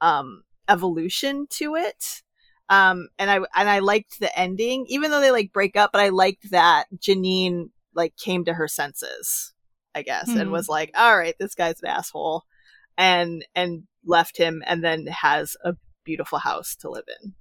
um 0.00 0.42
evolution 0.68 1.46
to 1.50 1.76
it. 1.76 2.22
Um, 2.68 3.08
and 3.18 3.30
I 3.30 3.36
and 3.36 3.68
I 3.68 3.80
liked 3.80 4.20
the 4.20 4.36
ending, 4.38 4.86
even 4.88 5.10
though 5.10 5.20
they 5.20 5.30
like 5.30 5.52
break 5.52 5.76
up. 5.76 5.92
But 5.92 6.00
I 6.00 6.08
liked 6.08 6.50
that 6.50 6.86
Janine 6.96 7.70
like 7.94 8.16
came 8.16 8.44
to 8.46 8.54
her 8.54 8.68
senses, 8.68 9.52
I 9.94 10.02
guess, 10.02 10.30
mm-hmm. 10.30 10.40
and 10.40 10.50
was 10.50 10.68
like, 10.68 10.90
"All 10.96 11.16
right, 11.16 11.34
this 11.38 11.54
guy's 11.54 11.82
an 11.82 11.88
asshole," 11.88 12.44
and 12.96 13.44
and 13.54 13.84
left 14.06 14.36
him, 14.36 14.62
and 14.66 14.82
then 14.82 15.06
has 15.06 15.56
a 15.64 15.74
beautiful 16.04 16.38
house 16.38 16.76
to 16.76 16.90
live 16.90 17.04
in 17.22 17.34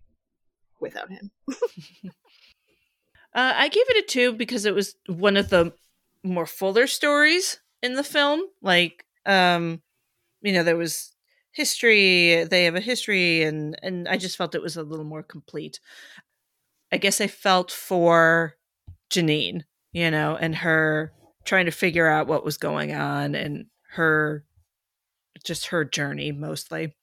without 0.79 1.09
him. 1.09 1.31
uh, 1.53 1.53
I 3.33 3.67
gave 3.69 3.89
it 3.89 4.03
a 4.03 4.07
two 4.07 4.33
because 4.33 4.65
it 4.65 4.75
was 4.75 4.95
one 5.07 5.37
of 5.37 5.49
the 5.49 5.73
more 6.23 6.45
fuller 6.45 6.87
stories 6.87 7.59
in 7.81 7.93
the 7.93 8.03
film. 8.03 8.41
Like, 8.61 9.05
um, 9.25 9.81
you 10.41 10.53
know, 10.53 10.63
there 10.63 10.77
was 10.77 11.13
history 11.53 12.43
they 12.45 12.65
have 12.65 12.75
a 12.75 12.81
history 12.81 13.43
and 13.43 13.77
and 13.83 14.07
i 14.07 14.17
just 14.17 14.37
felt 14.37 14.55
it 14.55 14.61
was 14.61 14.75
a 14.75 14.83
little 14.83 15.05
more 15.05 15.21
complete 15.21 15.79
i 16.91 16.97
guess 16.97 17.21
i 17.21 17.27
felt 17.27 17.71
for 17.71 18.55
janine 19.11 19.61
you 19.91 20.09
know 20.09 20.35
and 20.35 20.55
her 20.55 21.13
trying 21.45 21.65
to 21.65 21.71
figure 21.71 22.07
out 22.07 22.27
what 22.27 22.43
was 22.43 22.57
going 22.57 22.93
on 22.93 23.35
and 23.35 23.65
her 23.91 24.43
just 25.43 25.67
her 25.67 25.83
journey 25.83 26.31
mostly 26.31 26.93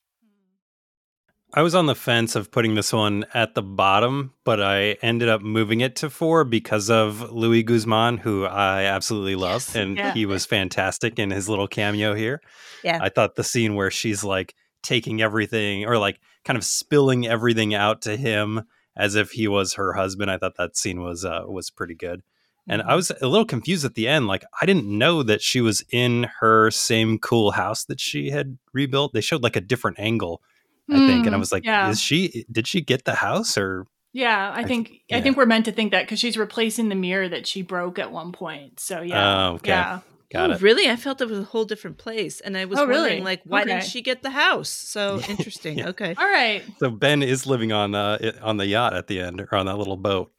I 1.52 1.62
was 1.62 1.74
on 1.74 1.86
the 1.86 1.97
fence 1.97 2.36
of 2.36 2.52
putting 2.52 2.77
this 2.77 2.93
one 2.93 3.24
at 3.35 3.55
the 3.55 3.62
bottom, 3.62 4.35
but 4.44 4.62
I 4.62 4.93
ended 5.02 5.28
up 5.28 5.43
moving 5.43 5.81
it 5.81 5.97
to 5.97 6.09
four 6.09 6.44
because 6.44 6.89
of 6.90 7.32
Louis 7.32 7.65
Guzman, 7.65 8.19
who 8.19 8.44
I 8.44 8.85
absolutely 8.85 9.35
love. 9.35 9.62
Yes. 9.66 9.74
And 9.74 9.97
yeah. 9.97 10.15
he 10.15 10.27
was 10.27 10.47
fantastic 10.47 11.19
in 11.19 11.32
his 11.32 11.48
little 11.48 11.66
cameo 11.66 12.15
here. 12.15 12.40
Yeah. 12.85 13.01
I 13.02 13.09
thought 13.09 13.35
the 13.35 13.43
scene 13.43 13.74
where 13.74 13.90
she's 13.90 14.23
like 14.23 14.55
taking 14.82 15.20
everything 15.20 15.86
or 15.86 15.98
like 15.98 16.20
kind 16.44 16.57
of 16.57 16.65
spilling 16.65 17.27
everything 17.27 17.74
out 17.74 18.02
to 18.02 18.16
him 18.16 18.62
as 18.97 19.16
if 19.16 19.32
he 19.32 19.48
was 19.48 19.74
her 19.74 19.94
husband, 19.94 20.31
I 20.31 20.39
thought 20.39 20.57
that 20.57 20.77
scene 20.77 21.01
was 21.01 21.24
uh, 21.24 21.43
was 21.47 21.70
pretty 21.70 21.94
good. 21.94 22.23
And 22.70 22.82
I 22.82 22.94
was 22.94 23.10
a 23.20 23.26
little 23.26 23.44
confused 23.44 23.84
at 23.84 23.97
the 23.97 24.06
end. 24.06 24.28
Like, 24.28 24.44
I 24.62 24.64
didn't 24.64 24.86
know 24.86 25.24
that 25.24 25.42
she 25.42 25.60
was 25.60 25.84
in 25.90 26.28
her 26.38 26.70
same 26.70 27.18
cool 27.18 27.51
house 27.51 27.84
that 27.86 27.98
she 27.98 28.30
had 28.30 28.59
rebuilt. 28.72 29.12
They 29.12 29.20
showed 29.20 29.42
like 29.42 29.56
a 29.56 29.60
different 29.60 29.98
angle 29.98 30.40
I 30.90 31.06
think. 31.06 31.26
And 31.26 31.34
I 31.34 31.38
mm, 31.38 31.40
was 31.40 31.52
like, 31.52 31.64
yeah. 31.64 31.88
is 31.88 32.01
she, 32.01 32.44
did 32.51 32.66
she 32.66 32.80
get 32.80 33.05
the 33.05 33.14
house 33.14 33.56
or? 33.56 33.86
Yeah, 34.12 34.51
I, 34.51 34.60
I 34.60 34.64
think, 34.64 34.88
th- 34.88 35.01
yeah. 35.09 35.18
I 35.18 35.20
think 35.20 35.36
we're 35.36 35.47
meant 35.47 35.66
to 35.66 35.72
think 35.72 35.92
that 35.92 36.02
because 36.02 36.18
she's 36.18 36.36
replacing 36.36 36.88
the 36.88 36.97
mirror 36.97 37.28
that 37.28 37.47
she 37.47 37.62
broke 37.62 37.98
at 37.98 38.10
one 38.10 38.32
point. 38.32 38.80
So 38.80 39.01
yeah. 39.01 39.48
Oh, 39.51 39.55
okay. 39.55 39.70
Yeah. 39.70 40.01
Got 40.32 40.51
oh, 40.51 40.55
it. 40.55 40.62
really? 40.62 40.88
I 40.88 40.97
felt 40.97 41.20
it 41.20 41.28
was 41.28 41.40
a 41.40 41.44
whole 41.44 41.64
different 41.64 41.98
place, 41.98 42.40
and 42.40 42.56
I 42.56 42.64
was 42.64 42.78
oh, 42.78 42.82
wondering, 42.82 43.02
really? 43.02 43.20
like, 43.20 43.42
why 43.44 43.62
okay. 43.62 43.70
didn't 43.70 43.84
she 43.84 44.01
get 44.01 44.22
the 44.22 44.30
house? 44.30 44.68
So 44.68 45.20
interesting. 45.28 45.78
yeah. 45.78 45.88
Okay, 45.88 46.14
all 46.16 46.24
right. 46.24 46.62
So 46.78 46.88
Ben 46.88 47.24
is 47.24 47.48
living 47.48 47.72
on 47.72 47.97
uh, 47.97 48.32
on 48.40 48.56
the 48.56 48.66
yacht 48.66 48.94
at 48.94 49.09
the 49.09 49.20
end, 49.20 49.40
or 49.40 49.52
on 49.52 49.66
that 49.66 49.76
little 49.76 49.97
boat. 49.97 50.30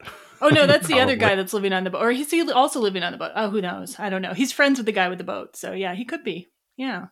Oh 0.42 0.48
no, 0.48 0.66
that's 0.66 0.88
the 0.88 1.00
other 1.00 1.16
guy 1.16 1.36
that's 1.36 1.54
living 1.54 1.72
on 1.72 1.84
the 1.84 1.90
boat, 1.90 2.02
or 2.02 2.10
is 2.10 2.30
he 2.30 2.50
also 2.50 2.80
living 2.80 3.02
on 3.02 3.12
the 3.12 3.18
boat? 3.18 3.30
Oh, 3.34 3.48
who 3.48 3.62
knows? 3.62 3.96
I 3.98 4.10
don't 4.10 4.22
know. 4.22 4.34
He's 4.34 4.52
friends 4.52 4.78
with 4.78 4.86
the 4.86 4.92
guy 4.92 5.08
with 5.08 5.18
the 5.18 5.24
boat, 5.24 5.56
so 5.56 5.72
yeah, 5.72 5.94
he 5.94 6.04
could 6.04 6.24
be. 6.24 6.50
Yeah. 6.76 7.06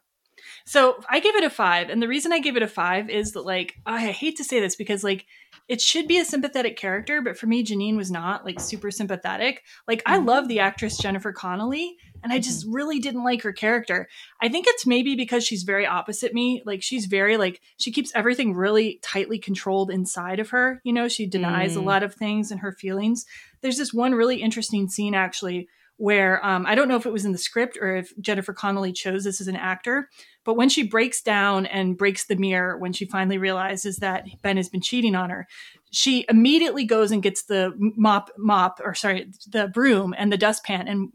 So 0.66 1.01
I 1.09 1.20
give 1.20 1.36
it 1.36 1.44
a 1.44 1.51
five. 1.51 1.90
And 1.90 2.02
the 2.02 2.09
reason 2.09 2.32
I 2.32 2.40
give 2.40 2.57
it 2.57 2.62
a 2.62 2.69
five 2.69 3.09
is 3.09 3.32
that, 3.32 3.44
like, 3.44 3.74
I 3.86 4.07
hate 4.07 4.36
to 4.39 4.44
say 4.44 4.61
this 4.61 4.77
because, 4.77 5.05
like, 5.05 5.27
it 5.70 5.80
should 5.80 6.09
be 6.09 6.18
a 6.18 6.24
sympathetic 6.24 6.76
character, 6.76 7.22
but 7.22 7.38
for 7.38 7.47
me, 7.47 7.64
Janine 7.64 7.97
was 7.97 8.10
not 8.10 8.44
like 8.44 8.59
super 8.59 8.90
sympathetic. 8.90 9.62
Like, 9.86 10.02
I 10.05 10.16
love 10.16 10.48
the 10.48 10.59
actress 10.59 10.98
Jennifer 10.98 11.32
Connelly, 11.32 11.97
and 12.24 12.32
I 12.32 12.40
just 12.40 12.64
mm-hmm. 12.64 12.74
really 12.74 12.98
didn't 12.98 13.22
like 13.22 13.42
her 13.42 13.52
character. 13.52 14.09
I 14.42 14.48
think 14.48 14.66
it's 14.68 14.84
maybe 14.84 15.14
because 15.14 15.44
she's 15.44 15.62
very 15.62 15.86
opposite 15.86 16.34
me. 16.34 16.60
Like, 16.66 16.82
she's 16.82 17.06
very, 17.06 17.36
like, 17.36 17.60
she 17.76 17.92
keeps 17.92 18.10
everything 18.16 18.52
really 18.52 18.98
tightly 19.01 19.38
controlled 19.38 19.92
inside 19.92 20.40
of 20.40 20.51
her. 20.51 20.80
You 20.82 20.92
know, 20.92 21.06
she 21.06 21.24
denies 21.24 21.74
mm. 21.74 21.76
a 21.76 21.84
lot 21.84 22.02
of 22.02 22.14
things 22.14 22.51
and 22.51 22.59
her 22.62 22.72
feelings. 22.72 23.24
There's 23.60 23.78
this 23.78 23.94
one 23.94 24.16
really 24.16 24.42
interesting 24.42 24.88
scene, 24.88 25.14
actually, 25.14 25.68
where 26.01 26.43
um, 26.44 26.64
I 26.64 26.74
don't 26.74 26.89
know 26.89 26.97
if 26.97 27.05
it 27.05 27.12
was 27.12 27.27
in 27.27 27.32
the 27.32 27.39
script 27.39 27.77
or 27.78 27.94
if 27.94 28.10
Jennifer 28.18 28.55
Connelly 28.55 28.90
chose 28.90 29.24
this 29.24 29.39
as 29.39 29.48
an 29.48 29.56
actor, 29.56 30.09
but 30.44 30.56
when 30.56 30.70
she 30.70 30.82
breaks 30.82 31.20
down 31.20 31.66
and 31.66 31.98
breaks 31.98 32.24
the 32.24 32.36
mirror, 32.36 32.78
when 32.78 32.94
she 32.94 33.05
finally 33.05 33.36
realizes 33.36 33.98
that 33.98 34.24
Ben 34.40 34.56
has 34.56 34.70
been 34.70 34.81
cheating 34.81 35.14
on 35.14 35.28
her, 35.28 35.47
she 35.93 36.24
immediately 36.31 36.86
goes 36.86 37.10
and 37.10 37.22
gets 37.22 37.44
the 37.44 37.74
mop, 37.77 38.31
mop, 38.39 38.81
or 38.82 38.94
sorry, 38.94 39.31
the 39.52 39.68
broom 39.68 40.14
and 40.16 40.32
the 40.32 40.39
dustpan 40.39 40.89
and 40.89 41.10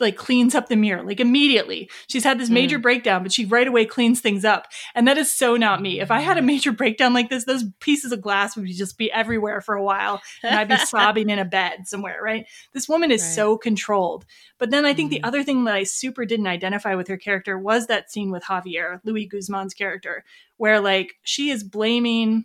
like 0.00 0.16
cleans 0.16 0.54
up 0.54 0.68
the 0.68 0.76
mirror 0.76 1.02
like 1.02 1.20
immediately. 1.20 1.88
She's 2.08 2.24
had 2.24 2.38
this 2.38 2.50
major 2.50 2.78
mm. 2.78 2.82
breakdown, 2.82 3.22
but 3.22 3.32
she 3.32 3.44
right 3.44 3.66
away 3.66 3.84
cleans 3.84 4.20
things 4.20 4.44
up. 4.44 4.66
And 4.94 5.06
that 5.06 5.18
is 5.18 5.32
so 5.32 5.56
not 5.56 5.80
me. 5.80 6.00
If 6.00 6.10
I 6.10 6.20
had 6.20 6.36
a 6.36 6.40
mm. 6.40 6.46
major 6.46 6.72
breakdown 6.72 7.14
like 7.14 7.30
this, 7.30 7.44
those 7.44 7.64
pieces 7.80 8.12
of 8.12 8.20
glass 8.20 8.56
would 8.56 8.66
just 8.66 8.98
be 8.98 9.12
everywhere 9.12 9.60
for 9.60 9.74
a 9.74 9.82
while 9.82 10.20
and 10.42 10.54
I'd 10.54 10.68
be 10.68 10.76
sobbing 10.84 11.30
in 11.30 11.38
a 11.38 11.44
bed 11.44 11.86
somewhere, 11.86 12.20
right? 12.22 12.46
This 12.72 12.88
woman 12.88 13.10
is 13.10 13.22
right. 13.22 13.34
so 13.34 13.56
controlled. 13.56 14.24
But 14.58 14.70
then 14.70 14.84
I 14.84 14.94
think 14.94 15.08
mm. 15.08 15.16
the 15.16 15.24
other 15.24 15.42
thing 15.42 15.64
that 15.64 15.74
I 15.74 15.84
super 15.84 16.24
didn't 16.24 16.46
identify 16.46 16.94
with 16.94 17.08
her 17.08 17.16
character 17.16 17.58
was 17.58 17.86
that 17.86 18.10
scene 18.10 18.30
with 18.30 18.44
Javier, 18.44 19.00
louis 19.04 19.26
Guzman's 19.26 19.74
character, 19.74 20.24
where 20.56 20.80
like 20.80 21.14
she 21.22 21.50
is 21.50 21.62
blaming 21.62 22.44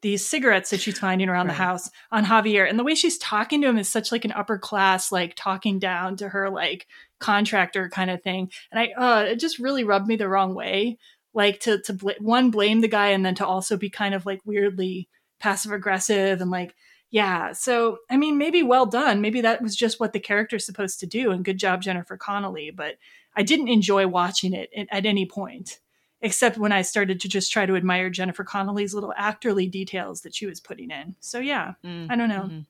these 0.00 0.24
cigarettes 0.24 0.70
that 0.70 0.80
she's 0.80 0.98
finding 0.98 1.28
around 1.28 1.46
right. 1.46 1.56
the 1.56 1.62
house 1.62 1.90
on 2.12 2.24
Javier. 2.24 2.68
And 2.68 2.78
the 2.78 2.84
way 2.84 2.94
she's 2.94 3.18
talking 3.18 3.60
to 3.62 3.68
him 3.68 3.78
is 3.78 3.88
such 3.88 4.12
like 4.12 4.24
an 4.24 4.32
upper 4.32 4.58
class, 4.58 5.10
like 5.10 5.34
talking 5.36 5.78
down 5.78 6.16
to 6.16 6.28
her 6.28 6.50
like 6.50 6.86
contractor 7.18 7.88
kind 7.88 8.10
of 8.10 8.22
thing. 8.22 8.50
And 8.70 8.80
I, 8.80 8.92
uh, 8.96 9.22
it 9.24 9.40
just 9.40 9.58
really 9.58 9.84
rubbed 9.84 10.06
me 10.06 10.16
the 10.16 10.28
wrong 10.28 10.54
way. 10.54 10.98
Like 11.34 11.60
to, 11.60 11.80
to 11.82 11.92
bl- 11.92 12.10
one, 12.20 12.50
blame 12.50 12.80
the 12.80 12.88
guy 12.88 13.08
and 13.08 13.24
then 13.24 13.34
to 13.36 13.46
also 13.46 13.76
be 13.76 13.90
kind 13.90 14.14
of 14.14 14.24
like 14.24 14.40
weirdly 14.44 15.08
passive 15.40 15.72
aggressive 15.72 16.40
and 16.40 16.50
like, 16.50 16.74
yeah. 17.10 17.52
So, 17.52 17.98
I 18.10 18.16
mean, 18.16 18.38
maybe 18.38 18.62
well 18.62 18.86
done. 18.86 19.20
Maybe 19.20 19.40
that 19.40 19.62
was 19.62 19.74
just 19.74 19.98
what 19.98 20.12
the 20.12 20.20
character's 20.20 20.66
supposed 20.66 21.00
to 21.00 21.06
do. 21.06 21.30
And 21.30 21.44
good 21.44 21.58
job, 21.58 21.82
Jennifer 21.82 22.16
Connelly. 22.16 22.70
But 22.70 22.96
I 23.34 23.42
didn't 23.42 23.68
enjoy 23.68 24.06
watching 24.06 24.52
it 24.52 24.70
at 24.90 25.06
any 25.06 25.26
point 25.26 25.80
except 26.20 26.58
when 26.58 26.72
I 26.72 26.82
started 26.82 27.20
to 27.20 27.28
just 27.28 27.52
try 27.52 27.66
to 27.66 27.76
admire 27.76 28.10
Jennifer 28.10 28.44
Connelly's 28.44 28.94
little 28.94 29.14
actorly 29.18 29.70
details 29.70 30.22
that 30.22 30.34
she 30.34 30.46
was 30.46 30.60
putting 30.60 30.90
in. 30.90 31.14
So 31.20 31.38
yeah, 31.38 31.74
mm, 31.84 32.10
I 32.10 32.16
don't 32.16 32.28
know. 32.28 32.42
Mm-hmm. 32.42 32.60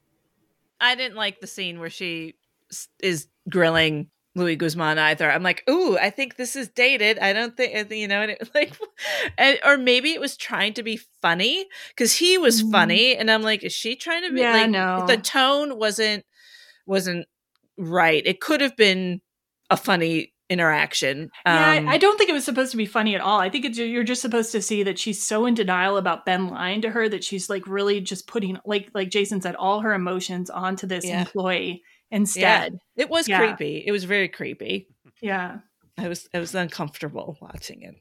I 0.80 0.94
didn't 0.94 1.16
like 1.16 1.40
the 1.40 1.46
scene 1.46 1.80
where 1.80 1.90
she 1.90 2.36
is 3.00 3.26
grilling 3.48 4.10
Louis 4.34 4.56
Guzman 4.56 4.98
either. 4.98 5.30
I'm 5.30 5.42
like, 5.42 5.64
ooh, 5.68 5.98
I 5.98 6.10
think 6.10 6.36
this 6.36 6.56
is 6.56 6.68
dated. 6.68 7.18
I 7.18 7.32
don't 7.32 7.56
think 7.56 7.90
you 7.90 8.08
know, 8.08 8.22
and 8.22 8.30
it, 8.32 8.50
like, 8.54 8.76
and, 9.36 9.58
or 9.64 9.76
maybe 9.76 10.12
it 10.12 10.20
was 10.20 10.36
trying 10.36 10.74
to 10.74 10.82
be 10.82 11.00
funny 11.20 11.66
because 11.88 12.14
he 12.14 12.38
was 12.38 12.62
mm-hmm. 12.62 12.72
funny, 12.72 13.16
and 13.16 13.30
I'm 13.30 13.42
like, 13.42 13.64
is 13.64 13.72
she 13.72 13.96
trying 13.96 14.22
to 14.24 14.32
be? 14.32 14.40
Yeah, 14.40 14.52
like, 14.52 14.70
no. 14.70 15.06
The 15.06 15.16
tone 15.16 15.78
wasn't 15.78 16.24
wasn't 16.86 17.26
right. 17.76 18.22
It 18.24 18.40
could 18.40 18.60
have 18.60 18.76
been 18.76 19.20
a 19.70 19.76
funny 19.76 20.32
interaction. 20.48 21.30
yeah, 21.46 21.70
I, 21.70 21.78
um, 21.78 21.88
I, 21.88 21.98
don't 21.98 22.16
think 22.16 22.30
it 22.30 22.34
was 22.34 22.44
supposed 22.44 22.70
to 22.70 22.76
be 22.76 22.86
funny 22.86 23.14
at 23.14 23.20
all. 23.20 23.38
I 23.38 23.50
think 23.50 23.64
it's, 23.64 23.78
you're 23.78 24.04
just 24.04 24.22
supposed 24.22 24.52
to 24.52 24.62
see 24.62 24.82
that 24.82 24.98
she's 24.98 25.22
so 25.22 25.46
in 25.46 25.54
denial 25.54 25.96
about 25.96 26.24
Ben 26.24 26.48
lying 26.48 26.80
to 26.82 26.90
her 26.90 27.08
that 27.08 27.24
she's 27.24 27.50
like 27.50 27.66
really 27.66 28.00
just 28.00 28.26
putting 28.26 28.58
like 28.64 28.90
like 28.94 29.10
Jason 29.10 29.40
said 29.40 29.54
all 29.56 29.80
her 29.80 29.92
emotions 29.92 30.50
onto 30.50 30.86
this 30.86 31.04
yeah. 31.04 31.20
employee 31.20 31.82
instead. 32.10 32.78
Yeah. 32.96 33.04
It 33.04 33.10
was 33.10 33.28
yeah. 33.28 33.38
creepy. 33.38 33.84
It 33.86 33.92
was 33.92 34.04
very 34.04 34.28
creepy. 34.28 34.88
Yeah. 35.20 35.58
I 35.96 36.08
was 36.08 36.28
I 36.32 36.38
was 36.38 36.54
uncomfortable 36.54 37.36
watching 37.40 37.82
it. 37.82 37.96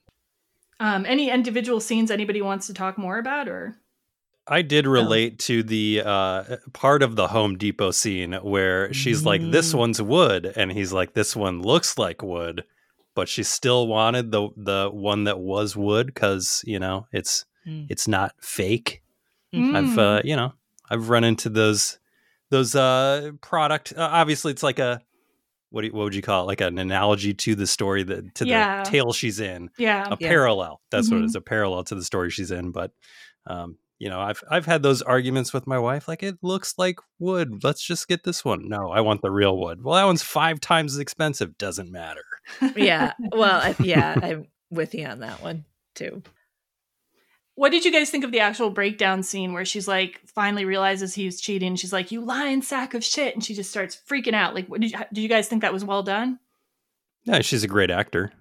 Um 0.79 1.05
any 1.05 1.29
individual 1.29 1.79
scenes 1.79 2.11
anybody 2.11 2.41
wants 2.41 2.67
to 2.67 2.73
talk 2.73 2.97
more 2.97 3.17
about 3.17 3.47
or 3.47 3.75
I 4.47 4.61
did 4.61 4.87
relate 4.87 5.33
oh. 5.33 5.43
to 5.45 5.63
the 5.63 6.03
uh, 6.05 6.43
part 6.73 7.03
of 7.03 7.15
the 7.15 7.27
Home 7.27 7.57
Depot 7.57 7.91
scene 7.91 8.33
where 8.33 8.93
she's 8.93 9.23
mm. 9.23 9.25
like, 9.25 9.51
"This 9.51 9.73
mm. 9.73 9.79
one's 9.79 10.01
wood," 10.01 10.53
and 10.55 10.71
he's 10.71 10.93
like, 10.93 11.13
"This 11.13 11.35
one 11.35 11.61
looks 11.61 11.97
like 11.97 12.23
wood," 12.23 12.63
but 13.13 13.27
she 13.27 13.43
still 13.43 13.87
wanted 13.87 14.31
the 14.31 14.49
the 14.55 14.89
one 14.91 15.25
that 15.25 15.39
was 15.39 15.75
wood 15.75 16.07
because 16.07 16.63
you 16.65 16.79
know 16.79 17.07
it's 17.11 17.45
mm. 17.67 17.87
it's 17.89 18.07
not 18.07 18.33
fake. 18.39 19.01
Mm. 19.53 19.75
I've 19.75 19.97
uh, 19.97 20.21
you 20.23 20.35
know 20.35 20.53
I've 20.89 21.09
run 21.09 21.23
into 21.23 21.49
those 21.49 21.99
those 22.49 22.75
uh, 22.75 23.31
product. 23.41 23.93
Uh, 23.95 24.09
obviously, 24.11 24.51
it's 24.51 24.63
like 24.63 24.79
a 24.79 25.01
what 25.71 25.81
do 25.81 25.87
you, 25.87 25.93
what 25.93 26.05
would 26.05 26.15
you 26.15 26.21
call 26.21 26.43
it? 26.43 26.47
Like 26.47 26.61
an 26.61 26.77
analogy 26.77 27.33
to 27.33 27.55
the 27.55 27.67
story 27.67 28.03
that 28.03 28.35
to 28.35 28.45
yeah. 28.45 28.83
the 28.83 28.89
tale 28.89 29.11
she's 29.11 29.41
in. 29.41 29.69
Yeah, 29.77 30.07
a 30.07 30.17
yeah. 30.19 30.29
parallel. 30.29 30.81
That's 30.89 31.07
mm-hmm. 31.07 31.17
what 31.17 31.23
it 31.23 31.27
is. 31.27 31.35
A 31.35 31.41
parallel 31.41 31.83
to 31.85 31.95
the 31.95 32.03
story 32.03 32.29
she's 32.29 32.51
in, 32.51 32.71
but. 32.71 32.91
Um, 33.49 33.77
you 33.99 34.09
know, 34.09 34.19
I've 34.19 34.43
I've 34.49 34.65
had 34.65 34.83
those 34.83 35.01
arguments 35.01 35.53
with 35.53 35.65
my 35.67 35.79
wife. 35.79 36.07
Like, 36.07 36.21
it 36.23 36.37
looks 36.41 36.75
like 36.77 36.99
wood. 37.19 37.63
Let's 37.63 37.83
just 37.83 38.07
get 38.07 38.23
this 38.23 38.45
one. 38.45 38.67
No, 38.69 38.89
I 38.91 39.01
want 39.01 39.21
the 39.21 39.31
real 39.31 39.57
wood. 39.57 39.83
Well, 39.83 39.95
that 39.95 40.05
one's 40.05 40.23
five 40.23 40.59
times 40.59 40.93
as 40.93 40.99
expensive. 40.99 41.57
Doesn't 41.57 41.91
matter. 41.91 42.23
yeah. 42.75 43.13
Well, 43.31 43.59
I, 43.61 43.75
yeah, 43.79 44.19
I'm 44.23 44.47
with 44.69 44.93
you 44.93 45.05
on 45.05 45.19
that 45.19 45.41
one 45.41 45.65
too. 45.95 46.21
what 47.55 47.71
did 47.71 47.85
you 47.85 47.91
guys 47.91 48.11
think 48.11 48.23
of 48.23 48.31
the 48.31 48.39
actual 48.41 48.69
breakdown 48.69 49.23
scene 49.23 49.51
where 49.53 49.65
she's 49.65 49.87
like 49.87 50.21
finally 50.27 50.63
realizes 50.65 51.15
he's 51.15 51.41
cheating? 51.41 51.75
She's 51.75 51.93
like, 51.93 52.11
"You 52.11 52.21
lying 52.21 52.61
sack 52.61 52.93
of 52.93 53.03
shit," 53.03 53.33
and 53.33 53.43
she 53.43 53.55
just 53.55 53.71
starts 53.71 53.99
freaking 54.07 54.35
out. 54.35 54.53
Like, 54.53 54.67
what 54.67 54.79
did 54.81 54.91
you, 54.91 54.99
did 55.11 55.21
you 55.21 55.29
guys 55.29 55.47
think 55.47 55.63
that 55.63 55.73
was 55.73 55.83
well 55.83 56.03
done? 56.03 56.37
Yeah, 57.23 57.41
she's 57.41 57.63
a 57.63 57.67
great 57.67 57.89
actor. 57.91 58.31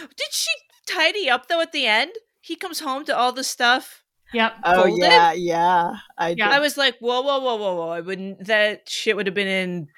Did 0.00 0.32
she 0.32 0.50
tidy 0.86 1.30
up 1.30 1.46
though 1.48 1.60
at 1.60 1.70
the 1.72 1.86
end? 1.86 2.10
He 2.40 2.56
comes 2.56 2.80
home 2.80 3.04
to 3.04 3.16
all 3.16 3.32
the 3.32 3.44
stuff. 3.44 3.97
Yep. 4.32 4.54
Oh 4.64 4.82
folded. 4.84 4.98
yeah, 4.98 5.32
yeah. 5.32 5.92
I 6.16 6.34
yeah. 6.36 6.50
I 6.50 6.58
was 6.58 6.76
like, 6.76 6.96
whoa, 6.98 7.22
whoa, 7.22 7.38
whoa, 7.38 7.56
whoa, 7.56 7.74
whoa! 7.74 7.88
I 7.88 8.00
wouldn't. 8.00 8.46
That 8.46 8.88
shit 8.88 9.16
would 9.16 9.26
have 9.26 9.34
been 9.34 9.48
in 9.48 9.88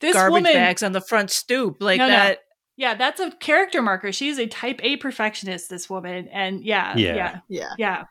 this 0.00 0.14
garbage 0.14 0.32
woman, 0.32 0.52
bags 0.52 0.82
on 0.82 0.92
the 0.92 1.00
front 1.00 1.30
stoop, 1.30 1.78
like 1.80 1.98
no, 1.98 2.08
that. 2.08 2.28
No. 2.28 2.36
Yeah, 2.76 2.94
that's 2.94 3.20
a 3.20 3.30
character 3.32 3.82
marker. 3.82 4.10
She's 4.10 4.38
a 4.38 4.46
type 4.46 4.80
A 4.82 4.96
perfectionist, 4.96 5.68
this 5.68 5.90
woman. 5.90 6.28
And 6.28 6.64
yeah, 6.64 6.96
yeah, 6.96 7.14
yeah, 7.14 7.40
yeah. 7.48 7.72
yeah. 7.76 8.04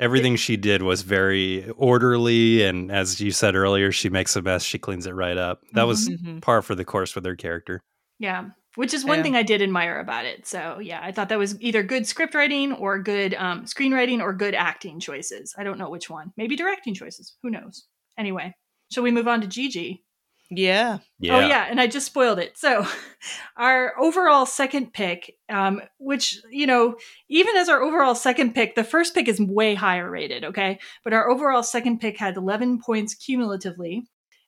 Everything 0.00 0.34
she 0.34 0.56
did 0.56 0.82
was 0.82 1.02
very 1.02 1.70
orderly. 1.70 2.64
And 2.64 2.90
as 2.90 3.20
you 3.20 3.30
said 3.30 3.54
earlier, 3.54 3.92
she 3.92 4.08
makes 4.08 4.34
a 4.34 4.42
mess, 4.42 4.64
she 4.64 4.80
cleans 4.80 5.06
it 5.06 5.12
right 5.12 5.36
up. 5.36 5.60
That 5.74 5.86
mm-hmm. 5.86 6.32
was 6.32 6.40
par 6.42 6.60
for 6.62 6.74
the 6.74 6.84
course 6.84 7.14
with 7.14 7.24
her 7.24 7.36
character. 7.36 7.80
Yeah. 8.18 8.46
Which 8.76 8.92
is 8.92 9.04
one 9.04 9.18
yeah. 9.18 9.22
thing 9.22 9.36
I 9.36 9.42
did 9.42 9.62
admire 9.62 10.00
about 10.00 10.24
it. 10.24 10.46
So 10.46 10.78
yeah, 10.80 11.00
I 11.02 11.12
thought 11.12 11.28
that 11.28 11.38
was 11.38 11.60
either 11.60 11.82
good 11.82 12.06
script 12.06 12.34
writing 12.34 12.72
or 12.72 12.98
good 12.98 13.34
um, 13.34 13.66
screenwriting 13.66 14.20
or 14.20 14.32
good 14.32 14.54
acting 14.54 14.98
choices. 14.98 15.54
I 15.56 15.62
don't 15.62 15.78
know 15.78 15.90
which 15.90 16.10
one. 16.10 16.32
Maybe 16.36 16.56
directing 16.56 16.94
choices. 16.94 17.36
Who 17.42 17.50
knows? 17.50 17.86
Anyway, 18.18 18.54
shall 18.90 19.04
we 19.04 19.12
move 19.12 19.28
on 19.28 19.40
to 19.42 19.46
Gigi? 19.46 20.04
Yeah. 20.50 20.98
yeah. 21.18 21.36
Oh 21.36 21.40
yeah, 21.40 21.66
and 21.70 21.80
I 21.80 21.86
just 21.86 22.06
spoiled 22.06 22.38
it. 22.38 22.58
So, 22.58 22.86
our 23.56 23.98
overall 23.98 24.46
second 24.46 24.92
pick, 24.92 25.34
um, 25.48 25.80
which 25.98 26.40
you 26.50 26.66
know, 26.66 26.96
even 27.28 27.56
as 27.56 27.68
our 27.68 27.82
overall 27.82 28.14
second 28.14 28.54
pick, 28.54 28.74
the 28.74 28.84
first 28.84 29.14
pick 29.14 29.26
is 29.26 29.40
way 29.40 29.74
higher 29.74 30.10
rated. 30.10 30.44
Okay, 30.44 30.78
but 31.02 31.12
our 31.12 31.30
overall 31.30 31.62
second 31.62 32.00
pick 32.00 32.18
had 32.18 32.36
11 32.36 32.80
points 32.84 33.14
cumulatively, 33.14 34.04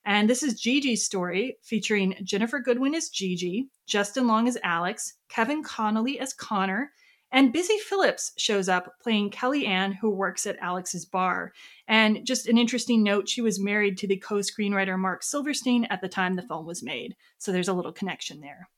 and 0.06 0.30
this 0.30 0.44
is 0.44 0.60
Gigi's 0.60 1.04
story 1.04 1.58
featuring 1.62 2.14
Ginnifer 2.22 2.62
Goodwin 2.64 2.94
as 2.94 3.08
Gigi, 3.08 3.68
Justin 3.86 4.28
Long 4.28 4.46
as 4.46 4.56
Alex, 4.62 5.14
Kevin 5.28 5.64
Connolly 5.64 6.20
as 6.20 6.32
Connor, 6.32 6.92
and 7.32 7.52
Busy 7.52 7.76
Phillips 7.78 8.32
shows 8.38 8.68
up 8.68 8.94
playing 9.02 9.30
Kelly 9.30 9.66
Ann, 9.66 9.92
who 9.92 10.08
works 10.08 10.46
at 10.46 10.58
Alex's 10.60 11.04
bar. 11.04 11.52
And 11.88 12.24
just 12.24 12.46
an 12.46 12.56
interesting 12.56 13.02
note 13.02 13.28
she 13.28 13.42
was 13.42 13.60
married 13.60 13.98
to 13.98 14.06
the 14.06 14.16
co 14.16 14.36
screenwriter 14.36 14.96
Marc 14.96 15.24
Silverstein 15.24 15.86
at 15.86 16.00
the 16.00 16.08
time 16.08 16.36
the 16.36 16.42
film 16.42 16.66
was 16.66 16.84
made. 16.84 17.16
So 17.38 17.50
there's 17.50 17.68
a 17.68 17.74
little 17.74 17.92
connection 17.92 18.40
there. 18.40 18.68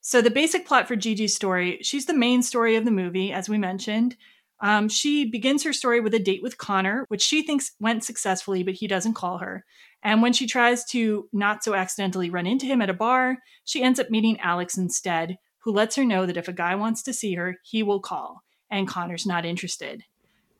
So, 0.00 0.20
the 0.20 0.30
basic 0.30 0.66
plot 0.66 0.86
for 0.86 0.96
Gigi's 0.96 1.34
story 1.34 1.78
she's 1.82 2.06
the 2.06 2.14
main 2.14 2.42
story 2.42 2.74
of 2.74 2.84
the 2.84 2.90
movie, 2.90 3.32
as 3.32 3.48
we 3.48 3.58
mentioned. 3.58 4.16
Um, 4.60 4.88
she 4.88 5.24
begins 5.24 5.62
her 5.64 5.72
story 5.72 6.00
with 6.00 6.14
a 6.14 6.18
date 6.18 6.42
with 6.42 6.58
Connor, 6.58 7.04
which 7.08 7.22
she 7.22 7.42
thinks 7.42 7.72
went 7.80 8.04
successfully, 8.04 8.62
but 8.62 8.74
he 8.74 8.86
doesn't 8.86 9.14
call 9.14 9.38
her. 9.38 9.64
And 10.04 10.20
when 10.20 10.34
she 10.34 10.46
tries 10.46 10.84
to 10.90 11.28
not 11.32 11.64
so 11.64 11.74
accidentally 11.74 12.28
run 12.28 12.46
into 12.46 12.66
him 12.66 12.82
at 12.82 12.90
a 12.90 12.94
bar, 12.94 13.38
she 13.64 13.82
ends 13.82 13.98
up 13.98 14.10
meeting 14.10 14.38
Alex 14.40 14.76
instead, 14.76 15.38
who 15.60 15.72
lets 15.72 15.96
her 15.96 16.04
know 16.04 16.26
that 16.26 16.36
if 16.36 16.46
a 16.46 16.52
guy 16.52 16.74
wants 16.74 17.02
to 17.04 17.14
see 17.14 17.34
her, 17.34 17.56
he 17.62 17.82
will 17.82 18.00
call, 18.00 18.44
and 18.70 18.86
Connor's 18.86 19.24
not 19.24 19.46
interested. 19.46 20.04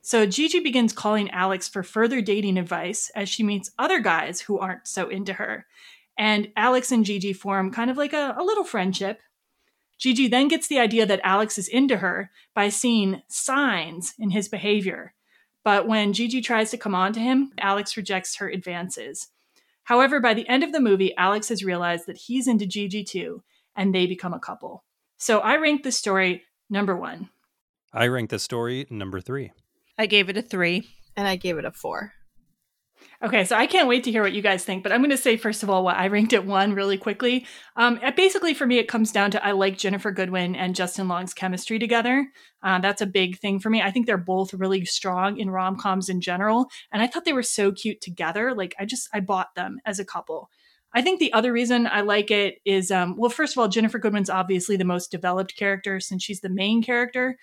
So 0.01 0.27
Gigi 0.27 0.61
begins 0.61 0.95
calling 0.95 1.31
Alex 1.31 1.69
for 1.69 1.83
further 1.83 2.23
dating 2.23 2.59
advice 2.59 3.11
as 3.15 3.29
she 3.29 3.43
meets 3.43 3.71
other 3.79 4.01
guys 4.01 4.41
who 4.41 4.59
aren't 4.59 4.89
so 4.89 5.09
into 5.09 5.35
her. 5.35 5.67
And 6.17 6.49
Alex 6.57 6.91
and 6.91 7.05
Gigi 7.05 7.33
form 7.35 7.71
kind 7.71 7.91
of 7.91 7.99
like 7.99 8.15
a, 8.15 8.35
a 8.39 8.45
little 8.45 8.65
friendship. 8.65 9.21
Gigi 9.99 10.27
then 10.27 10.49
gets 10.49 10.69
the 10.69 10.79
idea 10.79 11.07
that 11.07 11.21
Alex 11.23 11.59
is 11.59 11.69
into 11.69 11.99
her 11.99 12.31
by 12.55 12.69
seeing 12.71 13.23
signs 13.29 14.15
in 14.19 14.31
his 14.31 14.49
behavior. 14.49 15.15
But 15.65 15.89
when 15.89 16.13
Gigi 16.13 16.41
tries 16.41 16.71
to 16.71 16.79
come 16.79 16.95
on 16.95 17.13
to 17.15 17.21
him, 17.21 17.53
Alex 17.59 17.97
rejects 17.97 18.37
her 18.37 18.49
advances. 18.49 19.29
However, 19.85 20.21
by 20.21 20.35
the 20.35 20.49
end 20.49 20.65
of 20.65 20.73
the 20.73 20.81
movie, 20.81 21.15
Alex 21.17 21.49
has 21.51 21.65
realized 21.65 22.07
that 22.07 22.17
he's 22.17 22.49
into 22.49 22.67
Gigi 22.67 23.05
too, 23.05 23.43
and 23.77 23.95
they 23.95 24.07
become 24.07 24.35
a 24.35 24.39
couple. 24.41 24.85
So 25.19 25.41
I 25.41 25.57
ranked 25.57 25.85
the 25.85 25.93
story 25.93 26.43
number 26.69 26.97
one. 26.97 27.29
I 27.93 28.09
ranked 28.09 28.31
the 28.31 28.39
story 28.39 28.87
number 28.91 29.21
three. 29.21 29.53
I 29.97 30.07
gave 30.07 30.29
it 30.29 30.37
a 30.37 30.43
three. 30.43 30.89
And 31.17 31.29
I 31.29 31.37
gave 31.37 31.59
it 31.59 31.65
a 31.65 31.71
four. 31.71 32.13
Okay, 33.23 33.45
so 33.45 33.57
I 33.57 33.67
can't 33.67 33.89
wait 33.89 34.05
to 34.05 34.11
hear 34.11 34.23
what 34.23 34.33
you 34.33 34.43
guys 34.43 34.65
think, 34.65 34.83
but 34.83 34.93
I'm 34.93 35.01
going 35.01 35.11
to 35.11 35.17
say 35.17 35.37
first 35.37 35.63
of 35.63 35.71
all 35.71 35.85
what 35.85 35.97
I 35.97 36.09
ranked 36.09 36.33
it 36.33 36.45
one 36.45 36.75
really 36.75 36.99
quickly. 36.99 37.47
Um, 37.77 37.99
basically, 38.17 38.55
for 38.55 38.67
me, 38.67 38.79
it 38.79 38.89
comes 38.89 39.13
down 39.13 39.31
to 39.33 39.45
I 39.45 39.53
like 39.53 39.79
Ginnifer 39.79 40.15
Goodwin 40.15 40.55
and 40.55 40.75
Justin 40.75 41.09
Long's 41.09 41.33
chemistry 41.33 41.79
together. 41.79 42.29
Uh, 42.63 42.81
that's 42.81 43.01
a 43.01 43.07
big 43.07 43.39
thing 43.39 43.61
for 43.61 43.71
me. 43.71 43.81
I 43.81 43.91
think 43.91 44.07
they're 44.07 44.19
both 44.19 44.53
really 44.53 44.85
strong 44.85 45.39
in 45.39 45.51
rom 45.51 45.77
coms 45.77 46.09
in 46.09 46.21
general, 46.21 46.67
and 46.93 47.03
I 47.03 47.07
thought 47.07 47.25
they 47.25 47.33
were 47.33 47.43
so 47.43 47.73
cute 47.73 48.01
together. 48.01 48.55
Like 48.55 48.75
I 48.79 48.85
just 48.85 49.09
I 49.13 49.21
bought 49.21 49.55
them 49.55 49.81
as 49.87 49.99
a 49.99 50.05
couple. 50.05 50.51
I 50.93 51.03
think 51.03 51.19
the 51.19 51.33
other 51.33 51.53
reason 51.53 51.89
I 51.89 52.03
like 52.03 52.31
it 52.31 52.61
is, 52.65 52.93
um, 52.93 53.17
well, 53.17 53.31
first 53.31 53.55
of 53.55 53.59
all, 53.59 53.69
Ginnifer 53.69 54.01
Goodwin's 54.01 54.31
obviously 54.31 54.77
the 54.77 54.85
most 54.85 55.11
developed 55.11 55.57
character 55.57 55.99
since 55.99 56.23
she's 56.23 56.41
the 56.41 56.49
main 56.49 56.83
character. 56.83 57.37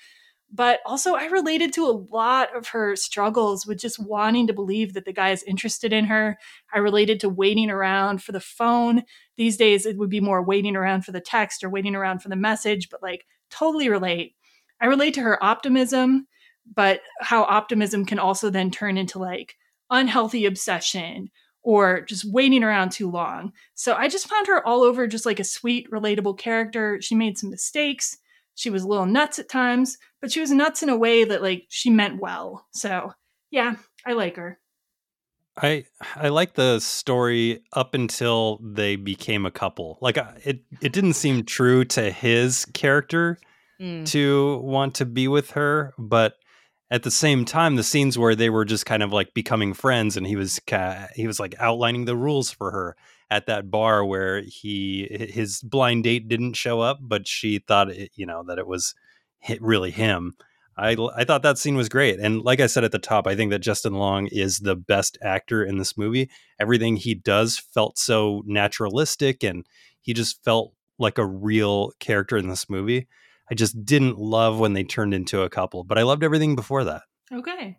But 0.54 0.82
also, 0.86 1.16
I 1.16 1.26
related 1.26 1.72
to 1.74 1.86
a 1.86 2.04
lot 2.12 2.56
of 2.56 2.68
her 2.70 2.98
struggles 2.98 3.66
with 3.66 3.80
just 3.80 4.00
wanting 4.00 4.48
to 4.48 4.54
believe 4.54 4.94
that 4.94 5.06
the 5.06 5.14
guy 5.14 5.32
is 5.32 5.44
interested 5.44 5.94
in 5.94 6.06
her. 6.06 6.38
I 6.74 6.80
related 6.80 7.22
to 7.22 7.30
waiting 7.30 7.70
around 7.70 8.22
for 8.22 8.34
the 8.34 8.42
phone. 8.42 9.04
These 9.38 9.56
days, 9.56 9.86
it 9.86 9.98
would 9.98 10.10
be 10.10 10.20
more 10.20 10.44
waiting 10.44 10.76
around 10.76 11.06
for 11.06 11.14
the 11.14 11.22
text 11.22 11.64
or 11.64 11.70
waiting 11.70 11.96
around 11.96 12.20
for 12.20 12.28
the 12.28 12.36
message, 12.36 12.90
but 12.90 13.02
like 13.02 13.26
totally 13.50 13.88
relate. 13.88 14.36
I 14.82 14.88
relate 14.88 15.14
to 15.14 15.22
her 15.22 15.42
optimism, 15.42 16.28
but 16.76 17.00
how 17.22 17.44
optimism 17.44 18.06
can 18.06 18.20
also 18.20 18.50
then 18.50 18.72
turn 18.72 18.98
into 18.98 19.20
like 19.20 19.56
unhealthy 19.90 20.46
obsession 20.46 21.30
or 21.64 22.02
just 22.02 22.26
waiting 22.26 22.64
around 22.64 22.92
too 22.92 23.10
long. 23.10 23.54
So 23.76 23.94
I 23.94 24.08
just 24.08 24.28
found 24.28 24.48
her 24.48 24.66
all 24.66 24.82
over 24.82 25.08
just 25.08 25.26
like 25.26 25.40
a 25.40 25.46
sweet, 25.46 25.90
relatable 25.92 26.38
character. 26.38 27.00
She 27.02 27.16
made 27.16 27.38
some 27.38 27.52
mistakes. 27.52 28.18
She 28.56 28.70
was 28.70 28.84
a 28.84 28.88
little 28.88 29.06
nuts 29.06 29.40
at 29.40 29.50
times, 29.50 29.98
but 30.22 30.32
she 30.32 30.42
was 30.42 30.52
nuts 30.52 30.84
in 30.84 30.90
a 30.90 30.98
way 30.98 31.24
that 31.24 31.42
like 31.42 31.66
she 31.70 31.90
meant 31.90 32.22
well. 32.22 32.66
So 32.72 33.14
yeah, 33.50 33.76
I 34.06 34.14
like 34.14 34.36
her. 34.36 34.60
I 35.58 35.86
I 36.16 36.30
like 36.30 36.54
the 36.54 36.80
story 36.80 37.64
up 37.74 37.94
until 37.94 38.60
they 38.64 38.96
became 38.96 39.46
a 39.46 39.52
couple. 39.52 39.98
Like 40.02 40.18
it 40.46 40.62
it 40.82 40.94
didn't 40.94 41.14
seem 41.14 41.44
true 41.44 41.84
to 41.86 42.12
his 42.12 42.66
character 42.74 43.38
mm. 43.80 44.06
to 44.08 44.58
want 44.64 44.96
to 44.96 45.06
be 45.06 45.28
with 45.28 45.52
her, 45.52 45.94
but 45.98 46.36
at 46.90 47.04
the 47.04 47.12
same 47.12 47.46
time 47.46 47.76
the 47.76 47.84
scenes 47.84 48.18
where 48.18 48.36
they 48.36 48.50
were 48.50 48.66
just 48.66 48.86
kind 48.86 49.04
of 49.04 49.12
like 49.12 49.34
becoming 49.34 49.74
friends 49.74 50.18
and 50.18 50.28
he 50.28 50.36
was 50.36 50.60
he 51.16 51.28
was 51.28 51.40
like 51.40 51.56
outlining 51.60 52.06
the 52.06 52.16
rules 52.16 52.52
for 52.52 52.72
her 52.72 52.96
at 53.32 53.48
that 53.48 53.72
bar 53.72 54.06
where 54.06 54.42
he 54.42 55.08
his 55.32 55.62
blind 55.62 56.04
date 56.04 56.28
didn't 56.28 56.54
show 56.54 56.82
up 56.82 57.00
but 57.02 57.28
she 57.28 57.58
thought 57.58 57.90
it, 57.90 58.12
you 58.14 58.26
know 58.26 58.44
that 58.44 58.60
it 58.60 58.68
was 58.68 58.94
really 59.60 59.90
him 59.90 60.36
I, 60.78 60.96
I 61.16 61.26
thought 61.26 61.44
that 61.44 61.58
scene 61.58 61.76
was 61.76 61.90
great. 61.90 62.20
And 62.20 62.42
like 62.42 62.60
I 62.60 62.68
said 62.68 62.84
at 62.84 62.92
the 62.92 62.98
top, 62.98 63.28
I 63.28 63.36
think 63.36 63.52
that 63.52 63.60
Justin 63.60 63.94
Long 63.94 64.28
is 64.28 64.60
the 64.60 64.76
best 64.76 65.18
actor 65.22 65.64
in 65.64 65.78
this 65.78 65.98
movie. 65.98 66.30
Everything 66.60 66.96
he 66.96 67.14
does 67.14 67.58
felt 67.58 68.00
so 68.00 68.42
naturalistic 68.46 69.44
and 69.44 69.66
he 70.02 70.14
just 70.14 70.44
felt 70.44 70.74
like 70.98 71.18
a 71.18 71.26
real 71.26 71.92
character 72.00 72.38
in 72.38 72.48
this 72.48 72.70
movie. 72.70 73.08
I 73.50 73.54
just 73.54 73.84
didn't 73.86 74.18
love 74.18 74.60
when 74.60 74.74
they 74.74 74.84
turned 74.84 75.14
into 75.14 75.42
a 75.42 75.50
couple, 75.50 75.84
but 75.84 75.98
I 75.98 76.04
loved 76.04 76.24
everything 76.24 76.56
before 76.56 76.84
that. 76.86 77.04
Okay. 77.32 77.78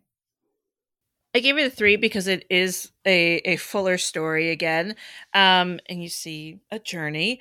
I 1.34 1.40
gave 1.40 1.56
it 1.58 1.66
a 1.66 1.70
three 1.70 1.96
because 1.96 2.26
it 2.26 2.44
is 2.50 2.92
a, 3.06 3.36
a 3.38 3.56
fuller 3.56 3.98
story 3.98 4.50
again. 4.50 4.96
Um, 5.32 5.80
and 5.88 6.02
you 6.02 6.08
see 6.08 6.60
a 6.70 6.78
journey. 6.78 7.40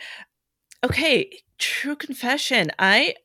Okay, 0.83 1.41
true 1.57 1.95
confession. 1.95 2.71
I 2.79 3.15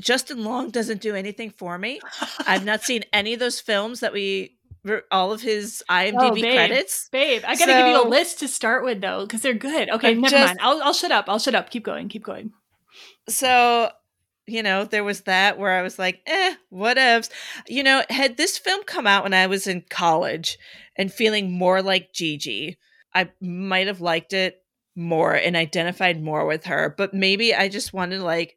Justin 0.00 0.44
Long 0.44 0.70
doesn't 0.70 1.00
do 1.00 1.14
anything 1.14 1.50
for 1.50 1.78
me. 1.78 2.00
I've 2.46 2.64
not 2.64 2.82
seen 2.82 3.04
any 3.12 3.34
of 3.34 3.40
those 3.40 3.60
films 3.60 4.00
that 4.00 4.12
we 4.12 4.56
all 5.10 5.32
of 5.32 5.42
his 5.42 5.82
IMDb 5.90 6.14
oh, 6.18 6.34
babe, 6.34 6.54
credits. 6.54 7.08
Babe, 7.10 7.42
I 7.44 7.56
gotta 7.56 7.72
so, 7.72 7.78
give 7.78 7.86
you 7.88 8.02
a 8.02 8.08
list 8.08 8.38
to 8.40 8.48
start 8.48 8.84
with 8.84 9.00
though, 9.00 9.22
because 9.22 9.42
they're 9.42 9.54
good. 9.54 9.90
Okay, 9.90 10.10
I'm 10.10 10.20
never 10.20 10.30
just, 10.30 10.46
mind. 10.46 10.58
I'll, 10.62 10.82
I'll 10.82 10.92
shut 10.92 11.12
up. 11.12 11.26
I'll 11.28 11.38
shut 11.38 11.54
up. 11.54 11.70
Keep 11.70 11.84
going. 11.84 12.08
Keep 12.08 12.24
going. 12.24 12.52
So 13.28 13.90
you 14.48 14.62
know, 14.62 14.84
there 14.84 15.04
was 15.04 15.22
that 15.22 15.58
where 15.58 15.72
I 15.72 15.82
was 15.82 15.98
like, 15.98 16.22
eh, 16.26 16.54
whatevs. 16.72 17.30
You 17.66 17.82
know, 17.82 18.02
had 18.10 18.36
this 18.36 18.58
film 18.58 18.82
come 18.84 19.06
out 19.06 19.24
when 19.24 19.34
I 19.34 19.46
was 19.46 19.66
in 19.66 19.84
college 19.90 20.58
and 20.96 21.12
feeling 21.12 21.52
more 21.52 21.82
like 21.82 22.12
Gigi, 22.12 22.78
I 23.14 23.30
might 23.40 23.86
have 23.86 24.00
liked 24.00 24.32
it 24.32 24.62
more 24.96 25.32
and 25.34 25.56
identified 25.56 26.22
more 26.22 26.46
with 26.46 26.64
her. 26.64 26.94
But 26.96 27.14
maybe 27.14 27.54
I 27.54 27.68
just 27.68 27.92
wanted 27.92 28.18
to 28.18 28.24
like 28.24 28.56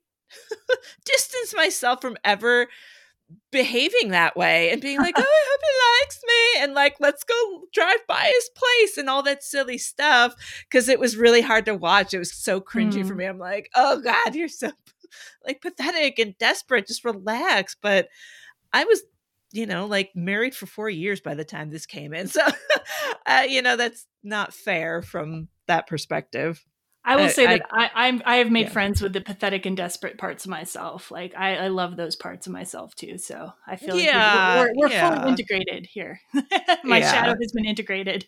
distance 1.06 1.54
myself 1.56 2.02
from 2.02 2.18
ever 2.24 2.68
behaving 3.52 4.10
that 4.10 4.36
way 4.36 4.72
and 4.72 4.82
being 4.82 4.98
like, 4.98 5.16
oh, 5.18 5.22
I 5.22 5.48
hope 5.50 5.62
he 5.62 6.04
likes 6.04 6.20
me. 6.28 6.64
And 6.64 6.74
like, 6.74 6.96
let's 7.00 7.24
go 7.24 7.62
drive 7.74 8.06
by 8.08 8.32
his 8.34 8.50
place 8.56 8.98
and 8.98 9.10
all 9.10 9.24
that 9.24 9.44
silly 9.44 9.78
stuff. 9.78 10.36
Cause 10.72 10.90
it 10.90 11.00
was 11.00 11.18
really 11.18 11.42
hard 11.42 11.66
to 11.66 11.76
watch. 11.76 12.14
It 12.14 12.20
was 12.20 12.34
so 12.34 12.60
cringy 12.60 13.04
mm. 13.04 13.08
for 13.08 13.16
me. 13.16 13.26
I'm 13.26 13.40
like, 13.40 13.70
oh 13.76 14.02
God, 14.02 14.36
you're 14.36 14.48
so 14.48 14.72
like 15.46 15.62
pathetic 15.62 16.20
and 16.20 16.38
desperate. 16.38 16.88
Just 16.88 17.06
relax. 17.06 17.76
But 17.82 18.10
I 18.74 18.86
was 18.86 19.02
you 19.54 19.66
know, 19.66 19.86
like 19.86 20.12
married 20.16 20.56
for 20.56 20.66
four 20.66 20.90
years 20.90 21.20
by 21.20 21.36
the 21.36 21.44
time 21.44 21.70
this 21.70 21.86
came 21.86 22.14
in. 22.14 22.28
So, 22.32 22.42
uh, 23.26 23.44
you 23.48 23.62
know, 23.62 23.76
that's 23.76 24.08
not 24.24 24.54
fair 24.54 25.02
from 25.02 25.50
that 25.68 25.88
perspective. 25.88 26.64
I 27.04 27.16
will 27.16 27.30
say 27.30 27.46
that 27.46 27.64
I, 27.72 27.90
I'm 27.94 28.22
I 28.26 28.36
have 28.38 28.52
made 28.52 28.68
yeah. 28.68 28.72
friends 28.72 29.02
with 29.02 29.12
the 29.12 29.22
pathetic 29.22 29.66
and 29.66 29.76
desperate 29.76 30.18
parts 30.18 30.46
of 30.46 30.52
myself. 30.52 31.10
Like 31.12 31.34
I, 31.36 31.56
I 31.56 31.68
love 31.68 31.98
those 31.98 32.16
parts 32.16 32.46
of 32.48 32.54
myself 32.54 32.96
too. 32.96 33.18
So 33.18 33.52
I 33.68 33.76
feel 33.76 33.96
yeah, 33.96 34.56
like 34.56 34.60
we're, 34.60 34.74
we're, 34.76 34.88
we're 34.88 34.94
yeah. 34.94 35.16
fully 35.16 35.30
integrated 35.30 35.88
here. 35.88 36.22
My 36.84 37.00
yeah. 37.00 37.12
shadow 37.12 37.36
has 37.42 37.52
been 37.52 37.66
integrated. 37.66 38.28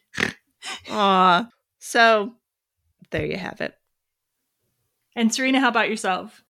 Aw. 0.90 1.48
So 1.80 2.34
there 3.12 3.26
you 3.26 3.38
have 3.38 3.62
it. 3.62 3.74
And 5.16 5.34
Serena, 5.34 5.60
how 5.60 5.70
about 5.70 5.90
yourself? 5.90 6.43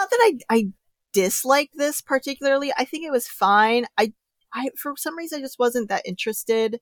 Not 0.00 0.08
that 0.08 0.18
I 0.50 0.56
I 0.56 0.68
dislike 1.12 1.70
this 1.74 2.00
particularly. 2.00 2.72
I 2.78 2.86
think 2.86 3.04
it 3.04 3.12
was 3.12 3.28
fine. 3.28 3.84
I 3.98 4.14
I 4.54 4.70
for 4.80 4.94
some 4.96 5.16
reason 5.18 5.40
I 5.40 5.42
just 5.42 5.58
wasn't 5.58 5.90
that 5.90 6.06
interested 6.06 6.80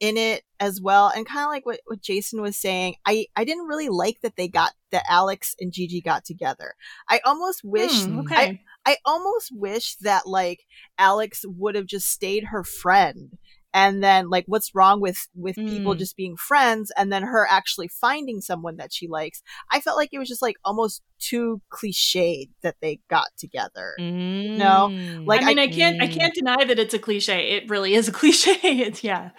in 0.00 0.16
it 0.16 0.44
as 0.60 0.80
well. 0.80 1.12
And 1.14 1.26
kind 1.26 1.44
of 1.44 1.50
like 1.50 1.66
what, 1.66 1.80
what 1.86 2.00
Jason 2.00 2.40
was 2.40 2.56
saying, 2.56 2.94
I, 3.04 3.26
I 3.36 3.44
didn't 3.44 3.66
really 3.66 3.88
like 3.88 4.20
that 4.22 4.36
they 4.36 4.48
got 4.48 4.72
that 4.92 5.04
Alex 5.08 5.54
and 5.60 5.72
Gigi 5.72 6.00
got 6.00 6.24
together. 6.24 6.74
I 7.08 7.20
almost 7.24 7.62
wish 7.64 8.04
hmm, 8.04 8.20
okay. 8.20 8.60
I, 8.86 8.92
I 8.92 8.96
almost 9.04 9.50
wish 9.52 9.96
that 9.96 10.26
like 10.26 10.60
Alex 10.98 11.44
would 11.46 11.74
have 11.74 11.86
just 11.86 12.08
stayed 12.08 12.44
her 12.44 12.64
friend 12.64 13.36
and 13.74 14.02
then 14.02 14.30
like 14.30 14.44
what's 14.46 14.74
wrong 14.74 15.00
with 15.00 15.28
with 15.34 15.56
mm. 15.56 15.68
people 15.68 15.94
just 15.94 16.16
being 16.16 16.36
friends 16.36 16.90
and 16.96 17.12
then 17.12 17.22
her 17.22 17.46
actually 17.48 17.88
finding 17.88 18.40
someone 18.40 18.76
that 18.76 18.92
she 18.92 19.06
likes 19.06 19.42
i 19.70 19.80
felt 19.80 19.96
like 19.96 20.08
it 20.12 20.18
was 20.18 20.28
just 20.28 20.42
like 20.42 20.56
almost 20.64 21.02
too 21.18 21.60
cliched 21.70 22.48
that 22.62 22.76
they 22.80 22.98
got 23.08 23.28
together 23.36 23.94
mm. 24.00 24.56
no 24.56 24.86
like 25.24 25.42
i 25.42 25.46
mean 25.46 25.58
I, 25.58 25.64
I, 25.64 25.68
can't 25.68 26.00
mm. 26.00 26.04
i 26.04 26.06
can't 26.06 26.34
deny 26.34 26.64
that 26.64 26.78
it's 26.78 26.94
a 26.94 26.98
cliche 26.98 27.56
it 27.56 27.68
really 27.68 27.94
is 27.94 28.08
a 28.08 28.12
cliche 28.18 28.58
it's 28.62 29.04
yeah 29.04 29.30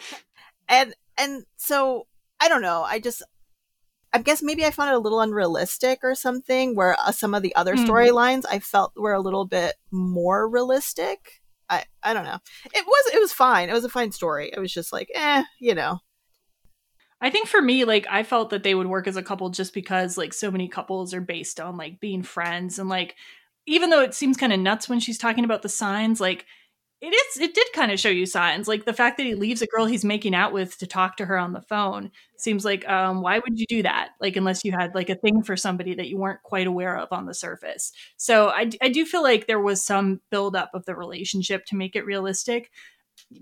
and 0.68 0.94
and 1.18 1.44
so 1.58 2.06
I 2.40 2.48
don't 2.48 2.62
know. 2.62 2.84
I 2.84 3.00
just 3.00 3.22
I 4.12 4.20
guess 4.20 4.42
maybe 4.42 4.66
I 4.66 4.72
found 4.72 4.90
it 4.90 4.96
a 4.96 5.00
little 5.00 5.22
unrealistic 5.22 6.00
or 6.02 6.16
something. 6.16 6.76
Where 6.76 6.96
uh, 7.00 7.12
some 7.12 7.34
of 7.34 7.44
the 7.44 7.56
other 7.56 7.76
mm. 7.76 7.86
storylines 7.86 8.46
I 8.50 8.60
felt 8.60 8.94
were 8.96 9.14
a 9.14 9.22
little 9.22 9.46
bit 9.46 9.76
more 9.92 10.48
realistic. 10.48 11.39
I 11.70 11.84
I 12.04 12.14
don't 12.14 12.26
know. 12.26 12.40
It 12.74 12.86
was 12.86 13.14
it 13.14 13.20
was 13.20 13.34
fine. 13.34 13.70
It 13.70 13.74
was 13.74 13.86
a 13.86 13.90
fine 13.90 14.12
story. 14.12 14.52
It 14.54 14.60
was 14.60 14.74
just 14.74 14.92
like 14.92 15.10
eh, 15.14 15.44
you 15.60 15.76
know. 15.76 16.00
I 17.22 17.30
think 17.30 17.48
for 17.48 17.62
me, 17.62 17.84
like 17.84 18.08
I 18.10 18.24
felt 18.24 18.50
that 18.52 18.64
they 18.64 18.76
would 18.76 18.88
work 18.88 19.08
as 19.08 19.18
a 19.18 19.24
couple 19.24 19.50
just 19.50 19.74
because 19.74 20.18
like 20.18 20.34
so 20.34 20.50
many 20.50 20.68
couples 20.68 21.14
are 21.14 21.22
based 21.22 21.60
on 21.60 21.76
like 21.78 22.00
being 22.00 22.24
friends 22.24 22.80
and 22.80 22.88
like 22.90 23.16
even 23.66 23.90
though 23.90 24.02
it 24.02 24.16
seems 24.16 24.38
kind 24.38 24.54
of 24.54 24.60
nuts 24.60 24.90
when 24.90 25.00
she's 25.00 25.18
talking 25.18 25.44
about 25.44 25.62
the 25.62 25.70
signs, 25.70 26.20
like 26.20 26.46
it 27.02 27.08
is 27.08 27.40
it 27.42 27.54
did 27.54 27.68
kind 27.74 27.92
of 27.92 28.00
show 28.00 28.10
you 28.10 28.26
signs 28.26 28.68
like 28.68 28.84
the 28.84 28.94
fact 28.94 29.18
that 29.18 29.26
he 29.26 29.34
leaves 29.34 29.62
a 29.62 29.68
girl 29.68 29.86
he's 29.86 30.04
making 30.04 30.36
out 30.36 30.52
with 30.52 30.78
to 30.78 30.86
talk 30.86 31.16
to 31.16 31.26
her 31.26 31.38
on 31.38 31.54
the 31.54 31.62
phone 31.62 32.12
seems 32.38 32.66
like 32.66 32.88
um 32.90 33.22
why 33.22 33.40
would 33.40 33.58
you 33.60 33.66
do 33.68 33.82
that? 33.84 34.10
Like 34.20 34.36
unless 34.36 34.66
you 34.66 34.72
had 34.74 34.94
like 34.96 35.10
a 35.10 35.16
thing 35.16 35.42
for 35.44 35.56
somebody 35.56 35.94
that 35.96 36.10
you 36.10 36.18
weren't 36.18 36.44
quite 36.44 36.68
aware 36.68 36.98
of 36.98 37.08
on 37.12 37.26
the 37.26 37.34
surface. 37.34 37.92
So 38.18 38.50
i, 38.50 38.70
I 38.82 38.90
do 38.90 39.06
feel 39.06 39.24
like 39.24 39.48
there 39.48 39.62
was 39.62 39.84
some 39.84 40.20
buildup 40.30 40.72
of 40.74 40.86
the 40.86 40.96
relationship 40.96 41.66
to 41.68 41.76
make 41.76 41.96
it 41.96 42.06
realistic. 42.06 42.70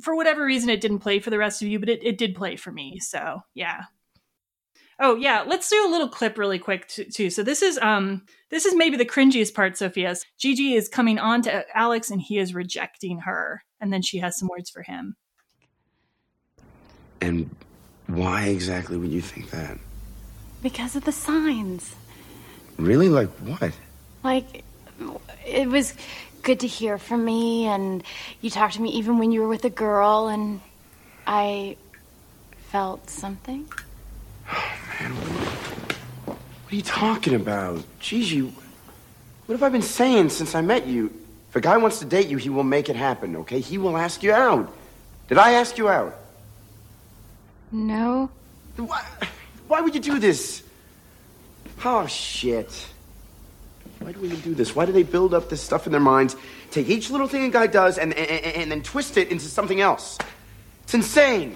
For 0.02 0.16
whatever 0.16 0.44
reason 0.46 0.70
it 0.70 0.82
didn't 0.82 1.00
play 1.00 1.20
for 1.20 1.30
the 1.30 1.38
rest 1.38 1.62
of 1.62 1.68
you 1.68 1.80
but 1.80 1.90
it, 1.90 2.04
it 2.04 2.18
did 2.18 2.36
play 2.36 2.56
for 2.58 2.72
me 2.72 3.00
so 3.00 3.42
yeah 3.54 3.84
Oh 5.00 5.16
yeah, 5.16 5.44
let's 5.46 5.70
do 5.70 5.88
a 5.88 5.92
little 5.92 6.10
clip 6.10 6.38
really 6.38 6.58
quick 6.58 6.88
too. 6.88 7.30
So 7.30 7.44
this 7.44 7.62
is 7.62 7.78
um 7.80 8.24
this 8.50 8.66
is 8.66 8.76
maybe 8.76 8.98
the 8.98 9.06
cringiest 9.06 9.54
part, 9.54 9.78
Sophia. 9.78 10.16
Gigi 10.40 10.74
is 10.74 10.90
coming 10.90 11.20
on 11.20 11.44
to 11.44 11.78
Alex 11.78 12.10
and 12.10 12.20
he 12.20 12.40
is 12.40 12.56
rejecting 12.56 13.20
her, 13.20 13.64
and 13.80 13.94
then 13.94 14.02
she 14.02 14.18
has 14.20 14.38
some 14.40 14.48
words 14.48 14.70
for 14.70 14.82
him. 14.82 15.16
And 17.22 17.56
why 18.08 18.46
exactly 18.46 18.98
would 18.98 19.12
you 19.12 19.22
think 19.22 19.52
that? 19.52 19.78
Because 20.64 20.96
of 20.96 21.06
the 21.06 21.12
signs. 21.12 21.96
Really? 22.78 23.10
Like 23.10 23.30
what? 23.42 23.74
Like 24.24 24.64
it 25.46 25.68
was 25.68 25.94
good 26.42 26.60
to 26.62 26.68
hear 26.68 26.98
from 26.98 27.24
me 27.24 27.66
and 27.66 28.04
you 28.42 28.50
talked 28.50 28.76
to 28.76 28.82
me 28.82 28.90
even 28.92 29.20
when 29.20 29.32
you 29.32 29.42
were 29.42 29.48
with 29.48 29.66
a 29.66 29.70
girl 29.70 30.28
and 30.28 30.60
I 31.28 31.78
felt 32.72 33.12
something. 33.12 33.68
Man, 35.00 35.12
what 36.26 36.38
are 36.72 36.76
you 36.76 36.82
talking 36.82 37.36
about? 37.36 37.84
Gigi, 38.00 38.42
what 38.42 39.54
have 39.54 39.64
I 39.64 39.70
been 39.70 39.82
saying 39.82 40.30
since 40.30 40.56
I 40.56 40.62
met 40.62 40.88
you? 40.88 41.14
If 41.50 41.56
a 41.56 41.62
guy 41.62 41.78
wants 41.78 42.00
to 42.00 42.06
date 42.06 42.28
you, 42.28 42.38
he 42.38 42.50
will 42.50 42.64
make 42.64 42.90
it 42.90 42.96
happen, 42.96 43.38
okay? 43.38 43.60
He 43.60 43.78
will 43.78 43.98
ask 43.98 44.24
you 44.24 44.34
out. 44.34 44.74
Did 45.30 45.38
I 45.38 45.54
ask 45.54 45.78
you 45.78 45.90
out? 45.90 46.16
No. 47.72 48.30
Why, 48.76 49.04
why 49.68 49.82
would 49.82 49.94
you 49.94 50.02
do 50.02 50.20
this? 50.20 50.64
Oh, 51.84 52.06
shit. 52.08 52.88
Why 54.00 54.12
do 54.12 54.20
we 54.20 54.28
even 54.28 54.40
do 54.42 54.54
this? 54.54 54.76
Why 54.76 54.86
do 54.86 54.92
they 54.92 55.04
build 55.04 55.34
up 55.34 55.50
this 55.50 55.62
stuff 55.62 55.86
in 55.86 55.92
their 55.92 56.02
minds, 56.02 56.36
take 56.72 56.90
each 56.90 57.10
little 57.10 57.28
thing 57.28 57.44
a 57.44 57.50
guy 57.50 57.68
does, 57.68 57.98
and, 57.98 58.14
and, 58.14 58.46
and 58.56 58.72
then 58.72 58.84
twist 58.84 59.18
it 59.18 59.30
into 59.30 59.46
something 59.46 59.80
else? 59.82 60.18
It's 60.84 60.94
insane. 60.94 61.56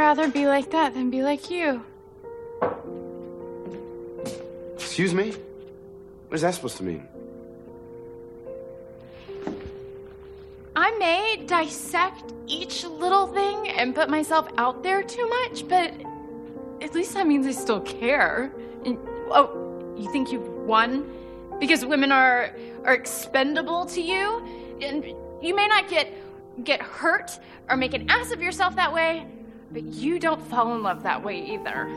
Rather 0.00 0.28
be 0.28 0.46
like 0.46 0.70
that 0.70 0.94
than 0.94 1.10
be 1.10 1.22
like 1.22 1.50
you. 1.50 1.82
Excuse 4.76 5.12
me? 5.12 5.34
What 6.28 6.36
is 6.36 6.40
that 6.40 6.54
supposed 6.54 6.78
to 6.78 6.84
mean? 6.84 7.06
I 10.74 10.90
may 10.98 11.44
dissect 11.46 12.32
each 12.46 12.82
little 12.84 13.26
thing 13.26 13.68
and 13.68 13.94
put 13.94 14.08
myself 14.08 14.48
out 14.56 14.82
there 14.82 15.02
too 15.02 15.28
much, 15.28 15.68
but 15.68 15.92
at 16.80 16.94
least 16.94 17.12
that 17.12 17.26
means 17.26 17.46
I 17.46 17.50
still 17.50 17.82
care. 17.82 18.50
And, 18.86 18.96
oh, 19.30 19.94
you 19.98 20.10
think 20.12 20.32
you've 20.32 20.48
won? 20.66 21.04
Because 21.58 21.84
women 21.84 22.10
are 22.10 22.56
are 22.86 22.94
expendable 22.94 23.84
to 23.84 24.00
you? 24.00 24.24
And 24.80 25.04
you 25.42 25.54
may 25.54 25.68
not 25.68 25.88
get 25.88 26.06
get 26.64 26.80
hurt 26.80 27.38
or 27.68 27.76
make 27.76 27.92
an 27.92 28.08
ass 28.08 28.32
of 28.32 28.40
yourself 28.40 28.76
that 28.76 28.94
way, 28.94 29.26
but 29.70 29.84
you 29.84 30.18
don't 30.18 30.42
fall 30.48 30.74
in 30.74 30.82
love 30.82 31.02
that 31.02 31.24
way 31.24 31.40
either. 31.44 31.88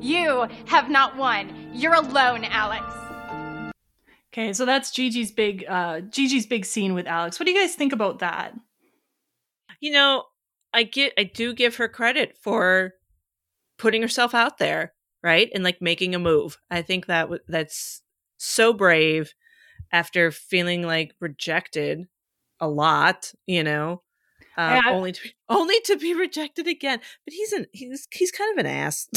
You 0.00 0.48
have 0.66 0.90
not 0.90 1.16
won. 1.16 1.70
You're 1.72 1.94
alone, 1.94 2.44
Alex. 2.44 2.84
Okay, 4.32 4.52
so 4.52 4.64
that's 4.64 4.90
Gigi's 4.90 5.30
big 5.30 5.64
uh 5.68 6.00
Gigi's 6.00 6.46
big 6.46 6.64
scene 6.64 6.94
with 6.94 7.06
Alex. 7.06 7.38
What 7.38 7.46
do 7.46 7.52
you 7.52 7.60
guys 7.60 7.74
think 7.74 7.92
about 7.92 8.20
that? 8.20 8.54
You 9.80 9.92
know, 9.92 10.24
I 10.72 10.84
get 10.84 11.12
I 11.18 11.24
do 11.24 11.52
give 11.52 11.76
her 11.76 11.88
credit 11.88 12.38
for 12.40 12.94
putting 13.78 14.00
herself 14.00 14.34
out 14.34 14.58
there, 14.58 14.94
right? 15.22 15.50
And 15.54 15.62
like 15.62 15.82
making 15.82 16.14
a 16.14 16.18
move. 16.18 16.58
I 16.70 16.82
think 16.82 17.06
that 17.06 17.22
w- 17.24 17.42
that's 17.46 18.02
so 18.38 18.72
brave 18.72 19.34
after 19.92 20.30
feeling 20.30 20.82
like 20.82 21.14
rejected 21.20 22.06
a 22.58 22.68
lot, 22.68 23.32
you 23.46 23.62
know. 23.62 24.02
Uh, 24.56 24.80
yeah, 24.84 24.92
only 24.92 25.12
to 25.12 25.22
be, 25.22 25.34
only 25.48 25.80
to 25.80 25.96
be 25.96 26.14
rejected 26.14 26.66
again. 26.66 27.00
But 27.24 27.34
he's 27.34 27.52
an 27.52 27.66
he's 27.72 28.06
he's 28.10 28.30
kind 28.30 28.58
of 28.58 28.64
an 28.64 28.70
ass. 28.70 29.08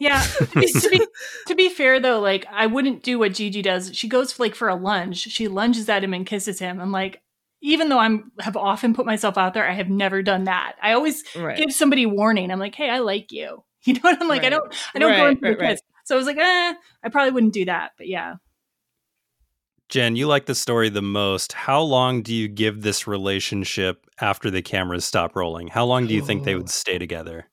yeah. 0.00 0.22
To 0.40 0.46
be, 0.60 0.72
to 0.72 0.88
be, 0.88 1.06
to 1.48 1.54
be 1.54 1.68
fair 1.68 2.00
though, 2.00 2.20
like 2.20 2.46
I 2.50 2.66
wouldn't 2.66 3.02
do 3.02 3.18
what 3.18 3.34
Gigi 3.34 3.62
does. 3.62 3.94
She 3.94 4.08
goes 4.08 4.38
like 4.38 4.54
for 4.54 4.68
a 4.68 4.74
lunge. 4.74 5.18
She 5.18 5.48
lunges 5.48 5.88
at 5.88 6.02
him 6.02 6.14
and 6.14 6.26
kisses 6.26 6.58
him. 6.58 6.80
I'm 6.80 6.92
like, 6.92 7.20
even 7.62 7.88
though 7.88 7.98
I'm 7.98 8.32
have 8.40 8.56
often 8.56 8.94
put 8.94 9.06
myself 9.06 9.36
out 9.36 9.54
there, 9.54 9.68
I 9.68 9.74
have 9.74 9.90
never 9.90 10.22
done 10.22 10.44
that. 10.44 10.76
I 10.82 10.92
always 10.92 11.22
right. 11.36 11.56
give 11.58 11.72
somebody 11.72 12.06
warning. 12.06 12.50
I'm 12.50 12.58
like, 12.58 12.74
hey, 12.74 12.90
I 12.90 12.98
like 12.98 13.32
you. 13.32 13.64
You 13.82 13.94
know 13.94 14.00
what 14.02 14.20
I'm 14.20 14.28
like? 14.28 14.42
Right. 14.42 14.52
I 14.52 14.56
don't 14.56 14.74
I 14.94 14.98
don't 14.98 15.10
right, 15.10 15.40
go 15.40 15.48
into 15.48 15.58
right, 15.58 15.70
kiss. 15.70 15.80
So 16.04 16.14
I 16.14 16.18
was 16.18 16.26
like, 16.26 16.36
eh, 16.36 16.74
I 17.02 17.08
probably 17.08 17.30
wouldn't 17.30 17.54
do 17.54 17.64
that. 17.64 17.92
But 17.96 18.08
yeah. 18.08 18.34
Jen, 19.90 20.14
you 20.14 20.28
like 20.28 20.46
the 20.46 20.54
story 20.54 20.88
the 20.88 21.02
most. 21.02 21.52
How 21.52 21.82
long 21.82 22.22
do 22.22 22.32
you 22.32 22.46
give 22.46 22.82
this 22.82 23.08
relationship 23.08 24.06
after 24.20 24.48
the 24.48 24.62
cameras 24.62 25.04
stop 25.04 25.34
rolling? 25.34 25.66
How 25.66 25.84
long 25.84 26.06
do 26.06 26.14
you 26.14 26.22
think 26.22 26.44
they 26.44 26.54
would 26.54 26.70
stay 26.70 26.96
together? 26.96 27.48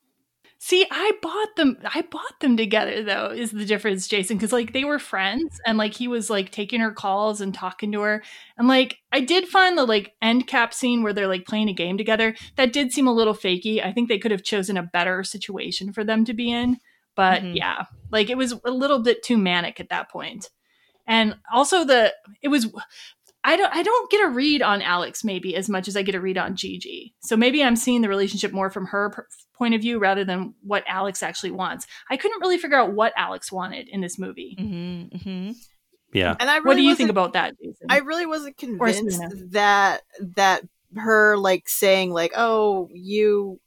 See, 0.59 0.85
I 0.91 1.13
bought 1.19 1.55
them. 1.55 1.77
I 1.83 2.03
bought 2.03 2.39
them 2.39 2.55
together 2.55 3.03
though. 3.03 3.31
Is 3.31 3.51
the 3.51 3.65
difference, 3.65 4.07
Jason? 4.07 4.37
Because 4.37 4.51
like 4.51 4.73
they 4.73 4.83
were 4.83 4.99
friends, 4.99 5.59
and 5.65 5.79
like 5.79 5.95
he 5.95 6.07
was 6.07 6.29
like 6.29 6.51
taking 6.51 6.79
her 6.79 6.91
calls 6.91 7.41
and 7.41 7.55
talking 7.55 7.91
to 7.93 8.01
her, 8.01 8.23
and 8.55 8.67
like 8.67 8.97
I 9.11 9.21
did 9.21 9.47
find 9.47 9.75
the 9.75 9.85
like 9.85 10.13
end 10.21 10.45
cap 10.45 10.75
scene 10.75 11.01
where 11.01 11.13
they're 11.13 11.27
like 11.27 11.45
playing 11.47 11.69
a 11.69 11.73
game 11.73 11.97
together. 11.97 12.35
That 12.55 12.71
did 12.71 12.91
seem 12.91 13.07
a 13.07 13.13
little 13.13 13.33
fakey. 13.33 13.83
I 13.83 13.91
think 13.91 14.09
they 14.09 14.19
could 14.19 14.31
have 14.31 14.43
chosen 14.43 14.77
a 14.77 14.83
better 14.83 15.23
situation 15.23 15.91
for 15.91 16.03
them 16.03 16.23
to 16.25 16.35
be 16.35 16.51
in. 16.51 16.77
But 17.15 17.41
mm-hmm. 17.41 17.55
yeah, 17.55 17.85
like 18.11 18.29
it 18.29 18.37
was 18.37 18.53
a 18.63 18.71
little 18.71 19.01
bit 19.01 19.23
too 19.23 19.37
manic 19.37 19.79
at 19.79 19.89
that 19.89 20.11
point 20.11 20.49
and 21.07 21.35
also 21.51 21.83
the 21.83 22.13
it 22.41 22.49
was 22.49 22.67
I 23.43 23.55
don't 23.55 23.73
I 23.73 23.81
don't 23.81 24.11
get 24.11 24.25
a 24.25 24.29
read 24.29 24.61
on 24.61 24.81
Alex 24.81 25.23
maybe 25.23 25.55
as 25.55 25.69
much 25.69 25.87
as 25.87 25.95
I 25.95 26.01
get 26.01 26.15
a 26.15 26.21
read 26.21 26.37
on 26.37 26.55
Gigi. 26.55 27.15
So 27.21 27.37
maybe 27.37 27.63
I'm 27.63 27.75
seeing 27.75 28.01
the 28.01 28.09
relationship 28.09 28.51
more 28.51 28.69
from 28.69 28.87
her 28.87 29.09
per- 29.11 29.27
point 29.57 29.73
of 29.73 29.81
view 29.81 29.99
rather 29.99 30.25
than 30.25 30.53
what 30.61 30.83
Alex 30.87 31.23
actually 31.23 31.51
wants. 31.51 31.87
I 32.11 32.17
couldn't 32.17 32.41
really 32.41 32.57
figure 32.57 32.77
out 32.77 32.93
what 32.93 33.13
Alex 33.15 33.51
wanted 33.51 33.87
in 33.87 34.01
this 34.01 34.19
movie. 34.19 34.55
Mm-hmm, 34.59 35.17
mm-hmm. 35.17 35.51
Yeah. 36.13 36.35
And 36.39 36.49
I 36.49 36.57
really 36.57 36.67
what 36.67 36.75
do 36.77 36.83
you 36.83 36.95
think 36.95 37.09
about 37.09 37.33
that, 37.33 37.55
Jason? 37.57 37.87
I 37.89 37.99
really 37.99 38.25
wasn't 38.25 38.57
convinced 38.57 39.21
that 39.51 40.01
that 40.35 40.63
her 40.95 41.37
like 41.37 41.67
saying 41.67 42.11
like, 42.11 42.31
"Oh, 42.35 42.89
you 42.93 43.59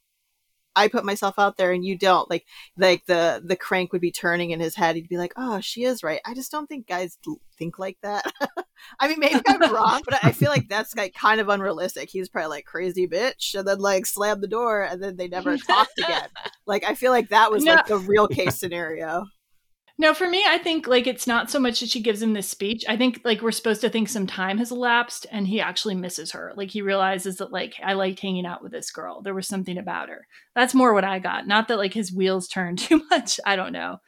I 0.80 0.88
put 0.88 1.04
myself 1.04 1.38
out 1.38 1.56
there 1.56 1.72
and 1.72 1.84
you 1.84 1.96
don't." 1.96 2.28
Like 2.30 2.46
like 2.76 3.06
the 3.06 3.42
the 3.44 3.56
crank 3.56 3.92
would 3.92 4.00
be 4.00 4.10
turning 4.12 4.50
in 4.50 4.60
his 4.60 4.74
head. 4.74 4.96
He'd 4.96 5.08
be 5.08 5.18
like, 5.18 5.32
"Oh, 5.36 5.60
she 5.60 5.84
is 5.84 6.02
right." 6.02 6.20
I 6.24 6.34
just 6.34 6.50
don't 6.50 6.66
think 6.66 6.86
guys 6.86 7.18
think 7.58 7.78
like 7.78 7.98
that. 8.02 8.24
I 9.00 9.08
mean, 9.08 9.20
maybe 9.20 9.40
I'm 9.46 9.72
wrong, 9.74 10.00
but 10.04 10.18
I 10.22 10.32
feel 10.32 10.50
like 10.50 10.68
that's 10.68 10.96
like 10.96 11.14
kind 11.14 11.40
of 11.40 11.48
unrealistic. 11.48 12.08
He's 12.10 12.28
probably 12.28 12.48
like 12.48 12.64
crazy 12.64 13.06
bitch 13.06 13.54
and 13.54 13.68
then 13.68 13.78
like 13.78 14.06
slam 14.06 14.40
the 14.40 14.48
door 14.48 14.82
and 14.82 15.02
then 15.02 15.16
they 15.16 15.28
never 15.28 15.56
talked 15.56 15.98
again. 15.98 16.28
Like 16.66 16.84
I 16.84 16.94
feel 16.94 17.10
like 17.10 17.30
that 17.30 17.50
was 17.50 17.64
No. 17.64 17.74
like 17.74 17.86
the 17.86 17.98
real 17.98 18.28
case 18.28 18.56
scenario. 18.60 19.26
No, 20.00 20.14
for 20.14 20.26
me, 20.26 20.42
I 20.48 20.56
think 20.56 20.86
like 20.86 21.06
it's 21.06 21.26
not 21.26 21.50
so 21.50 21.60
much 21.60 21.80
that 21.80 21.90
she 21.90 22.00
gives 22.00 22.22
him 22.22 22.32
this 22.32 22.48
speech. 22.48 22.86
I 22.88 22.96
think 22.96 23.20
like 23.22 23.42
we're 23.42 23.52
supposed 23.52 23.82
to 23.82 23.90
think 23.90 24.08
some 24.08 24.26
time 24.26 24.56
has 24.56 24.70
elapsed 24.70 25.26
and 25.30 25.46
he 25.46 25.60
actually 25.60 25.94
misses 25.94 26.32
her. 26.32 26.54
Like 26.56 26.70
he 26.70 26.80
realizes 26.80 27.36
that 27.36 27.52
like 27.52 27.74
I 27.84 27.92
liked 27.92 28.18
hanging 28.18 28.46
out 28.46 28.62
with 28.62 28.72
this 28.72 28.90
girl. 28.90 29.20
There 29.20 29.34
was 29.34 29.46
something 29.46 29.76
about 29.76 30.08
her. 30.08 30.26
That's 30.54 30.74
more 30.74 30.94
what 30.94 31.04
I 31.04 31.18
got. 31.18 31.46
Not 31.46 31.68
that 31.68 31.76
like 31.76 31.92
his 31.92 32.14
wheels 32.14 32.48
turned 32.48 32.78
too 32.88 33.02
much. 33.10 33.38
I 33.44 33.56
don't 33.56 33.74
know. 33.74 33.98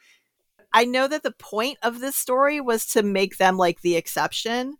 I 0.73 0.85
know 0.85 1.07
that 1.07 1.21
the 1.21 1.33
point 1.33 1.77
of 1.83 1.99
this 1.99 2.15
story 2.15 2.59
was 2.59 2.87
to 2.87 3.03
make 3.03 3.37
them 3.37 3.55
like 3.55 3.81
the 3.81 3.95
exception, 3.95 4.77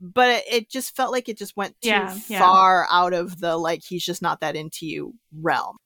but 0.00 0.28
it, 0.28 0.44
it 0.48 0.70
just 0.70 0.94
felt 0.94 1.10
like 1.10 1.28
it 1.28 1.36
just 1.36 1.56
went 1.56 1.74
too 1.80 1.88
Yeah, 1.88 2.16
yeah. 2.28 2.38
far 2.38 2.86
out 2.92 3.12
of 3.12 3.40
the 3.40 3.56
like 3.56 3.82
he's 3.82 4.04
just 4.04 4.22
not 4.22 4.38
that 4.42 4.54
into 4.54 4.86
you 4.86 5.14
realm. 5.36 5.78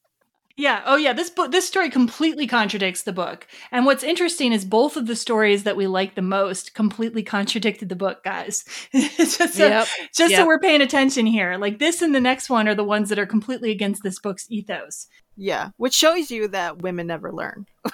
Yeah. 0.57 0.83
Oh, 0.85 0.97
yeah. 0.97 1.13
This 1.13 1.31
book, 1.31 1.51
this 1.51 1.67
story 1.67 1.89
completely 1.91 2.47
contradicts 2.47 3.03
the 3.05 3.13
book. 3.13 3.47
And 3.71 3.87
what's 3.87 4.03
interesting 4.03 4.53
is 4.53 4.65
both 4.65 4.97
of 4.97 5.07
the 5.07 5.17
stories 5.17 5.65
that 5.65 5.77
we 5.77 5.87
like 5.87 6.15
the 6.15 6.23
most 6.23 6.75
completely 6.75 7.23
contradicted 7.23 7.89
the 7.89 7.97
book, 7.97 8.23
guys. 8.23 8.65
Just 8.93 9.55
so, 9.55 9.67
Yep, 9.67 9.89
just 10.15 10.31
yep. 10.31 10.39
so 10.41 10.47
we're 10.47 10.59
paying 10.59 10.83
attention 10.83 11.25
here. 11.27 11.57
Like 11.57 11.79
this 11.79 12.03
and 12.03 12.15
the 12.15 12.21
next 12.21 12.51
one 12.51 12.69
are 12.69 12.75
the 12.75 12.85
ones 12.85 13.09
that 13.09 13.19
are 13.19 13.27
completely 13.27 13.71
against 13.71 14.03
this 14.03 14.19
book's 14.19 14.47
ethos. 14.51 15.07
Yeah, 15.37 15.71
which 15.79 15.95
shows 15.95 16.31
you 16.31 16.49
that 16.49 16.83
women 16.83 17.07
never 17.07 17.33
learn. 17.33 17.67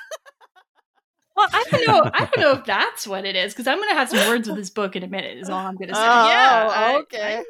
Well, 1.37 1.47
I 1.53 1.65
don't 1.71 1.87
know. 1.87 2.11
I 2.15 2.19
don't 2.25 2.39
know 2.39 2.53
if 2.59 2.65
that's 2.65 3.07
what 3.07 3.25
it 3.25 3.37
is 3.37 3.53
because 3.53 3.69
I'm 3.69 3.77
going 3.79 3.91
to 3.91 3.95
have 3.95 4.09
some 4.11 4.27
words 4.29 4.49
with 4.49 4.57
this 4.57 4.71
book 4.71 4.97
in 4.97 5.05
a 5.05 5.07
minute. 5.07 5.39
Is 5.39 5.49
all 5.49 5.65
I'm 5.65 5.77
going 5.77 5.87
to 5.91 5.95
say. 5.95 6.01
Oh, 6.05 6.29
yeah, 6.29 6.69
I- 6.75 6.97
okay. 6.97 7.37
I- 7.37 7.45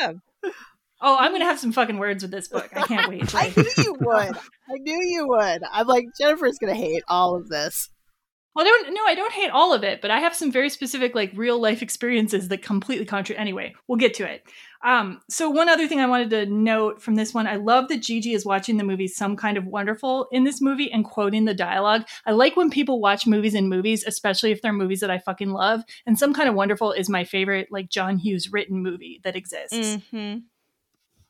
yeah. 0.00 0.12
Oh, 1.00 1.16
I'm 1.16 1.30
going 1.30 1.40
to 1.42 1.46
have 1.46 1.60
some 1.60 1.72
fucking 1.72 1.98
words 1.98 2.22
with 2.22 2.32
this 2.32 2.48
book. 2.48 2.68
I 2.74 2.82
can't 2.82 3.08
wait. 3.08 3.34
I 3.34 3.52
knew 3.56 3.70
you 3.76 3.96
would. 4.00 4.36
I 4.36 4.78
knew 4.78 5.02
you 5.04 5.28
would. 5.28 5.62
I'm 5.72 5.86
like 5.86 6.06
Jennifer's 6.18 6.58
gonna 6.58 6.74
hate 6.74 7.02
all 7.08 7.36
of 7.36 7.48
this. 7.48 7.88
Well, 8.54 8.66
I 8.66 8.68
don't 8.68 8.94
no, 8.94 9.04
I 9.06 9.14
don't 9.14 9.32
hate 9.32 9.50
all 9.50 9.72
of 9.72 9.84
it, 9.84 10.00
but 10.00 10.10
I 10.10 10.18
have 10.18 10.34
some 10.34 10.50
very 10.50 10.68
specific 10.68 11.14
like 11.14 11.30
real 11.34 11.60
life 11.60 11.80
experiences 11.80 12.48
that 12.48 12.62
completely 12.62 13.06
contra. 13.06 13.36
Anyway, 13.36 13.74
we'll 13.86 13.98
get 13.98 14.14
to 14.14 14.28
it. 14.28 14.42
Um, 14.84 15.20
so 15.28 15.48
one 15.48 15.68
other 15.68 15.86
thing 15.86 16.00
I 16.00 16.06
wanted 16.06 16.30
to 16.30 16.46
note 16.46 17.00
from 17.00 17.14
this 17.14 17.32
one, 17.32 17.46
I 17.46 17.56
love 17.56 17.88
that 17.88 18.02
Gigi 18.02 18.32
is 18.32 18.44
watching 18.44 18.76
the 18.76 18.84
movie 18.84 19.08
Some 19.08 19.36
Kind 19.36 19.58
of 19.58 19.66
Wonderful 19.66 20.28
in 20.32 20.44
this 20.44 20.60
movie 20.60 20.90
and 20.90 21.04
quoting 21.04 21.44
the 21.44 21.54
dialogue. 21.54 22.04
I 22.26 22.32
like 22.32 22.56
when 22.56 22.70
people 22.70 23.00
watch 23.00 23.26
movies 23.26 23.54
in 23.54 23.68
movies, 23.68 24.04
especially 24.04 24.50
if 24.50 24.62
they're 24.62 24.72
movies 24.72 25.00
that 25.00 25.10
I 25.10 25.18
fucking 25.18 25.50
love. 25.50 25.82
And 26.06 26.18
Some 26.18 26.34
Kind 26.34 26.48
of 26.48 26.54
Wonderful 26.54 26.92
is 26.92 27.08
my 27.08 27.24
favorite 27.24 27.68
like 27.70 27.90
John 27.90 28.18
Hughes 28.18 28.52
written 28.52 28.82
movie 28.82 29.20
that 29.24 29.36
exists. 29.36 29.76
Mm-hmm. 29.76 30.38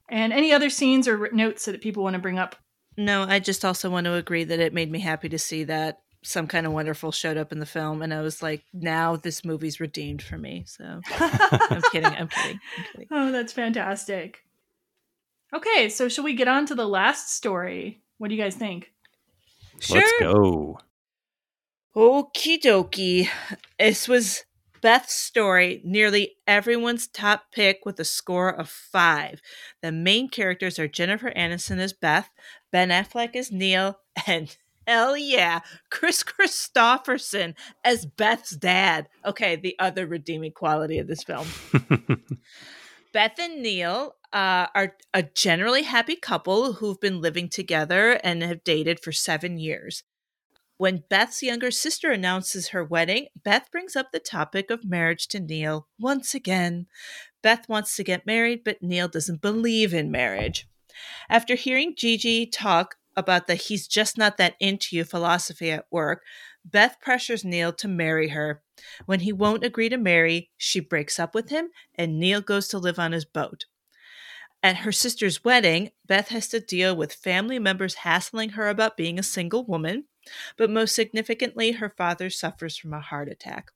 And 0.08 0.32
any 0.32 0.52
other 0.52 0.70
scenes 0.70 1.06
or 1.06 1.30
notes 1.32 1.66
that 1.66 1.80
people 1.80 2.02
want 2.02 2.14
to 2.14 2.22
bring 2.22 2.38
up? 2.38 2.56
No, 2.96 3.22
I 3.22 3.38
just 3.38 3.64
also 3.64 3.90
want 3.90 4.06
to 4.06 4.14
agree 4.14 4.44
that 4.44 4.58
it 4.58 4.72
made 4.72 4.90
me 4.90 5.00
happy 5.00 5.28
to 5.28 5.38
see 5.38 5.64
that 5.64 6.00
some 6.22 6.46
kind 6.46 6.66
of 6.66 6.72
wonderful 6.72 7.12
showed 7.12 7.36
up 7.36 7.52
in 7.52 7.60
the 7.60 7.66
film, 7.66 8.02
and 8.02 8.12
I 8.12 8.22
was 8.22 8.42
like, 8.42 8.64
now 8.72 9.16
this 9.16 9.44
movie's 9.44 9.80
redeemed 9.80 10.22
for 10.22 10.36
me. 10.36 10.64
So 10.66 11.00
I'm 11.10 11.82
kidding. 11.92 12.06
I'm 12.06 12.28
kidding. 12.28 12.60
I'm 12.76 12.84
kidding. 12.92 13.08
Oh, 13.10 13.32
that's 13.32 13.52
fantastic. 13.52 14.40
Okay, 15.54 15.88
so 15.88 16.08
shall 16.08 16.24
we 16.24 16.34
get 16.34 16.48
on 16.48 16.66
to 16.66 16.74
the 16.74 16.88
last 16.88 17.34
story? 17.34 18.02
What 18.18 18.28
do 18.28 18.34
you 18.34 18.42
guys 18.42 18.56
think? 18.56 18.92
Let's 19.90 20.12
go. 20.20 20.80
Okie 21.96 22.60
dokie. 22.60 23.28
This 23.78 24.08
was 24.08 24.44
Beth's 24.80 25.14
story, 25.14 25.80
nearly 25.84 26.36
everyone's 26.46 27.06
top 27.06 27.52
pick 27.52 27.84
with 27.84 27.98
a 28.00 28.04
score 28.04 28.50
of 28.50 28.68
five. 28.68 29.40
The 29.82 29.92
main 29.92 30.28
characters 30.28 30.78
are 30.78 30.88
Jennifer 30.88 31.32
Aniston 31.36 31.78
as 31.78 31.92
Beth, 31.92 32.30
Ben 32.70 32.90
Affleck 32.90 33.34
as 33.36 33.50
Neil, 33.52 33.98
and 34.26 34.56
hell 34.86 35.16
yeah, 35.16 35.60
Kris 35.90 36.22
Kristofferson 36.22 37.54
as 37.84 38.06
Beth's 38.06 38.56
dad. 38.56 39.08
Okay, 39.24 39.56
the 39.56 39.76
other 39.78 40.06
redeeming 40.06 40.52
quality 40.52 40.98
of 40.98 41.06
this 41.06 41.22
film. 41.22 41.46
Beth 43.12 43.38
and 43.38 43.62
Neil 43.62 44.16
uh, 44.32 44.66
are 44.74 44.96
a 45.14 45.22
generally 45.22 45.82
happy 45.82 46.16
couple 46.16 46.74
who've 46.74 47.00
been 47.00 47.20
living 47.20 47.48
together 47.48 48.20
and 48.22 48.42
have 48.42 48.64
dated 48.64 49.00
for 49.00 49.12
seven 49.12 49.58
years. 49.58 50.02
When 50.78 51.02
Beth's 51.10 51.42
younger 51.42 51.72
sister 51.72 52.12
announces 52.12 52.68
her 52.68 52.84
wedding, 52.84 53.26
Beth 53.42 53.68
brings 53.72 53.96
up 53.96 54.12
the 54.12 54.20
topic 54.20 54.70
of 54.70 54.84
marriage 54.84 55.26
to 55.28 55.40
Neil 55.40 55.88
once 55.98 56.34
again. 56.34 56.86
Beth 57.42 57.68
wants 57.68 57.96
to 57.96 58.04
get 58.04 58.26
married, 58.26 58.62
but 58.64 58.80
Neil 58.80 59.08
doesn't 59.08 59.42
believe 59.42 59.92
in 59.92 60.12
marriage. 60.12 60.68
After 61.28 61.56
hearing 61.56 61.94
Gigi 61.96 62.46
talk 62.46 62.94
about 63.16 63.48
the 63.48 63.56
he's 63.56 63.88
just 63.88 64.16
not 64.16 64.36
that 64.36 64.54
into 64.60 64.94
you 64.94 65.02
philosophy 65.02 65.72
at 65.72 65.86
work, 65.90 66.22
Beth 66.64 66.98
pressures 67.00 67.44
Neil 67.44 67.72
to 67.72 67.88
marry 67.88 68.28
her. 68.28 68.62
When 69.04 69.20
he 69.20 69.32
won't 69.32 69.64
agree 69.64 69.88
to 69.88 69.96
marry, 69.96 70.50
she 70.56 70.78
breaks 70.78 71.18
up 71.18 71.34
with 71.34 71.48
him 71.48 71.70
and 71.96 72.20
Neil 72.20 72.40
goes 72.40 72.68
to 72.68 72.78
live 72.78 73.00
on 73.00 73.10
his 73.10 73.24
boat. 73.24 73.64
At 74.62 74.78
her 74.78 74.92
sister's 74.92 75.44
wedding, 75.44 75.90
Beth 76.06 76.28
has 76.28 76.48
to 76.48 76.58
deal 76.58 76.94
with 76.94 77.12
family 77.12 77.58
members 77.58 77.94
hassling 77.94 78.50
her 78.50 78.68
about 78.68 78.96
being 78.96 79.18
a 79.18 79.22
single 79.22 79.64
woman, 79.64 80.04
but 80.56 80.70
most 80.70 80.94
significantly, 80.94 81.72
her 81.72 81.90
father 81.90 82.30
suffers 82.30 82.76
from 82.76 82.92
a 82.94 83.00
heart 83.00 83.28
attack. 83.28 83.70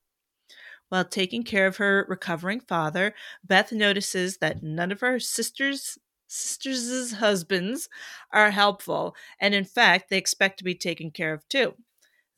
While 0.89 1.05
taking 1.05 1.43
care 1.43 1.67
of 1.67 1.77
her 1.77 2.05
recovering 2.07 2.59
father, 2.59 3.15
Beth 3.43 3.71
notices 3.71 4.37
that 4.37 4.63
none 4.63 4.91
of 4.91 5.01
her 5.01 5.19
sisters 5.19 5.97
sisters' 6.27 7.13
husbands 7.13 7.89
are 8.31 8.51
helpful, 8.51 9.15
and 9.39 9.53
in 9.53 9.65
fact, 9.65 10.09
they 10.09 10.17
expect 10.17 10.57
to 10.57 10.63
be 10.63 10.75
taken 10.75 11.11
care 11.11 11.33
of 11.33 11.47
too. 11.47 11.75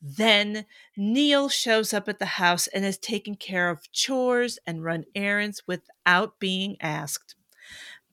Then 0.02 0.66
Neil 0.96 1.48
shows 1.48 1.94
up 1.94 2.08
at 2.08 2.18
the 2.18 2.26
house 2.26 2.66
and 2.66 2.84
has 2.84 2.98
taken 2.98 3.34
care 3.36 3.70
of 3.70 3.90
chores 3.92 4.58
and 4.66 4.84
run 4.84 5.04
errands 5.14 5.62
without 5.66 6.38
being 6.38 6.76
asked. 6.80 7.34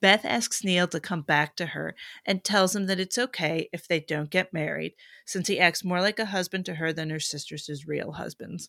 Beth 0.03 0.25
asks 0.25 0.65
Neil 0.65 0.85
to 0.89 0.99
come 0.99 1.21
back 1.21 1.55
to 1.55 1.67
her 1.67 1.95
and 2.25 2.43
tells 2.43 2.75
him 2.75 2.87
that 2.87 2.99
it's 2.99 3.17
okay 3.17 3.69
if 3.71 3.87
they 3.87 4.01
don't 4.01 4.29
get 4.29 4.51
married, 4.51 4.95
since 5.25 5.47
he 5.47 5.57
acts 5.57 5.85
more 5.85 6.01
like 6.01 6.19
a 6.19 6.25
husband 6.25 6.65
to 6.65 6.75
her 6.75 6.91
than 6.91 7.09
her 7.09 7.21
sisters' 7.21 7.69
as 7.69 7.87
real 7.87 8.11
husbands. 8.11 8.67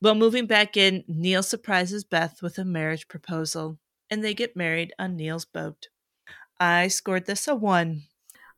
While 0.00 0.16
moving 0.16 0.44
back 0.44 0.76
in, 0.76 1.02
Neil 1.08 1.42
surprises 1.42 2.04
Beth 2.04 2.42
with 2.42 2.58
a 2.58 2.64
marriage 2.66 3.08
proposal, 3.08 3.78
and 4.10 4.22
they 4.22 4.34
get 4.34 4.54
married 4.54 4.92
on 4.98 5.16
Neil's 5.16 5.46
boat. 5.46 5.88
I 6.60 6.88
scored 6.88 7.24
this 7.24 7.48
a 7.48 7.54
one. 7.54 8.02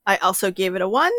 I 0.05 0.17
also 0.17 0.51
gave 0.51 0.75
it 0.75 0.83
a 0.83 0.89
one. 0.89 1.13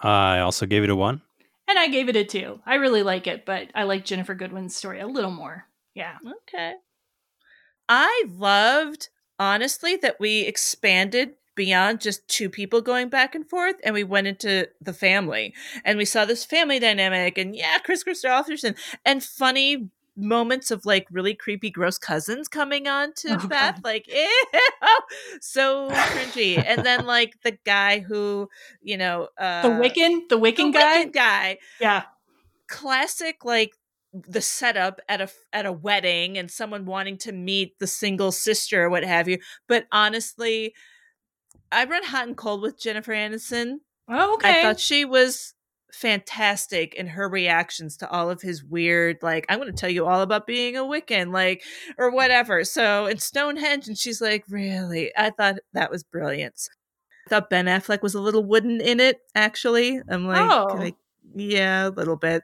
I 0.00 0.40
also 0.40 0.66
gave 0.66 0.82
it 0.82 0.90
a 0.90 0.96
one. 0.96 1.22
And 1.68 1.78
I 1.78 1.86
gave 1.86 2.08
it 2.08 2.16
a 2.16 2.24
two. 2.24 2.58
I 2.66 2.74
really 2.74 3.04
like 3.04 3.28
it, 3.28 3.46
but 3.46 3.68
I 3.72 3.84
like 3.84 4.04
Ginnifer 4.04 4.36
Goodwin's 4.36 4.74
story 4.74 4.98
a 4.98 5.06
little 5.06 5.30
more. 5.30 5.66
Yeah. 5.94 6.16
Okay. 6.42 6.72
I 7.88 8.24
loved, 8.28 9.10
honestly, 9.38 9.96
that 9.96 10.18
we 10.20 10.40
expanded 10.42 11.30
beyond 11.56 12.00
just 12.00 12.26
two 12.26 12.50
people 12.50 12.80
going 12.80 13.08
back 13.08 13.34
and 13.34 13.48
forth 13.48 13.76
and 13.84 13.94
we 13.94 14.02
went 14.02 14.26
into 14.26 14.68
the 14.80 14.92
family 14.92 15.54
and 15.84 15.96
we 15.98 16.04
saw 16.04 16.24
this 16.24 16.44
family 16.44 16.80
dynamic 16.80 17.38
and 17.38 17.54
yeah, 17.54 17.78
Kris 17.78 18.02
Kristofferson 18.02 18.76
and 19.04 19.22
funny 19.22 19.88
moments 20.16 20.70
of 20.72 20.84
like 20.84 21.06
really 21.12 21.34
creepy, 21.34 21.70
gross 21.70 21.96
cousins 21.98 22.48
coming 22.48 22.88
on 22.88 23.12
to 23.14 23.38
Oh, 23.40 23.46
Beth, 23.48 23.80
like 23.84 24.06
ew, 24.12 24.28
so 25.40 25.88
cringy. 25.90 26.62
and 26.64 26.84
then 26.84 27.06
like 27.06 27.34
the 27.42 27.56
guy 27.64 28.00
who, 28.00 28.48
you 28.82 28.96
know, 28.96 29.28
uh 29.38 29.62
The 29.62 29.68
Wiccan? 29.68 30.28
The 30.28 30.38
Wiccan 30.38 30.72
guy? 30.72 31.04
Wiccan 31.04 31.12
guy. 31.12 31.58
Yeah. 31.80 32.02
Classic 32.68 33.44
like 33.44 33.72
the 34.14 34.40
setup 34.40 35.00
at 35.08 35.20
a 35.20 35.28
at 35.52 35.66
a 35.66 35.72
wedding 35.72 36.38
and 36.38 36.50
someone 36.50 36.84
wanting 36.84 37.18
to 37.18 37.32
meet 37.32 37.78
the 37.80 37.86
single 37.86 38.30
sister 38.30 38.84
or 38.84 38.90
what 38.90 39.04
have 39.04 39.28
you. 39.28 39.38
But 39.66 39.86
honestly, 39.90 40.74
I 41.72 41.84
run 41.84 42.04
hot 42.04 42.28
and 42.28 42.36
cold 42.36 42.62
with 42.62 42.78
Jennifer 42.78 43.12
Aniston. 43.12 43.78
Oh, 44.08 44.34
okay. 44.34 44.60
I 44.60 44.62
thought 44.62 44.78
she 44.78 45.04
was 45.04 45.54
fantastic 45.92 46.94
in 46.94 47.06
her 47.06 47.28
reactions 47.28 47.96
to 47.96 48.10
all 48.10 48.28
of 48.28 48.42
his 48.42 48.64
weird 48.64 49.16
like 49.22 49.46
i'm 49.48 49.60
going 49.60 49.70
to 49.70 49.76
tell 49.76 49.88
you 49.88 50.06
all 50.06 50.22
about 50.22 50.44
being 50.44 50.76
a 50.76 50.82
wiccan 50.82 51.32
like 51.32 51.62
or 51.98 52.10
whatever 52.10 52.64
so 52.64 53.06
in 53.06 53.16
stonehenge 53.16 53.86
and 53.86 53.96
she's 53.96 54.20
like 54.20 54.42
really 54.48 55.12
i 55.16 55.30
thought 55.30 55.54
that 55.72 55.92
was 55.92 56.02
brilliant 56.02 56.68
i 57.26 57.30
thought 57.30 57.48
ben 57.48 57.66
affleck 57.66 58.02
was 58.02 58.12
a 58.12 58.20
little 58.20 58.44
wooden 58.44 58.80
in 58.80 58.98
it 58.98 59.20
actually 59.36 60.00
i'm 60.08 60.26
like, 60.26 60.50
oh. 60.50 60.74
like 60.74 60.96
yeah 61.36 61.86
a 61.86 61.90
little 61.90 62.16
bit 62.16 62.42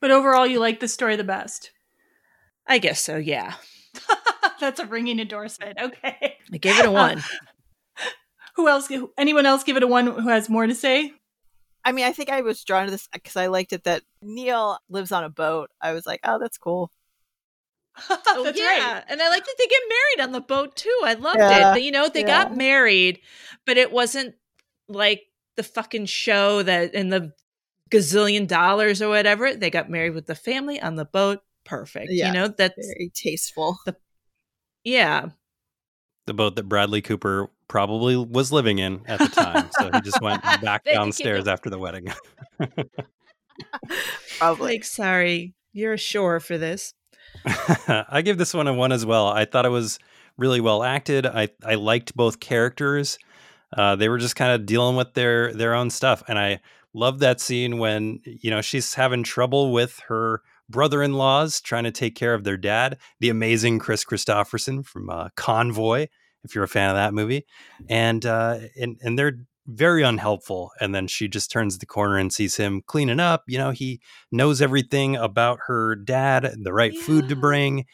but 0.00 0.10
overall 0.10 0.46
you 0.46 0.58
like 0.58 0.80
the 0.80 0.88
story 0.88 1.16
the 1.16 1.24
best 1.24 1.70
i 2.66 2.78
guess 2.78 3.00
so 3.00 3.16
yeah 3.16 3.54
that's 4.60 4.80
a 4.80 4.86
ringing 4.86 5.20
endorsement 5.20 5.78
okay 5.80 6.36
i 6.52 6.56
gave 6.56 6.78
it 6.78 6.86
a 6.86 6.90
one 6.90 7.22
who 8.56 8.68
else 8.68 8.90
anyone 9.18 9.46
else 9.46 9.64
give 9.64 9.76
it 9.76 9.82
a 9.82 9.86
one 9.86 10.06
who 10.06 10.28
has 10.28 10.48
more 10.48 10.66
to 10.66 10.74
say 10.74 11.12
I 11.84 11.92
mean, 11.92 12.04
I 12.04 12.12
think 12.12 12.28
I 12.28 12.42
was 12.42 12.62
drawn 12.62 12.84
to 12.84 12.90
this 12.90 13.08
because 13.12 13.36
I 13.36 13.46
liked 13.46 13.72
it 13.72 13.84
that 13.84 14.02
Neil 14.22 14.78
lives 14.88 15.12
on 15.12 15.24
a 15.24 15.30
boat. 15.30 15.70
I 15.80 15.92
was 15.92 16.06
like, 16.06 16.20
oh, 16.24 16.38
that's 16.38 16.58
cool. 16.58 16.90
oh, 18.10 18.42
that's 18.44 18.58
yeah. 18.58 18.94
right. 18.94 19.04
And 19.08 19.20
I 19.20 19.28
like 19.28 19.44
that 19.44 19.54
they 19.58 19.66
get 19.66 19.82
married 19.88 20.26
on 20.26 20.32
the 20.32 20.40
boat 20.40 20.76
too. 20.76 21.00
I 21.04 21.14
loved 21.14 21.38
Yeah, 21.38 21.74
it. 21.74 21.82
You 21.82 21.90
know, 21.90 22.08
they 22.08 22.20
yeah. 22.20 22.44
got 22.44 22.56
married, 22.56 23.20
but 23.66 23.76
it 23.76 23.92
wasn't 23.92 24.34
like 24.88 25.22
the 25.56 25.62
fucking 25.62 26.06
show 26.06 26.62
that 26.62 26.94
in 26.94 27.08
the 27.08 27.32
gazillion 27.90 28.46
dollars 28.46 29.02
or 29.02 29.08
whatever. 29.08 29.54
They 29.54 29.70
got 29.70 29.90
married 29.90 30.14
with 30.14 30.26
the 30.26 30.34
family 30.34 30.80
on 30.80 30.96
the 30.96 31.04
boat. 31.04 31.40
Perfect. 31.64 32.08
Yeah, 32.10 32.28
you 32.28 32.34
know, 32.34 32.48
that's 32.48 32.74
very 32.76 33.12
tasteful. 33.14 33.78
The, 33.84 33.96
yeah. 34.84 35.28
The 36.26 36.34
boat 36.34 36.56
that 36.56 36.64
Bradley 36.64 37.02
Cooper 37.02 37.50
probably 37.68 38.16
was 38.16 38.52
living 38.52 38.78
in 38.78 39.02
at 39.06 39.18
the 39.18 39.28
time. 39.28 39.70
so 39.78 39.90
he 39.92 40.00
just 40.00 40.20
went 40.20 40.42
back 40.62 40.84
downstairs 40.84 41.46
after 41.46 41.70
the 41.70 41.78
wedding. 41.78 42.08
Probably. 44.38 44.72
Like, 44.74 44.84
sorry, 44.84 45.54
you're 45.72 45.94
ashore 45.94 46.40
for 46.40 46.58
this. 46.58 46.94
I 47.88 48.22
give 48.22 48.38
this 48.38 48.54
one 48.54 48.66
a 48.68 48.74
one 48.74 48.92
as 48.92 49.06
well. 49.06 49.28
I 49.28 49.44
thought 49.44 49.66
it 49.66 49.70
was 49.70 49.98
really 50.36 50.60
well 50.60 50.82
acted. 50.82 51.26
I, 51.26 51.48
I 51.64 51.74
liked 51.74 52.16
both 52.16 52.40
characters. 52.40 53.18
Uh, 53.76 53.96
they 53.96 54.08
were 54.08 54.18
just 54.18 54.34
kind 54.36 54.52
of 54.52 54.66
dealing 54.66 54.96
with 54.96 55.14
their 55.14 55.52
their 55.52 55.74
own 55.74 55.90
stuff, 55.90 56.24
and 56.26 56.38
I 56.38 56.60
love 56.94 57.18
that 57.20 57.40
scene 57.40 57.78
when 57.78 58.20
you 58.24 58.50
know 58.50 58.60
she's 58.60 58.94
having 58.94 59.22
trouble 59.22 59.72
with 59.72 60.00
her 60.08 60.42
brother-in-laws 60.68 61.60
trying 61.60 61.84
to 61.84 61.90
take 61.90 62.14
care 62.14 62.34
of 62.34 62.44
their 62.44 62.56
dad, 62.56 62.98
the 63.18 63.28
amazing 63.28 63.78
Kris 63.78 64.04
Kristofferson 64.04 64.84
from 64.84 65.10
uh, 65.10 65.28
Convoy. 65.36 66.06
If 66.42 66.54
you're 66.54 66.64
a 66.64 66.68
fan 66.68 66.88
of 66.88 66.96
that 66.96 67.12
movie, 67.12 67.44
and 67.88 68.24
uh, 68.24 68.60
and 68.80 68.96
and 69.02 69.18
they're 69.18 69.46
very 69.66 70.02
unhelpful. 70.02 70.72
And 70.80 70.94
then 70.94 71.06
she 71.06 71.28
just 71.28 71.50
turns 71.50 71.78
the 71.78 71.86
corner 71.86 72.18
and 72.18 72.32
sees 72.32 72.56
him 72.56 72.82
cleaning 72.86 73.20
up. 73.20 73.44
You 73.46 73.58
know, 73.58 73.70
he 73.70 74.00
knows 74.32 74.60
everything 74.60 75.16
about 75.16 75.60
her 75.66 75.96
dad, 75.96 76.52
the 76.62 76.72
right 76.72 76.96
food 76.96 77.28
to 77.28 77.36
bring. 77.36 77.86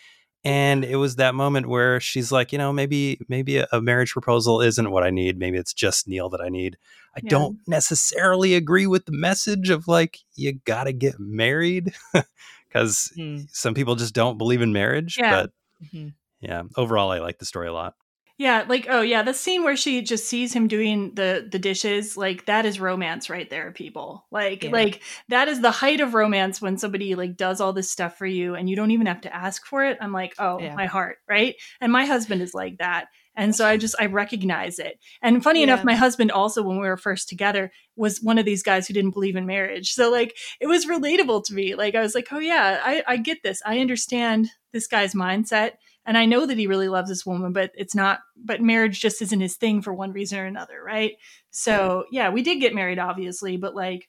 And 0.44 0.84
it 0.84 0.96
was 0.96 1.16
that 1.16 1.34
moment 1.34 1.68
where 1.68 1.98
she's 1.98 2.30
like, 2.30 2.52
you 2.52 2.58
know, 2.58 2.72
maybe 2.72 3.18
maybe 3.28 3.58
a 3.58 3.80
marriage 3.80 4.12
proposal 4.12 4.60
isn't 4.60 4.90
what 4.90 5.02
I 5.02 5.10
need. 5.10 5.38
Maybe 5.38 5.58
it's 5.58 5.74
just 5.74 6.06
Neil 6.06 6.28
that 6.30 6.40
I 6.40 6.48
need. 6.48 6.76
I 7.16 7.20
Yeah. 7.22 7.30
don't 7.30 7.58
necessarily 7.66 8.54
agree 8.54 8.86
with 8.86 9.06
the 9.06 9.12
message 9.12 9.70
of 9.70 9.88
like 9.88 10.18
you 10.34 10.54
got 10.64 10.84
to 10.84 10.92
get 10.92 11.18
married 11.18 11.94
because 12.68 13.12
some 13.50 13.74
people 13.74 13.94
just 13.94 14.14
don't 14.14 14.38
believe 14.38 14.60
in 14.62 14.72
marriage. 14.72 15.16
Yeah. 15.18 15.30
But 15.30 15.50
Mhm. 15.86 16.14
yeah, 16.40 16.62
overall, 16.76 17.10
I 17.10 17.18
like 17.20 17.38
the 17.38 17.46
story 17.46 17.68
a 17.68 17.72
lot. 17.72 17.94
Yeah, 18.38 18.66
like 18.68 18.86
oh 18.90 19.00
yeah, 19.00 19.22
the 19.22 19.32
scene 19.32 19.64
where 19.64 19.78
she 19.78 20.02
just 20.02 20.26
sees 20.26 20.52
him 20.52 20.68
doing 20.68 21.14
the 21.14 21.48
the 21.50 21.58
dishes, 21.58 22.18
like 22.18 22.44
that 22.44 22.66
is 22.66 22.78
romance 22.78 23.30
right 23.30 23.48
there, 23.48 23.72
people. 23.72 24.26
Like 24.30 24.62
Yeah. 24.64 24.70
like 24.72 25.00
that 25.30 25.48
is 25.48 25.62
the 25.62 25.70
height 25.70 26.00
of 26.00 26.12
romance 26.12 26.60
when 26.60 26.76
somebody 26.76 27.14
like 27.14 27.38
does 27.38 27.62
all 27.62 27.72
this 27.72 27.90
stuff 27.90 28.18
for 28.18 28.26
you 28.26 28.54
and 28.54 28.68
you 28.68 28.76
don't 28.76 28.90
even 28.90 29.06
have 29.06 29.22
to 29.22 29.34
ask 29.34 29.64
for 29.64 29.86
it. 29.86 29.96
I'm 30.02 30.12
like, 30.12 30.34
"Oh, 30.38 30.60
Yeah. 30.60 30.74
my 30.76 30.84
heart," 30.84 31.16
right? 31.26 31.54
And 31.80 31.90
my 31.90 32.04
husband 32.04 32.42
is 32.42 32.52
like 32.52 32.76
that. 32.78 33.06
And 33.36 33.54
so 33.54 33.66
I 33.66 33.76
just 33.76 33.94
I 34.00 34.06
recognize 34.06 34.78
it. 34.78 34.98
And 35.22 35.42
funny 35.42 35.62
enough, 35.62 35.84
my 35.84 35.94
husband 35.94 36.32
also 36.32 36.62
when 36.62 36.80
we 36.80 36.88
were 36.88 36.96
first 36.96 37.28
together 37.28 37.70
was 37.94 38.22
one 38.22 38.38
of 38.38 38.46
these 38.46 38.62
guys 38.62 38.88
who 38.88 38.94
didn't 38.94 39.12
believe 39.12 39.36
in 39.36 39.46
marriage. 39.46 39.92
So 39.92 40.10
like 40.10 40.36
it 40.60 40.66
was 40.66 40.86
relatable 40.86 41.44
to 41.44 41.54
me. 41.54 41.74
Like 41.74 41.94
I 41.94 42.00
was 42.00 42.14
like, 42.14 42.28
"Oh 42.32 42.38
yeah, 42.38 42.80
I 42.82 43.02
I 43.06 43.16
get 43.18 43.42
this. 43.42 43.60
I 43.66 43.80
understand 43.80 44.48
this 44.72 44.86
guy's 44.86 45.14
mindset." 45.14 45.72
and 46.06 46.16
I 46.16 46.24
know 46.24 46.46
that 46.46 46.56
he 46.56 46.68
really 46.68 46.88
loves 46.88 47.08
this 47.08 47.26
woman, 47.26 47.52
but 47.52 47.72
it's 47.74 47.94
not. 47.94 48.20
But 48.36 48.62
marriage 48.62 49.00
just 49.00 49.20
isn't 49.20 49.40
his 49.40 49.56
thing 49.56 49.82
for 49.82 49.92
one 49.92 50.12
reason 50.12 50.38
or 50.38 50.46
another, 50.46 50.80
right? 50.82 51.14
So 51.50 52.04
yeah, 52.12 52.30
we 52.30 52.42
did 52.42 52.60
get 52.60 52.74
married, 52.74 53.00
obviously, 53.00 53.56
but 53.56 53.74
like, 53.74 54.08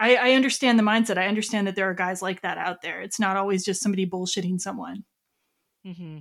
I, 0.00 0.16
I 0.16 0.32
understand 0.32 0.78
the 0.78 0.82
mindset. 0.82 1.16
I 1.16 1.28
understand 1.28 1.68
that 1.68 1.76
there 1.76 1.88
are 1.88 1.94
guys 1.94 2.22
like 2.22 2.42
that 2.42 2.58
out 2.58 2.82
there. 2.82 3.00
It's 3.00 3.20
not 3.20 3.36
always 3.36 3.64
just 3.64 3.80
somebody 3.80 4.04
bullshitting 4.04 4.60
someone. 4.60 5.04
Mm-hmm. 5.86 6.18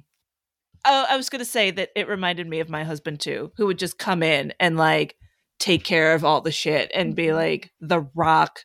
Oh, 0.90 1.06
I 1.10 1.18
was 1.18 1.30
going 1.30 1.40
to 1.40 1.46
say 1.46 1.70
that 1.72 1.90
it 1.96 2.08
reminded 2.08 2.48
me 2.48 2.62
of 2.62 2.70
my 2.70 2.86
husband 2.86 3.20
too, 3.20 3.52
who 3.58 3.66
would 3.66 3.78
just 3.78 3.98
come 3.98 4.24
in 4.24 4.54
and 4.60 4.78
like 4.78 5.18
take 5.60 5.84
care 5.84 6.14
of 6.14 6.24
all 6.24 6.40
the 6.40 6.52
shit 6.52 6.90
and 6.94 7.16
be 7.16 7.26
mm-hmm. 7.26 7.36
like 7.36 7.72
the 7.82 8.08
rock. 8.16 8.62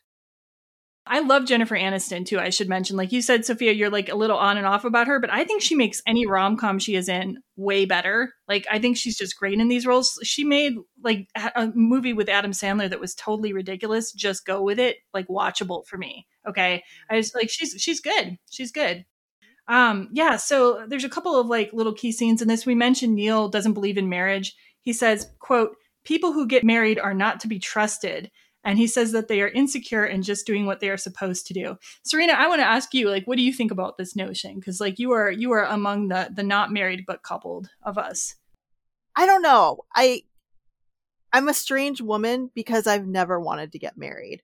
I 1.05 1.19
love 1.19 1.45
Jennifer 1.45 1.75
Aniston 1.75 2.25
too. 2.25 2.39
I 2.39 2.49
should 2.49 2.69
mention, 2.69 2.95
like 2.95 3.11
you 3.11 3.21
said, 3.21 3.43
Sophia, 3.43 3.73
you're 3.73 3.89
like 3.89 4.07
a 4.07 4.15
little 4.15 4.37
on 4.37 4.55
and 4.55 4.65
off 4.65 4.85
about 4.85 5.07
her, 5.07 5.19
but 5.19 5.33
I 5.33 5.43
think 5.43 5.61
she 5.61 5.75
makes 5.75 6.01
any 6.07 6.25
rom 6.25 6.55
com 6.55 6.79
she 6.79 6.95
is 6.95 7.09
in 7.09 7.39
way 7.57 7.83
better. 7.83 8.33
Like 8.47 8.65
I 8.71 8.79
think 8.79 8.95
she's 8.95 9.17
just 9.17 9.37
great 9.37 9.59
in 9.59 9.67
these 9.67 9.85
roles. 9.85 10.17
She 10.23 10.45
made 10.45 10.75
like 11.03 11.27
a 11.35 11.51
a 11.55 11.71
movie 11.75 12.13
with 12.13 12.29
Adam 12.29 12.51
Sandler 12.51 12.89
that 12.89 13.01
was 13.01 13.15
totally 13.15 13.51
ridiculous. 13.51 14.13
Just 14.13 14.45
go 14.45 14.63
with 14.63 14.79
it, 14.79 14.95
like 15.13 15.27
watchable 15.27 15.85
for 15.85 15.97
me. 15.97 16.25
Okay, 16.47 16.83
I 17.09 17.19
just 17.19 17.35
like 17.35 17.49
she's 17.49 17.75
she's 17.77 17.99
good. 17.99 18.37
She's 18.49 18.71
good. 18.71 19.03
Um, 19.67 20.09
yeah. 20.11 20.37
So 20.37 20.85
there's 20.87 21.03
a 21.03 21.09
couple 21.09 21.39
of 21.39 21.47
like 21.47 21.71
little 21.73 21.93
key 21.93 22.11
scenes 22.11 22.41
in 22.41 22.47
this. 22.47 22.65
We 22.65 22.75
mentioned 22.75 23.15
Neil 23.15 23.47
doesn't 23.47 23.73
believe 23.73 23.97
in 23.97 24.09
marriage. 24.09 24.55
He 24.81 24.93
says, 24.93 25.29
"quote 25.39 25.75
People 26.03 26.33
who 26.33 26.47
get 26.47 26.63
married 26.63 26.99
are 26.99 27.13
not 27.13 27.39
to 27.41 27.47
be 27.47 27.59
trusted." 27.59 28.29
and 28.63 28.77
he 28.77 28.87
says 28.87 29.11
that 29.11 29.27
they 29.27 29.41
are 29.41 29.49
insecure 29.49 30.05
and 30.05 30.23
just 30.23 30.45
doing 30.45 30.65
what 30.65 30.79
they 30.79 30.89
are 30.89 30.97
supposed 30.97 31.47
to 31.47 31.53
do. 31.53 31.77
Serena, 32.03 32.33
I 32.33 32.47
want 32.47 32.61
to 32.61 32.67
ask 32.67 32.93
you, 32.93 33.09
like, 33.09 33.25
what 33.25 33.37
do 33.37 33.43
you 33.43 33.51
think 33.51 33.71
about 33.71 33.97
this 33.97 34.15
notion? 34.15 34.55
Because 34.55 34.79
like 34.79 34.99
you 34.99 35.11
are 35.11 35.29
you 35.29 35.51
are 35.51 35.65
among 35.65 36.07
the 36.07 36.29
the 36.33 36.43
not 36.43 36.71
married 36.71 37.03
but 37.05 37.23
coupled 37.23 37.69
of 37.83 37.97
us. 37.97 38.35
I 39.15 39.25
don't 39.25 39.41
know. 39.41 39.81
I 39.95 40.23
I'm 41.31 41.49
a 41.49 41.53
strange 41.53 41.99
woman 41.99 42.51
because 42.53 42.87
I've 42.87 43.07
never 43.07 43.39
wanted 43.39 43.71
to 43.73 43.79
get 43.79 43.97
married. 43.97 44.43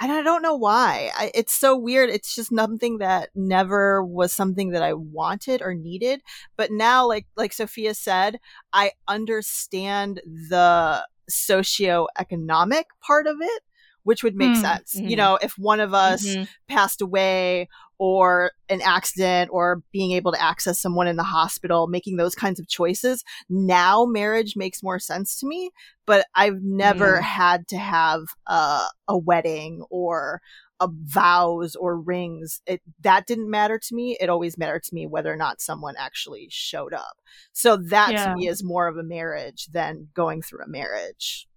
And 0.00 0.12
I 0.12 0.22
don't 0.22 0.42
know 0.42 0.54
why. 0.54 1.10
I, 1.16 1.30
it's 1.34 1.52
so 1.52 1.76
weird. 1.76 2.08
It's 2.08 2.34
just 2.34 2.54
something 2.54 2.98
that 2.98 3.30
never 3.34 4.04
was 4.04 4.32
something 4.32 4.70
that 4.70 4.82
I 4.82 4.92
wanted 4.94 5.60
or 5.60 5.74
needed. 5.74 6.22
But 6.56 6.70
now, 6.70 7.06
like 7.06 7.26
like 7.36 7.52
Sophia 7.52 7.94
said, 7.94 8.38
I 8.72 8.92
understand 9.08 10.20
the 10.24 11.04
socioeconomic 11.30 12.84
part 13.04 13.26
of 13.26 13.36
it, 13.40 13.62
which 14.04 14.22
would 14.22 14.36
make 14.36 14.54
Hmm. 14.54 14.60
sense. 14.60 14.94
You 14.94 15.16
Mhm. 15.16 15.16
know, 15.16 15.38
if 15.42 15.58
one 15.58 15.80
of 15.80 15.92
us 15.94 16.22
Mhm. 16.22 16.48
passed 16.68 17.00
away 17.00 17.68
or 17.98 18.52
an 18.68 18.80
accident 18.82 19.50
or 19.52 19.82
being 19.92 20.12
able 20.12 20.32
to 20.32 20.40
access 20.42 20.80
someone 20.80 21.08
in 21.08 21.16
the 21.16 21.22
hospital, 21.22 21.86
making 21.88 22.16
those 22.16 22.34
kinds 22.34 22.60
of 22.60 22.68
choices. 22.68 23.24
Now 23.48 24.04
marriage 24.04 24.54
makes 24.56 24.82
more 24.82 24.98
sense 24.98 25.38
to 25.40 25.46
me, 25.46 25.70
but 26.06 26.26
I've 26.34 26.62
never 26.62 27.20
Mm. 27.20 27.22
had 27.22 27.68
to 27.68 27.78
have 27.78 28.20
a, 28.46 28.82
a 29.08 29.18
wedding 29.18 29.82
or 29.90 30.40
a 30.80 30.88
vows 30.92 31.74
or 31.74 31.98
rings. 31.98 32.60
It 32.64 32.80
that 33.00 33.26
didn't 33.26 33.50
matter 33.50 33.80
to 33.80 33.94
me. 33.94 34.16
It 34.20 34.28
always 34.28 34.56
mattered 34.56 34.84
to 34.84 34.94
me 34.94 35.08
whether 35.08 35.32
or 35.32 35.36
not 35.36 35.60
someone 35.60 35.96
actually 35.98 36.46
showed 36.50 36.94
up. 36.94 37.16
So 37.52 37.76
that 37.76 38.12
Yeah. 38.12 38.24
to 38.24 38.30
me 38.30 38.46
is 38.46 38.62
more 38.62 38.86
of 38.86 38.96
a 38.96 39.02
marriage 39.02 39.66
than 39.72 40.08
going 40.14 40.40
through 40.40 40.62
a 40.64 40.68
marriage. 40.68 41.47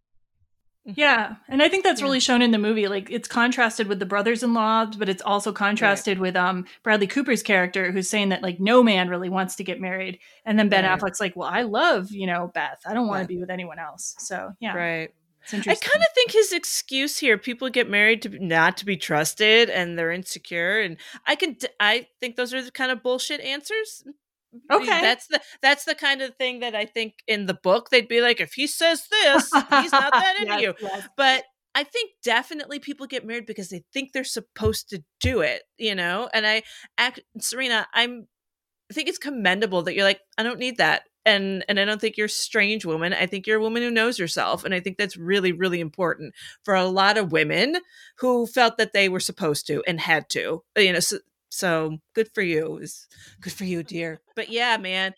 Yeah, 0.83 1.35
and 1.47 1.61
I 1.61 1.69
think 1.69 1.83
that's 1.83 2.01
really 2.01 2.19
shown 2.19 2.41
in 2.41 2.51
the 2.51 2.57
movie. 2.57 2.87
Like 2.87 3.11
it's 3.11 3.27
contrasted 3.27 3.87
with 3.87 3.99
the 3.99 4.05
brothers-in-law, 4.05 4.87
but 4.97 5.09
it's 5.09 5.21
also 5.21 5.51
contrasted 5.51 6.17
with 6.17 6.35
um 6.35 6.65
Bradley 6.83 7.07
Cooper's 7.07 7.43
character, 7.43 7.91
who's 7.91 8.09
saying 8.09 8.29
that 8.29 8.41
like 8.41 8.59
no 8.59 8.81
man 8.81 9.07
really 9.07 9.29
wants 9.29 9.55
to 9.57 9.63
get 9.63 9.79
married, 9.79 10.19
and 10.43 10.57
then 10.57 10.69
Ben 10.69 10.83
Right. 10.83 10.99
Affleck's 10.99 11.19
like, 11.19 11.35
"Well, 11.35 11.47
I 11.47 11.61
love 11.63 12.11
you 12.11 12.25
know 12.25 12.49
Beth. 12.53 12.81
I 12.85 12.93
don't 12.95 13.07
want 13.07 13.21
to 13.21 13.27
be 13.27 13.37
with 13.37 13.51
anyone 13.51 13.77
else." 13.77 14.15
So 14.17 14.53
yeah, 14.59 14.75
Right. 14.75 15.13
It's 15.43 15.67
I 15.67 15.75
kind 15.75 16.01
of 16.01 16.13
think 16.13 16.31
his 16.31 16.51
excuse 16.51 17.17
here: 17.17 17.37
people 17.37 17.69
get 17.69 17.89
married 17.89 18.21
to 18.23 18.29
not 18.43 18.77
to 18.77 18.85
be 18.85 18.97
trusted, 18.97 19.69
and 19.69 19.97
they're 19.97 20.11
insecure. 20.11 20.79
And 20.79 20.97
I 21.25 21.35
can, 21.35 21.57
I 21.79 22.07
think 22.19 22.35
those 22.35 22.53
are 22.53 22.61
the 22.63 22.71
kind 22.71 22.91
of 22.91 23.01
bullshit 23.03 23.41
answers. 23.41 24.03
Okay. 24.71 25.01
that's 25.01 25.27
the 25.27 25.39
that's 25.61 25.85
the 25.85 25.95
kind 25.95 26.21
of 26.21 26.35
thing 26.35 26.59
that 26.59 26.75
I 26.75 26.85
think 26.85 27.15
in 27.27 27.45
the 27.45 27.53
book 27.53 27.89
they'd 27.89 28.07
be 28.07 28.21
like, 28.21 28.39
if 28.41 28.53
he 28.53 28.67
says 28.67 29.03
this, 29.09 29.43
he's 29.53 29.91
not 29.91 30.11
that 30.13 30.35
into 30.41 30.53
Yes, 30.53 30.61
you. 30.61 30.73
yes. 30.81 31.07
But 31.17 31.43
I 31.73 31.83
think 31.85 32.11
definitely 32.23 32.79
people 32.79 33.07
get 33.07 33.25
married 33.25 33.45
because 33.45 33.69
they 33.69 33.83
think 33.93 34.11
they're 34.11 34.23
supposed 34.25 34.89
to 34.89 35.03
do 35.21 35.39
it, 35.41 35.63
you 35.77 35.95
know. 35.95 36.29
And 36.33 36.45
I 36.45 36.63
act, 36.97 37.21
Serena, 37.39 37.87
I'm 37.93 38.27
I 38.89 38.93
think 38.93 39.07
it's 39.07 39.17
commendable 39.17 39.83
that 39.83 39.95
you're 39.95 40.03
like, 40.03 40.19
I 40.37 40.43
don't 40.43 40.59
need 40.59 40.77
that. 40.79 41.03
and 41.25 41.63
and 41.69 41.79
I 41.79 41.85
don't 41.85 42.01
think 42.01 42.17
you're 42.17 42.25
a 42.25 42.29
strange 42.29 42.83
woman. 42.85 43.13
I 43.13 43.25
think 43.25 43.47
you're 43.47 43.59
a 43.59 43.61
woman 43.61 43.83
who 43.83 43.91
knows 43.91 44.17
herself, 44.17 44.65
and 44.65 44.73
I 44.73 44.81
think 44.81 44.97
that's 44.97 45.15
really 45.15 45.53
really 45.53 45.79
important 45.79 46.33
for 46.65 46.75
a 46.75 46.85
lot 46.85 47.17
of 47.17 47.31
women 47.31 47.77
who 48.17 48.47
felt 48.47 48.77
that 48.77 48.91
they 48.91 49.07
were 49.07 49.21
supposed 49.21 49.65
to 49.67 49.81
and 49.87 49.99
had 50.01 50.27
to. 50.31 50.63
You 50.77 50.91
know, 50.93 50.99
so, 50.99 51.19
so 51.51 51.97
good 52.15 52.29
for 52.33 52.41
you. 52.41 52.77
Is 52.77 53.07
good 53.41 53.53
for 53.53 53.65
you, 53.65 53.83
dear. 53.83 54.21
But 54.35 54.49
yeah, 54.49 54.77
man, 54.77 55.13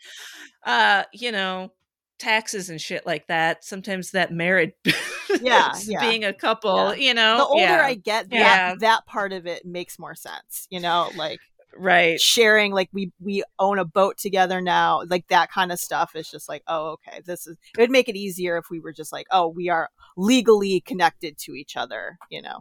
uh, 0.65 1.03
you 1.14 1.31
know, 1.31 1.72
taxes 2.19 2.69
and 2.69 2.81
shit 2.81 3.05
like 3.05 3.27
that. 3.27 3.64
Sometimes 3.64 4.11
that 4.11 4.31
married, 4.34 4.73
yeah, 5.41 5.73
yeah. 5.85 5.99
being 6.01 6.23
a 6.26 6.34
couple, 6.34 6.95
Yeah. 6.95 7.07
you 7.07 7.14
know, 7.14 7.38
the 7.38 7.45
older 7.45 7.61
yeah. 7.61 7.85
I 7.85 7.93
get, 7.95 8.30
that 8.31 8.35
yeah, 8.35 8.76
that 8.80 9.05
part 9.05 9.31
of 9.31 9.45
it 9.45 9.65
makes 9.65 9.99
more 9.99 10.15
sense. 10.15 10.68
You 10.69 10.80
know, 10.80 11.10
like 11.15 11.39
right 11.76 12.22
sharing 12.22 12.72
like 12.72 12.88
we 12.93 13.11
we 13.19 13.43
own 13.57 13.80
a 13.80 13.84
boat 13.85 14.15
together 14.15 14.61
now 14.61 15.01
like 15.10 15.27
that 15.30 15.49
kind 15.49 15.72
of 15.72 15.80
stuff 15.80 16.15
is 16.15 16.30
just 16.30 16.47
like 16.47 16.61
oh 16.68 16.89
okay 16.89 17.19
this 17.26 17.47
is 17.47 17.57
it 17.76 17.81
would 17.81 17.89
make 17.89 18.07
it 18.07 18.15
easier 18.15 18.57
if 18.57 18.65
we 18.69 18.80
were 18.80 18.93
just 18.93 19.11
like 19.11 19.26
oh 19.31 19.47
we 19.47 19.69
are 19.69 19.89
legally 20.15 20.81
connected 20.81 21.35
to 21.35 21.53
each 21.55 21.76
other 21.76 22.19
you 22.30 22.43
know 22.43 22.60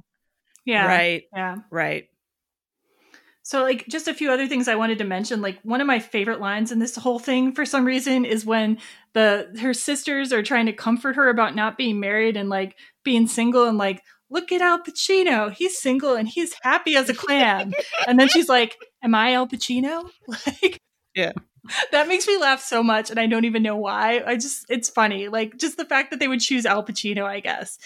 Yeah. 0.65 0.87
right, 0.87 1.25
Yeah. 1.31 1.57
right. 1.71 2.09
So, 3.45 3.63
like, 3.63 3.87
just 3.89 4.07
a 4.07 4.15
few 4.15 4.31
other 4.31 4.47
things 4.47 4.69
I 4.69 4.77
wanted 4.77 4.99
to 4.99 5.05
mention. 5.05 5.43
Like, 5.43 5.59
one 5.63 5.81
of 5.81 5.87
my 5.87 5.99
favorite 5.99 6.41
lines 6.41 6.71
in 6.71 6.79
this 6.79 6.95
whole 6.97 7.19
thing, 7.19 7.53
for 7.53 7.67
some 7.67 7.85
reason, 7.85 8.25
is 8.25 8.47
when 8.47 8.79
the 9.15 9.53
her 9.61 9.75
sisters 9.75 10.33
are 10.33 10.43
trying 10.43 10.67
to 10.67 10.73
comfort 10.73 11.17
her 11.17 11.29
about 11.29 11.55
not 11.57 11.77
being 11.77 11.99
married 11.99 12.37
and 12.37 12.49
like 12.49 12.77
being 13.05 13.27
single, 13.27 13.67
and 13.69 13.79
like, 13.79 14.03
look 14.31 14.51
at 14.53 14.63
Al 14.63 14.79
Pacino, 14.79 15.53
he's 15.53 15.79
single 15.79 16.15
and 16.15 16.29
he's 16.29 16.55
happy 16.63 16.97
as 16.97 17.09
a 17.09 17.15
clam. 17.15 17.73
and 18.07 18.19
then 18.19 18.29
she's 18.29 18.49
like, 18.49 18.77
"Am 19.03 19.15
I 19.15 19.35
Al 19.35 19.47
Pacino?" 19.47 20.09
Like, 20.29 20.81
yeah, 21.15 21.33
that 21.91 22.09
makes 22.09 22.27
me 22.27 22.39
laugh 22.39 22.63
so 22.63 22.83
much, 22.83 23.11
and 23.11 23.21
I 23.21 23.27
don't 23.27 23.45
even 23.45 23.63
know 23.63 23.77
why. 23.77 24.23
I 24.25 24.35
just, 24.37 24.65
it's 24.69 24.89
funny, 24.89 25.29
like 25.29 25.59
just 25.59 25.77
the 25.77 25.85
fact 25.85 26.11
that 26.11 26.21
they 26.21 26.29
would 26.29 26.41
choose 26.41 26.65
Al 26.65 26.85
Pacino, 26.85 27.25
I 27.25 27.41
guess. 27.41 27.79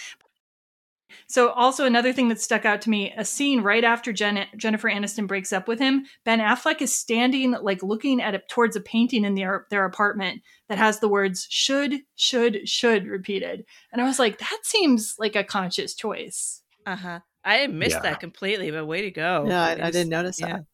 So, 1.29 1.51
also 1.51 1.85
another 1.85 2.13
thing 2.13 2.29
that 2.29 2.41
stuck 2.41 2.65
out 2.65 2.81
to 2.83 2.91
me: 2.91 3.13
a 3.17 3.25
scene 3.25 3.61
right 3.63 3.83
after 3.85 4.13
Jen- 4.13 4.47
Jennifer 4.57 4.89
Aniston 4.89 5.27
breaks 5.27 5.53
up 5.53 5.67
with 5.67 5.79
him. 5.79 6.05
Ben 6.25 6.39
Affleck 6.41 6.81
is 6.81 6.95
standing, 6.95 7.51
like 7.53 7.83
looking 7.83 8.21
at 8.21 8.35
it 8.35 8.49
towards 8.49 8.77
a 8.77 8.81
painting 8.81 9.25
in 9.25 9.35
their 9.35 9.67
their 9.71 9.85
apartment 9.85 10.43
that 10.69 10.79
has 10.79 11.01
the 11.01 11.09
words 11.09 11.47
"should, 11.51 12.01
should, 12.15 12.69
should" 12.69 13.07
repeated, 13.07 13.65
and 13.93 14.01
I 14.01 14.05
was 14.05 14.19
like, 14.19 14.39
that 14.39 14.61
seems 14.63 15.15
like 15.19 15.35
a 15.37 15.45
conscious 15.45 15.95
choice. 15.95 16.63
Uh 16.87 16.97
huh. 16.97 17.21
I 17.45 17.67
missed 17.69 17.97
Yeah. 17.97 18.03
that 18.03 18.21
completely, 18.21 18.71
but 18.71 18.87
way 18.87 19.03
to 19.03 19.11
go. 19.11 19.45
Yeah, 19.49 19.65
I- 19.65 19.73
It 19.73 19.81
I 19.81 19.91
didn't 19.91 20.11
notice 20.11 20.41
yeah. 20.41 20.47
that. 20.49 20.65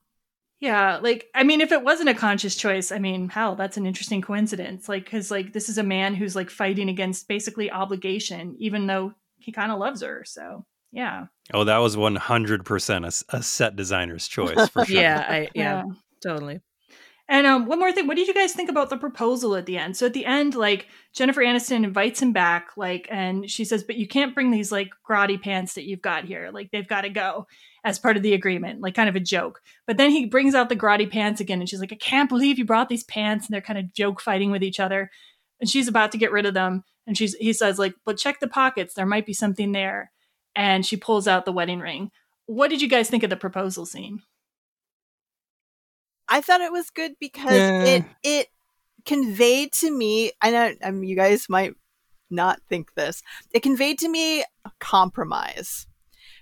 Yeah, 0.60 0.98
like 1.02 1.26
I 1.34 1.42
mean, 1.42 1.60
if 1.60 1.72
it 1.72 1.82
wasn't 1.82 2.10
a 2.10 2.14
conscious 2.14 2.54
choice, 2.54 2.92
I 2.92 2.98
mean, 2.98 3.28
hell, 3.28 3.56
that's 3.56 3.76
an 3.76 3.84
interesting 3.86 4.22
coincidence. 4.22 4.88
Like, 4.88 5.04
because 5.04 5.30
like 5.30 5.52
this 5.52 5.68
is 5.68 5.76
a 5.78 5.82
man 5.82 6.14
who's 6.14 6.36
like 6.36 6.50
fighting 6.50 6.88
against 6.88 7.26
basically 7.26 7.70
obligation, 7.70 8.54
even 8.58 8.86
though 8.86 9.12
he 9.42 9.52
kind 9.52 9.72
of 9.72 9.78
loves 9.78 10.02
her. 10.02 10.24
So 10.26 10.64
yeah, 10.92 11.26
Oh, 11.54 11.64
that 11.64 11.78
was 11.78 11.96
100% 11.96 13.24
a 13.30 13.42
set 13.42 13.76
designer's 13.76 14.28
choice 14.28 14.68
for 14.68 14.84
sure. 14.84 15.00
Yeah, 15.00 15.24
I 15.28 15.48
yeah, 15.54 15.82
Yeah. 15.82 15.82
totally. 16.22 16.60
And 17.28 17.46
um, 17.46 17.66
one 17.66 17.78
more 17.78 17.92
thing, 17.92 18.06
what 18.08 18.16
did 18.16 18.26
you 18.28 18.34
guys 18.34 18.52
think 18.52 18.68
about 18.68 18.90
the 18.90 18.96
proposal 18.96 19.54
at 19.54 19.64
the 19.64 19.78
end? 19.78 19.96
So 19.96 20.04
at 20.06 20.12
the 20.12 20.26
end, 20.26 20.54
like 20.54 20.88
Jennifer 21.14 21.40
Aniston 21.40 21.84
invites 21.84 22.20
him 22.20 22.32
back, 22.32 22.70
like, 22.76 23.06
and 23.10 23.48
she 23.48 23.64
says, 23.64 23.84
"But 23.84 23.96
you 23.96 24.06
can't 24.08 24.34
bring 24.34 24.50
these 24.50 24.70
like 24.72 24.90
grotty 25.08 25.40
pants 25.40 25.74
that 25.74 25.84
you've 25.84 26.02
got 26.02 26.24
here. 26.24 26.50
Like 26.52 26.70
they've 26.72 26.86
got 26.86 27.02
to 27.02 27.08
go 27.08 27.46
as 27.84 27.98
part 27.98 28.16
of 28.16 28.22
the 28.22 28.34
agreement, 28.34 28.80
like 28.82 28.94
kind 28.94 29.08
of 29.08 29.16
a 29.16 29.20
joke." 29.20 29.60
But 29.86 29.96
then 29.96 30.10
he 30.10 30.26
brings 30.26 30.54
out 30.54 30.68
the 30.68 30.76
grotty 30.76 31.10
pants 31.10 31.40
again, 31.40 31.60
and 31.60 31.68
she's 31.68 31.80
like, 31.80 31.92
"I 31.92 31.96
can't 31.96 32.28
believe 32.28 32.58
you 32.58 32.64
brought 32.66 32.88
these 32.90 33.04
pants." 33.04 33.46
And 33.46 33.54
they're 33.54 33.62
kind 33.62 33.78
of 33.78 33.94
joke 33.94 34.20
fighting 34.20 34.50
with 34.50 34.64
each 34.64 34.80
other, 34.80 35.08
and 35.60 35.70
she's 35.70 35.88
about 35.88 36.12
to 36.12 36.18
get 36.18 36.32
rid 36.32 36.44
of 36.44 36.54
them, 36.54 36.82
and 37.06 37.16
she's 37.16 37.34
he 37.34 37.52
says 37.52 37.78
like, 37.78 37.94
"But 38.04 38.18
check 38.18 38.40
the 38.40 38.48
pockets. 38.48 38.94
There 38.94 39.06
might 39.06 39.26
be 39.26 39.32
something 39.34 39.72
there." 39.72 40.12
And 40.54 40.84
she 40.84 40.96
pulls 40.96 41.26
out 41.26 41.44
the 41.44 41.52
wedding 41.52 41.80
ring. 41.80 42.10
What 42.46 42.68
did 42.68 42.82
you 42.82 42.88
guys 42.88 43.08
think 43.08 43.22
of 43.22 43.30
the 43.30 43.36
proposal 43.36 43.86
scene? 43.86 44.20
I 46.28 46.40
thought 46.40 46.60
it 46.60 46.72
was 46.72 46.90
good 46.90 47.12
because 47.20 47.52
Yeah. 47.58 47.84
it 47.86 48.04
it 48.22 48.48
conveyed 49.04 49.72
to 49.74 49.90
me. 49.90 50.32
I 50.40 50.50
know 50.50 50.72
I 50.82 50.90
mean, 50.90 51.08
you 51.08 51.16
guys 51.16 51.48
might 51.48 51.74
not 52.30 52.60
think 52.68 52.94
this. 52.94 53.22
It 53.52 53.62
conveyed 53.62 53.98
to 54.00 54.08
me 54.08 54.42
a 54.64 54.70
compromise 54.80 55.86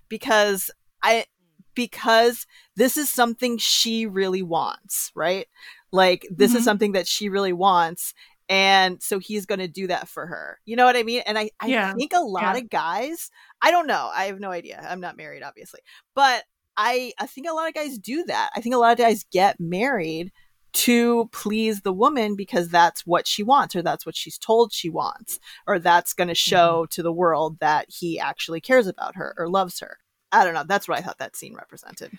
because 0.09 0.71
I 1.03 1.27
because 1.75 2.47
this 2.77 2.97
is 2.97 3.09
something 3.09 3.57
she 3.57 4.07
really 4.07 4.43
wants, 4.43 5.11
right? 5.15 5.47
Like 5.93 6.27
this 6.31 6.53
Mhm. 6.53 6.57
is 6.57 6.65
something 6.65 6.93
that 6.93 7.09
she 7.09 7.29
really 7.29 7.53
wants. 7.53 8.13
And 8.51 9.01
so 9.01 9.21
he's 9.21 9.47
going 9.47 9.61
to 9.61 9.69
do 9.69 9.87
that 9.87 10.09
for 10.09 10.27
her. 10.27 10.59
You 10.67 10.75
know 10.75 10.85
what 10.85 10.97
I 10.97 11.05
mean? 11.05 11.23
And 11.25 11.39
I, 11.39 11.51
I 11.61 11.69
Yeah. 11.69 11.95
think 11.95 12.13
a 12.13 12.21
lot 12.21 12.57
Yeah. 12.57 12.57
of 12.57 12.69
guys, 12.69 13.31
I 13.63 13.71
don't 13.71 13.87
know. 13.87 14.11
I 14.13 14.25
have 14.25 14.41
no 14.41 14.51
idea. 14.51 14.85
I'm 14.87 15.01
not 15.01 15.17
married, 15.17 15.45
obviously. 15.45 15.81
But 16.17 16.43
I, 16.77 17.13
I 17.19 17.27
think 17.27 17.49
a 17.49 17.53
lot 17.53 17.69
of 17.69 17.75
guys 17.75 17.97
do 17.97 18.25
that. 18.25 18.51
I 18.57 18.61
think 18.61 18.75
a 18.75 18.79
lot 18.79 18.91
of 18.91 18.99
guys 18.99 19.25
get 19.31 19.61
married 19.61 20.33
to 20.73 21.29
please 21.33 21.83
the 21.83 21.93
woman 21.93 22.35
because 22.35 22.69
that's 22.69 23.07
what 23.07 23.29
she 23.29 23.45
wants 23.45 23.77
or 23.77 23.83
that's 23.83 24.05
what 24.05 24.17
she's 24.17 24.39
told 24.39 24.73
she 24.73 24.91
wants 24.91 25.39
or 25.67 25.79
that's 25.79 26.13
going 26.13 26.29
to 26.29 26.35
mm-hmm. 26.35 26.51
show 26.51 26.87
to 26.91 27.05
the 27.05 27.13
world 27.13 27.59
that 27.61 27.87
he 27.89 28.19
actually 28.19 28.61
cares 28.61 28.89
about 28.89 29.15
her 29.15 29.33
or 29.39 29.49
loves 29.49 29.79
her. 29.79 29.99
I 30.33 30.45
don't 30.45 30.55
know. 30.55 30.65
That's 30.67 30.89
what 30.89 30.99
I 30.99 31.03
thought 31.03 31.19
that 31.19 31.37
scene 31.37 31.55
represented. 31.55 32.13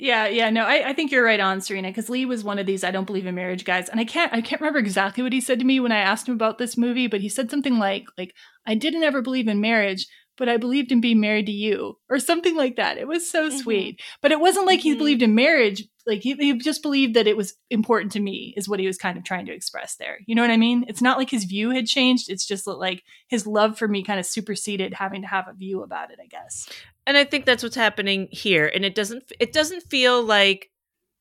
Yeah, 0.00 0.28
yeah, 0.28 0.48
no, 0.50 0.62
I, 0.64 0.90
I 0.90 0.92
think 0.92 1.10
you're 1.10 1.24
right 1.24 1.40
on, 1.40 1.60
Serena, 1.60 1.88
because 1.88 2.08
Lee 2.08 2.24
was 2.24 2.44
one 2.44 2.60
of 2.60 2.66
these 2.66 2.84
I 2.84 2.92
don't 2.92 3.04
believe 3.04 3.26
in 3.26 3.34
marriage 3.34 3.64
guys. 3.64 3.88
And 3.88 3.98
I 3.98 4.04
can't 4.04 4.32
I 4.32 4.40
can't 4.40 4.60
remember 4.60 4.78
exactly 4.78 5.24
what 5.24 5.32
he 5.32 5.40
said 5.40 5.58
to 5.58 5.64
me 5.64 5.80
when 5.80 5.90
I 5.90 5.98
asked 5.98 6.28
him 6.28 6.34
about 6.34 6.58
this 6.58 6.78
movie, 6.78 7.08
but 7.08 7.20
he 7.20 7.28
said 7.28 7.50
something 7.50 7.78
like 7.78 8.06
like 8.16 8.32
I 8.64 8.76
didn't 8.76 9.02
ever 9.02 9.22
believe 9.22 9.48
in 9.48 9.60
marriage, 9.60 10.06
but 10.38 10.48
I 10.48 10.56
believed 10.56 10.92
in 10.92 11.00
being 11.00 11.20
married 11.20 11.46
to 11.46 11.52
you, 11.52 11.98
or 12.08 12.20
something 12.20 12.56
like 12.56 12.76
that. 12.76 12.96
It 12.96 13.08
was 13.08 13.28
so 13.28 13.48
mm-hmm. 13.48 13.58
sweet. 13.58 14.00
But 14.22 14.32
it 14.32 14.40
wasn't 14.40 14.66
like 14.66 14.80
he 14.80 14.92
mm-hmm. 14.92 14.98
believed 14.98 15.22
in 15.22 15.34
marriage, 15.34 15.84
like 16.06 16.20
he, 16.20 16.34
he 16.34 16.56
just 16.56 16.80
believed 16.80 17.14
that 17.14 17.26
it 17.26 17.36
was 17.36 17.54
important 17.68 18.12
to 18.12 18.20
me, 18.20 18.54
is 18.56 18.68
what 18.68 18.80
he 18.80 18.86
was 18.86 18.96
kind 18.96 19.18
of 19.18 19.24
trying 19.24 19.46
to 19.46 19.52
express 19.52 19.96
there. 19.96 20.18
You 20.26 20.36
know 20.36 20.42
what 20.42 20.52
I 20.52 20.56
mean? 20.56 20.84
It's 20.86 21.02
not 21.02 21.18
like 21.18 21.28
his 21.28 21.44
view 21.44 21.70
had 21.70 21.86
changed, 21.86 22.30
it's 22.30 22.46
just 22.46 22.64
that 22.66 22.78
like 22.78 23.02
his 23.26 23.46
love 23.46 23.76
for 23.76 23.88
me 23.88 24.04
kind 24.04 24.20
of 24.20 24.26
superseded 24.26 24.94
having 24.94 25.22
to 25.22 25.28
have 25.28 25.48
a 25.48 25.54
view 25.54 25.82
about 25.82 26.12
it, 26.12 26.20
I 26.22 26.26
guess. 26.26 26.68
And 27.08 27.16
i 27.16 27.24
think 27.24 27.44
that's 27.46 27.62
what's 27.64 27.74
happening 27.74 28.28
here 28.30 28.70
and 28.72 28.84
it 28.84 28.94
doesn't 28.94 29.24
it 29.40 29.52
doesn't 29.52 29.82
feel 29.82 30.22
like 30.22 30.70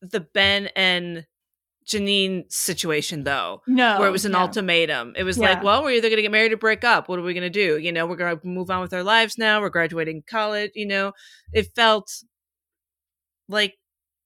the 0.02 0.20
ben 0.20 0.70
and 0.76 1.26
janine 1.88 2.44
situation 2.52 3.24
though 3.24 3.62
No, 3.66 3.98
where 3.98 4.10
it 4.10 4.12
was 4.12 4.26
an 4.26 4.34
yeah. 4.34 4.42
ultimatum 4.42 5.14
it 5.18 5.24
was 5.24 5.38
Yeah. 5.38 5.50
like 5.54 5.64
well 5.64 5.82
we're 5.82 5.92
either 5.92 6.10
going 6.10 6.18
to 6.18 6.22
get 6.22 6.32
married 6.32 6.52
or 6.52 6.58
break 6.58 6.84
up 6.84 7.08
what 7.10 7.18
are 7.18 7.24
we 7.24 7.34
going 7.34 7.50
to 7.50 7.50
do 7.50 7.78
you 7.80 7.92
know 7.94 8.06
we're 8.06 8.18
going 8.18 8.38
to 8.38 8.46
move 8.48 8.70
on 8.70 8.82
with 8.82 8.94
our 8.94 9.04
lives 9.04 9.38
now 9.38 9.62
we're 9.62 9.70
graduating 9.70 10.22
college 10.30 10.72
you 10.76 10.86
know 10.86 11.14
it 11.54 11.70
felt 11.76 12.12
like 13.48 13.76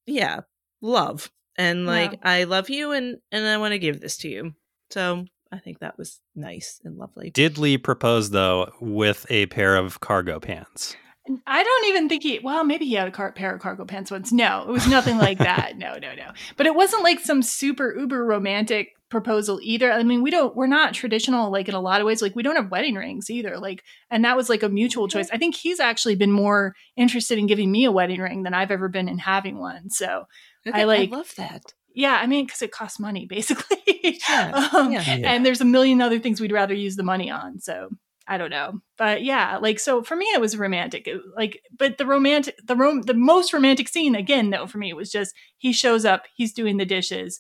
yeah 0.08 0.40
love 0.82 1.30
and 1.58 1.86
like 1.86 2.14
Yeah. 2.14 2.18
i 2.24 2.44
love 2.46 2.70
you 2.70 2.92
and 2.92 3.18
and 3.32 3.46
i 3.46 3.58
want 3.58 3.74
to 3.74 3.80
give 3.80 4.02
this 4.02 4.18
to 4.18 4.28
you 4.30 4.54
so 4.90 5.26
i 5.52 5.60
think 5.60 5.80
that 5.80 5.98
was 6.00 6.20
nice 6.36 6.82
and 6.84 6.98
lovely 6.98 7.30
Did 7.30 7.58
Lee 7.60 7.78
propose, 7.78 8.32
though, 8.32 8.72
with 8.82 9.26
a 9.30 9.46
pair 9.48 9.76
of 9.76 10.00
cargo 10.00 10.40
pants? 10.40 10.96
I 11.46 11.64
don't 11.64 11.86
even 11.90 12.10
think 12.10 12.24
he. 12.24 12.40
Well, 12.40 12.64
maybe 12.64 12.86
he 12.86 12.94
had 12.94 13.08
a 13.08 13.12
car, 13.12 13.32
pair 13.32 13.56
of 13.56 13.62
cargo 13.62 13.86
pants 13.86 14.12
once. 14.12 14.32
No, 14.32 14.66
it 14.68 14.72
was 14.72 14.88
nothing 14.88 15.18
like 15.18 15.38
that. 15.40 15.74
No, 15.82 15.94
no, 15.94 16.14
no. 16.14 16.32
But 16.58 16.68
it 16.68 16.76
wasn't 16.76 17.02
like 17.02 17.20
some 17.20 17.42
super 17.42 17.96
uber 17.98 18.24
romantic 18.24 18.90
proposal 19.10 19.60
either. 19.64 19.92
I 19.92 20.04
mean, 20.04 20.22
we 20.22 20.30
don't. 20.30 20.56
We're 20.56 20.68
not 20.68 20.94
traditional 20.94 21.52
like 21.52 21.68
in 21.68 21.74
a 21.74 21.82
lot 21.82 22.02
of 22.02 22.08
ways. 22.08 22.22
Like 22.22 22.36
we 22.36 22.44
don't 22.44 22.56
have 22.56 22.70
wedding 22.70 22.96
rings 22.96 23.30
either. 23.30 23.58
Like, 23.58 23.84
and 24.10 24.24
that 24.26 24.38
was 24.38 24.50
like 24.50 24.64
a 24.64 24.70
mutual 24.70 25.08
choice. 25.08 25.30
I 25.32 25.38
think 25.38 25.56
he's 25.56 25.80
actually 25.80 26.16
been 26.16 26.32
more 26.32 26.76
interested 26.96 27.40
in 27.40 27.48
giving 27.48 27.72
me 27.72 27.86
a 27.86 27.92
wedding 27.92 28.20
ring 28.20 28.44
than 28.44 28.54
I've 28.54 28.72
ever 28.72 28.90
been 28.90 29.08
in 29.08 29.18
having 29.18 29.58
one. 29.60 29.90
So 29.90 30.26
I 30.72 30.84
like. 30.84 31.10
love 31.10 31.34
that 31.38 31.74
Yeah, 31.96 32.14
I 32.14 32.28
mean, 32.28 32.46
because 32.46 32.62
it 32.62 32.72
costs 32.72 33.00
money, 33.00 33.26
basically. 33.26 33.78
Yeah, 34.04 34.70
um, 34.74 34.92
yeah. 34.92 35.04
And 35.06 35.46
there's 35.46 35.62
a 35.62 35.66
million 35.66 36.02
other 36.02 36.20
things 36.20 36.42
we'd 36.42 36.52
rather 36.52 36.74
use 36.74 36.96
the 36.96 37.04
money 37.04 37.30
on. 37.30 37.60
So 37.60 37.90
I 38.34 38.38
don't 38.38 38.50
know, 38.50 38.80
but 38.98 39.24
yeah, 39.24 39.58
like 39.62 39.78
so 39.80 40.02
for 40.04 40.16
me, 40.16 40.26
it 40.34 40.40
was 40.40 40.56
romantic. 40.58 41.08
It- 41.08 41.22
like, 41.36 41.62
but 41.78 41.98
the 41.98 42.06
romantic, 42.06 42.56
the 42.66 42.76
rom- 42.76 43.02
the 43.02 43.14
most 43.14 43.52
romantic 43.54 43.88
scene 43.90 44.16
again, 44.16 44.50
though, 44.52 44.68
for 44.68 44.78
me 44.78 44.94
was 44.94 45.12
just 45.12 45.34
he 45.58 45.74
shows 45.74 46.06
up, 46.06 46.26
he's 46.36 46.54
doing 46.54 46.78
the 46.78 46.86
dishes, 46.86 47.40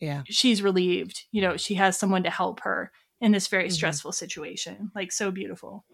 yeah 0.00 0.22
she's 0.26 0.62
relieved. 0.62 1.24
You 1.30 1.42
know, 1.42 1.56
she 1.56 1.74
has 1.74 1.98
someone 1.98 2.22
to 2.22 2.30
help 2.30 2.60
her 2.60 2.90
in 3.20 3.32
this 3.32 3.48
very 3.48 3.68
Mhm. 3.68 3.72
stressful 3.72 4.12
situation. 4.12 4.90
Like, 4.94 5.12
so 5.12 5.30
beautiful. 5.30 5.84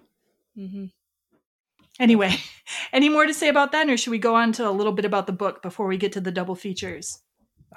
mm-hmm. 0.56 0.86
Anyway, 1.98 2.36
any 2.92 3.08
more 3.08 3.26
to 3.26 3.34
say 3.34 3.48
about 3.48 3.72
that, 3.72 3.88
or 3.88 3.96
should 3.96 4.10
we 4.10 4.18
go 4.18 4.34
on 4.36 4.52
to 4.52 4.68
a 4.68 4.70
little 4.70 4.92
bit 4.92 5.04
about 5.04 5.26
the 5.26 5.32
book 5.32 5.62
before 5.62 5.86
we 5.88 5.96
get 5.96 6.12
to 6.12 6.20
the 6.20 6.30
double 6.30 6.54
features? 6.54 7.20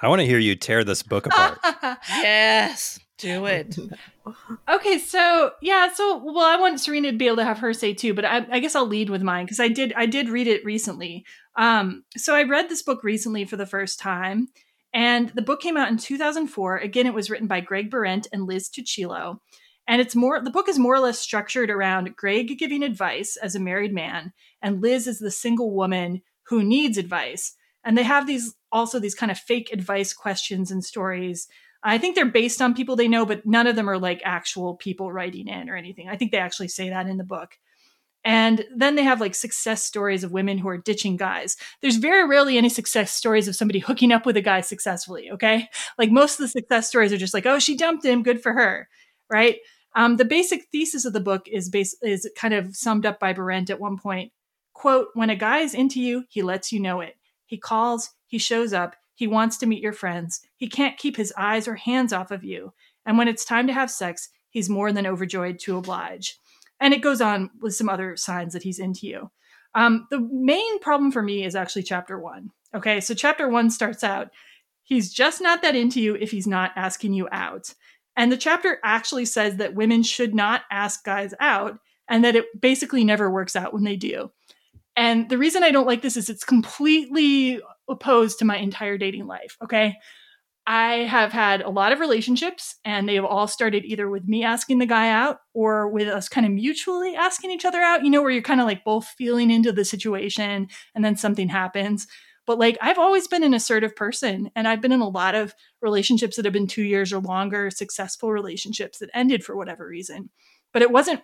I 0.00 0.08
want 0.08 0.20
to 0.20 0.26
hear 0.26 0.38
you 0.38 0.54
tear 0.56 0.84
this 0.84 1.02
book 1.02 1.26
apart. 1.26 1.58
yes 2.08 3.00
do 3.20 3.46
it 3.46 3.78
Okay, 4.68 4.98
so 4.98 5.52
yeah, 5.60 5.92
so 5.92 6.22
well, 6.22 6.44
I 6.44 6.56
want 6.56 6.80
Serena 6.80 7.12
to 7.12 7.18
be 7.18 7.26
able 7.26 7.36
to 7.36 7.44
have 7.44 7.58
her 7.58 7.72
say 7.72 7.94
too, 7.94 8.14
but 8.14 8.24
I, 8.24 8.46
I 8.50 8.60
guess 8.60 8.74
I'll 8.74 8.86
lead 8.86 9.10
with 9.10 9.22
mine 9.22 9.44
because 9.44 9.60
I 9.60 9.68
did 9.68 9.92
I 9.96 10.06
did 10.06 10.28
read 10.28 10.46
it 10.46 10.64
recently. 10.64 11.24
Um, 11.56 12.04
so 12.16 12.34
I 12.34 12.44
read 12.44 12.68
this 12.68 12.82
book 12.82 13.02
recently 13.02 13.44
for 13.44 13.56
the 13.56 13.66
first 13.66 13.98
time, 13.98 14.48
And 14.92 15.30
the 15.30 15.42
book 15.42 15.60
came 15.60 15.76
out 15.76 15.90
in 15.90 15.96
2004. 15.96 16.78
Again, 16.78 17.06
it 17.06 17.14
was 17.14 17.30
written 17.30 17.46
by 17.46 17.60
Greg 17.60 17.90
Behrendt 17.90 18.26
and 18.32 18.46
Liz 18.46 18.68
Tuccillo. 18.68 19.40
And 19.86 20.00
it's 20.00 20.14
more 20.14 20.40
the 20.40 20.50
book 20.50 20.68
is 20.68 20.78
more 20.78 20.94
or 20.94 21.00
less 21.00 21.18
structured 21.18 21.70
around 21.70 22.16
Greg 22.16 22.58
giving 22.58 22.82
advice 22.82 23.36
as 23.36 23.54
a 23.54 23.60
married 23.60 23.92
man, 23.92 24.32
and 24.62 24.80
Liz 24.80 25.06
is 25.06 25.18
the 25.18 25.30
single 25.30 25.72
woman 25.72 26.22
who 26.48 26.62
needs 26.62 26.98
advice. 26.98 27.54
And 27.82 27.96
they 27.96 28.04
have 28.04 28.26
these 28.26 28.54
also 28.70 29.00
these 29.00 29.14
kind 29.14 29.32
of 29.32 29.38
fake 29.38 29.70
advice 29.72 30.12
questions 30.12 30.70
and 30.70 30.84
stories. 30.84 31.48
I 31.82 31.98
think 31.98 32.14
they're 32.14 32.26
based 32.26 32.60
on 32.60 32.74
people 32.74 32.96
they 32.96 33.08
know, 33.08 33.24
but 33.24 33.46
none 33.46 33.66
of 33.66 33.76
them 33.76 33.88
are 33.88 33.98
like 33.98 34.20
actual 34.24 34.74
people 34.74 35.10
writing 35.10 35.48
in 35.48 35.70
or 35.70 35.76
anything. 35.76 36.08
I 36.08 36.16
think 36.16 36.30
they 36.30 36.38
actually 36.38 36.68
say 36.68 36.90
that 36.90 37.06
in 37.06 37.16
the 37.16 37.24
book. 37.24 37.56
And 38.22 38.66
then 38.76 38.96
they 38.96 39.02
have 39.02 39.20
like 39.20 39.34
success 39.34 39.82
stories 39.82 40.24
of 40.24 40.32
women 40.32 40.58
who 40.58 40.68
are 40.68 40.76
ditching 40.76 41.16
guys. 41.16 41.56
There's 41.80 41.96
very 41.96 42.28
rarely 42.28 42.58
any 42.58 42.68
success 42.68 43.12
stories 43.12 43.48
of 43.48 43.56
somebody 43.56 43.78
hooking 43.78 44.12
up 44.12 44.26
with 44.26 44.36
a 44.36 44.42
guy 44.42 44.60
successfully, 44.60 45.30
okay? 45.30 45.70
Like 45.96 46.10
most 46.10 46.34
of 46.34 46.44
the 46.44 46.48
success 46.48 46.86
stories 46.86 47.14
are 47.14 47.18
just 47.18 47.32
like, 47.32 47.46
oh, 47.46 47.58
she 47.58 47.76
dumped 47.76 48.04
him, 48.04 48.22
good 48.22 48.42
for 48.42 48.52
her, 48.52 48.88
right? 49.30 49.56
Um, 49.96 50.18
the 50.18 50.26
basic 50.26 50.66
thesis 50.70 51.06
of 51.06 51.14
the 51.14 51.20
book 51.20 51.48
is 51.48 51.70
base, 51.70 51.96
is 52.02 52.28
kind 52.36 52.52
of 52.52 52.76
summed 52.76 53.06
up 53.06 53.18
by 53.18 53.32
Behrendt 53.32 53.70
at 53.70 53.80
one 53.80 53.96
point. 53.96 54.32
Quote, 54.74 55.08
when 55.14 55.30
a 55.30 55.36
guy 55.36 55.58
is 55.58 55.74
into 55.74 56.00
you, 56.00 56.24
he 56.28 56.42
lets 56.42 56.72
you 56.72 56.80
know 56.80 57.00
it. 57.00 57.16
He 57.46 57.56
calls, 57.56 58.10
he 58.26 58.38
shows 58.38 58.72
up, 58.74 58.96
he 59.20 59.26
wants 59.26 59.58
to 59.58 59.66
meet 59.66 59.82
your 59.82 59.92
friends. 59.92 60.40
He 60.56 60.66
can't 60.66 60.96
keep 60.96 61.14
his 61.14 61.30
eyes 61.36 61.68
or 61.68 61.74
hands 61.74 62.10
off 62.10 62.30
of 62.30 62.42
you. 62.42 62.72
And 63.04 63.18
when 63.18 63.28
it's 63.28 63.44
time 63.44 63.66
to 63.66 63.72
have 63.74 63.90
sex, 63.90 64.30
he's 64.48 64.70
more 64.70 64.94
than 64.94 65.06
overjoyed 65.06 65.58
to 65.58 65.76
oblige. 65.76 66.38
And 66.80 66.94
it 66.94 67.02
goes 67.02 67.20
on 67.20 67.50
with 67.60 67.74
some 67.74 67.90
other 67.90 68.16
signs 68.16 68.54
that 68.54 68.62
he's 68.62 68.78
into 68.78 69.06
you. 69.06 69.30
Um, 69.74 70.06
the 70.08 70.26
main 70.32 70.78
problem 70.78 71.12
for 71.12 71.20
me 71.20 71.44
is 71.44 71.54
actually 71.54 71.82
chapter 71.82 72.18
one. 72.18 72.48
Okay, 72.74 72.98
so 72.98 73.12
chapter 73.12 73.46
one 73.46 73.68
starts 73.68 74.02
out 74.02 74.30
he's 74.84 75.12
just 75.12 75.42
not 75.42 75.60
that 75.60 75.76
into 75.76 76.00
you 76.00 76.14
if 76.14 76.30
he's 76.30 76.46
not 76.46 76.72
asking 76.74 77.12
you 77.12 77.28
out. 77.30 77.74
And 78.16 78.32
the 78.32 78.38
chapter 78.38 78.78
actually 78.82 79.26
says 79.26 79.58
that 79.58 79.74
women 79.74 80.02
should 80.02 80.34
not 80.34 80.62
ask 80.70 81.04
guys 81.04 81.34
out 81.40 81.78
and 82.08 82.24
that 82.24 82.36
it 82.36 82.58
basically 82.58 83.04
never 83.04 83.30
works 83.30 83.54
out 83.54 83.74
when 83.74 83.84
they 83.84 83.96
do. 83.96 84.30
And 84.96 85.28
the 85.28 85.36
reason 85.36 85.62
I 85.62 85.72
don't 85.72 85.86
like 85.86 86.00
this 86.00 86.16
is 86.16 86.30
it's 86.30 86.42
completely 86.42 87.60
opposed 87.90 88.38
to 88.38 88.44
my 88.44 88.56
entire 88.56 88.98
dating 88.98 89.26
life. 89.26 89.56
Okay. 89.62 89.96
I 90.66 90.98
have 91.08 91.32
had 91.32 91.62
a 91.62 91.70
lot 91.70 91.92
of 91.92 92.00
relationships, 92.00 92.76
and 92.84 93.08
they 93.08 93.16
have 93.16 93.24
all 93.24 93.48
started 93.48 93.84
either 93.84 94.08
with 94.08 94.28
me 94.28 94.44
asking 94.44 94.78
the 94.78 94.86
guy 94.86 95.10
out 95.10 95.38
or 95.54 95.88
with 95.88 96.06
us 96.06 96.28
kind 96.28 96.46
of 96.46 96.52
mutually 96.52 97.16
asking 97.16 97.50
each 97.50 97.64
other 97.64 97.80
out, 97.80 98.04
you 98.04 98.10
know, 98.10 98.22
where 98.22 98.30
you're 98.30 98.42
kind 98.42 98.60
of 98.60 98.66
like 98.66 98.84
both 98.84 99.06
feeling 99.18 99.50
into 99.50 99.72
the 99.72 99.84
situation 99.84 100.68
and 100.94 101.04
then 101.04 101.16
something 101.16 101.48
happens. 101.48 102.06
But 102.46 102.58
like, 102.58 102.78
I've 102.80 102.98
always 102.98 103.26
been 103.26 103.42
an 103.42 103.54
assertive 103.54 103.96
person, 103.96 104.50
and 104.54 104.68
I've 104.68 104.80
been 104.80 104.92
in 104.92 105.00
a 105.00 105.08
lot 105.08 105.34
of 105.34 105.54
relationships 105.82 106.36
that 106.36 106.44
have 106.44 106.54
been 106.54 106.66
two 106.66 106.82
years 106.82 107.12
or 107.12 107.20
longer, 107.20 107.70
successful 107.70 108.30
relationships 108.30 108.98
that 108.98 109.10
ended 109.14 109.42
for 109.42 109.56
whatever 109.56 109.86
reason. 109.86 110.30
But 110.72 110.82
it 110.82 110.90
wasn't 110.90 111.22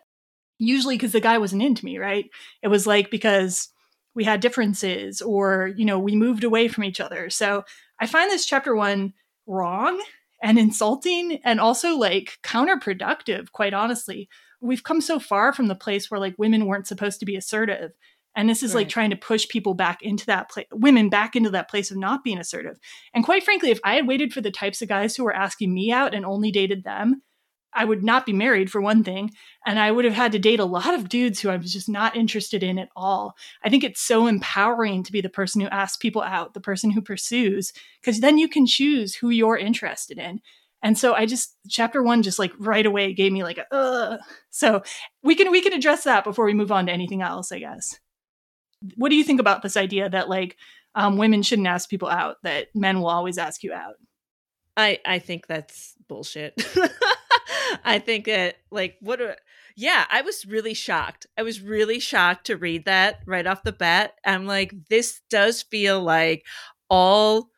usually 0.58 0.96
because 0.96 1.12
the 1.12 1.20
guy 1.20 1.38
wasn't 1.38 1.62
into 1.62 1.84
me, 1.84 1.98
right? 1.98 2.26
It 2.62 2.68
was 2.68 2.86
like 2.86 3.10
because 3.10 3.68
we 4.16 4.24
had 4.24 4.40
differences 4.40 5.20
or, 5.20 5.70
you 5.76 5.84
know, 5.84 5.98
we 5.98 6.16
moved 6.16 6.42
away 6.42 6.66
from 6.66 6.82
each 6.84 7.00
other. 7.00 7.30
So 7.30 7.64
I 8.00 8.06
find 8.06 8.30
this 8.30 8.46
chapter 8.46 8.74
one 8.74 9.12
wrong 9.46 10.02
and 10.42 10.58
insulting 10.58 11.38
and 11.44 11.60
also 11.60 11.96
like 11.96 12.38
counterproductive, 12.42 13.52
quite 13.52 13.74
honestly. 13.74 14.28
We've 14.60 14.82
come 14.82 15.02
so 15.02 15.20
far 15.20 15.52
from 15.52 15.68
the 15.68 15.74
place 15.74 16.10
where 16.10 16.18
like 16.18 16.34
women 16.38 16.66
weren't 16.66 16.86
supposed 16.86 17.20
to 17.20 17.26
be 17.26 17.36
assertive. 17.36 17.92
And 18.34 18.48
this 18.48 18.62
is 18.62 18.74
right. 18.74 18.80
like 18.80 18.88
trying 18.88 19.10
to 19.10 19.16
push 19.16 19.48
people 19.48 19.74
back 19.74 20.02
into 20.02 20.26
that 20.26 20.50
place, 20.50 20.66
women 20.72 21.10
back 21.10 21.36
into 21.36 21.50
that 21.50 21.70
place 21.70 21.90
of 21.90 21.98
not 21.98 22.24
being 22.24 22.38
assertive. 22.38 22.78
And 23.14 23.24
quite 23.24 23.44
frankly, 23.44 23.70
if 23.70 23.80
I 23.84 23.94
had 23.94 24.06
waited 24.06 24.32
for 24.32 24.40
the 24.40 24.50
types 24.50 24.80
of 24.80 24.88
guys 24.88 25.14
who 25.14 25.24
were 25.24 25.34
asking 25.34 25.72
me 25.72 25.92
out 25.92 26.14
and 26.14 26.24
only 26.24 26.50
dated 26.50 26.84
them, 26.84 27.22
I 27.76 27.84
would 27.84 28.02
not 28.02 28.26
be 28.26 28.32
married 28.32 28.70
for 28.70 28.80
one 28.80 29.04
thing, 29.04 29.32
and 29.66 29.78
I 29.78 29.92
would 29.92 30.04
have 30.04 30.14
had 30.14 30.32
to 30.32 30.38
date 30.38 30.60
a 30.60 30.64
lot 30.64 30.94
of 30.94 31.08
dudes 31.08 31.40
who 31.40 31.50
I 31.50 31.56
was 31.56 31.72
just 31.72 31.88
not 31.88 32.16
interested 32.16 32.62
in 32.62 32.78
at 32.78 32.88
all. 32.96 33.36
I 33.62 33.68
think 33.68 33.84
it's 33.84 34.00
so 34.00 34.26
empowering 34.26 35.02
to 35.02 35.12
be 35.12 35.20
the 35.20 35.28
person 35.28 35.60
who 35.60 35.68
asks 35.68 35.96
people 35.96 36.22
out, 36.22 36.54
the 36.54 36.60
person 36.60 36.90
who 36.90 37.02
pursues, 37.02 37.72
because 38.00 38.20
then 38.20 38.38
you 38.38 38.48
can 38.48 38.66
choose 38.66 39.14
who 39.14 39.28
you're 39.28 39.58
interested 39.58 40.18
in. 40.18 40.40
And 40.82 40.96
so 40.96 41.14
I 41.14 41.26
just 41.26 41.56
chapter 41.68 42.02
one 42.02 42.22
just 42.22 42.38
like 42.38 42.52
right 42.58 42.86
away 42.86 43.12
gave 43.12 43.32
me 43.32 43.42
like 43.42 43.58
a 43.58 43.66
Ugh. 43.74 44.20
so 44.50 44.82
we 45.22 45.34
can 45.34 45.50
we 45.50 45.60
can 45.60 45.72
address 45.72 46.04
that 46.04 46.24
before 46.24 46.44
we 46.44 46.54
move 46.54 46.72
on 46.72 46.86
to 46.86 46.92
anything 46.92 47.22
else, 47.22 47.52
I 47.52 47.58
guess. 47.58 47.98
What 48.94 49.08
do 49.08 49.16
you 49.16 49.24
think 49.24 49.40
about 49.40 49.62
this 49.62 49.76
idea 49.76 50.08
that 50.08 50.28
like 50.28 50.56
um, 50.94 51.16
women 51.18 51.42
shouldn't 51.42 51.68
ask 51.68 51.90
people 51.90 52.08
out, 52.08 52.36
that 52.42 52.68
men 52.74 53.00
will 53.00 53.08
always 53.08 53.36
ask 53.36 53.62
you 53.62 53.72
out? 53.72 53.94
I 54.76 55.00
I 55.04 55.18
think 55.18 55.46
that's 55.46 55.94
bullshit. 56.08 56.54
I 57.84 57.98
think 57.98 58.26
that 58.26 58.56
like 58.70 58.96
what 59.00 59.20
a 59.20 59.36
yeah, 59.76 60.06
I 60.10 60.22
was 60.22 60.46
really 60.46 60.72
shocked. 60.72 61.26
I 61.36 61.42
was 61.42 61.60
really 61.60 62.00
shocked 62.00 62.46
to 62.46 62.56
read 62.56 62.86
that 62.86 63.20
right 63.26 63.46
off 63.46 63.62
the 63.62 63.72
bat. 63.72 64.14
I'm 64.24 64.46
like, 64.46 64.72
this 64.88 65.20
does 65.28 65.62
feel 65.62 66.02
like 66.02 66.46
all 66.88 67.50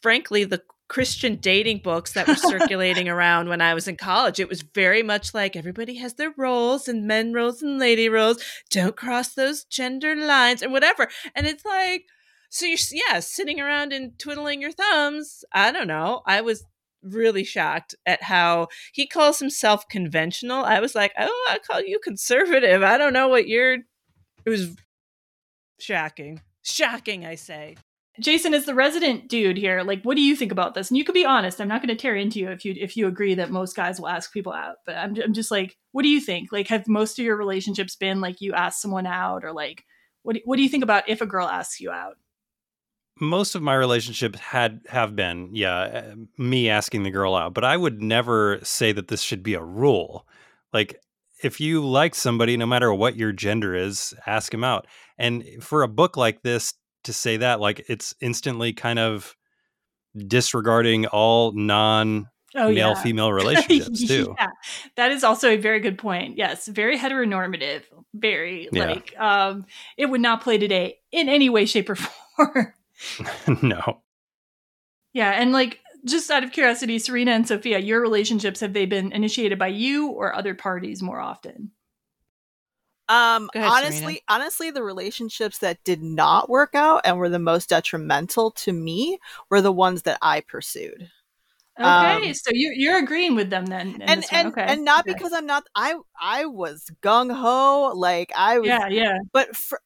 frankly 0.00 0.42
the 0.44 0.60
Christian 0.88 1.36
dating 1.36 1.78
books 1.78 2.12
that 2.12 2.28
were 2.28 2.34
circulating 2.34 3.08
around 3.08 3.48
when 3.48 3.62
I 3.62 3.72
was 3.72 3.88
in 3.88 3.96
college. 3.96 4.38
It 4.38 4.48
was 4.48 4.60
very 4.60 5.02
much 5.02 5.32
like 5.32 5.56
everybody 5.56 5.94
has 5.94 6.14
their 6.14 6.34
roles 6.36 6.86
and 6.86 7.06
men 7.06 7.32
roles 7.32 7.62
and 7.62 7.78
lady 7.78 8.10
roles. 8.10 8.44
Don't 8.68 8.94
cross 8.94 9.32
those 9.32 9.64
gender 9.64 10.14
lines 10.14 10.60
and 10.60 10.70
whatever. 10.70 11.08
And 11.34 11.46
it's 11.46 11.64
like, 11.64 12.04
so 12.50 12.66
you're, 12.66 12.76
yeah, 12.90 13.20
sitting 13.20 13.58
around 13.58 13.94
and 13.94 14.18
twiddling 14.18 14.60
your 14.60 14.72
thumbs. 14.72 15.44
I 15.50 15.72
don't 15.72 15.86
know. 15.86 16.20
I 16.26 16.42
was 16.42 16.64
really 17.02 17.44
shocked 17.44 17.94
at 18.06 18.22
how 18.22 18.68
he 18.92 19.06
calls 19.06 19.38
himself 19.38 19.88
conventional. 19.88 20.64
I 20.64 20.80
was 20.80 20.94
like, 20.94 21.12
oh, 21.18 21.48
I 21.50 21.58
call 21.58 21.82
you 21.82 21.98
conservative. 22.02 22.82
I 22.82 22.98
don't 22.98 23.12
know 23.12 23.28
what 23.28 23.48
you're. 23.48 23.74
It 24.44 24.50
was 24.50 24.76
shocking. 25.78 26.40
Shocking, 26.62 27.26
I 27.26 27.34
say. 27.34 27.76
Jason 28.20 28.52
is 28.52 28.66
the 28.66 28.74
resident 28.74 29.28
dude 29.28 29.56
here. 29.56 29.82
Like, 29.82 30.02
what 30.02 30.16
do 30.16 30.22
you 30.22 30.36
think 30.36 30.52
about 30.52 30.74
this? 30.74 30.90
And 30.90 30.98
you 30.98 31.04
could 31.04 31.14
be 31.14 31.24
honest. 31.24 31.60
I'm 31.60 31.68
not 31.68 31.80
going 31.80 31.96
to 31.96 32.00
tear 32.00 32.14
into 32.14 32.40
you 32.40 32.50
if 32.50 32.64
you 32.64 32.74
if 32.78 32.96
you 32.96 33.06
agree 33.06 33.34
that 33.34 33.50
most 33.50 33.74
guys 33.74 33.98
will 33.98 34.08
ask 34.08 34.32
people 34.32 34.52
out. 34.52 34.76
But 34.84 34.96
I'm 34.96 35.16
I'm 35.22 35.32
just 35.32 35.50
like, 35.50 35.76
what 35.92 36.02
do 36.02 36.08
you 36.08 36.20
think? 36.20 36.52
Like, 36.52 36.68
have 36.68 36.86
most 36.86 37.18
of 37.18 37.24
your 37.24 37.36
relationships 37.36 37.96
been 37.96 38.20
like 38.20 38.40
you 38.40 38.52
ask 38.52 38.80
someone 38.80 39.06
out, 39.06 39.44
or 39.44 39.52
like, 39.52 39.84
what 40.22 40.36
what 40.44 40.56
do 40.56 40.62
you 40.62 40.68
think 40.68 40.84
about 40.84 41.08
if 41.08 41.22
a 41.22 41.26
girl 41.26 41.48
asks 41.48 41.80
you 41.80 41.90
out? 41.90 42.16
Most 43.22 43.54
of 43.54 43.62
my 43.62 43.74
relationships 43.74 44.38
had 44.40 44.80
have 44.88 45.14
been 45.14 45.48
yeah 45.52 45.82
eh, 45.82 46.14
me 46.36 46.68
asking 46.68 47.04
the 47.04 47.10
girl 47.10 47.34
out 47.34 47.54
but 47.54 47.64
i 47.64 47.76
would 47.76 48.02
never 48.02 48.58
say 48.62 48.92
that 48.92 49.08
this 49.08 49.22
should 49.22 49.42
be 49.42 49.54
a 49.54 49.62
rule 49.62 50.26
like 50.72 51.00
if 51.42 51.60
you 51.60 51.86
like 51.86 52.14
somebody 52.14 52.56
no 52.56 52.66
matter 52.66 52.92
what 52.92 53.16
your 53.16 53.32
gender 53.32 53.74
is 53.74 54.12
ask 54.26 54.52
him 54.52 54.64
out 54.64 54.86
and 55.18 55.44
for 55.60 55.82
a 55.82 55.88
book 55.88 56.16
like 56.16 56.42
this 56.42 56.74
to 57.04 57.12
say 57.12 57.36
that 57.36 57.60
like 57.60 57.84
it's 57.88 58.14
instantly 58.20 58.72
kind 58.72 58.98
of 58.98 59.36
disregarding 60.26 61.06
all 61.06 61.52
non 61.52 62.28
oh, 62.54 62.68
male 62.68 62.88
yeah. 62.88 62.94
female 62.94 63.32
relationships 63.32 64.06
too. 64.06 64.34
yeah. 64.38 64.48
That 64.96 65.10
is 65.10 65.24
also 65.24 65.50
a 65.50 65.56
very 65.56 65.80
good 65.80 65.98
point. 65.98 66.36
Yes, 66.36 66.66
very 66.66 66.98
heteronormative, 66.98 67.82
very 68.14 68.68
yeah. 68.72 68.86
like 68.86 69.18
um 69.18 69.66
it 69.96 70.06
would 70.06 70.20
not 70.20 70.42
play 70.42 70.58
today 70.58 70.98
in 71.10 71.28
any 71.28 71.48
way 71.48 71.66
shape 71.66 71.90
or 71.90 71.96
form. 72.36 72.74
no. 73.62 74.02
Yeah, 75.12 75.30
and 75.30 75.52
like 75.52 75.80
just 76.04 76.30
out 76.30 76.44
of 76.44 76.52
curiosity, 76.52 76.98
Serena 76.98 77.32
and 77.32 77.46
Sophia, 77.46 77.78
your 77.78 78.00
relationships 78.00 78.60
have 78.60 78.72
they 78.72 78.86
been 78.86 79.12
initiated 79.12 79.58
by 79.58 79.68
you 79.68 80.08
or 80.08 80.34
other 80.34 80.54
parties 80.54 81.02
more 81.02 81.20
often? 81.20 81.70
Um 83.08 83.50
ahead, 83.54 83.68
honestly, 83.68 84.00
Serena. 84.00 84.20
honestly 84.28 84.70
the 84.70 84.82
relationships 84.82 85.58
that 85.58 85.82
did 85.84 86.02
not 86.02 86.48
work 86.48 86.74
out 86.74 87.02
and 87.04 87.18
were 87.18 87.28
the 87.28 87.38
most 87.38 87.68
detrimental 87.68 88.52
to 88.52 88.72
me 88.72 89.18
were 89.50 89.60
the 89.60 89.72
ones 89.72 90.02
that 90.02 90.18
I 90.22 90.40
pursued. 90.40 91.10
Okay, 91.78 92.28
um, 92.28 92.34
so 92.34 92.50
you're 92.52 92.74
you're 92.74 92.98
agreeing 92.98 93.34
with 93.34 93.48
them 93.48 93.64
then, 93.66 94.02
and 94.02 94.24
and, 94.30 94.48
okay. 94.48 94.62
and 94.62 94.84
not 94.84 95.06
okay. 95.06 95.14
because 95.14 95.32
I'm 95.32 95.46
not. 95.46 95.64
I 95.74 95.94
I 96.20 96.44
was 96.44 96.90
gung 97.02 97.34
ho, 97.34 97.92
like 97.96 98.30
I 98.36 98.58
was. 98.58 98.68
Yeah, 98.68 98.88
yeah. 98.88 99.18
But 99.32 99.56
for 99.56 99.80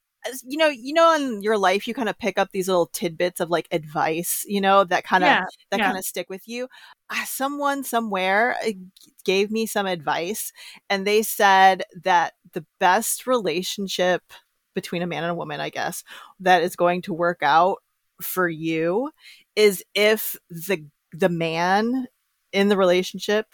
you 0.45 0.59
know, 0.59 0.69
you 0.69 0.93
know, 0.93 1.15
in 1.15 1.43
your 1.43 1.59
life, 1.59 1.87
you 1.87 1.95
kind 1.95 2.09
of 2.09 2.19
pick 2.19 2.39
up 2.39 2.51
these 2.53 2.69
little 2.69 2.87
tidbits 2.87 3.41
of 3.41 3.51
like 3.51 3.69
advice, 3.71 4.45
you 4.47 4.61
know, 4.61 4.85
that 4.85 5.05
kind 5.05 5.25
of 5.25 5.29
yeah, 5.29 5.45
that 5.71 5.81
yeah. 5.81 5.87
kind 5.87 5.99
of 5.99 6.05
stick 6.05 6.29
with 6.29 6.47
you. 6.47 6.69
Someone 7.25 7.85
somewhere 7.85 8.57
uh, 8.67 8.73
gave 9.25 9.51
me 9.51 9.67
some 9.67 9.87
advice, 9.87 10.53
and 10.91 11.07
they 11.07 11.23
said 11.23 11.85
that 12.03 12.35
the 12.53 12.65
best 12.81 13.27
relationship 13.27 14.23
between 14.75 15.03
a 15.03 15.07
man 15.07 15.23
and 15.23 15.33
a 15.33 15.37
woman, 15.37 15.61
I 15.61 15.71
guess, 15.71 16.05
that 16.41 16.63
is 16.63 16.77
going 16.77 17.03
to 17.03 17.15
work 17.15 17.39
out 17.43 17.79
for 18.21 18.49
you 18.49 19.11
is 19.55 19.85
if 19.95 20.37
the 20.51 20.85
the 21.13 21.29
man 21.29 22.07
in 22.53 22.69
the 22.69 22.77
relationship 22.77 23.47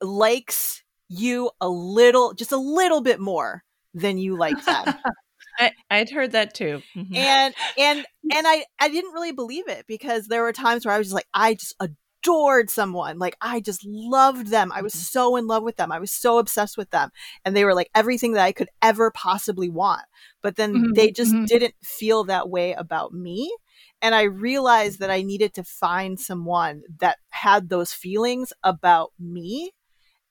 likes 0.00 0.82
you 1.08 1.50
a 1.60 1.68
little, 1.68 2.34
just 2.34 2.52
a 2.52 2.56
little 2.56 3.00
bit 3.00 3.20
more 3.20 3.64
than 3.94 4.18
you 4.18 4.36
like 4.36 4.62
them. 4.64 4.94
I, 5.58 5.72
I'd 5.90 6.10
heard 6.10 6.32
that 6.32 6.54
too. 6.54 6.82
Mm-hmm. 6.96 7.14
And 7.14 7.54
and 7.76 8.06
and 8.32 8.46
I 8.46 8.64
I 8.78 8.88
didn't 8.88 9.12
really 9.12 9.32
believe 9.32 9.68
it 9.68 9.86
because 9.86 10.26
there 10.26 10.42
were 10.42 10.52
times 10.52 10.86
where 10.86 10.94
I 10.94 10.98
was 10.98 11.08
just 11.08 11.14
like, 11.14 11.28
I 11.34 11.54
just 11.54 11.74
adored 11.80 12.70
someone. 12.70 13.18
Like 13.18 13.36
I 13.40 13.60
just 13.60 13.84
loved 13.84 14.48
them. 14.48 14.72
I 14.72 14.82
was 14.82 14.92
mm-hmm. 14.92 15.00
so 15.00 15.36
in 15.36 15.46
love 15.46 15.62
with 15.62 15.76
them. 15.76 15.92
I 15.92 15.98
was 15.98 16.12
so 16.12 16.38
obsessed 16.38 16.76
with 16.76 16.90
them. 16.90 17.10
And 17.44 17.56
they 17.56 17.64
were 17.64 17.74
like 17.74 17.90
everything 17.94 18.32
that 18.32 18.44
I 18.44 18.52
could 18.52 18.68
ever 18.82 19.10
possibly 19.10 19.68
want. 19.68 20.02
But 20.42 20.56
then 20.56 20.74
mm-hmm. 20.74 20.92
they 20.94 21.10
just 21.10 21.32
mm-hmm. 21.32 21.44
didn't 21.44 21.74
feel 21.82 22.24
that 22.24 22.48
way 22.48 22.72
about 22.72 23.12
me. 23.12 23.52
And 24.00 24.14
I 24.14 24.22
realized 24.22 25.00
that 25.00 25.10
I 25.10 25.22
needed 25.22 25.54
to 25.54 25.64
find 25.64 26.20
someone 26.20 26.82
that 27.00 27.18
had 27.30 27.68
those 27.68 27.92
feelings 27.92 28.52
about 28.62 29.12
me 29.18 29.72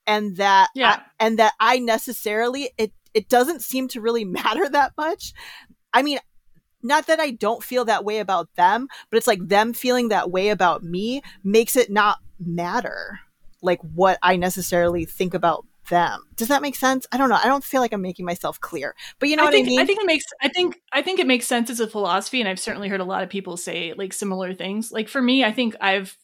and 0.05 0.37
that 0.37 0.69
yeah. 0.73 1.01
I, 1.19 1.25
and 1.25 1.39
that 1.39 1.53
I 1.59 1.79
necessarily 1.79 2.71
it 2.77 2.93
it 3.17 3.29
doesn't 3.29 3.63
seem 3.63 3.87
to 3.89 4.01
really 4.01 4.23
matter 4.39 4.69
that 4.69 4.93
much. 4.95 5.33
I 5.93 6.03
mean, 6.03 6.19
not 6.83 7.07
that 7.07 7.19
I 7.19 7.31
don't 7.31 7.63
feel 7.63 7.85
that 7.85 8.05
way 8.05 8.19
about 8.19 8.53
them, 8.55 8.87
but 9.09 9.17
it's 9.17 9.27
like 9.27 9.45
them 9.47 9.73
feeling 9.73 10.09
that 10.09 10.29
way 10.29 10.49
about 10.49 10.83
me 10.83 11.23
makes 11.43 11.75
it 11.75 11.89
not 11.89 12.19
matter 12.39 13.19
like 13.63 13.79
what 13.81 14.19
I 14.21 14.35
necessarily 14.35 15.05
think 15.05 15.33
about 15.33 15.65
them. 15.89 16.21
Does 16.35 16.49
that 16.49 16.61
make 16.61 16.75
sense? 16.75 17.07
I 17.11 17.17
don't 17.17 17.29
know. 17.29 17.39
I 17.41 17.47
don't 17.47 17.63
feel 17.63 17.81
like 17.81 17.93
I'm 17.93 18.01
making 18.01 18.25
myself 18.25 18.59
clear. 18.59 18.93
But 19.19 19.29
you 19.29 19.35
know 19.35 19.43
I 19.43 19.45
what 19.45 19.53
think, 19.53 19.67
I 19.67 19.69
mean? 19.69 19.79
I 19.79 19.85
think 19.85 19.99
it 19.99 20.05
makes 20.05 20.25
I 20.41 20.49
think 20.49 20.79
I 20.93 21.01
think 21.01 21.19
it 21.19 21.25
makes 21.25 21.47
sense 21.47 21.71
as 21.71 21.79
a 21.79 21.87
philosophy 21.87 22.39
and 22.39 22.47
I've 22.47 22.59
certainly 22.59 22.89
heard 22.89 22.99
a 22.99 23.05
lot 23.05 23.23
of 23.23 23.29
people 23.29 23.57
say 23.57 23.93
like 23.97 24.13
similar 24.13 24.53
things. 24.53 24.91
Like 24.91 25.09
for 25.09 25.21
me, 25.21 25.43
I 25.43 25.51
think 25.51 25.75
I've 25.81 26.15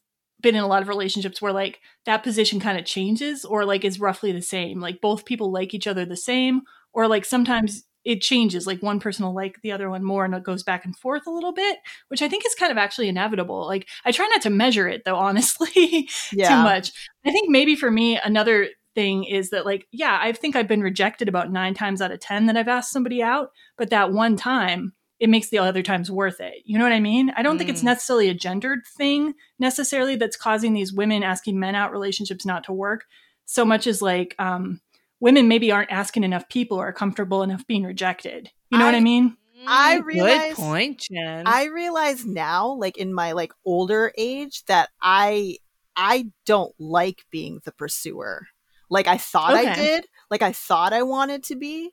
been 0.42 0.56
in 0.56 0.64
a 0.64 0.68
lot 0.68 0.84
of 0.84 0.90
relationships 0.90 1.42
where 1.42 1.54
like 1.54 1.80
that 2.06 2.22
position 2.22 2.60
kind 2.60 2.78
of 2.78 2.86
changes 2.86 3.46
or 3.46 3.66
like 3.66 3.84
is 3.84 4.00
roughly 4.00 4.32
the 4.32 4.42
same. 4.42 4.80
Like 4.80 5.02
both 5.02 5.26
people 5.26 5.52
like 5.52 5.74
each 5.74 5.88
other 5.88 6.06
the 6.06 6.18
same 6.18 6.62
or 6.94 7.08
like 7.08 7.26
sometimes 7.26 7.84
it 8.06 8.22
changes 8.22 8.68
like 8.68 8.82
one 8.82 9.00
person 9.00 9.26
will 9.26 9.34
like 9.34 9.62
the 9.62 9.72
other 9.72 9.90
one 9.90 10.04
more 10.04 10.26
and 10.26 10.36
it 10.36 10.44
goes 10.44 10.64
back 10.64 10.86
and 10.86 10.96
forth 10.96 11.26
a 11.28 11.32
little 11.32 11.54
bit 11.54 11.78
which 12.10 12.22
i 12.22 12.28
think 12.28 12.46
is 12.46 12.56
kind 12.56 12.72
of 12.72 12.78
actually 12.78 13.08
inevitable 13.08 13.66
like 13.66 13.88
i 14.06 14.12
try 14.12 14.28
not 14.28 14.42
to 14.42 14.50
measure 14.50 14.88
it 14.88 15.04
though 15.06 15.16
honestly 15.24 16.08
yeah. 16.32 16.50
too 16.50 16.64
much 16.64 16.92
i 17.26 17.32
think 17.32 17.50
maybe 17.50 17.76
for 17.76 17.92
me 17.92 18.20
another 18.24 18.68
thing 18.96 19.24
is 19.24 19.50
that 19.50 19.66
like 19.66 19.88
yeah 19.92 20.20
i 20.22 20.32
think 20.32 20.56
i've 20.56 20.68
been 20.68 20.84
rejected 20.84 21.28
about 21.28 21.52
nine 21.52 21.74
times 21.74 22.02
out 22.02 22.12
of 22.12 22.20
ten 22.20 22.46
that 22.46 22.58
i've 22.58 22.68
asked 22.68 22.92
somebody 22.92 23.22
out 23.22 23.52
but 23.78 23.90
that 23.90 24.12
one 24.12 24.36
time 24.36 24.94
it 25.20 25.30
makes 25.30 25.50
the 25.50 25.58
other 25.58 25.82
times 25.82 26.12
worth 26.12 26.40
it 26.40 26.56
you 26.66 26.78
know 26.78 26.84
what 26.84 26.94
i 26.94 27.00
mean 27.00 27.32
i 27.36 27.42
don't 27.42 27.56
mm. 27.56 27.60
think 27.60 27.70
it's 27.70 27.82
mm. 27.82 27.86
necessarily 27.86 28.30
a 28.30 28.36
gendered 28.36 28.82
thing 28.98 29.34
necessarily 29.58 30.16
that's 30.16 30.38
causing 30.38 30.74
these 30.74 30.94
women 30.94 31.24
asking 31.24 31.60
men 31.60 31.74
out 31.74 31.92
relationships 31.92 32.46
not 32.46 32.64
to 32.64 32.74
work 32.74 33.06
so 33.46 33.66
much 33.66 33.88
as 33.88 34.02
like 34.02 34.36
um 34.38 34.80
women 35.24 35.48
maybe 35.48 35.72
aren't 35.72 35.90
asking 35.90 36.26
enough 36.26 36.50
people 36.50 36.78
or 36.78 36.90
are 36.90 36.94
comfortable 36.94 37.44
enough 37.44 37.66
being 37.66 37.86
rejected. 37.86 38.52
You 38.70 38.78
know 38.78 38.84
I, 38.84 38.88
what 38.90 38.96
I 38.96 39.00
mean? 39.00 39.38
I 39.66 40.00
realize 40.00 40.56
Good 40.56 40.56
point, 40.58 41.08
Jen. 41.10 41.44
I 41.48 41.68
realize 41.68 42.26
now, 42.26 42.74
like 42.74 42.98
in 42.98 43.14
my 43.14 43.32
like 43.32 43.54
older 43.64 44.12
age, 44.18 44.66
that 44.66 44.90
I 45.02 45.60
I 45.96 46.26
don't 46.46 46.76
like 46.78 47.24
being 47.32 47.62
the 47.64 47.72
pursuer. 47.72 48.48
Like 48.90 49.08
I 49.08 49.16
thought 49.18 49.54
okay. 49.54 49.70
I 49.70 49.76
did. 49.76 50.08
Like 50.30 50.42
I 50.42 50.52
thought 50.52 50.92
I 50.92 51.04
wanted 51.04 51.46
to 51.46 51.56
be, 51.56 51.92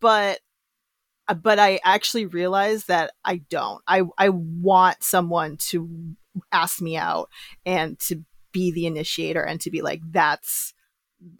but 0.00 0.40
uh, 1.28 1.34
but 1.34 1.58
I 1.58 1.80
actually 1.84 2.24
realized 2.24 2.88
that 2.88 3.12
I 3.26 3.42
don't. 3.50 3.82
I 3.86 4.04
I 4.16 4.30
want 4.30 5.02
someone 5.04 5.58
to 5.68 6.16
ask 6.50 6.80
me 6.80 6.96
out 6.96 7.28
and 7.66 7.98
to 7.98 8.24
be 8.52 8.70
the 8.72 8.86
initiator 8.86 9.42
and 9.42 9.60
to 9.60 9.70
be 9.70 9.82
like 9.82 10.00
that's 10.10 10.72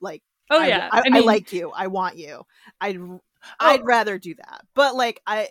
like 0.02 0.22
Oh 0.50 0.62
yeah, 0.62 0.88
I, 0.92 0.98
I, 0.98 1.02
I, 1.06 1.10
mean, 1.10 1.22
I 1.22 1.26
like 1.26 1.52
you. 1.52 1.70
I 1.74 1.86
want 1.86 2.16
you. 2.16 2.42
I'd 2.80 2.98
oh. 2.98 3.20
I'd 3.60 3.84
rather 3.84 4.18
do 4.18 4.34
that. 4.34 4.62
But 4.74 4.94
like 4.94 5.20
I, 5.26 5.48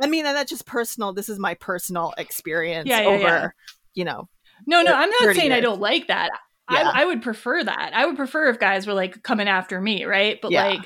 I 0.00 0.06
mean, 0.06 0.26
and 0.26 0.36
that's 0.36 0.50
just 0.50 0.66
personal. 0.66 1.12
This 1.12 1.28
is 1.28 1.38
my 1.38 1.54
personal 1.54 2.14
experience 2.18 2.88
yeah, 2.88 3.00
yeah, 3.00 3.08
over, 3.08 3.22
yeah. 3.22 3.48
you 3.94 4.04
know. 4.04 4.28
No, 4.66 4.82
no, 4.82 4.92
I'm 4.92 5.10
not 5.10 5.34
saying 5.34 5.50
years. 5.50 5.58
I 5.58 5.60
don't 5.60 5.80
like 5.80 6.08
that. 6.08 6.30
I, 6.68 7.02
I 7.02 7.04
would 7.04 7.22
prefer 7.22 7.62
that. 7.62 7.92
I 7.94 8.06
would 8.06 8.16
prefer 8.16 8.48
if 8.48 8.58
guys 8.58 8.86
were 8.86 8.94
like 8.94 9.22
coming 9.22 9.48
after 9.48 9.80
me, 9.80 10.04
right? 10.04 10.40
But 10.40 10.52
like 10.52 10.80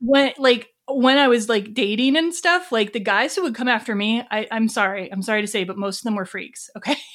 when 0.00 0.32
like 0.38 0.68
when 0.88 1.18
I 1.18 1.28
was 1.28 1.48
like 1.48 1.74
dating 1.74 2.16
and 2.16 2.34
stuff, 2.34 2.72
like 2.72 2.92
the 2.92 3.00
guys 3.00 3.34
who 3.34 3.42
would 3.42 3.54
come 3.54 3.68
after 3.68 3.94
me, 3.94 4.22
I, 4.30 4.46
I'm 4.50 4.68
sorry, 4.68 5.12
I'm 5.12 5.22
sorry 5.22 5.42
to 5.42 5.46
say, 5.46 5.64
but 5.64 5.76
most 5.76 6.00
of 6.00 6.04
them 6.04 6.14
were 6.14 6.24
freaks. 6.24 6.70
Okay. 6.76 6.96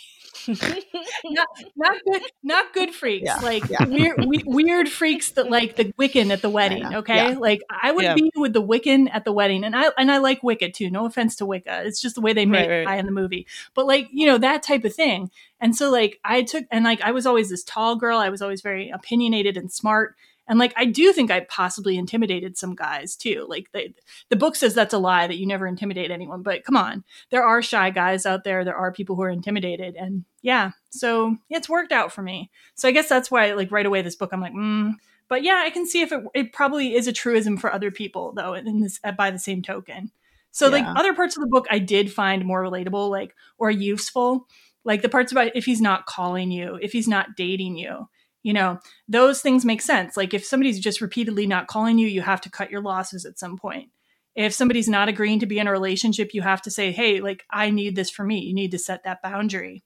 not 0.48 1.48
not 1.76 1.98
good 2.06 2.22
not 2.44 2.74
good 2.74 2.94
freaks 2.94 3.26
yeah, 3.26 3.38
like 3.38 3.68
yeah. 3.70 3.84
weird 3.86 4.26
we, 4.26 4.44
weird 4.46 4.90
freaks 4.90 5.32
that 5.32 5.50
like 5.50 5.76
the 5.76 5.86
wiccan 5.94 6.32
at 6.32 6.42
the 6.42 6.50
wedding 6.50 6.86
okay 6.96 7.32
yeah. 7.32 7.38
like 7.38 7.62
i 7.70 7.92
would 7.92 8.16
be 8.16 8.32
with 8.36 8.54
the 8.54 8.62
wiccan 8.62 9.10
at 9.12 9.26
the 9.26 9.32
wedding 9.32 9.64
and 9.64 9.76
i 9.76 9.90
and 9.98 10.12
i 10.12 10.18
like 10.18 10.42
wicca 10.44 10.70
too 10.70 10.90
no 10.90 11.06
offense 11.06 11.36
to 11.36 11.46
wicca 11.46 11.84
it's 11.86 12.02
just 12.02 12.16
the 12.16 12.22
way 12.22 12.34
they 12.34 12.46
make 12.46 12.70
right, 12.70 12.86
right. 12.86 13.00
in 13.00 13.06
the 13.06 13.12
movie 13.12 13.46
but 13.74 13.86
like 13.86 14.08
you 14.12 14.26
know 14.26 14.38
that 14.38 14.64
type 14.64 14.86
of 14.86 14.94
thing 14.94 15.30
and 15.60 15.76
so 15.76 15.90
like 15.92 16.20
i 16.24 16.42
took 16.42 16.66
and 16.72 16.86
like 16.86 17.02
i 17.02 17.12
was 17.12 17.26
always 17.26 17.50
this 17.50 17.64
tall 17.64 17.96
girl 17.96 18.18
i 18.18 18.30
was 18.30 18.42
always 18.42 18.62
very 18.62 18.90
opinionated 18.90 19.58
and 19.58 19.72
smart 19.72 20.16
and 20.48 20.60
like 20.60 20.74
I 20.78 20.86
do 20.86 21.12
think 21.12 21.30
I 21.30 21.42
possibly 21.42 21.98
intimidated 21.98 22.58
some 22.58 22.74
guys 22.74 23.16
too. 23.16 23.46
Like 23.50 23.70
they, 23.74 23.94
the 24.30 24.36
book 24.36 24.56
says 24.56 24.74
that's 24.74 24.94
a 24.94 24.98
lie 24.98 25.28
that 25.28 25.38
you 25.38 25.46
never 25.46 25.68
intimidate 25.68 26.10
anyone, 26.10 26.42
but 26.42 26.64
come 26.64 26.78
on. 26.78 27.04
There 27.32 27.44
are 27.44 27.62
shy 27.62 27.90
guys 27.90 28.26
out 28.26 28.44
there. 28.44 28.64
There 28.64 28.76
are 28.76 28.92
people 28.92 29.16
who 29.16 29.24
are 29.24 29.30
intimidated 29.30 29.96
and 29.96 30.24
yeah. 30.42 30.72
So 30.90 31.36
it's 31.50 31.68
worked 31.68 31.92
out 31.92 32.14
for 32.14 32.22
me. 32.22 32.50
So 32.76 32.88
I 32.88 32.92
guess 32.92 33.10
that's 33.10 33.30
why 33.30 33.52
like 33.54 33.72
right 33.72 33.86
away 33.86 34.02
this 34.02 34.16
book 34.16 34.30
I'm 34.32 34.42
like, 34.42 34.54
mm. 34.54 34.94
but 35.28 35.44
yeah, 35.44 35.62
I 35.66 35.70
can 35.70 35.86
see 35.86 36.02
if 36.02 36.12
it 36.12 36.24
it 36.34 36.54
probably 36.54 36.96
is 36.96 37.08
a 37.08 37.14
truism 37.14 37.58
for 37.58 37.72
other 37.72 37.92
people 37.92 38.34
though 38.34 38.54
in 38.54 38.80
this 38.80 39.00
by 39.18 39.32
the 39.32 39.40
same 39.40 39.62
token. 39.62 40.12
So 40.52 40.68
yeah. 40.68 40.72
like 40.72 40.98
other 40.98 41.14
parts 41.14 41.36
of 41.36 41.42
the 41.42 41.50
book 41.50 41.68
I 41.70 41.80
did 41.80 42.12
find 42.12 42.46
more 42.46 42.64
relatable 42.64 43.10
like 43.10 43.36
or 43.58 43.70
useful. 43.70 44.48
Like 44.86 45.02
the 45.02 45.10
parts 45.10 45.34
about 45.34 45.52
if 45.54 45.66
he's 45.66 45.82
not 45.82 46.06
calling 46.06 46.50
you, 46.50 46.80
if 46.82 46.94
he's 46.94 47.10
not 47.10 47.36
dating 47.36 47.76
you, 47.76 48.08
you 48.44 48.54
know 48.54 48.80
those 49.08 49.42
things 49.42 49.66
make 49.66 49.82
sense. 49.82 50.18
Like 50.18 50.34
if 50.34 50.46
somebody's 50.46 50.80
just 50.80 51.02
repeatedly 51.02 51.48
not 51.48 51.68
calling 51.68 51.98
you 51.98 52.08
you 52.08 52.22
have 52.22 52.42
to 52.42 52.50
cut 52.50 52.72
your 52.72 52.82
losses 52.82 53.26
at 53.26 53.40
some 53.40 53.58
point. 53.58 53.90
If 54.36 54.54
somebody's 54.54 54.88
not 54.88 55.10
agreeing 55.10 55.40
to 55.40 55.46
be 55.48 55.60
in 55.60 55.68
a 55.68 55.72
relationship 55.72 56.34
you 56.34 56.42
have 56.42 56.62
to 56.64 56.72
say 56.72 56.92
hey 56.92 57.22
like 57.22 57.44
i 57.50 57.70
need 57.70 57.96
this 57.96 58.10
for 58.10 58.24
me. 58.24 58.40
You 58.40 58.54
need 58.54 58.72
to 58.72 58.80
set 58.80 59.04
that 59.04 59.22
boundary. 59.22 59.84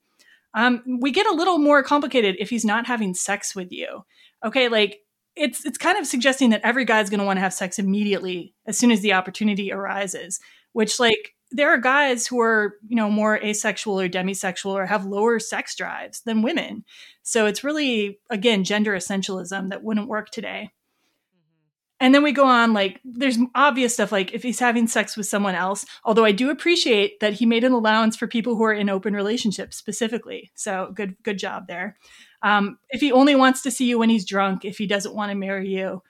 Um, 0.53 0.99
we 0.99 1.11
get 1.11 1.27
a 1.27 1.33
little 1.33 1.59
more 1.59 1.81
complicated 1.81 2.35
if 2.39 2.49
he's 2.49 2.65
not 2.65 2.87
having 2.87 3.13
sex 3.13 3.55
with 3.55 3.71
you. 3.71 4.03
Okay 4.45 4.67
like 4.67 4.99
it's 5.35 5.65
it's 5.65 5.77
kind 5.77 5.97
of 5.97 6.05
suggesting 6.05 6.49
that 6.49 6.61
every 6.63 6.85
guy's 6.85 7.09
going 7.09 7.19
to 7.19 7.25
want 7.25 7.37
to 7.37 7.41
have 7.41 7.53
sex 7.53 7.79
immediately 7.79 8.53
as 8.65 8.77
soon 8.77 8.91
as 8.91 9.01
the 9.01 9.13
opportunity 9.13 9.71
arises 9.71 10.39
which 10.73 10.99
like 10.99 11.35
there 11.51 11.69
are 11.69 11.77
guys 11.77 12.25
who 12.27 12.39
are, 12.39 12.75
you 12.87 12.95
know, 12.95 13.09
more 13.09 13.37
asexual 13.43 13.99
or 13.99 14.09
demisexual 14.09 14.73
or 14.73 14.85
have 14.85 15.05
lower 15.05 15.39
sex 15.39 15.75
drives 15.75 16.21
than 16.21 16.41
women. 16.41 16.83
So 17.23 17.45
it's 17.45 17.63
really, 17.63 18.19
again, 18.29 18.63
gender 18.63 18.93
essentialism 18.95 19.69
that 19.69 19.83
wouldn't 19.83 20.07
work 20.07 20.29
today. 20.29 20.69
Mm-hmm. 20.69 22.05
And 22.05 22.15
then 22.15 22.23
we 22.23 22.31
go 22.31 22.45
on, 22.45 22.73
like, 22.73 22.99
there's 23.03 23.37
obvious 23.53 23.93
stuff 23.93 24.11
like 24.11 24.33
if 24.33 24.43
he's 24.43 24.59
having 24.59 24.87
sex 24.87 25.17
with 25.17 25.27
someone 25.27 25.55
else, 25.55 25.85
although 26.03 26.25
I 26.25 26.31
do 26.31 26.49
appreciate 26.49 27.19
that 27.19 27.33
he 27.33 27.45
made 27.45 27.63
an 27.63 27.73
allowance 27.73 28.15
for 28.15 28.27
people 28.27 28.55
who 28.55 28.63
are 28.63 28.73
in 28.73 28.89
open 28.89 29.13
relationships 29.13 29.77
specifically. 29.77 30.51
So 30.55 30.91
good, 30.95 31.15
good 31.23 31.37
job 31.37 31.67
there. 31.67 31.97
Um, 32.43 32.79
if 32.89 33.01
he 33.01 33.11
only 33.11 33.35
wants 33.35 33.61
to 33.63 33.71
see 33.71 33.85
you 33.85 33.99
when 33.99 34.09
he's 34.09 34.25
drunk, 34.25 34.65
if 34.65 34.77
he 34.77 34.87
doesn't 34.87 35.13
want 35.13 35.31
to 35.31 35.35
marry 35.35 35.69
you, 35.69 36.01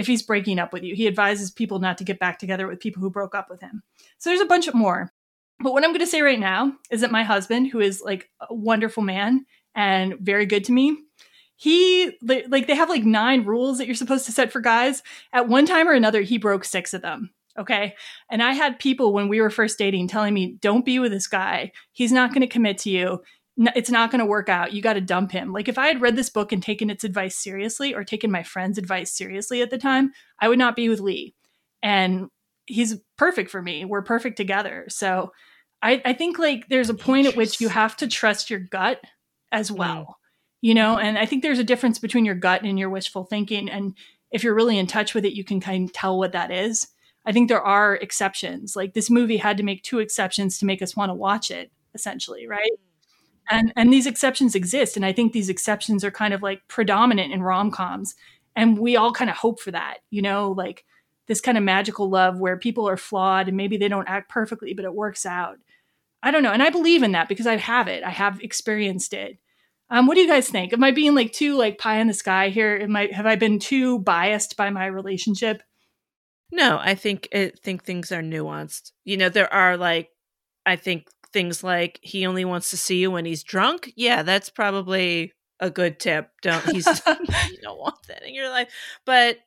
if 0.00 0.06
he's 0.06 0.22
breaking 0.22 0.58
up 0.58 0.72
with 0.72 0.82
you. 0.82 0.94
He 0.94 1.06
advises 1.06 1.50
people 1.50 1.78
not 1.78 1.98
to 1.98 2.04
get 2.04 2.18
back 2.18 2.38
together 2.38 2.66
with 2.66 2.80
people 2.80 3.00
who 3.00 3.10
broke 3.10 3.34
up 3.34 3.48
with 3.48 3.60
him. 3.60 3.82
So 4.18 4.30
there's 4.30 4.40
a 4.40 4.46
bunch 4.46 4.66
of 4.66 4.74
more. 4.74 5.12
But 5.62 5.72
what 5.72 5.84
I'm 5.84 5.90
going 5.90 6.00
to 6.00 6.06
say 6.06 6.22
right 6.22 6.40
now 6.40 6.72
is 6.90 7.02
that 7.02 7.12
my 7.12 7.22
husband, 7.22 7.68
who 7.68 7.80
is 7.80 8.02
like 8.02 8.30
a 8.40 8.54
wonderful 8.54 9.02
man 9.02 9.44
and 9.74 10.14
very 10.18 10.46
good 10.46 10.64
to 10.64 10.72
me, 10.72 10.96
he 11.56 12.16
like 12.22 12.66
they 12.66 12.74
have 12.74 12.88
like 12.88 13.04
nine 13.04 13.44
rules 13.44 13.76
that 13.78 13.86
you're 13.86 13.94
supposed 13.94 14.24
to 14.26 14.32
set 14.32 14.50
for 14.50 14.60
guys. 14.60 15.02
At 15.32 15.48
one 15.48 15.66
time 15.66 15.86
or 15.86 15.92
another, 15.92 16.22
he 16.22 16.38
broke 16.38 16.64
six 16.64 16.94
of 16.94 17.02
them. 17.02 17.30
Okay. 17.58 17.94
And 18.30 18.42
I 18.42 18.52
had 18.52 18.78
people 18.78 19.12
when 19.12 19.28
we 19.28 19.40
were 19.40 19.50
first 19.50 19.76
dating 19.76 20.08
telling 20.08 20.32
me, 20.32 20.56
don't 20.62 20.84
be 20.84 20.98
with 20.98 21.12
this 21.12 21.26
guy. 21.26 21.72
He's 21.92 22.12
not 22.12 22.30
going 22.30 22.40
to 22.40 22.46
commit 22.46 22.78
to 22.78 22.90
you 22.90 23.22
it's 23.74 23.90
not 23.90 24.10
going 24.10 24.20
to 24.20 24.26
work 24.26 24.48
out. 24.48 24.72
You 24.72 24.80
got 24.80 24.94
to 24.94 25.00
dump 25.00 25.32
him. 25.32 25.52
Like 25.52 25.68
if 25.68 25.78
I 25.78 25.88
had 25.88 26.00
read 26.00 26.16
this 26.16 26.30
book 26.30 26.52
and 26.52 26.62
taken 26.62 26.88
its 26.88 27.04
advice 27.04 27.36
seriously 27.36 27.94
or 27.94 28.04
taken 28.04 28.30
my 28.30 28.42
friend's 28.42 28.78
advice 28.78 29.12
seriously 29.12 29.60
at 29.60 29.70
the 29.70 29.78
time, 29.78 30.12
I 30.38 30.48
would 30.48 30.58
not 30.58 30.76
be 30.76 30.88
with 30.88 31.00
Lee. 31.00 31.34
And 31.82 32.28
he's 32.66 32.96
perfect 33.18 33.50
for 33.50 33.60
me. 33.60 33.84
We're 33.84 34.02
perfect 34.02 34.36
together. 34.36 34.86
So 34.88 35.32
I, 35.82 36.00
I 36.04 36.12
think 36.12 36.38
like 36.38 36.68
there's 36.68 36.90
a 36.90 36.94
point 36.94 37.26
at 37.26 37.36
which 37.36 37.60
you 37.60 37.68
have 37.68 37.96
to 37.98 38.08
trust 38.08 38.50
your 38.50 38.60
gut 38.60 39.00
as 39.52 39.70
mm. 39.70 39.76
well. 39.76 39.96
Wow. 39.96 40.16
You 40.62 40.74
know, 40.74 40.98
and 40.98 41.18
I 41.18 41.24
think 41.26 41.42
there's 41.42 41.58
a 41.58 41.64
difference 41.64 41.98
between 41.98 42.24
your 42.24 42.34
gut 42.34 42.62
and 42.62 42.78
your 42.78 42.90
wishful 42.90 43.24
thinking. 43.24 43.70
And 43.70 43.96
if 44.30 44.44
you're 44.44 44.54
really 44.54 44.78
in 44.78 44.86
touch 44.86 45.14
with 45.14 45.24
it, 45.24 45.32
you 45.32 45.44
can 45.44 45.58
kind 45.60 45.88
of 45.88 45.92
tell 45.92 46.18
what 46.18 46.32
that 46.32 46.50
is. 46.50 46.88
I 47.26 47.32
think 47.32 47.48
there 47.48 47.62
are 47.62 47.96
exceptions. 47.96 48.76
Like 48.76 48.94
this 48.94 49.10
movie 49.10 49.38
had 49.38 49.56
to 49.56 49.62
make 49.62 49.82
two 49.82 49.98
exceptions 49.98 50.58
to 50.58 50.66
make 50.66 50.82
us 50.82 50.96
want 50.96 51.10
to 51.10 51.14
watch 51.14 51.50
it, 51.50 51.70
essentially, 51.94 52.46
right? 52.46 52.72
And 53.50 53.72
and 53.76 53.92
these 53.92 54.06
exceptions 54.06 54.54
exist 54.54 54.96
and 54.96 55.04
i 55.04 55.12
think 55.12 55.32
these 55.32 55.48
exceptions 55.48 56.04
are 56.04 56.10
kind 56.10 56.32
of 56.34 56.42
like 56.42 56.66
predominant 56.68 57.32
in 57.32 57.42
rom-coms 57.42 58.14
and 58.56 58.78
we 58.78 58.96
all 58.96 59.12
kind 59.12 59.30
of 59.30 59.36
hope 59.36 59.60
for 59.60 59.70
that 59.70 59.98
you 60.10 60.22
know 60.22 60.52
like 60.52 60.84
this 61.30 61.40
kind 61.40 61.56
of 61.56 61.62
magical 61.62 62.10
love 62.10 62.40
where 62.40 62.56
people 62.56 62.88
are 62.88 62.96
flawed 62.96 63.46
and 63.46 63.56
maybe 63.56 63.76
they 63.76 63.86
don't 63.86 64.08
act 64.08 64.28
perfectly, 64.28 64.74
but 64.74 64.84
it 64.84 64.92
works 64.92 65.24
out. 65.24 65.58
I 66.24 66.32
don't 66.32 66.42
know. 66.42 66.50
And 66.50 66.60
I 66.60 66.70
believe 66.70 67.04
in 67.04 67.12
that 67.12 67.28
because 67.28 67.46
I 67.46 67.56
have 67.56 67.86
it. 67.86 68.02
I 68.02 68.10
have 68.10 68.40
experienced 68.42 69.14
it. 69.14 69.38
Um, 69.90 70.08
what 70.08 70.16
do 70.16 70.22
you 70.22 70.26
guys 70.26 70.48
think? 70.48 70.72
Am 70.72 70.82
I 70.82 70.90
being 70.90 71.14
like 71.14 71.32
too 71.32 71.56
like 71.56 71.78
pie 71.78 72.00
in 72.00 72.08
the 72.08 72.14
sky 72.14 72.48
here? 72.48 72.76
Am 72.82 72.96
I 72.96 73.10
have 73.12 73.26
I 73.26 73.36
been 73.36 73.60
too 73.60 74.00
biased 74.00 74.56
by 74.56 74.70
my 74.70 74.86
relationship? 74.86 75.62
No, 76.50 76.80
I 76.82 76.96
think 76.96 77.28
I 77.32 77.52
think 77.62 77.84
things 77.84 78.10
are 78.10 78.22
nuanced. 78.22 78.90
You 79.04 79.16
know, 79.16 79.28
there 79.28 79.52
are 79.54 79.76
like 79.76 80.10
I 80.66 80.74
think 80.74 81.06
things 81.32 81.62
like 81.62 81.98
he 82.02 82.26
only 82.26 82.44
wants 82.44 82.70
to 82.70 82.76
see 82.76 82.98
you 82.98 83.10
when 83.10 83.24
he's 83.24 83.42
drunk. 83.42 83.92
Yeah, 83.96 84.22
that's 84.22 84.50
probably 84.50 85.32
a 85.58 85.70
good 85.70 86.00
tip. 86.00 86.30
Don't 86.42 86.64
he's 86.70 86.86
you 87.06 87.58
don't 87.62 87.78
want 87.78 88.06
that 88.08 88.22
in 88.22 88.34
your 88.34 88.48
life. 88.48 88.72
But 89.04 89.38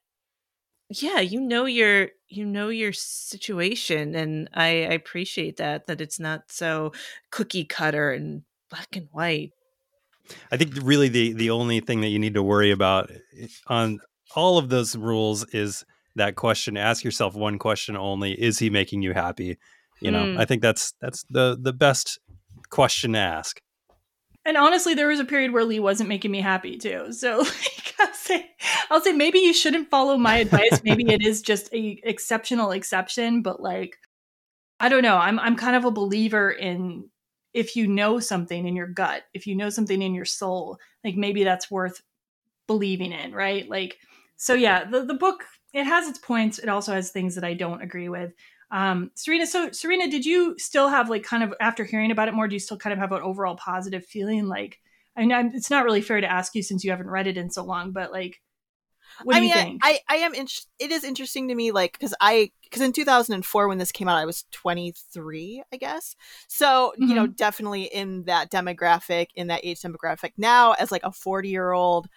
yeah, 0.90 1.20
you 1.20 1.42
know 1.42 1.66
your 1.66 2.10
you 2.28 2.46
know 2.46 2.70
your 2.70 2.94
situation 2.94 4.16
and 4.16 4.50
I, 4.54 4.68
I 4.68 4.94
appreciate 4.94 5.58
that 5.58 5.88
that 5.88 6.02
it's 6.02 6.20
not 6.20 6.52
so 6.52 6.92
cookie 7.32 7.66
cutter 7.66 8.12
and 8.12 8.44
black 8.70 8.96
and 8.96 9.08
white. 9.12 9.52
I 10.52 10.58
think 10.58 10.74
really 10.82 11.10
the 11.10 11.34
the 11.34 11.50
only 11.50 11.80
thing 11.80 12.02
that 12.02 12.10
you 12.10 12.20
need 12.20 12.36
to 12.36 12.44
worry 12.44 12.72
about 12.72 13.12
eh, 13.40 13.48
on 13.68 14.00
all 14.36 14.58
of 14.58 14.70
those 14.70 14.96
rules 14.96 15.46
is 15.54 15.86
that 16.16 16.36
question. 16.36 16.78
Ask 16.78 17.04
yourself 17.04 17.36
one 17.36 17.60
question 17.60 17.98
only: 17.98 18.32
Is 18.34 18.60
he 18.60 18.70
making 18.70 19.02
you 19.02 19.14
happy? 19.14 19.58
You 20.04 20.12
know, 20.12 20.24
mm. 20.24 20.40
I 20.40 20.46
think 20.46 20.62
that's 20.62 20.94
that's 21.02 21.24
the 21.30 21.58
the 21.60 21.74
best 21.74 22.20
question 22.70 23.14
to 23.14 23.20
ask. 23.20 23.62
And 24.46 24.58
honestly, 24.58 24.94
there 24.94 25.08
was 25.08 25.20
a 25.20 25.26
period 25.26 25.54
where 25.54 25.64
Lee 25.64 25.80
wasn't 25.80 26.10
making 26.10 26.32
me 26.32 26.42
happy 26.42 26.78
too. 26.78 27.14
So 27.14 27.38
like, 27.44 27.96
I'll 28.00 28.14
say, 28.14 28.50
I'll 28.90 29.02
say 29.02 29.14
maybe 29.14 29.40
you 29.40 29.54
shouldn't 29.54 29.90
follow 29.90 30.18
my 30.18 30.38
advice. 30.38 30.82
maybe 30.84 31.10
it 31.12 31.26
is 31.26 31.42
just 31.42 31.74
a 31.74 32.00
exceptional 32.04 32.72
exception, 32.72 33.42
but 33.42 33.62
like, 33.62 33.98
I 34.80 34.90
don't 34.90 35.04
know. 35.04 35.16
I'm 35.16 35.40
I'm 35.40 35.56
kind 35.56 35.76
of 35.76 35.86
a 35.86 35.92
believer 35.92 36.52
in 36.52 37.10
if 37.54 37.76
you 37.76 37.88
know 37.88 38.20
something 38.20 38.68
in 38.68 38.76
your 38.76 38.88
gut, 38.88 39.24
if 39.34 39.48
you 39.48 39.56
know 39.56 39.70
something 39.70 40.02
in 40.02 40.16
your 40.16 40.26
soul, 40.26 40.80
like 41.04 41.16
maybe 41.16 41.44
that's 41.44 41.70
worth 41.70 42.02
believing 42.68 43.12
in, 43.12 43.32
right? 43.32 43.70
Like, 43.70 43.98
so 44.38 44.54
yeah, 44.54 44.84
the, 44.86 45.06
the 45.06 45.14
book, 45.14 45.44
it 45.74 45.84
has 45.86 46.08
its 46.10 46.18
points. 46.18 46.60
It 46.60 46.68
also 46.68 46.94
has 46.94 47.12
things 47.12 47.36
that 47.36 47.44
I 47.44 47.54
don't 47.54 47.82
agree 47.82 48.10
with. 48.10 48.34
Um, 48.74 49.12
Serena, 49.14 49.46
so 49.46 49.72
Serena, 49.72 50.10
did 50.10 50.26
you 50.26 50.58
still 50.58 50.90
have 50.90 51.08
like 51.08 51.24
kind 51.24 51.44
of 51.44 51.54
after 51.62 51.84
hearing 51.84 52.10
about 52.10 52.28
it 52.28 52.34
more, 52.34 52.48
do 52.48 52.56
you 52.56 52.60
still 52.60 52.76
kind 52.76 52.92
of 52.92 52.98
have 52.98 53.12
an 53.12 53.22
overall 53.22 53.56
positive 53.56 54.04
feeling? 54.04 54.48
Like, 54.48 54.80
I 55.16 55.26
know 55.26 55.48
it's 55.54 55.70
not 55.70 55.86
really 55.86 56.02
fair 56.02 56.20
to 56.20 56.30
ask 56.30 56.56
you 56.56 56.64
since 56.64 56.84
you 56.84 56.90
haven't 56.90 57.10
read 57.10 57.28
it 57.28 57.38
in 57.38 57.52
so 57.52 57.64
long, 57.64 57.92
but 57.92 58.12
like, 58.12 58.42
what 59.24 59.34
do 59.34 59.38
I 59.38 59.42
mean, 59.42 59.50
you 59.50 59.56
think? 59.56 59.82
I, 59.84 60.00
I, 60.10 60.16
I 60.16 60.18
am. 60.22 60.34
In- 60.34 60.48
it 60.80 60.92
is 60.92 61.04
interesting 61.04 61.50
to 61.50 61.56
me, 61.56 61.72
like, 61.72 61.94
because 61.94 62.16
I 62.20 62.50
because 62.64 62.82
in 62.82 62.94
2004 62.94 63.68
when 63.68 63.78
this 63.78 63.92
came 63.92 64.08
out, 64.08 64.18
I 64.18 64.26
was 64.26 64.46
23, 64.52 65.64
I 65.72 65.78
guess. 65.78 66.16
So 66.48 66.94
mm-hmm. 66.94 67.04
you 67.04 67.14
know, 67.14 67.26
mm-hmm. 67.26 67.34
definitely 67.34 67.84
in 67.84 68.24
that 68.24 68.52
demographic, 68.52 69.28
in 69.36 69.48
that 69.48 69.62
age 69.64 69.82
demographic. 69.82 70.32
Now, 70.38 70.72
as 70.72 70.92
like 70.92 71.04
a 71.04 71.12
40 71.12 71.48
year 71.48 71.72
old, 71.74 72.08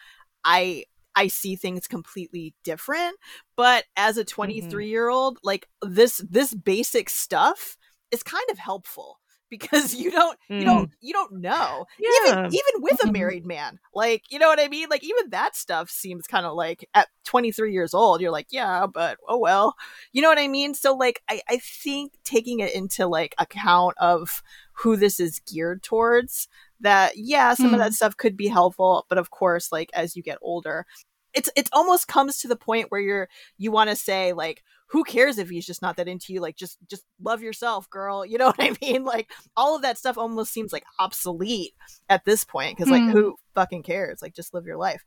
I 0.42 0.84
I 1.16 1.28
see 1.28 1.56
things 1.56 1.88
completely 1.88 2.54
different. 2.62 3.16
But 3.56 3.84
as 3.96 4.18
a 4.18 4.24
23 4.24 4.88
year 4.88 5.08
old, 5.08 5.38
like 5.42 5.66
this 5.82 6.22
this 6.28 6.54
basic 6.54 7.08
stuff 7.10 7.76
is 8.12 8.22
kind 8.22 8.44
of 8.50 8.58
helpful 8.58 9.18
because 9.50 9.94
you 9.94 10.10
don't 10.10 10.36
mm. 10.50 10.58
you 10.58 10.64
don't 10.64 10.90
you 11.00 11.12
don't 11.12 11.32
know 11.34 11.86
yeah. 12.00 12.08
even 12.30 12.46
even 12.46 12.82
with 12.82 12.94
a 12.94 13.04
mm-hmm. 13.04 13.12
married 13.12 13.46
man 13.46 13.78
like 13.94 14.24
you 14.28 14.40
know 14.40 14.48
what 14.48 14.58
i 14.58 14.66
mean 14.66 14.88
like 14.90 15.04
even 15.04 15.30
that 15.30 15.54
stuff 15.54 15.88
seems 15.88 16.26
kind 16.26 16.44
of 16.44 16.56
like 16.56 16.88
at 16.94 17.06
23 17.24 17.72
years 17.72 17.94
old 17.94 18.20
you're 18.20 18.32
like 18.32 18.48
yeah 18.50 18.88
but 18.92 19.18
oh 19.28 19.38
well 19.38 19.76
you 20.12 20.20
know 20.20 20.28
what 20.28 20.38
i 20.38 20.48
mean 20.48 20.74
so 20.74 20.96
like 20.96 21.22
i 21.30 21.40
i 21.48 21.58
think 21.58 22.14
taking 22.24 22.58
it 22.58 22.74
into 22.74 23.06
like 23.06 23.36
account 23.38 23.94
of 23.98 24.42
who 24.72 24.96
this 24.96 25.20
is 25.20 25.40
geared 25.46 25.80
towards 25.80 26.48
that 26.80 27.12
yeah 27.16 27.54
some 27.54 27.70
mm. 27.70 27.74
of 27.74 27.78
that 27.78 27.92
mm. 27.92 27.94
stuff 27.94 28.16
could 28.16 28.36
be 28.36 28.48
helpful 28.48 29.06
but 29.08 29.18
of 29.18 29.30
course 29.30 29.72
like 29.72 29.90
as 29.94 30.16
you 30.16 30.22
get 30.22 30.38
older 30.42 30.84
it's 31.34 31.50
it 31.56 31.68
almost 31.72 32.08
comes 32.08 32.38
to 32.38 32.48
the 32.48 32.56
point 32.56 32.90
where 32.90 33.00
you're 33.00 33.28
you 33.58 33.70
want 33.70 33.90
to 33.90 33.96
say 33.96 34.32
like 34.32 34.62
who 34.88 35.04
cares 35.04 35.38
if 35.38 35.48
he's 35.48 35.66
just 35.66 35.82
not 35.82 35.96
that 35.96 36.08
into 36.08 36.32
you 36.32 36.40
like 36.40 36.56
just 36.56 36.78
just 36.88 37.04
love 37.22 37.42
yourself 37.42 37.88
girl 37.90 38.24
you 38.26 38.38
know 38.38 38.46
what 38.46 38.60
i 38.60 38.74
mean 38.82 39.04
like 39.04 39.30
all 39.56 39.76
of 39.76 39.82
that 39.82 39.98
stuff 39.98 40.18
almost 40.18 40.52
seems 40.52 40.72
like 40.72 40.84
obsolete 40.98 41.74
at 42.08 42.24
this 42.24 42.44
point 42.44 42.76
because 42.76 42.90
like 42.90 43.02
mm. 43.02 43.12
who 43.12 43.36
fucking 43.54 43.82
cares 43.82 44.20
like 44.22 44.34
just 44.34 44.52
live 44.54 44.66
your 44.66 44.78
life 44.78 45.04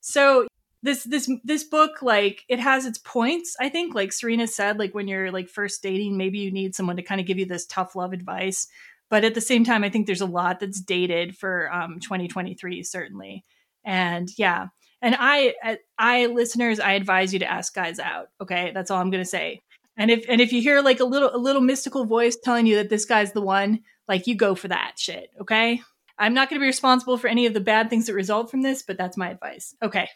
so 0.00 0.46
this 0.82 1.04
this 1.04 1.30
this 1.44 1.62
book 1.62 2.02
like 2.02 2.44
it 2.48 2.58
has 2.58 2.86
its 2.86 2.98
points 2.98 3.56
i 3.60 3.68
think 3.68 3.94
like 3.94 4.12
serena 4.12 4.46
said 4.46 4.78
like 4.78 4.94
when 4.94 5.06
you're 5.06 5.30
like 5.30 5.48
first 5.48 5.82
dating 5.82 6.16
maybe 6.16 6.38
you 6.38 6.50
need 6.50 6.74
someone 6.74 6.96
to 6.96 7.02
kind 7.02 7.20
of 7.20 7.26
give 7.26 7.38
you 7.38 7.46
this 7.46 7.66
tough 7.66 7.94
love 7.94 8.12
advice 8.12 8.66
but 9.12 9.22
at 9.22 9.34
the 9.36 9.40
same 9.40 9.62
time 9.62 9.84
i 9.84 9.88
think 9.88 10.06
there's 10.06 10.20
a 10.20 10.26
lot 10.26 10.58
that's 10.58 10.80
dated 10.80 11.36
for 11.36 11.72
um 11.72 12.00
2023 12.00 12.82
certainly 12.82 13.44
and 13.84 14.30
yeah 14.36 14.66
and 15.04 15.16
I, 15.18 15.78
I 15.98 16.26
listeners, 16.26 16.78
I 16.78 16.92
advise 16.92 17.32
you 17.32 17.40
to 17.40 17.50
ask 17.50 17.74
guys 17.74 17.98
out. 17.98 18.28
Okay, 18.40 18.70
that's 18.72 18.88
all 18.88 19.00
I'm 19.00 19.10
going 19.10 19.22
to 19.22 19.28
say. 19.28 19.60
And 19.96 20.10
if 20.10 20.24
and 20.28 20.40
if 20.40 20.52
you 20.52 20.62
hear 20.62 20.80
like 20.80 21.00
a 21.00 21.04
little 21.04 21.34
a 21.34 21.36
little 21.36 21.60
mystical 21.60 22.06
voice 22.06 22.36
telling 22.36 22.66
you 22.66 22.76
that 22.76 22.88
this 22.88 23.04
guy's 23.04 23.32
the 23.32 23.42
one, 23.42 23.80
like 24.08 24.26
you 24.26 24.34
go 24.34 24.54
for 24.54 24.68
that 24.68 24.94
shit. 24.96 25.30
Okay. 25.40 25.82
I'm 26.18 26.34
not 26.34 26.48
going 26.48 26.60
to 26.60 26.62
be 26.62 26.68
responsible 26.68 27.18
for 27.18 27.26
any 27.26 27.46
of 27.46 27.54
the 27.54 27.60
bad 27.60 27.90
things 27.90 28.06
that 28.06 28.14
result 28.14 28.50
from 28.50 28.62
this, 28.62 28.82
but 28.82 28.96
that's 28.96 29.16
my 29.16 29.30
advice. 29.30 29.74
Okay. 29.82 30.08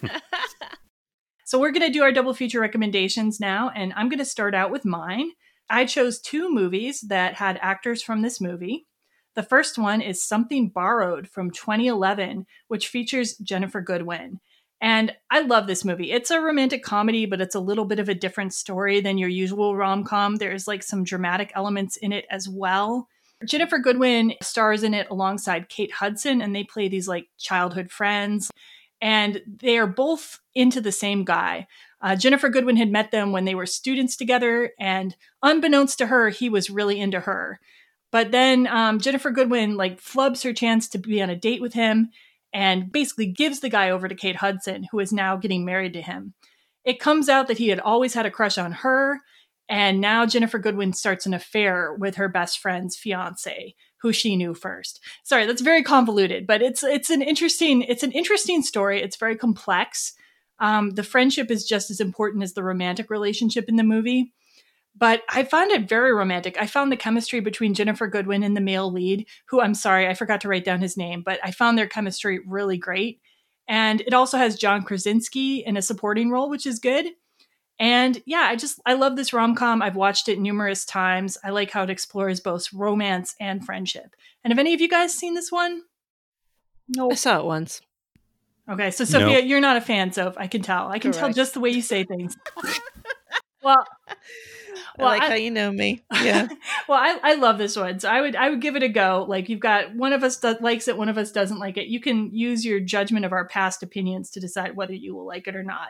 so 1.44 1.58
we're 1.58 1.70
going 1.70 1.86
to 1.86 1.92
do 1.92 2.02
our 2.02 2.12
double 2.12 2.34
feature 2.34 2.60
recommendations 2.60 3.40
now, 3.40 3.70
and 3.74 3.92
I'm 3.96 4.08
going 4.08 4.18
to 4.18 4.24
start 4.24 4.54
out 4.54 4.70
with 4.70 4.84
mine. 4.84 5.30
I 5.70 5.84
chose 5.84 6.20
two 6.20 6.52
movies 6.52 7.02
that 7.02 7.34
had 7.34 7.58
actors 7.62 8.02
from 8.02 8.22
this 8.22 8.40
movie. 8.40 8.86
The 9.34 9.42
first 9.42 9.78
one 9.78 10.00
is 10.00 10.24
Something 10.24 10.68
Borrowed 10.68 11.28
from 11.28 11.50
2011, 11.50 12.46
which 12.68 12.88
features 12.88 13.36
Ginnifer 13.38 13.84
Goodwin. 13.84 14.40
And 14.80 15.12
I 15.30 15.40
love 15.40 15.66
this 15.66 15.84
movie. 15.84 16.12
It's 16.12 16.30
a 16.30 16.40
romantic 16.40 16.82
comedy, 16.82 17.26
but 17.26 17.40
it's 17.40 17.54
a 17.54 17.60
little 17.60 17.84
bit 17.84 17.98
of 17.98 18.08
a 18.08 18.14
different 18.14 18.52
story 18.52 19.00
than 19.00 19.18
your 19.18 19.28
usual 19.30 19.74
rom 19.76 20.04
com. 20.04 20.36
There's 20.36 20.68
like 20.68 20.82
some 20.82 21.04
dramatic 21.04 21.50
elements 21.54 21.96
in 21.96 22.12
it 22.12 22.26
as 22.30 22.48
well. 22.48 23.08
Ginnifer 23.44 23.82
Goodwin 23.82 24.34
stars 24.42 24.82
in 24.82 24.94
it 24.94 25.08
alongside 25.10 25.68
Kate 25.68 25.92
Hudson, 25.92 26.40
and 26.40 26.54
they 26.54 26.64
play 26.64 26.88
these 26.88 27.08
like 27.08 27.28
childhood 27.38 27.90
friends. 27.90 28.50
And 29.00 29.42
they 29.46 29.78
are 29.78 29.86
both 29.86 30.40
into 30.54 30.80
the 30.80 30.92
same 30.92 31.24
guy. 31.24 31.66
Uh, 32.04 32.14
Ginnifer 32.14 32.52
Goodwin 32.52 32.76
had 32.76 32.92
met 32.92 33.12
them 33.12 33.32
when 33.32 33.46
they 33.46 33.54
were 33.54 33.64
students 33.64 34.14
together, 34.14 34.72
and 34.78 35.16
unbeknownst 35.42 35.96
to 35.98 36.06
her, 36.08 36.28
he 36.28 36.50
was 36.50 36.68
really 36.68 37.00
into 37.00 37.20
her. 37.20 37.58
But 38.12 38.30
then 38.30 38.66
um, 38.66 39.00
Ginnifer 39.00 39.34
Goodwin 39.34 39.78
like 39.78 40.02
flubs 40.02 40.44
her 40.44 40.52
chance 40.52 40.86
to 40.90 40.98
be 40.98 41.22
on 41.22 41.30
a 41.30 41.34
date 41.34 41.62
with 41.62 41.72
him 41.72 42.10
and 42.52 42.92
basically 42.92 43.26
gives 43.26 43.60
the 43.60 43.70
guy 43.70 43.88
over 43.88 44.06
to 44.06 44.14
Kate 44.14 44.36
Hudson, 44.36 44.86
who 44.92 45.00
is 45.00 45.14
now 45.14 45.38
getting 45.38 45.64
married 45.64 45.94
to 45.94 46.02
him. 46.02 46.34
It 46.84 47.00
comes 47.00 47.30
out 47.30 47.48
that 47.48 47.56
he 47.56 47.68
had 47.68 47.80
always 47.80 48.12
had 48.12 48.26
a 48.26 48.30
crush 48.30 48.58
on 48.58 48.72
her, 48.72 49.20
and 49.70 49.98
now 49.98 50.26
Ginnifer 50.26 50.60
Goodwin 50.60 50.92
starts 50.92 51.24
an 51.24 51.32
affair 51.32 51.94
with 51.94 52.16
her 52.16 52.28
best 52.28 52.58
friend's 52.58 52.98
fiance, 52.98 53.74
who 54.02 54.12
she 54.12 54.36
knew 54.36 54.52
first. 54.52 55.00
Sorry, 55.22 55.46
that's 55.46 55.62
very 55.62 55.82
convoluted, 55.82 56.46
but 56.46 56.60
it's 56.60 56.84
it's 56.84 57.08
an 57.08 57.22
interesting 57.22 57.80
it's 57.80 58.02
an 58.02 58.12
interesting 58.12 58.60
story. 58.60 59.00
It's 59.00 59.16
very 59.16 59.36
complex. 59.36 60.12
Um, 60.58 60.90
the 60.90 61.02
friendship 61.02 61.50
is 61.50 61.64
just 61.64 61.90
as 61.90 62.00
important 62.00 62.44
as 62.44 62.54
the 62.54 62.62
romantic 62.62 63.10
relationship 63.10 63.68
in 63.68 63.76
the 63.76 63.82
movie 63.82 64.32
but 64.96 65.22
I 65.28 65.44
found 65.44 65.72
it 65.72 65.88
very 65.88 66.12
romantic. 66.12 66.56
I 66.60 66.66
found 66.66 66.92
the 66.92 66.96
chemistry 66.96 67.40
between 67.40 67.74
Ginnifer 67.74 68.10
Goodwin 68.10 68.42
and 68.42 68.56
the 68.56 68.60
male 68.60 68.90
lead, 68.90 69.26
who 69.46 69.60
I'm 69.60 69.74
sorry, 69.74 70.06
I 70.06 70.14
forgot 70.14 70.40
to 70.42 70.48
write 70.48 70.64
down 70.64 70.80
his 70.80 70.96
name, 70.96 71.22
but 71.22 71.40
I 71.42 71.50
found 71.50 71.76
their 71.76 71.88
chemistry 71.88 72.40
really 72.46 72.78
great. 72.78 73.20
And 73.66 74.02
it 74.02 74.14
also 74.14 74.38
has 74.38 74.58
John 74.58 74.82
Krasinski 74.82 75.64
in 75.64 75.76
a 75.76 75.82
supporting 75.82 76.30
role, 76.30 76.48
which 76.48 76.66
is 76.66 76.78
good. 76.78 77.06
And 77.80 78.22
yeah, 78.24 78.46
I 78.48 78.54
just 78.54 78.80
I 78.86 78.94
love 78.94 79.16
this 79.16 79.32
rom 79.32 79.56
com. 79.56 79.82
I've 79.82 79.96
watched 79.96 80.28
it 80.28 80.38
numerous 80.38 80.84
times. 80.84 81.36
I 81.42 81.50
like 81.50 81.72
how 81.72 81.82
it 81.82 81.90
explores 81.90 82.38
both 82.38 82.72
romance 82.72 83.34
and 83.40 83.64
friendship. 83.64 84.14
And 84.44 84.52
have 84.52 84.60
any 84.60 84.74
of 84.74 84.80
you 84.80 84.88
guys 84.88 85.12
seen 85.12 85.34
this 85.34 85.50
one? 85.50 85.82
No, 86.86 87.10
I 87.10 87.14
saw 87.14 87.40
it 87.40 87.44
once. 87.44 87.80
Okay, 88.68 88.90
so 88.90 89.04
Sophia, 89.04 89.40
nope. 89.40 89.44
you're 89.44 89.60
not 89.60 89.76
a 89.76 89.80
fan, 89.80 90.12
so 90.12 90.32
I 90.36 90.46
can 90.46 90.62
tell. 90.62 90.88
I 90.88 90.98
can 90.98 91.12
Correct. 91.12 91.18
tell 91.18 91.32
just 91.32 91.54
the 91.54 91.60
way 91.60 91.70
you 91.70 91.82
say 91.82 92.04
things. 92.04 92.36
well, 93.62 93.84
well, 94.98 95.08
I 95.08 95.10
like 95.18 95.22
I, 95.22 95.28
how 95.28 95.34
you 95.34 95.50
know 95.50 95.70
me. 95.70 96.02
Yeah. 96.22 96.48
well, 96.88 96.98
I, 96.98 97.18
I 97.22 97.34
love 97.34 97.58
this 97.58 97.76
one, 97.76 98.00
so 98.00 98.08
I 98.08 98.22
would 98.22 98.34
I 98.34 98.48
would 98.48 98.62
give 98.62 98.74
it 98.74 98.82
a 98.82 98.88
go. 98.88 99.26
Like 99.28 99.50
you've 99.50 99.60
got 99.60 99.94
one 99.94 100.14
of 100.14 100.24
us 100.24 100.38
that 100.38 100.62
likes 100.62 100.88
it, 100.88 100.96
one 100.96 101.10
of 101.10 101.18
us 101.18 101.30
doesn't 101.30 101.58
like 101.58 101.76
it. 101.76 101.88
You 101.88 102.00
can 102.00 102.34
use 102.34 102.64
your 102.64 102.80
judgment 102.80 103.26
of 103.26 103.32
our 103.32 103.46
past 103.46 103.82
opinions 103.82 104.30
to 104.30 104.40
decide 104.40 104.76
whether 104.76 104.94
you 104.94 105.14
will 105.14 105.26
like 105.26 105.46
it 105.46 105.56
or 105.56 105.62
not. 105.62 105.88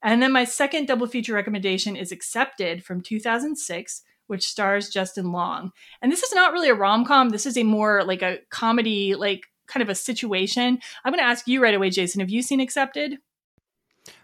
And 0.00 0.22
then 0.22 0.30
my 0.30 0.44
second 0.44 0.86
double 0.86 1.08
feature 1.08 1.34
recommendation 1.34 1.96
is 1.96 2.12
Accepted 2.12 2.84
from 2.84 3.00
2006, 3.00 4.02
which 4.28 4.46
stars 4.46 4.90
Justin 4.90 5.32
Long. 5.32 5.72
And 6.00 6.12
this 6.12 6.22
is 6.22 6.32
not 6.32 6.52
really 6.52 6.68
a 6.68 6.74
rom 6.74 7.04
com. 7.04 7.30
This 7.30 7.46
is 7.46 7.56
a 7.56 7.64
more 7.64 8.04
like 8.04 8.22
a 8.22 8.38
comedy, 8.50 9.16
like 9.16 9.47
kind 9.68 9.82
of 9.82 9.88
a 9.88 9.94
situation. 9.94 10.78
I'm 11.04 11.12
going 11.12 11.22
to 11.22 11.28
ask 11.28 11.46
you 11.46 11.62
right 11.62 11.74
away, 11.74 11.90
Jason. 11.90 12.20
Have 12.20 12.30
you 12.30 12.42
seen 12.42 12.60
Accepted? 12.60 13.18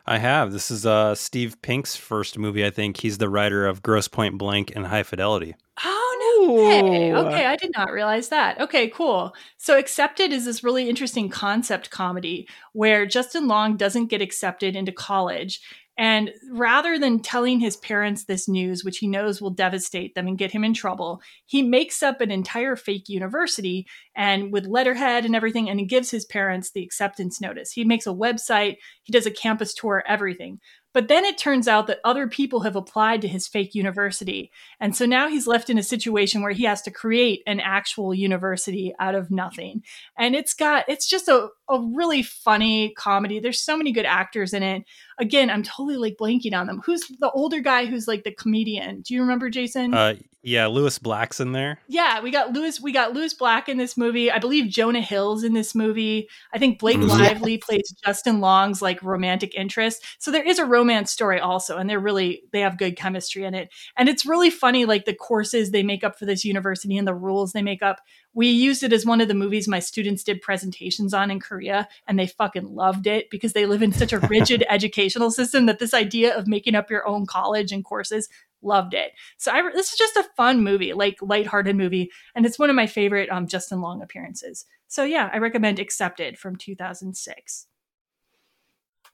I 0.06 0.18
have. 0.18 0.52
This 0.52 0.70
is 0.70 0.84
uh, 0.84 1.14
Steve 1.14 1.60
Pink's 1.62 1.96
first 1.96 2.38
movie. 2.38 2.64
I 2.64 2.70
think 2.70 2.98
he's 2.98 3.18
the 3.18 3.30
writer 3.30 3.66
of 3.66 3.82
Grosse 3.82 4.08
Pointe 4.08 4.36
Blank 4.36 4.72
and 4.74 4.86
High 4.86 5.02
Fidelity. 5.02 5.54
Oh 5.82 6.46
no! 6.46 6.86
Okay, 6.86 7.14
okay, 7.14 7.46
I 7.46 7.56
did 7.56 7.72
not 7.74 7.90
realize 7.90 8.28
that. 8.28 8.60
Okay, 8.60 8.88
cool. 8.88 9.34
So, 9.56 9.78
Accepted 9.78 10.32
is 10.32 10.44
this 10.44 10.62
really 10.62 10.88
interesting 10.88 11.28
concept 11.28 11.90
comedy 11.90 12.46
where 12.72 13.06
Justin 13.06 13.48
Long 13.48 13.76
doesn't 13.76 14.06
get 14.06 14.22
accepted 14.22 14.76
into 14.76 14.92
college, 14.92 15.60
and 15.96 16.32
rather 16.50 16.98
than 16.98 17.20
telling 17.20 17.60
his 17.60 17.76
parents 17.76 18.24
this 18.24 18.48
news, 18.48 18.84
which 18.84 18.98
he 18.98 19.06
knows 19.06 19.40
will 19.40 19.50
devastate 19.50 20.14
them 20.14 20.26
and 20.26 20.38
get 20.38 20.50
him 20.50 20.64
in 20.64 20.74
trouble, 20.74 21.22
he 21.46 21.62
makes 21.62 22.02
up 22.02 22.20
an 22.20 22.30
entire 22.30 22.74
fake 22.74 23.08
university 23.08 23.86
and 24.16 24.52
with 24.52 24.66
letterhead 24.66 25.24
and 25.24 25.36
everything, 25.36 25.70
and 25.70 25.78
he 25.78 25.86
gives 25.86 26.10
his 26.10 26.24
parents 26.24 26.70
the 26.70 26.82
acceptance 26.82 27.40
notice. 27.40 27.70
He 27.70 27.84
makes 27.84 28.06
a 28.06 28.10
website, 28.10 28.78
he 29.04 29.12
does 29.12 29.26
a 29.26 29.30
campus 29.30 29.72
tour, 29.72 30.02
everything. 30.06 30.60
But 30.94 31.08
then 31.08 31.24
it 31.24 31.36
turns 31.36 31.68
out 31.68 31.86
that 31.88 32.00
other 32.04 32.26
people 32.26 32.60
have 32.60 32.76
applied 32.76 33.20
to 33.20 33.28
his 33.28 33.46
fake 33.46 33.74
university. 33.74 34.50
And 34.80 34.96
so 34.96 35.04
now 35.04 35.28
he's 35.28 35.46
left 35.46 35.68
in 35.68 35.76
a 35.76 35.82
situation 35.82 36.40
where 36.40 36.52
he 36.52 36.64
has 36.64 36.80
to 36.82 36.90
create 36.90 37.42
an 37.46 37.60
actual 37.60 38.14
university 38.14 38.94
out 38.98 39.14
of 39.14 39.30
nothing. 39.30 39.82
And 40.16 40.34
it's 40.34 40.54
got, 40.54 40.88
it's 40.88 41.06
just 41.06 41.28
a, 41.28 41.48
a 41.68 41.80
really 41.94 42.22
funny 42.22 42.94
comedy. 42.96 43.40
There's 43.40 43.60
so 43.60 43.76
many 43.76 43.92
good 43.92 44.06
actors 44.06 44.54
in 44.54 44.62
it. 44.62 44.84
Again, 45.18 45.50
I'm 45.50 45.62
totally 45.62 45.96
like 45.96 46.16
blanking 46.18 46.54
on 46.54 46.66
them. 46.66 46.80
Who's 46.84 47.06
the 47.20 47.30
older 47.30 47.60
guy 47.60 47.86
who's 47.86 48.08
like 48.08 48.24
the 48.24 48.32
comedian? 48.32 49.02
Do 49.02 49.14
you 49.14 49.20
remember 49.20 49.50
Jason? 49.50 49.94
Uh, 49.94 50.14
yeah, 50.42 50.66
Lewis 50.66 50.98
Black's 50.98 51.40
in 51.40 51.52
there. 51.52 51.78
Yeah, 51.88 52.20
we 52.20 52.30
got 52.30 52.52
Lewis. 52.52 52.78
We 52.78 52.92
got 52.92 53.14
Lewis 53.14 53.32
Black 53.32 53.66
in 53.66 53.78
this 53.78 53.96
movie. 53.96 54.30
I 54.30 54.38
believe 54.38 54.70
Jonah 54.70 55.00
Hill's 55.00 55.42
in 55.42 55.54
this 55.54 55.74
movie. 55.74 56.28
I 56.52 56.58
think 56.58 56.78
Blake. 56.78 56.98
Lively 56.98 57.58
plays 57.58 57.94
Justin 58.04 58.40
Long's 58.40 58.82
like 58.82 59.02
romantic 59.02 59.54
interest. 59.54 60.04
So 60.18 60.30
there 60.30 60.46
is 60.46 60.58
a 60.58 60.64
romance 60.64 60.83
story 61.08 61.40
also, 61.40 61.76
and 61.76 61.88
they're 61.88 62.00
really 62.00 62.42
they 62.52 62.60
have 62.60 62.78
good 62.78 62.96
chemistry 62.96 63.44
in 63.44 63.54
it. 63.54 63.70
And 63.96 64.08
it's 64.08 64.26
really 64.26 64.50
funny, 64.50 64.84
like 64.84 65.04
the 65.04 65.14
courses 65.14 65.70
they 65.70 65.82
make 65.82 66.04
up 66.04 66.18
for 66.18 66.24
this 66.24 66.44
university 66.44 66.96
and 66.96 67.06
the 67.06 67.14
rules 67.14 67.52
they 67.52 67.62
make 67.62 67.82
up. 67.82 68.00
We 68.32 68.48
used 68.48 68.82
it 68.82 68.92
as 68.92 69.06
one 69.06 69.20
of 69.20 69.28
the 69.28 69.34
movies 69.34 69.68
my 69.68 69.78
students 69.78 70.24
did 70.24 70.42
presentations 70.42 71.14
on 71.14 71.30
in 71.30 71.40
Korea, 71.40 71.88
and 72.06 72.18
they 72.18 72.26
fucking 72.26 72.74
loved 72.74 73.06
it 73.06 73.30
because 73.30 73.52
they 73.52 73.66
live 73.66 73.82
in 73.82 73.92
such 73.92 74.12
a 74.12 74.18
rigid 74.20 74.64
educational 74.70 75.30
system 75.30 75.66
that 75.66 75.78
this 75.78 75.94
idea 75.94 76.36
of 76.36 76.46
making 76.46 76.74
up 76.74 76.90
your 76.90 77.06
own 77.06 77.26
college 77.26 77.72
and 77.72 77.84
courses 77.84 78.28
loved 78.62 78.94
it. 78.94 79.12
So 79.36 79.52
I, 79.52 79.62
this 79.72 79.92
is 79.92 79.98
just 79.98 80.16
a 80.16 80.28
fun 80.36 80.62
movie, 80.62 80.92
like 80.92 81.18
lighthearted 81.20 81.76
movie, 81.76 82.10
and 82.34 82.46
it's 82.46 82.58
one 82.58 82.70
of 82.70 82.76
my 82.76 82.86
favorite 82.86 83.30
um, 83.30 83.46
Justin 83.46 83.80
Long 83.80 84.02
appearances. 84.02 84.64
So 84.88 85.04
yeah, 85.04 85.30
I 85.32 85.38
recommend 85.38 85.78
Accepted 85.78 86.38
from 86.38 86.56
2006. 86.56 87.66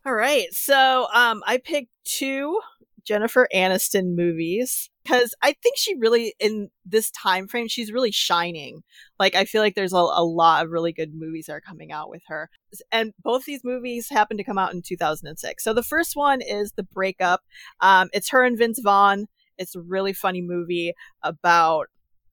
All 0.06 0.14
right. 0.14 0.47
So 0.52 1.06
um 1.14 1.43
I 1.47 1.59
picked 1.59 1.90
two 2.05 2.60
Jennifer 3.05 3.48
Aniston 3.55 4.14
movies 4.14 4.89
because 5.02 5.35
I 5.43 5.55
think 5.62 5.77
she 5.77 5.94
really 5.97 6.35
in 6.39 6.70
this 6.86 7.10
time 7.10 7.48
frame 7.48 7.68
she's 7.68 7.93
really 7.93 8.10
shining. 8.10 8.82
Like 9.18 9.35
I 9.35 9.44
feel 9.44 9.60
like 9.62 9.74
there's 9.74 9.93
a, 9.93 9.97
a 9.97 10.24
lot 10.24 10.64
of 10.64 10.70
really 10.70 10.93
good 10.93 11.12
movies 11.14 11.47
that 11.47 11.52
are 11.52 11.60
coming 11.60 11.93
out 11.93 12.09
with 12.09 12.22
her. 12.28 12.48
And 12.90 13.12
both 13.22 13.44
these 13.44 13.62
movies 13.64 14.09
happen 14.10 14.36
to 14.39 14.44
come 14.44 14.59
out 14.59 14.72
in 14.72 14.82
2006. 14.82 15.62
So 15.62 15.74
the 15.74 15.82
first 15.82 16.16
one 16.16 16.40
is 16.40 16.72
The 16.72 16.82
Breakup. 16.82 17.43
Um 17.81 18.09
it's 18.14 18.31
her 18.31 18.43
and 18.44 18.56
Vince 18.56 18.81
Vaughn. 18.82 19.27
It's 19.59 19.74
a 19.74 19.81
really 19.82 20.14
funny 20.14 20.40
movie 20.40 20.94
about 21.22 21.89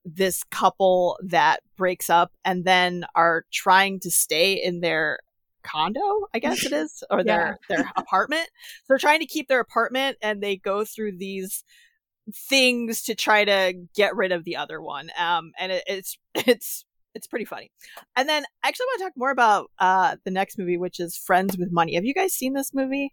this 0.06 0.42
couple 0.44 1.18
that 1.22 1.60
breaks 1.76 2.08
up 2.08 2.32
and 2.44 2.64
then 2.64 3.04
are 3.14 3.44
trying 3.52 4.00
to 4.00 4.10
stay 4.10 4.54
in 4.54 4.80
their 4.80 5.18
condo, 5.62 6.28
I 6.34 6.38
guess 6.38 6.64
it 6.64 6.72
is, 6.72 7.02
or 7.10 7.24
their 7.24 7.58
their 7.68 7.90
apartment. 7.96 8.48
So 8.84 8.84
they're 8.88 8.98
trying 8.98 9.20
to 9.20 9.26
keep 9.26 9.48
their 9.48 9.60
apartment 9.60 10.18
and 10.22 10.42
they 10.42 10.56
go 10.56 10.84
through 10.84 11.18
these 11.18 11.64
things 12.34 13.02
to 13.04 13.14
try 13.14 13.44
to 13.44 13.74
get 13.94 14.14
rid 14.16 14.32
of 14.32 14.44
the 14.44 14.56
other 14.56 14.80
one. 14.80 15.10
Um 15.18 15.52
and 15.58 15.72
it, 15.72 15.84
it's 15.86 16.18
it's 16.34 16.84
it's 17.14 17.26
pretty 17.26 17.44
funny. 17.44 17.70
And 18.16 18.28
then 18.28 18.44
I 18.62 18.68
actually 18.68 18.86
want 18.86 18.98
to 18.98 19.04
talk 19.04 19.12
more 19.16 19.30
about 19.30 19.70
uh 19.78 20.16
the 20.24 20.30
next 20.30 20.58
movie 20.58 20.78
which 20.78 21.00
is 21.00 21.16
Friends 21.16 21.56
with 21.56 21.72
Money. 21.72 21.94
Have 21.94 22.04
you 22.04 22.14
guys 22.14 22.32
seen 22.32 22.54
this 22.54 22.74
movie? 22.74 23.12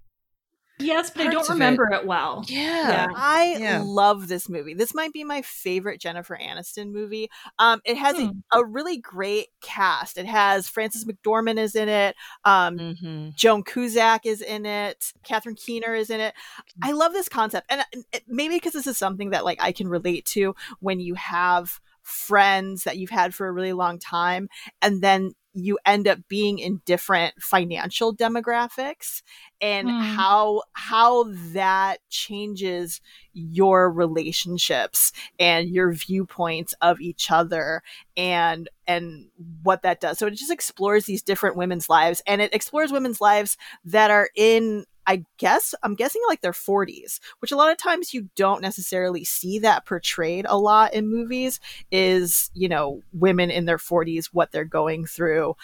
Yes, 0.77 1.09
but 1.09 1.27
I 1.27 1.31
don't 1.31 1.47
remember 1.47 1.89
it, 1.93 2.05
well. 2.05 2.43
Yeah. 2.49 3.07
I 3.15 3.55
Yeah. 3.59 3.81
love 3.85 4.27
this 4.27 4.49
movie. 4.49 4.73
This 4.73 4.93
might 4.93 5.13
be 5.13 5.23
my 5.23 5.41
favorite 5.41 6.01
Jennifer 6.01 6.37
Aniston 6.41 6.91
movie. 6.91 7.29
Um, 7.59 7.79
it 7.85 7.95
has 7.97 8.17
Hmm. 8.17 8.29
a, 8.51 8.59
a 8.59 8.65
really 8.65 8.97
great 8.97 9.47
cast. 9.61 10.17
It 10.17 10.25
has 10.25 10.67
Frances 10.67 11.05
McDormand 11.05 11.59
is 11.59 11.75
in 11.75 11.87
it. 11.87 12.15
Um, 12.43 12.77
Mm-hmm. 12.77 13.29
Joan 13.35 13.63
Cusack 13.63 14.25
is 14.25 14.41
in 14.41 14.65
it. 14.65 15.13
Catherine 15.23 15.55
Keener 15.55 15.95
is 15.95 16.09
in 16.09 16.19
it. 16.19 16.33
I 16.81 16.91
love 16.91 17.13
this 17.13 17.29
concept, 17.29 17.67
and 17.69 17.81
uh, 17.81 18.01
it, 18.11 18.23
maybe 18.27 18.55
because 18.55 18.73
this 18.73 18.87
is 18.87 18.97
something 18.97 19.29
that 19.29 19.45
like 19.45 19.61
I 19.61 19.71
can 19.71 19.87
relate 19.87 20.25
to 20.27 20.55
when 20.81 20.99
you 20.99 21.15
have 21.15 21.79
friends 22.01 22.83
that 22.83 22.97
you've 22.97 23.09
had 23.09 23.33
for 23.33 23.47
a 23.47 23.51
really 23.51 23.73
long 23.73 23.97
time, 23.97 24.49
and 24.81 25.01
then 25.01 25.31
you 25.55 25.79
end 25.85 26.07
up 26.07 26.19
being 26.27 26.59
in 26.59 26.81
different 26.85 27.33
financial 27.41 28.15
demographics 28.15 29.21
and 29.61 29.89
Hmm. 29.89 29.99
how 29.99 30.63
how 30.73 31.25
that 31.53 31.97
changes 32.09 32.99
your 33.33 33.89
relationships 33.91 35.11
and 35.39 35.69
your 35.69 35.93
viewpoints 35.93 36.73
of 36.81 36.99
each 37.01 37.31
other 37.31 37.81
and 38.17 38.69
and 38.87 39.27
what 39.63 39.81
that 39.81 39.99
does 40.01 40.17
so 40.19 40.27
it 40.27 40.31
just 40.31 40.51
explores 40.51 41.05
these 41.05 41.21
different 41.23 41.55
women's 41.55 41.89
lives 41.89 42.21
and 42.27 42.41
it 42.41 42.53
explores 42.53 42.91
women's 42.91 43.21
lives 43.21 43.57
that 43.83 44.11
are 44.11 44.29
in 44.35 44.85
I 45.07 45.25
guess 45.37 45.75
I'm 45.83 45.95
guessing 45.95 46.21
like 46.27 46.41
their 46.41 46.51
40s, 46.51 47.19
which 47.39 47.51
a 47.51 47.55
lot 47.55 47.71
of 47.71 47.77
times 47.77 48.13
you 48.13 48.29
don't 48.35 48.61
necessarily 48.61 49.23
see 49.23 49.59
that 49.59 49.85
portrayed 49.85 50.45
a 50.47 50.57
lot 50.57 50.93
in 50.93 51.07
movies 51.07 51.59
is, 51.91 52.49
you 52.53 52.67
know, 52.67 53.01
women 53.13 53.51
in 53.51 53.65
their 53.65 53.77
40s 53.77 54.27
what 54.33 54.51
they're 54.51 54.65
going 54.65 55.05
through. 55.05 55.55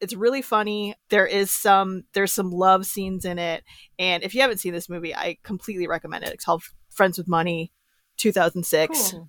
It's 0.00 0.14
really 0.14 0.42
funny. 0.42 0.94
There 1.10 1.26
is 1.26 1.50
some 1.50 2.04
there's 2.12 2.32
some 2.32 2.50
love 2.50 2.86
scenes 2.86 3.24
in 3.24 3.38
it, 3.38 3.64
and 3.98 4.22
if 4.22 4.34
you 4.34 4.40
haven't 4.40 4.58
seen 4.58 4.72
this 4.72 4.88
movie, 4.88 5.14
I 5.14 5.38
completely 5.42 5.88
recommend 5.88 6.24
it. 6.24 6.32
It's 6.32 6.44
called 6.44 6.62
Friends 6.88 7.18
with 7.18 7.26
Money, 7.26 7.72
2006. 8.16 9.10
Cool. 9.10 9.28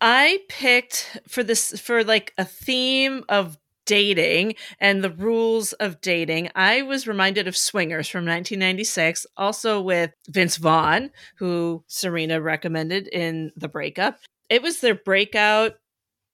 I 0.00 0.40
picked 0.48 1.20
for 1.28 1.42
this 1.42 1.78
for 1.80 2.02
like 2.02 2.32
a 2.38 2.44
theme 2.44 3.24
of 3.28 3.58
dating 3.88 4.54
and 4.78 5.02
the 5.02 5.10
rules 5.10 5.72
of 5.74 6.00
dating. 6.00 6.50
I 6.54 6.82
was 6.82 7.08
reminded 7.08 7.48
of 7.48 7.56
Swingers 7.56 8.06
from 8.08 8.24
1996, 8.24 9.26
also 9.36 9.80
with 9.80 10.12
Vince 10.28 10.58
Vaughn, 10.58 11.10
who 11.38 11.82
Serena 11.88 12.40
recommended 12.40 13.08
in 13.08 13.50
the 13.56 13.68
breakup. 13.68 14.18
It 14.48 14.62
was 14.62 14.80
their 14.80 14.94
breakout. 14.94 15.72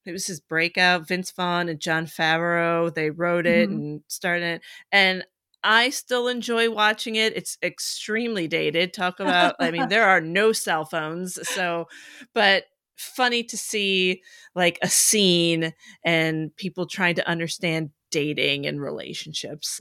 It 0.05 0.13
was 0.13 0.27
his 0.27 0.41
breakout. 0.41 1.09
Vince 1.09 1.31
Vaughn 1.31 1.69
and 1.71 1.81
Jon 1.81 2.07
Favreau. 2.07 2.93
They 2.95 3.09
wrote 3.11 3.47
it 3.47 3.71
Mhm. 3.71 3.73
and 3.73 4.01
started 4.09 4.45
it. 4.57 4.63
And 4.93 5.25
I 5.63 5.89
still 5.89 6.29
enjoy 6.29 6.69
watching 6.71 7.15
it. 7.17 7.35
It's 7.35 7.57
extremely 7.63 8.47
dated. 8.47 8.93
Talk 8.93 9.19
about, 9.19 9.55
I 9.61 9.71
mean, 9.71 9.89
there 9.89 10.05
are 10.05 10.21
no 10.21 10.53
cell 10.53 10.85
phones. 10.85 11.39
So, 11.49 11.87
but 12.35 12.65
funny 12.97 13.43
to 13.45 13.57
see 13.57 14.23
like 14.55 14.79
a 14.83 14.89
scene 14.89 15.73
and 16.05 16.55
people 16.57 16.87
trying 16.87 17.15
to 17.17 17.29
understand 17.29 17.91
dating 18.11 18.67
and 18.67 18.81
relationships. 18.81 19.81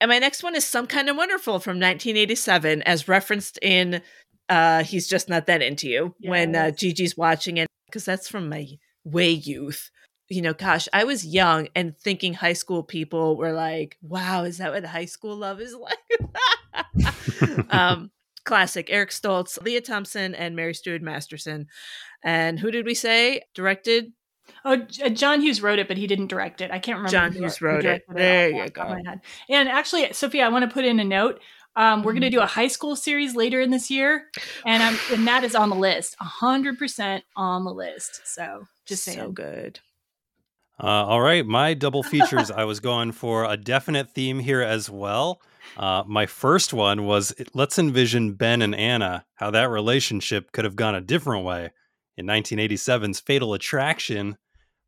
And 0.00 0.08
my 0.08 0.18
next 0.18 0.42
one 0.42 0.54
is 0.54 0.64
Some 0.64 0.86
Kind 0.86 1.08
of 1.08 1.16
Wonderful 1.16 1.60
from 1.60 1.78
1987, 1.80 2.82
as 2.82 3.08
referenced 3.08 3.58
in 3.62 4.02
uh 4.48 4.84
He's 4.84 5.08
Just 5.08 5.28
Not 5.28 5.46
That 5.46 5.62
Into 5.62 5.88
You 5.88 6.14
when 6.20 6.54
uh, 6.54 6.70
Gigi's 6.70 7.16
watching 7.16 7.56
it, 7.56 7.68
because 7.86 8.04
that's 8.04 8.28
from 8.28 8.48
my 8.48 8.68
way 9.04 9.30
youth. 9.30 9.90
You 10.28 10.42
know, 10.42 10.54
gosh, 10.54 10.88
I 10.92 11.04
was 11.04 11.26
young 11.26 11.68
and 11.74 11.96
thinking 11.98 12.34
high 12.34 12.54
school 12.54 12.82
people 12.82 13.36
were 13.36 13.52
like, 13.52 13.98
wow, 14.02 14.44
is 14.44 14.58
that 14.58 14.72
what 14.72 14.84
high 14.84 15.04
school 15.04 15.36
love 15.36 15.60
is 15.60 15.74
like? 15.74 15.98
um, 17.70 18.10
classic 18.44 18.88
Eric 18.90 19.10
Stoltz, 19.10 19.62
Lea 19.62 19.80
Thompson, 19.80 20.34
and 20.34 20.54
Mary 20.56 20.74
Stuart 20.74 21.02
Masterson. 21.02 21.66
And 22.22 22.58
who 22.58 22.70
did 22.70 22.86
we 22.86 22.94
say 22.94 23.42
directed? 23.54 24.12
Oh, 24.64 24.76
John 24.76 25.40
Hughes 25.40 25.62
wrote 25.62 25.78
it, 25.78 25.88
but 25.88 25.96
he 25.96 26.06
didn't 26.06 26.26
direct 26.28 26.60
it. 26.60 26.70
I 26.70 26.78
can't 26.78 26.96
remember. 26.98 27.10
John 27.10 27.32
who 27.32 27.40
Hughes 27.40 27.60
wrote 27.62 27.84
it. 27.84 28.02
There 28.08 28.50
you 28.50 28.64
the 28.64 28.70
top 28.70 28.90
of 28.90 28.96
go. 28.96 29.02
my 29.02 29.10
head. 29.10 29.20
And 29.48 29.68
actually, 29.68 30.12
Sophia, 30.12 30.44
I 30.44 30.48
want 30.48 30.68
to 30.68 30.72
put 30.72 30.84
in 30.84 31.00
a 31.00 31.04
note. 31.04 31.40
Um, 31.76 32.02
we're 32.02 32.12
going 32.12 32.20
to 32.22 32.28
Mm-hmm. 32.28 32.36
do 32.36 32.40
a 32.42 32.46
high 32.46 32.68
school 32.68 32.94
series 32.94 33.34
later 33.34 33.60
in 33.60 33.70
this 33.70 33.90
year, 33.90 34.26
and 34.64 34.80
I'm, 34.82 34.96
and 35.12 35.26
that 35.26 35.42
is 35.44 35.54
on 35.56 35.70
the 35.70 35.76
list, 35.76 36.14
hundred 36.20 36.78
percent 36.78 37.24
on 37.36 37.64
the 37.64 37.72
list. 37.72 38.20
So 38.26 38.64
just 38.86 39.02
saying. 39.02 39.18
So 39.18 39.32
good. 39.32 39.80
Uh, 40.80 40.86
all 40.86 41.20
right, 41.20 41.44
my 41.46 41.74
double 41.74 42.02
features. 42.04 42.50
I 42.50 42.64
was 42.64 42.78
going 42.80 43.12
for 43.12 43.44
a 43.44 43.56
definite 43.56 44.10
theme 44.10 44.38
here 44.38 44.60
as 44.62 44.88
well. 44.88 45.40
Uh, 45.76 46.04
my 46.06 46.26
first 46.26 46.72
one 46.72 47.04
was 47.04 47.34
let's 47.54 47.78
envision 47.78 48.34
Ben 48.34 48.62
and 48.62 48.74
Anna, 48.74 49.24
how 49.34 49.50
that 49.50 49.70
relationship 49.70 50.52
could 50.52 50.64
have 50.64 50.76
gone 50.76 50.94
a 50.94 51.00
different 51.00 51.44
way 51.44 51.70
in 52.16 52.26
1987's 52.26 53.20
Fatal 53.20 53.54
Attraction, 53.54 54.36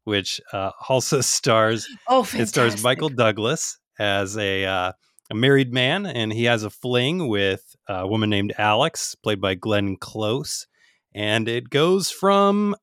which 0.05 0.40
uh, 0.53 0.70
also 0.89 1.20
stars 1.20 1.89
Oh, 2.09 2.27
it 2.35 2.47
stars. 2.47 2.82
Michael 2.82 3.09
Douglas 3.09 3.78
as 3.98 4.36
a 4.36 4.65
uh, 4.65 4.93
a 5.31 5.35
married 5.35 5.73
man, 5.73 6.07
and 6.07 6.32
he 6.32 6.44
has 6.44 6.62
a 6.62 6.70
fling 6.70 7.28
with 7.28 7.74
a 7.89 8.07
woman 8.07 8.31
named 8.31 8.55
Alex, 8.59 9.15
played 9.15 9.40
by 9.40 9.55
Glenn 9.55 9.97
Close. 9.97 10.66
And 11.15 11.48
it 11.48 11.70
goes 11.70 12.11
from 12.11 12.77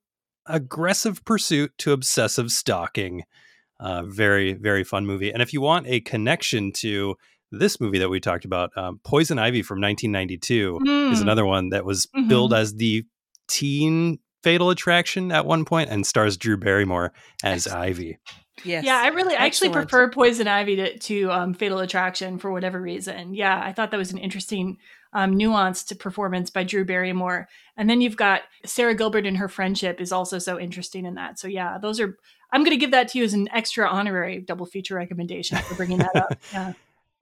aggressive 0.46 1.24
pursuit 1.24 1.72
to 1.80 1.94
obsessive 1.94 2.52
stalking. 2.52 3.24
Uh, 3.80 4.04
very, 4.04 4.54
very 4.54 4.84
fun 4.84 5.06
movie. 5.06 5.32
And 5.32 5.42
if 5.42 5.54
you 5.54 5.62
want 5.62 5.88
a 5.88 6.02
connection 6.02 6.72
to 6.74 7.16
this 7.54 7.80
movie 7.80 8.00
that 8.00 8.10
we 8.10 8.20
talked 8.20 8.46
about, 8.46 8.72
um, 8.78 9.00
Poison 9.04 9.40
Ivy 9.40 9.62
from 9.62 9.82
1992 9.82 10.80
mm. 10.84 11.12
is 11.12 11.22
another 11.22 11.46
one 11.46 11.70
that 11.70 11.86
was 11.86 12.08
mm-hmm. 12.08 12.28
billed 12.28 12.54
as 12.54 12.76
the 12.76 13.06
teen 13.48 14.20
Fatal 14.44 14.70
Attraction 14.70 15.32
at 15.32 15.46
one 15.46 15.66
point 15.66 15.90
and 15.90 16.06
stars 16.06 16.38
Drew 16.38 16.58
Barrymore 16.58 17.14
as 17.44 17.68
Ivy. 17.68 18.20
Yes. 18.64 18.84
Yeah, 18.84 19.02
I 19.02 19.08
really, 19.08 19.36
I 19.36 19.46
actually 19.46 19.70
prefer 19.70 20.10
Poison 20.10 20.48
Ivy 20.48 20.76
to, 20.76 20.98
to 20.98 21.32
um, 21.32 21.54
Fatal 21.54 21.80
Attraction 21.80 22.38
for 22.38 22.52
whatever 22.52 22.80
reason. 22.80 23.34
Yeah, 23.34 23.60
I 23.64 23.74
thought 23.74 23.92
that 23.92 23.98
was 23.98 24.12
an 24.12 24.20
interesting, 24.20 24.78
um, 25.14 25.34
nuanced 25.36 25.98
performance 26.00 26.50
by 26.50 26.64
Drew 26.64 26.86
Barrymore. 26.86 27.48
And 27.78 27.90
then 27.90 28.02
you've 28.02 28.18
got 28.18 28.42
Sara 28.66 28.94
Gilbert 28.94 29.26
and 29.26 29.38
her 29.38 29.48
friendship 29.48 30.00
is 30.00 30.12
also 30.12 30.40
so 30.40 30.60
interesting 30.60 31.06
in 31.06 31.16
that. 31.16 31.40
So 31.40 31.48
yeah, 31.48 31.78
those 31.78 32.00
are. 32.00 32.18
I'm 32.52 32.64
going 32.64 32.78
to 32.78 32.80
give 32.80 32.92
that 32.92 33.08
to 33.10 33.18
you 33.18 33.24
as 33.24 33.34
an 33.34 33.50
extra 33.52 33.88
honorary 33.88 34.40
double 34.40 34.68
feature 34.68 34.94
recommendation 34.94 35.58
for 35.58 35.74
bringing 35.74 35.98
that 36.00 36.16
up. 36.16 36.40
Yeah. 36.54 36.74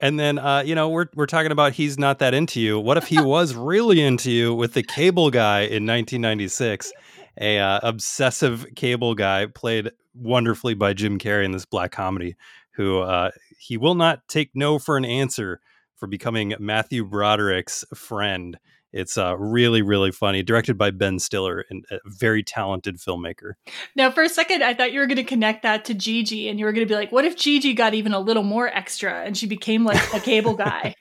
And 0.02 0.18
then, 0.18 0.38
uh, 0.38 0.64
you 0.66 0.74
know, 0.74 0.88
we're 0.88 1.06
we're 1.14 1.26
talking 1.26 1.52
about 1.52 1.72
he's 1.72 1.96
not 1.96 2.18
that 2.18 2.34
into 2.34 2.60
you. 2.60 2.78
What 2.78 2.96
if 2.96 3.06
he 3.06 3.20
was 3.22 3.54
really 3.54 4.02
into 4.02 4.32
you 4.32 4.52
with 4.52 4.74
the 4.74 4.82
Cable 4.82 5.30
Guy 5.30 5.60
in 5.60 5.86
1996? 5.86 6.92
A 7.40 7.58
uh, 7.58 7.80
obsessive 7.82 8.66
cable 8.76 9.14
guy 9.14 9.46
played 9.46 9.90
wonderfully 10.14 10.74
by 10.74 10.92
Jim 10.92 11.18
Carrey 11.18 11.46
in 11.46 11.52
this 11.52 11.64
black 11.64 11.92
comedy, 11.92 12.36
who 12.72 12.98
uh, 12.98 13.30
he 13.58 13.78
will 13.78 13.94
not 13.94 14.26
take 14.28 14.50
no 14.54 14.78
for 14.78 14.98
an 14.98 15.06
answer 15.06 15.60
for 15.96 16.06
becoming 16.06 16.54
Matthew 16.58 17.06
Broderick's 17.06 17.84
friend. 17.94 18.58
It's 18.92 19.16
uh, 19.16 19.36
really, 19.38 19.82
really 19.82 20.10
funny. 20.10 20.42
Directed 20.42 20.76
by 20.76 20.90
Ben 20.90 21.18
Stiller, 21.18 21.64
and 21.70 21.84
a 21.90 21.98
very 22.04 22.42
talented 22.42 22.98
filmmaker. 22.98 23.52
Now, 23.96 24.10
for 24.10 24.22
a 24.22 24.28
second, 24.28 24.62
I 24.62 24.74
thought 24.74 24.92
you 24.92 25.00
were 25.00 25.06
going 25.06 25.16
to 25.16 25.24
connect 25.24 25.62
that 25.62 25.84
to 25.86 25.94
Gigi, 25.94 26.48
and 26.48 26.58
you 26.58 26.66
were 26.66 26.72
going 26.72 26.86
to 26.86 26.92
be 26.92 26.96
like, 26.96 27.12
"What 27.12 27.24
if 27.24 27.36
Gigi 27.36 27.74
got 27.74 27.94
even 27.94 28.12
a 28.12 28.20
little 28.20 28.42
more 28.42 28.68
extra 28.68 29.22
and 29.24 29.36
she 29.36 29.46
became 29.46 29.84
like 29.84 30.14
a 30.14 30.20
cable 30.20 30.54
guy?" 30.54 30.94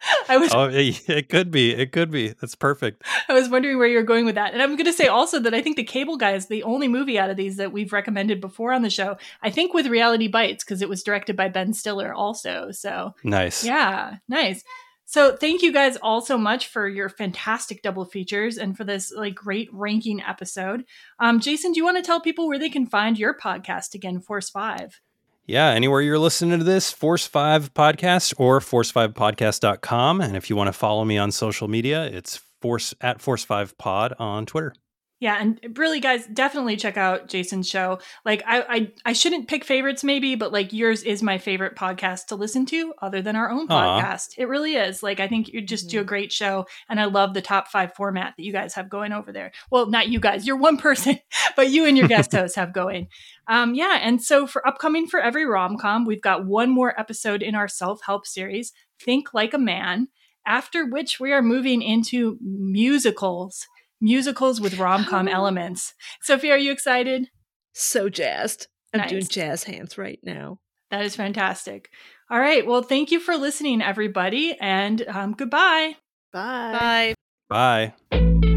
I 0.28 0.36
was. 0.36 0.52
Oh, 0.54 0.68
it 0.72 1.28
could 1.28 1.50
be. 1.50 1.74
It 1.74 1.92
could 1.92 2.10
be. 2.10 2.28
That's 2.28 2.54
perfect. 2.54 3.02
I 3.28 3.32
was 3.32 3.48
wondering 3.48 3.78
where 3.78 3.88
you're 3.88 4.02
going 4.02 4.24
with 4.24 4.36
that, 4.36 4.52
and 4.52 4.62
I'm 4.62 4.76
going 4.76 4.84
to 4.86 4.92
say 4.92 5.06
also 5.06 5.38
that 5.40 5.54
I 5.54 5.62
think 5.62 5.76
the 5.76 5.84
Cable 5.84 6.16
Guy 6.16 6.32
is 6.32 6.46
the 6.46 6.62
only 6.62 6.88
movie 6.88 7.18
out 7.18 7.30
of 7.30 7.36
these 7.36 7.56
that 7.56 7.72
we've 7.72 7.92
recommended 7.92 8.40
before 8.40 8.72
on 8.72 8.82
the 8.82 8.90
show. 8.90 9.16
I 9.42 9.50
think 9.50 9.74
with 9.74 9.86
Reality 9.86 10.28
Bites 10.28 10.64
because 10.64 10.82
it 10.82 10.88
was 10.88 11.02
directed 11.02 11.36
by 11.36 11.48
Ben 11.48 11.72
Stiller 11.72 12.12
also. 12.12 12.70
So 12.72 13.14
nice. 13.24 13.64
Yeah, 13.64 14.16
nice. 14.28 14.62
So 15.08 15.34
thank 15.34 15.62
you 15.62 15.72
guys 15.72 15.96
all 15.96 16.20
so 16.20 16.36
much 16.36 16.66
for 16.66 16.86
your 16.86 17.08
fantastic 17.08 17.80
double 17.80 18.04
features 18.04 18.58
and 18.58 18.76
for 18.76 18.84
this 18.84 19.10
like 19.10 19.34
great 19.34 19.70
ranking 19.72 20.20
episode. 20.20 20.84
Um, 21.18 21.40
Jason, 21.40 21.72
do 21.72 21.78
you 21.78 21.84
want 21.84 21.96
to 21.96 22.02
tell 22.02 22.20
people 22.20 22.46
where 22.46 22.58
they 22.58 22.68
can 22.68 22.84
find 22.84 23.18
your 23.18 23.34
podcast 23.34 23.94
again, 23.94 24.20
Force 24.20 24.50
Five? 24.50 25.00
Yeah, 25.46 25.68
anywhere 25.68 26.02
you're 26.02 26.18
listening 26.18 26.58
to 26.58 26.64
this, 26.64 26.92
Force 26.92 27.26
5 27.26 27.72
Podcast 27.72 28.34
or 28.38 28.60
force5podcast.com. 28.60 30.20
And 30.20 30.36
if 30.36 30.50
you 30.50 30.56
want 30.56 30.68
to 30.68 30.74
follow 30.74 31.06
me 31.06 31.16
on 31.16 31.32
social 31.32 31.68
media, 31.68 32.04
it's 32.04 32.36
force 32.60 32.92
at 33.00 33.22
Force 33.22 33.44
5 33.44 33.78
Pod 33.78 34.12
on 34.18 34.44
Twitter. 34.44 34.74
Yeah, 35.20 35.36
and 35.40 35.58
really, 35.76 35.98
guys, 35.98 36.26
definitely 36.28 36.76
check 36.76 36.96
out 36.96 37.26
Jason's 37.26 37.68
show. 37.68 37.98
Like, 38.24 38.42
I, 38.46 38.60
I, 38.68 38.92
I 39.04 39.12
shouldn't 39.14 39.48
pick 39.48 39.64
favorites, 39.64 40.04
maybe, 40.04 40.36
but 40.36 40.52
like 40.52 40.72
yours 40.72 41.02
is 41.02 41.24
my 41.24 41.38
favorite 41.38 41.74
podcast 41.74 42.26
to 42.26 42.36
listen 42.36 42.66
to, 42.66 42.94
other 43.02 43.20
than 43.20 43.34
our 43.34 43.50
own 43.50 43.66
Aww. 43.66 44.00
podcast. 44.00 44.34
It 44.38 44.46
really 44.46 44.76
is. 44.76 45.02
Like, 45.02 45.18
I 45.18 45.26
think 45.26 45.48
you 45.48 45.60
just 45.60 45.88
do 45.88 45.98
a 45.98 46.00
mm-hmm. 46.02 46.08
great 46.08 46.32
show, 46.32 46.66
and 46.88 47.00
I 47.00 47.06
love 47.06 47.34
the 47.34 47.42
top 47.42 47.66
five 47.66 47.94
format 47.94 48.34
that 48.36 48.44
you 48.44 48.52
guys 48.52 48.74
have 48.74 48.88
going 48.88 49.12
over 49.12 49.32
there. 49.32 49.50
Well, 49.72 49.86
not 49.86 50.08
you 50.08 50.20
guys, 50.20 50.46
you're 50.46 50.56
one 50.56 50.76
person, 50.76 51.18
but 51.56 51.68
you 51.68 51.84
and 51.84 51.98
your 51.98 52.06
guest 52.06 52.30
hosts 52.30 52.54
have 52.54 52.72
going. 52.72 53.08
Um, 53.48 53.74
yeah, 53.74 53.98
and 54.00 54.22
so 54.22 54.46
for 54.46 54.66
upcoming 54.66 55.08
for 55.08 55.18
every 55.18 55.46
rom 55.46 55.78
com, 55.78 56.04
we've 56.04 56.22
got 56.22 56.46
one 56.46 56.70
more 56.70 56.98
episode 56.98 57.42
in 57.42 57.56
our 57.56 57.66
self 57.66 58.02
help 58.06 58.24
series, 58.24 58.72
Think 59.00 59.34
Like 59.34 59.52
a 59.52 59.58
Man. 59.58 60.08
After 60.46 60.86
which 60.86 61.20
we 61.20 61.32
are 61.32 61.42
moving 61.42 61.82
into 61.82 62.38
musicals 62.40 63.66
musicals 64.00 64.60
with 64.60 64.78
rom 64.78 65.04
com 65.04 65.28
elements. 65.28 65.94
Sophie, 66.22 66.50
are 66.50 66.58
you 66.58 66.72
excited? 66.72 67.28
So 67.72 68.08
jazzed. 68.08 68.68
I'm 68.92 69.00
nice. 69.00 69.10
doing 69.10 69.26
jazz 69.26 69.64
hands 69.64 69.98
right 69.98 70.18
now. 70.22 70.60
That 70.90 71.04
is 71.04 71.14
fantastic. 71.16 71.90
All 72.30 72.40
right. 72.40 72.66
Well, 72.66 72.82
thank 72.82 73.10
you 73.10 73.20
for 73.20 73.36
listening, 73.36 73.82
everybody, 73.82 74.56
and 74.58 75.06
um, 75.06 75.32
goodbye. 75.32 75.96
Bye. 76.32 77.14
Bye. 77.48 77.92
Bye. 78.10 78.54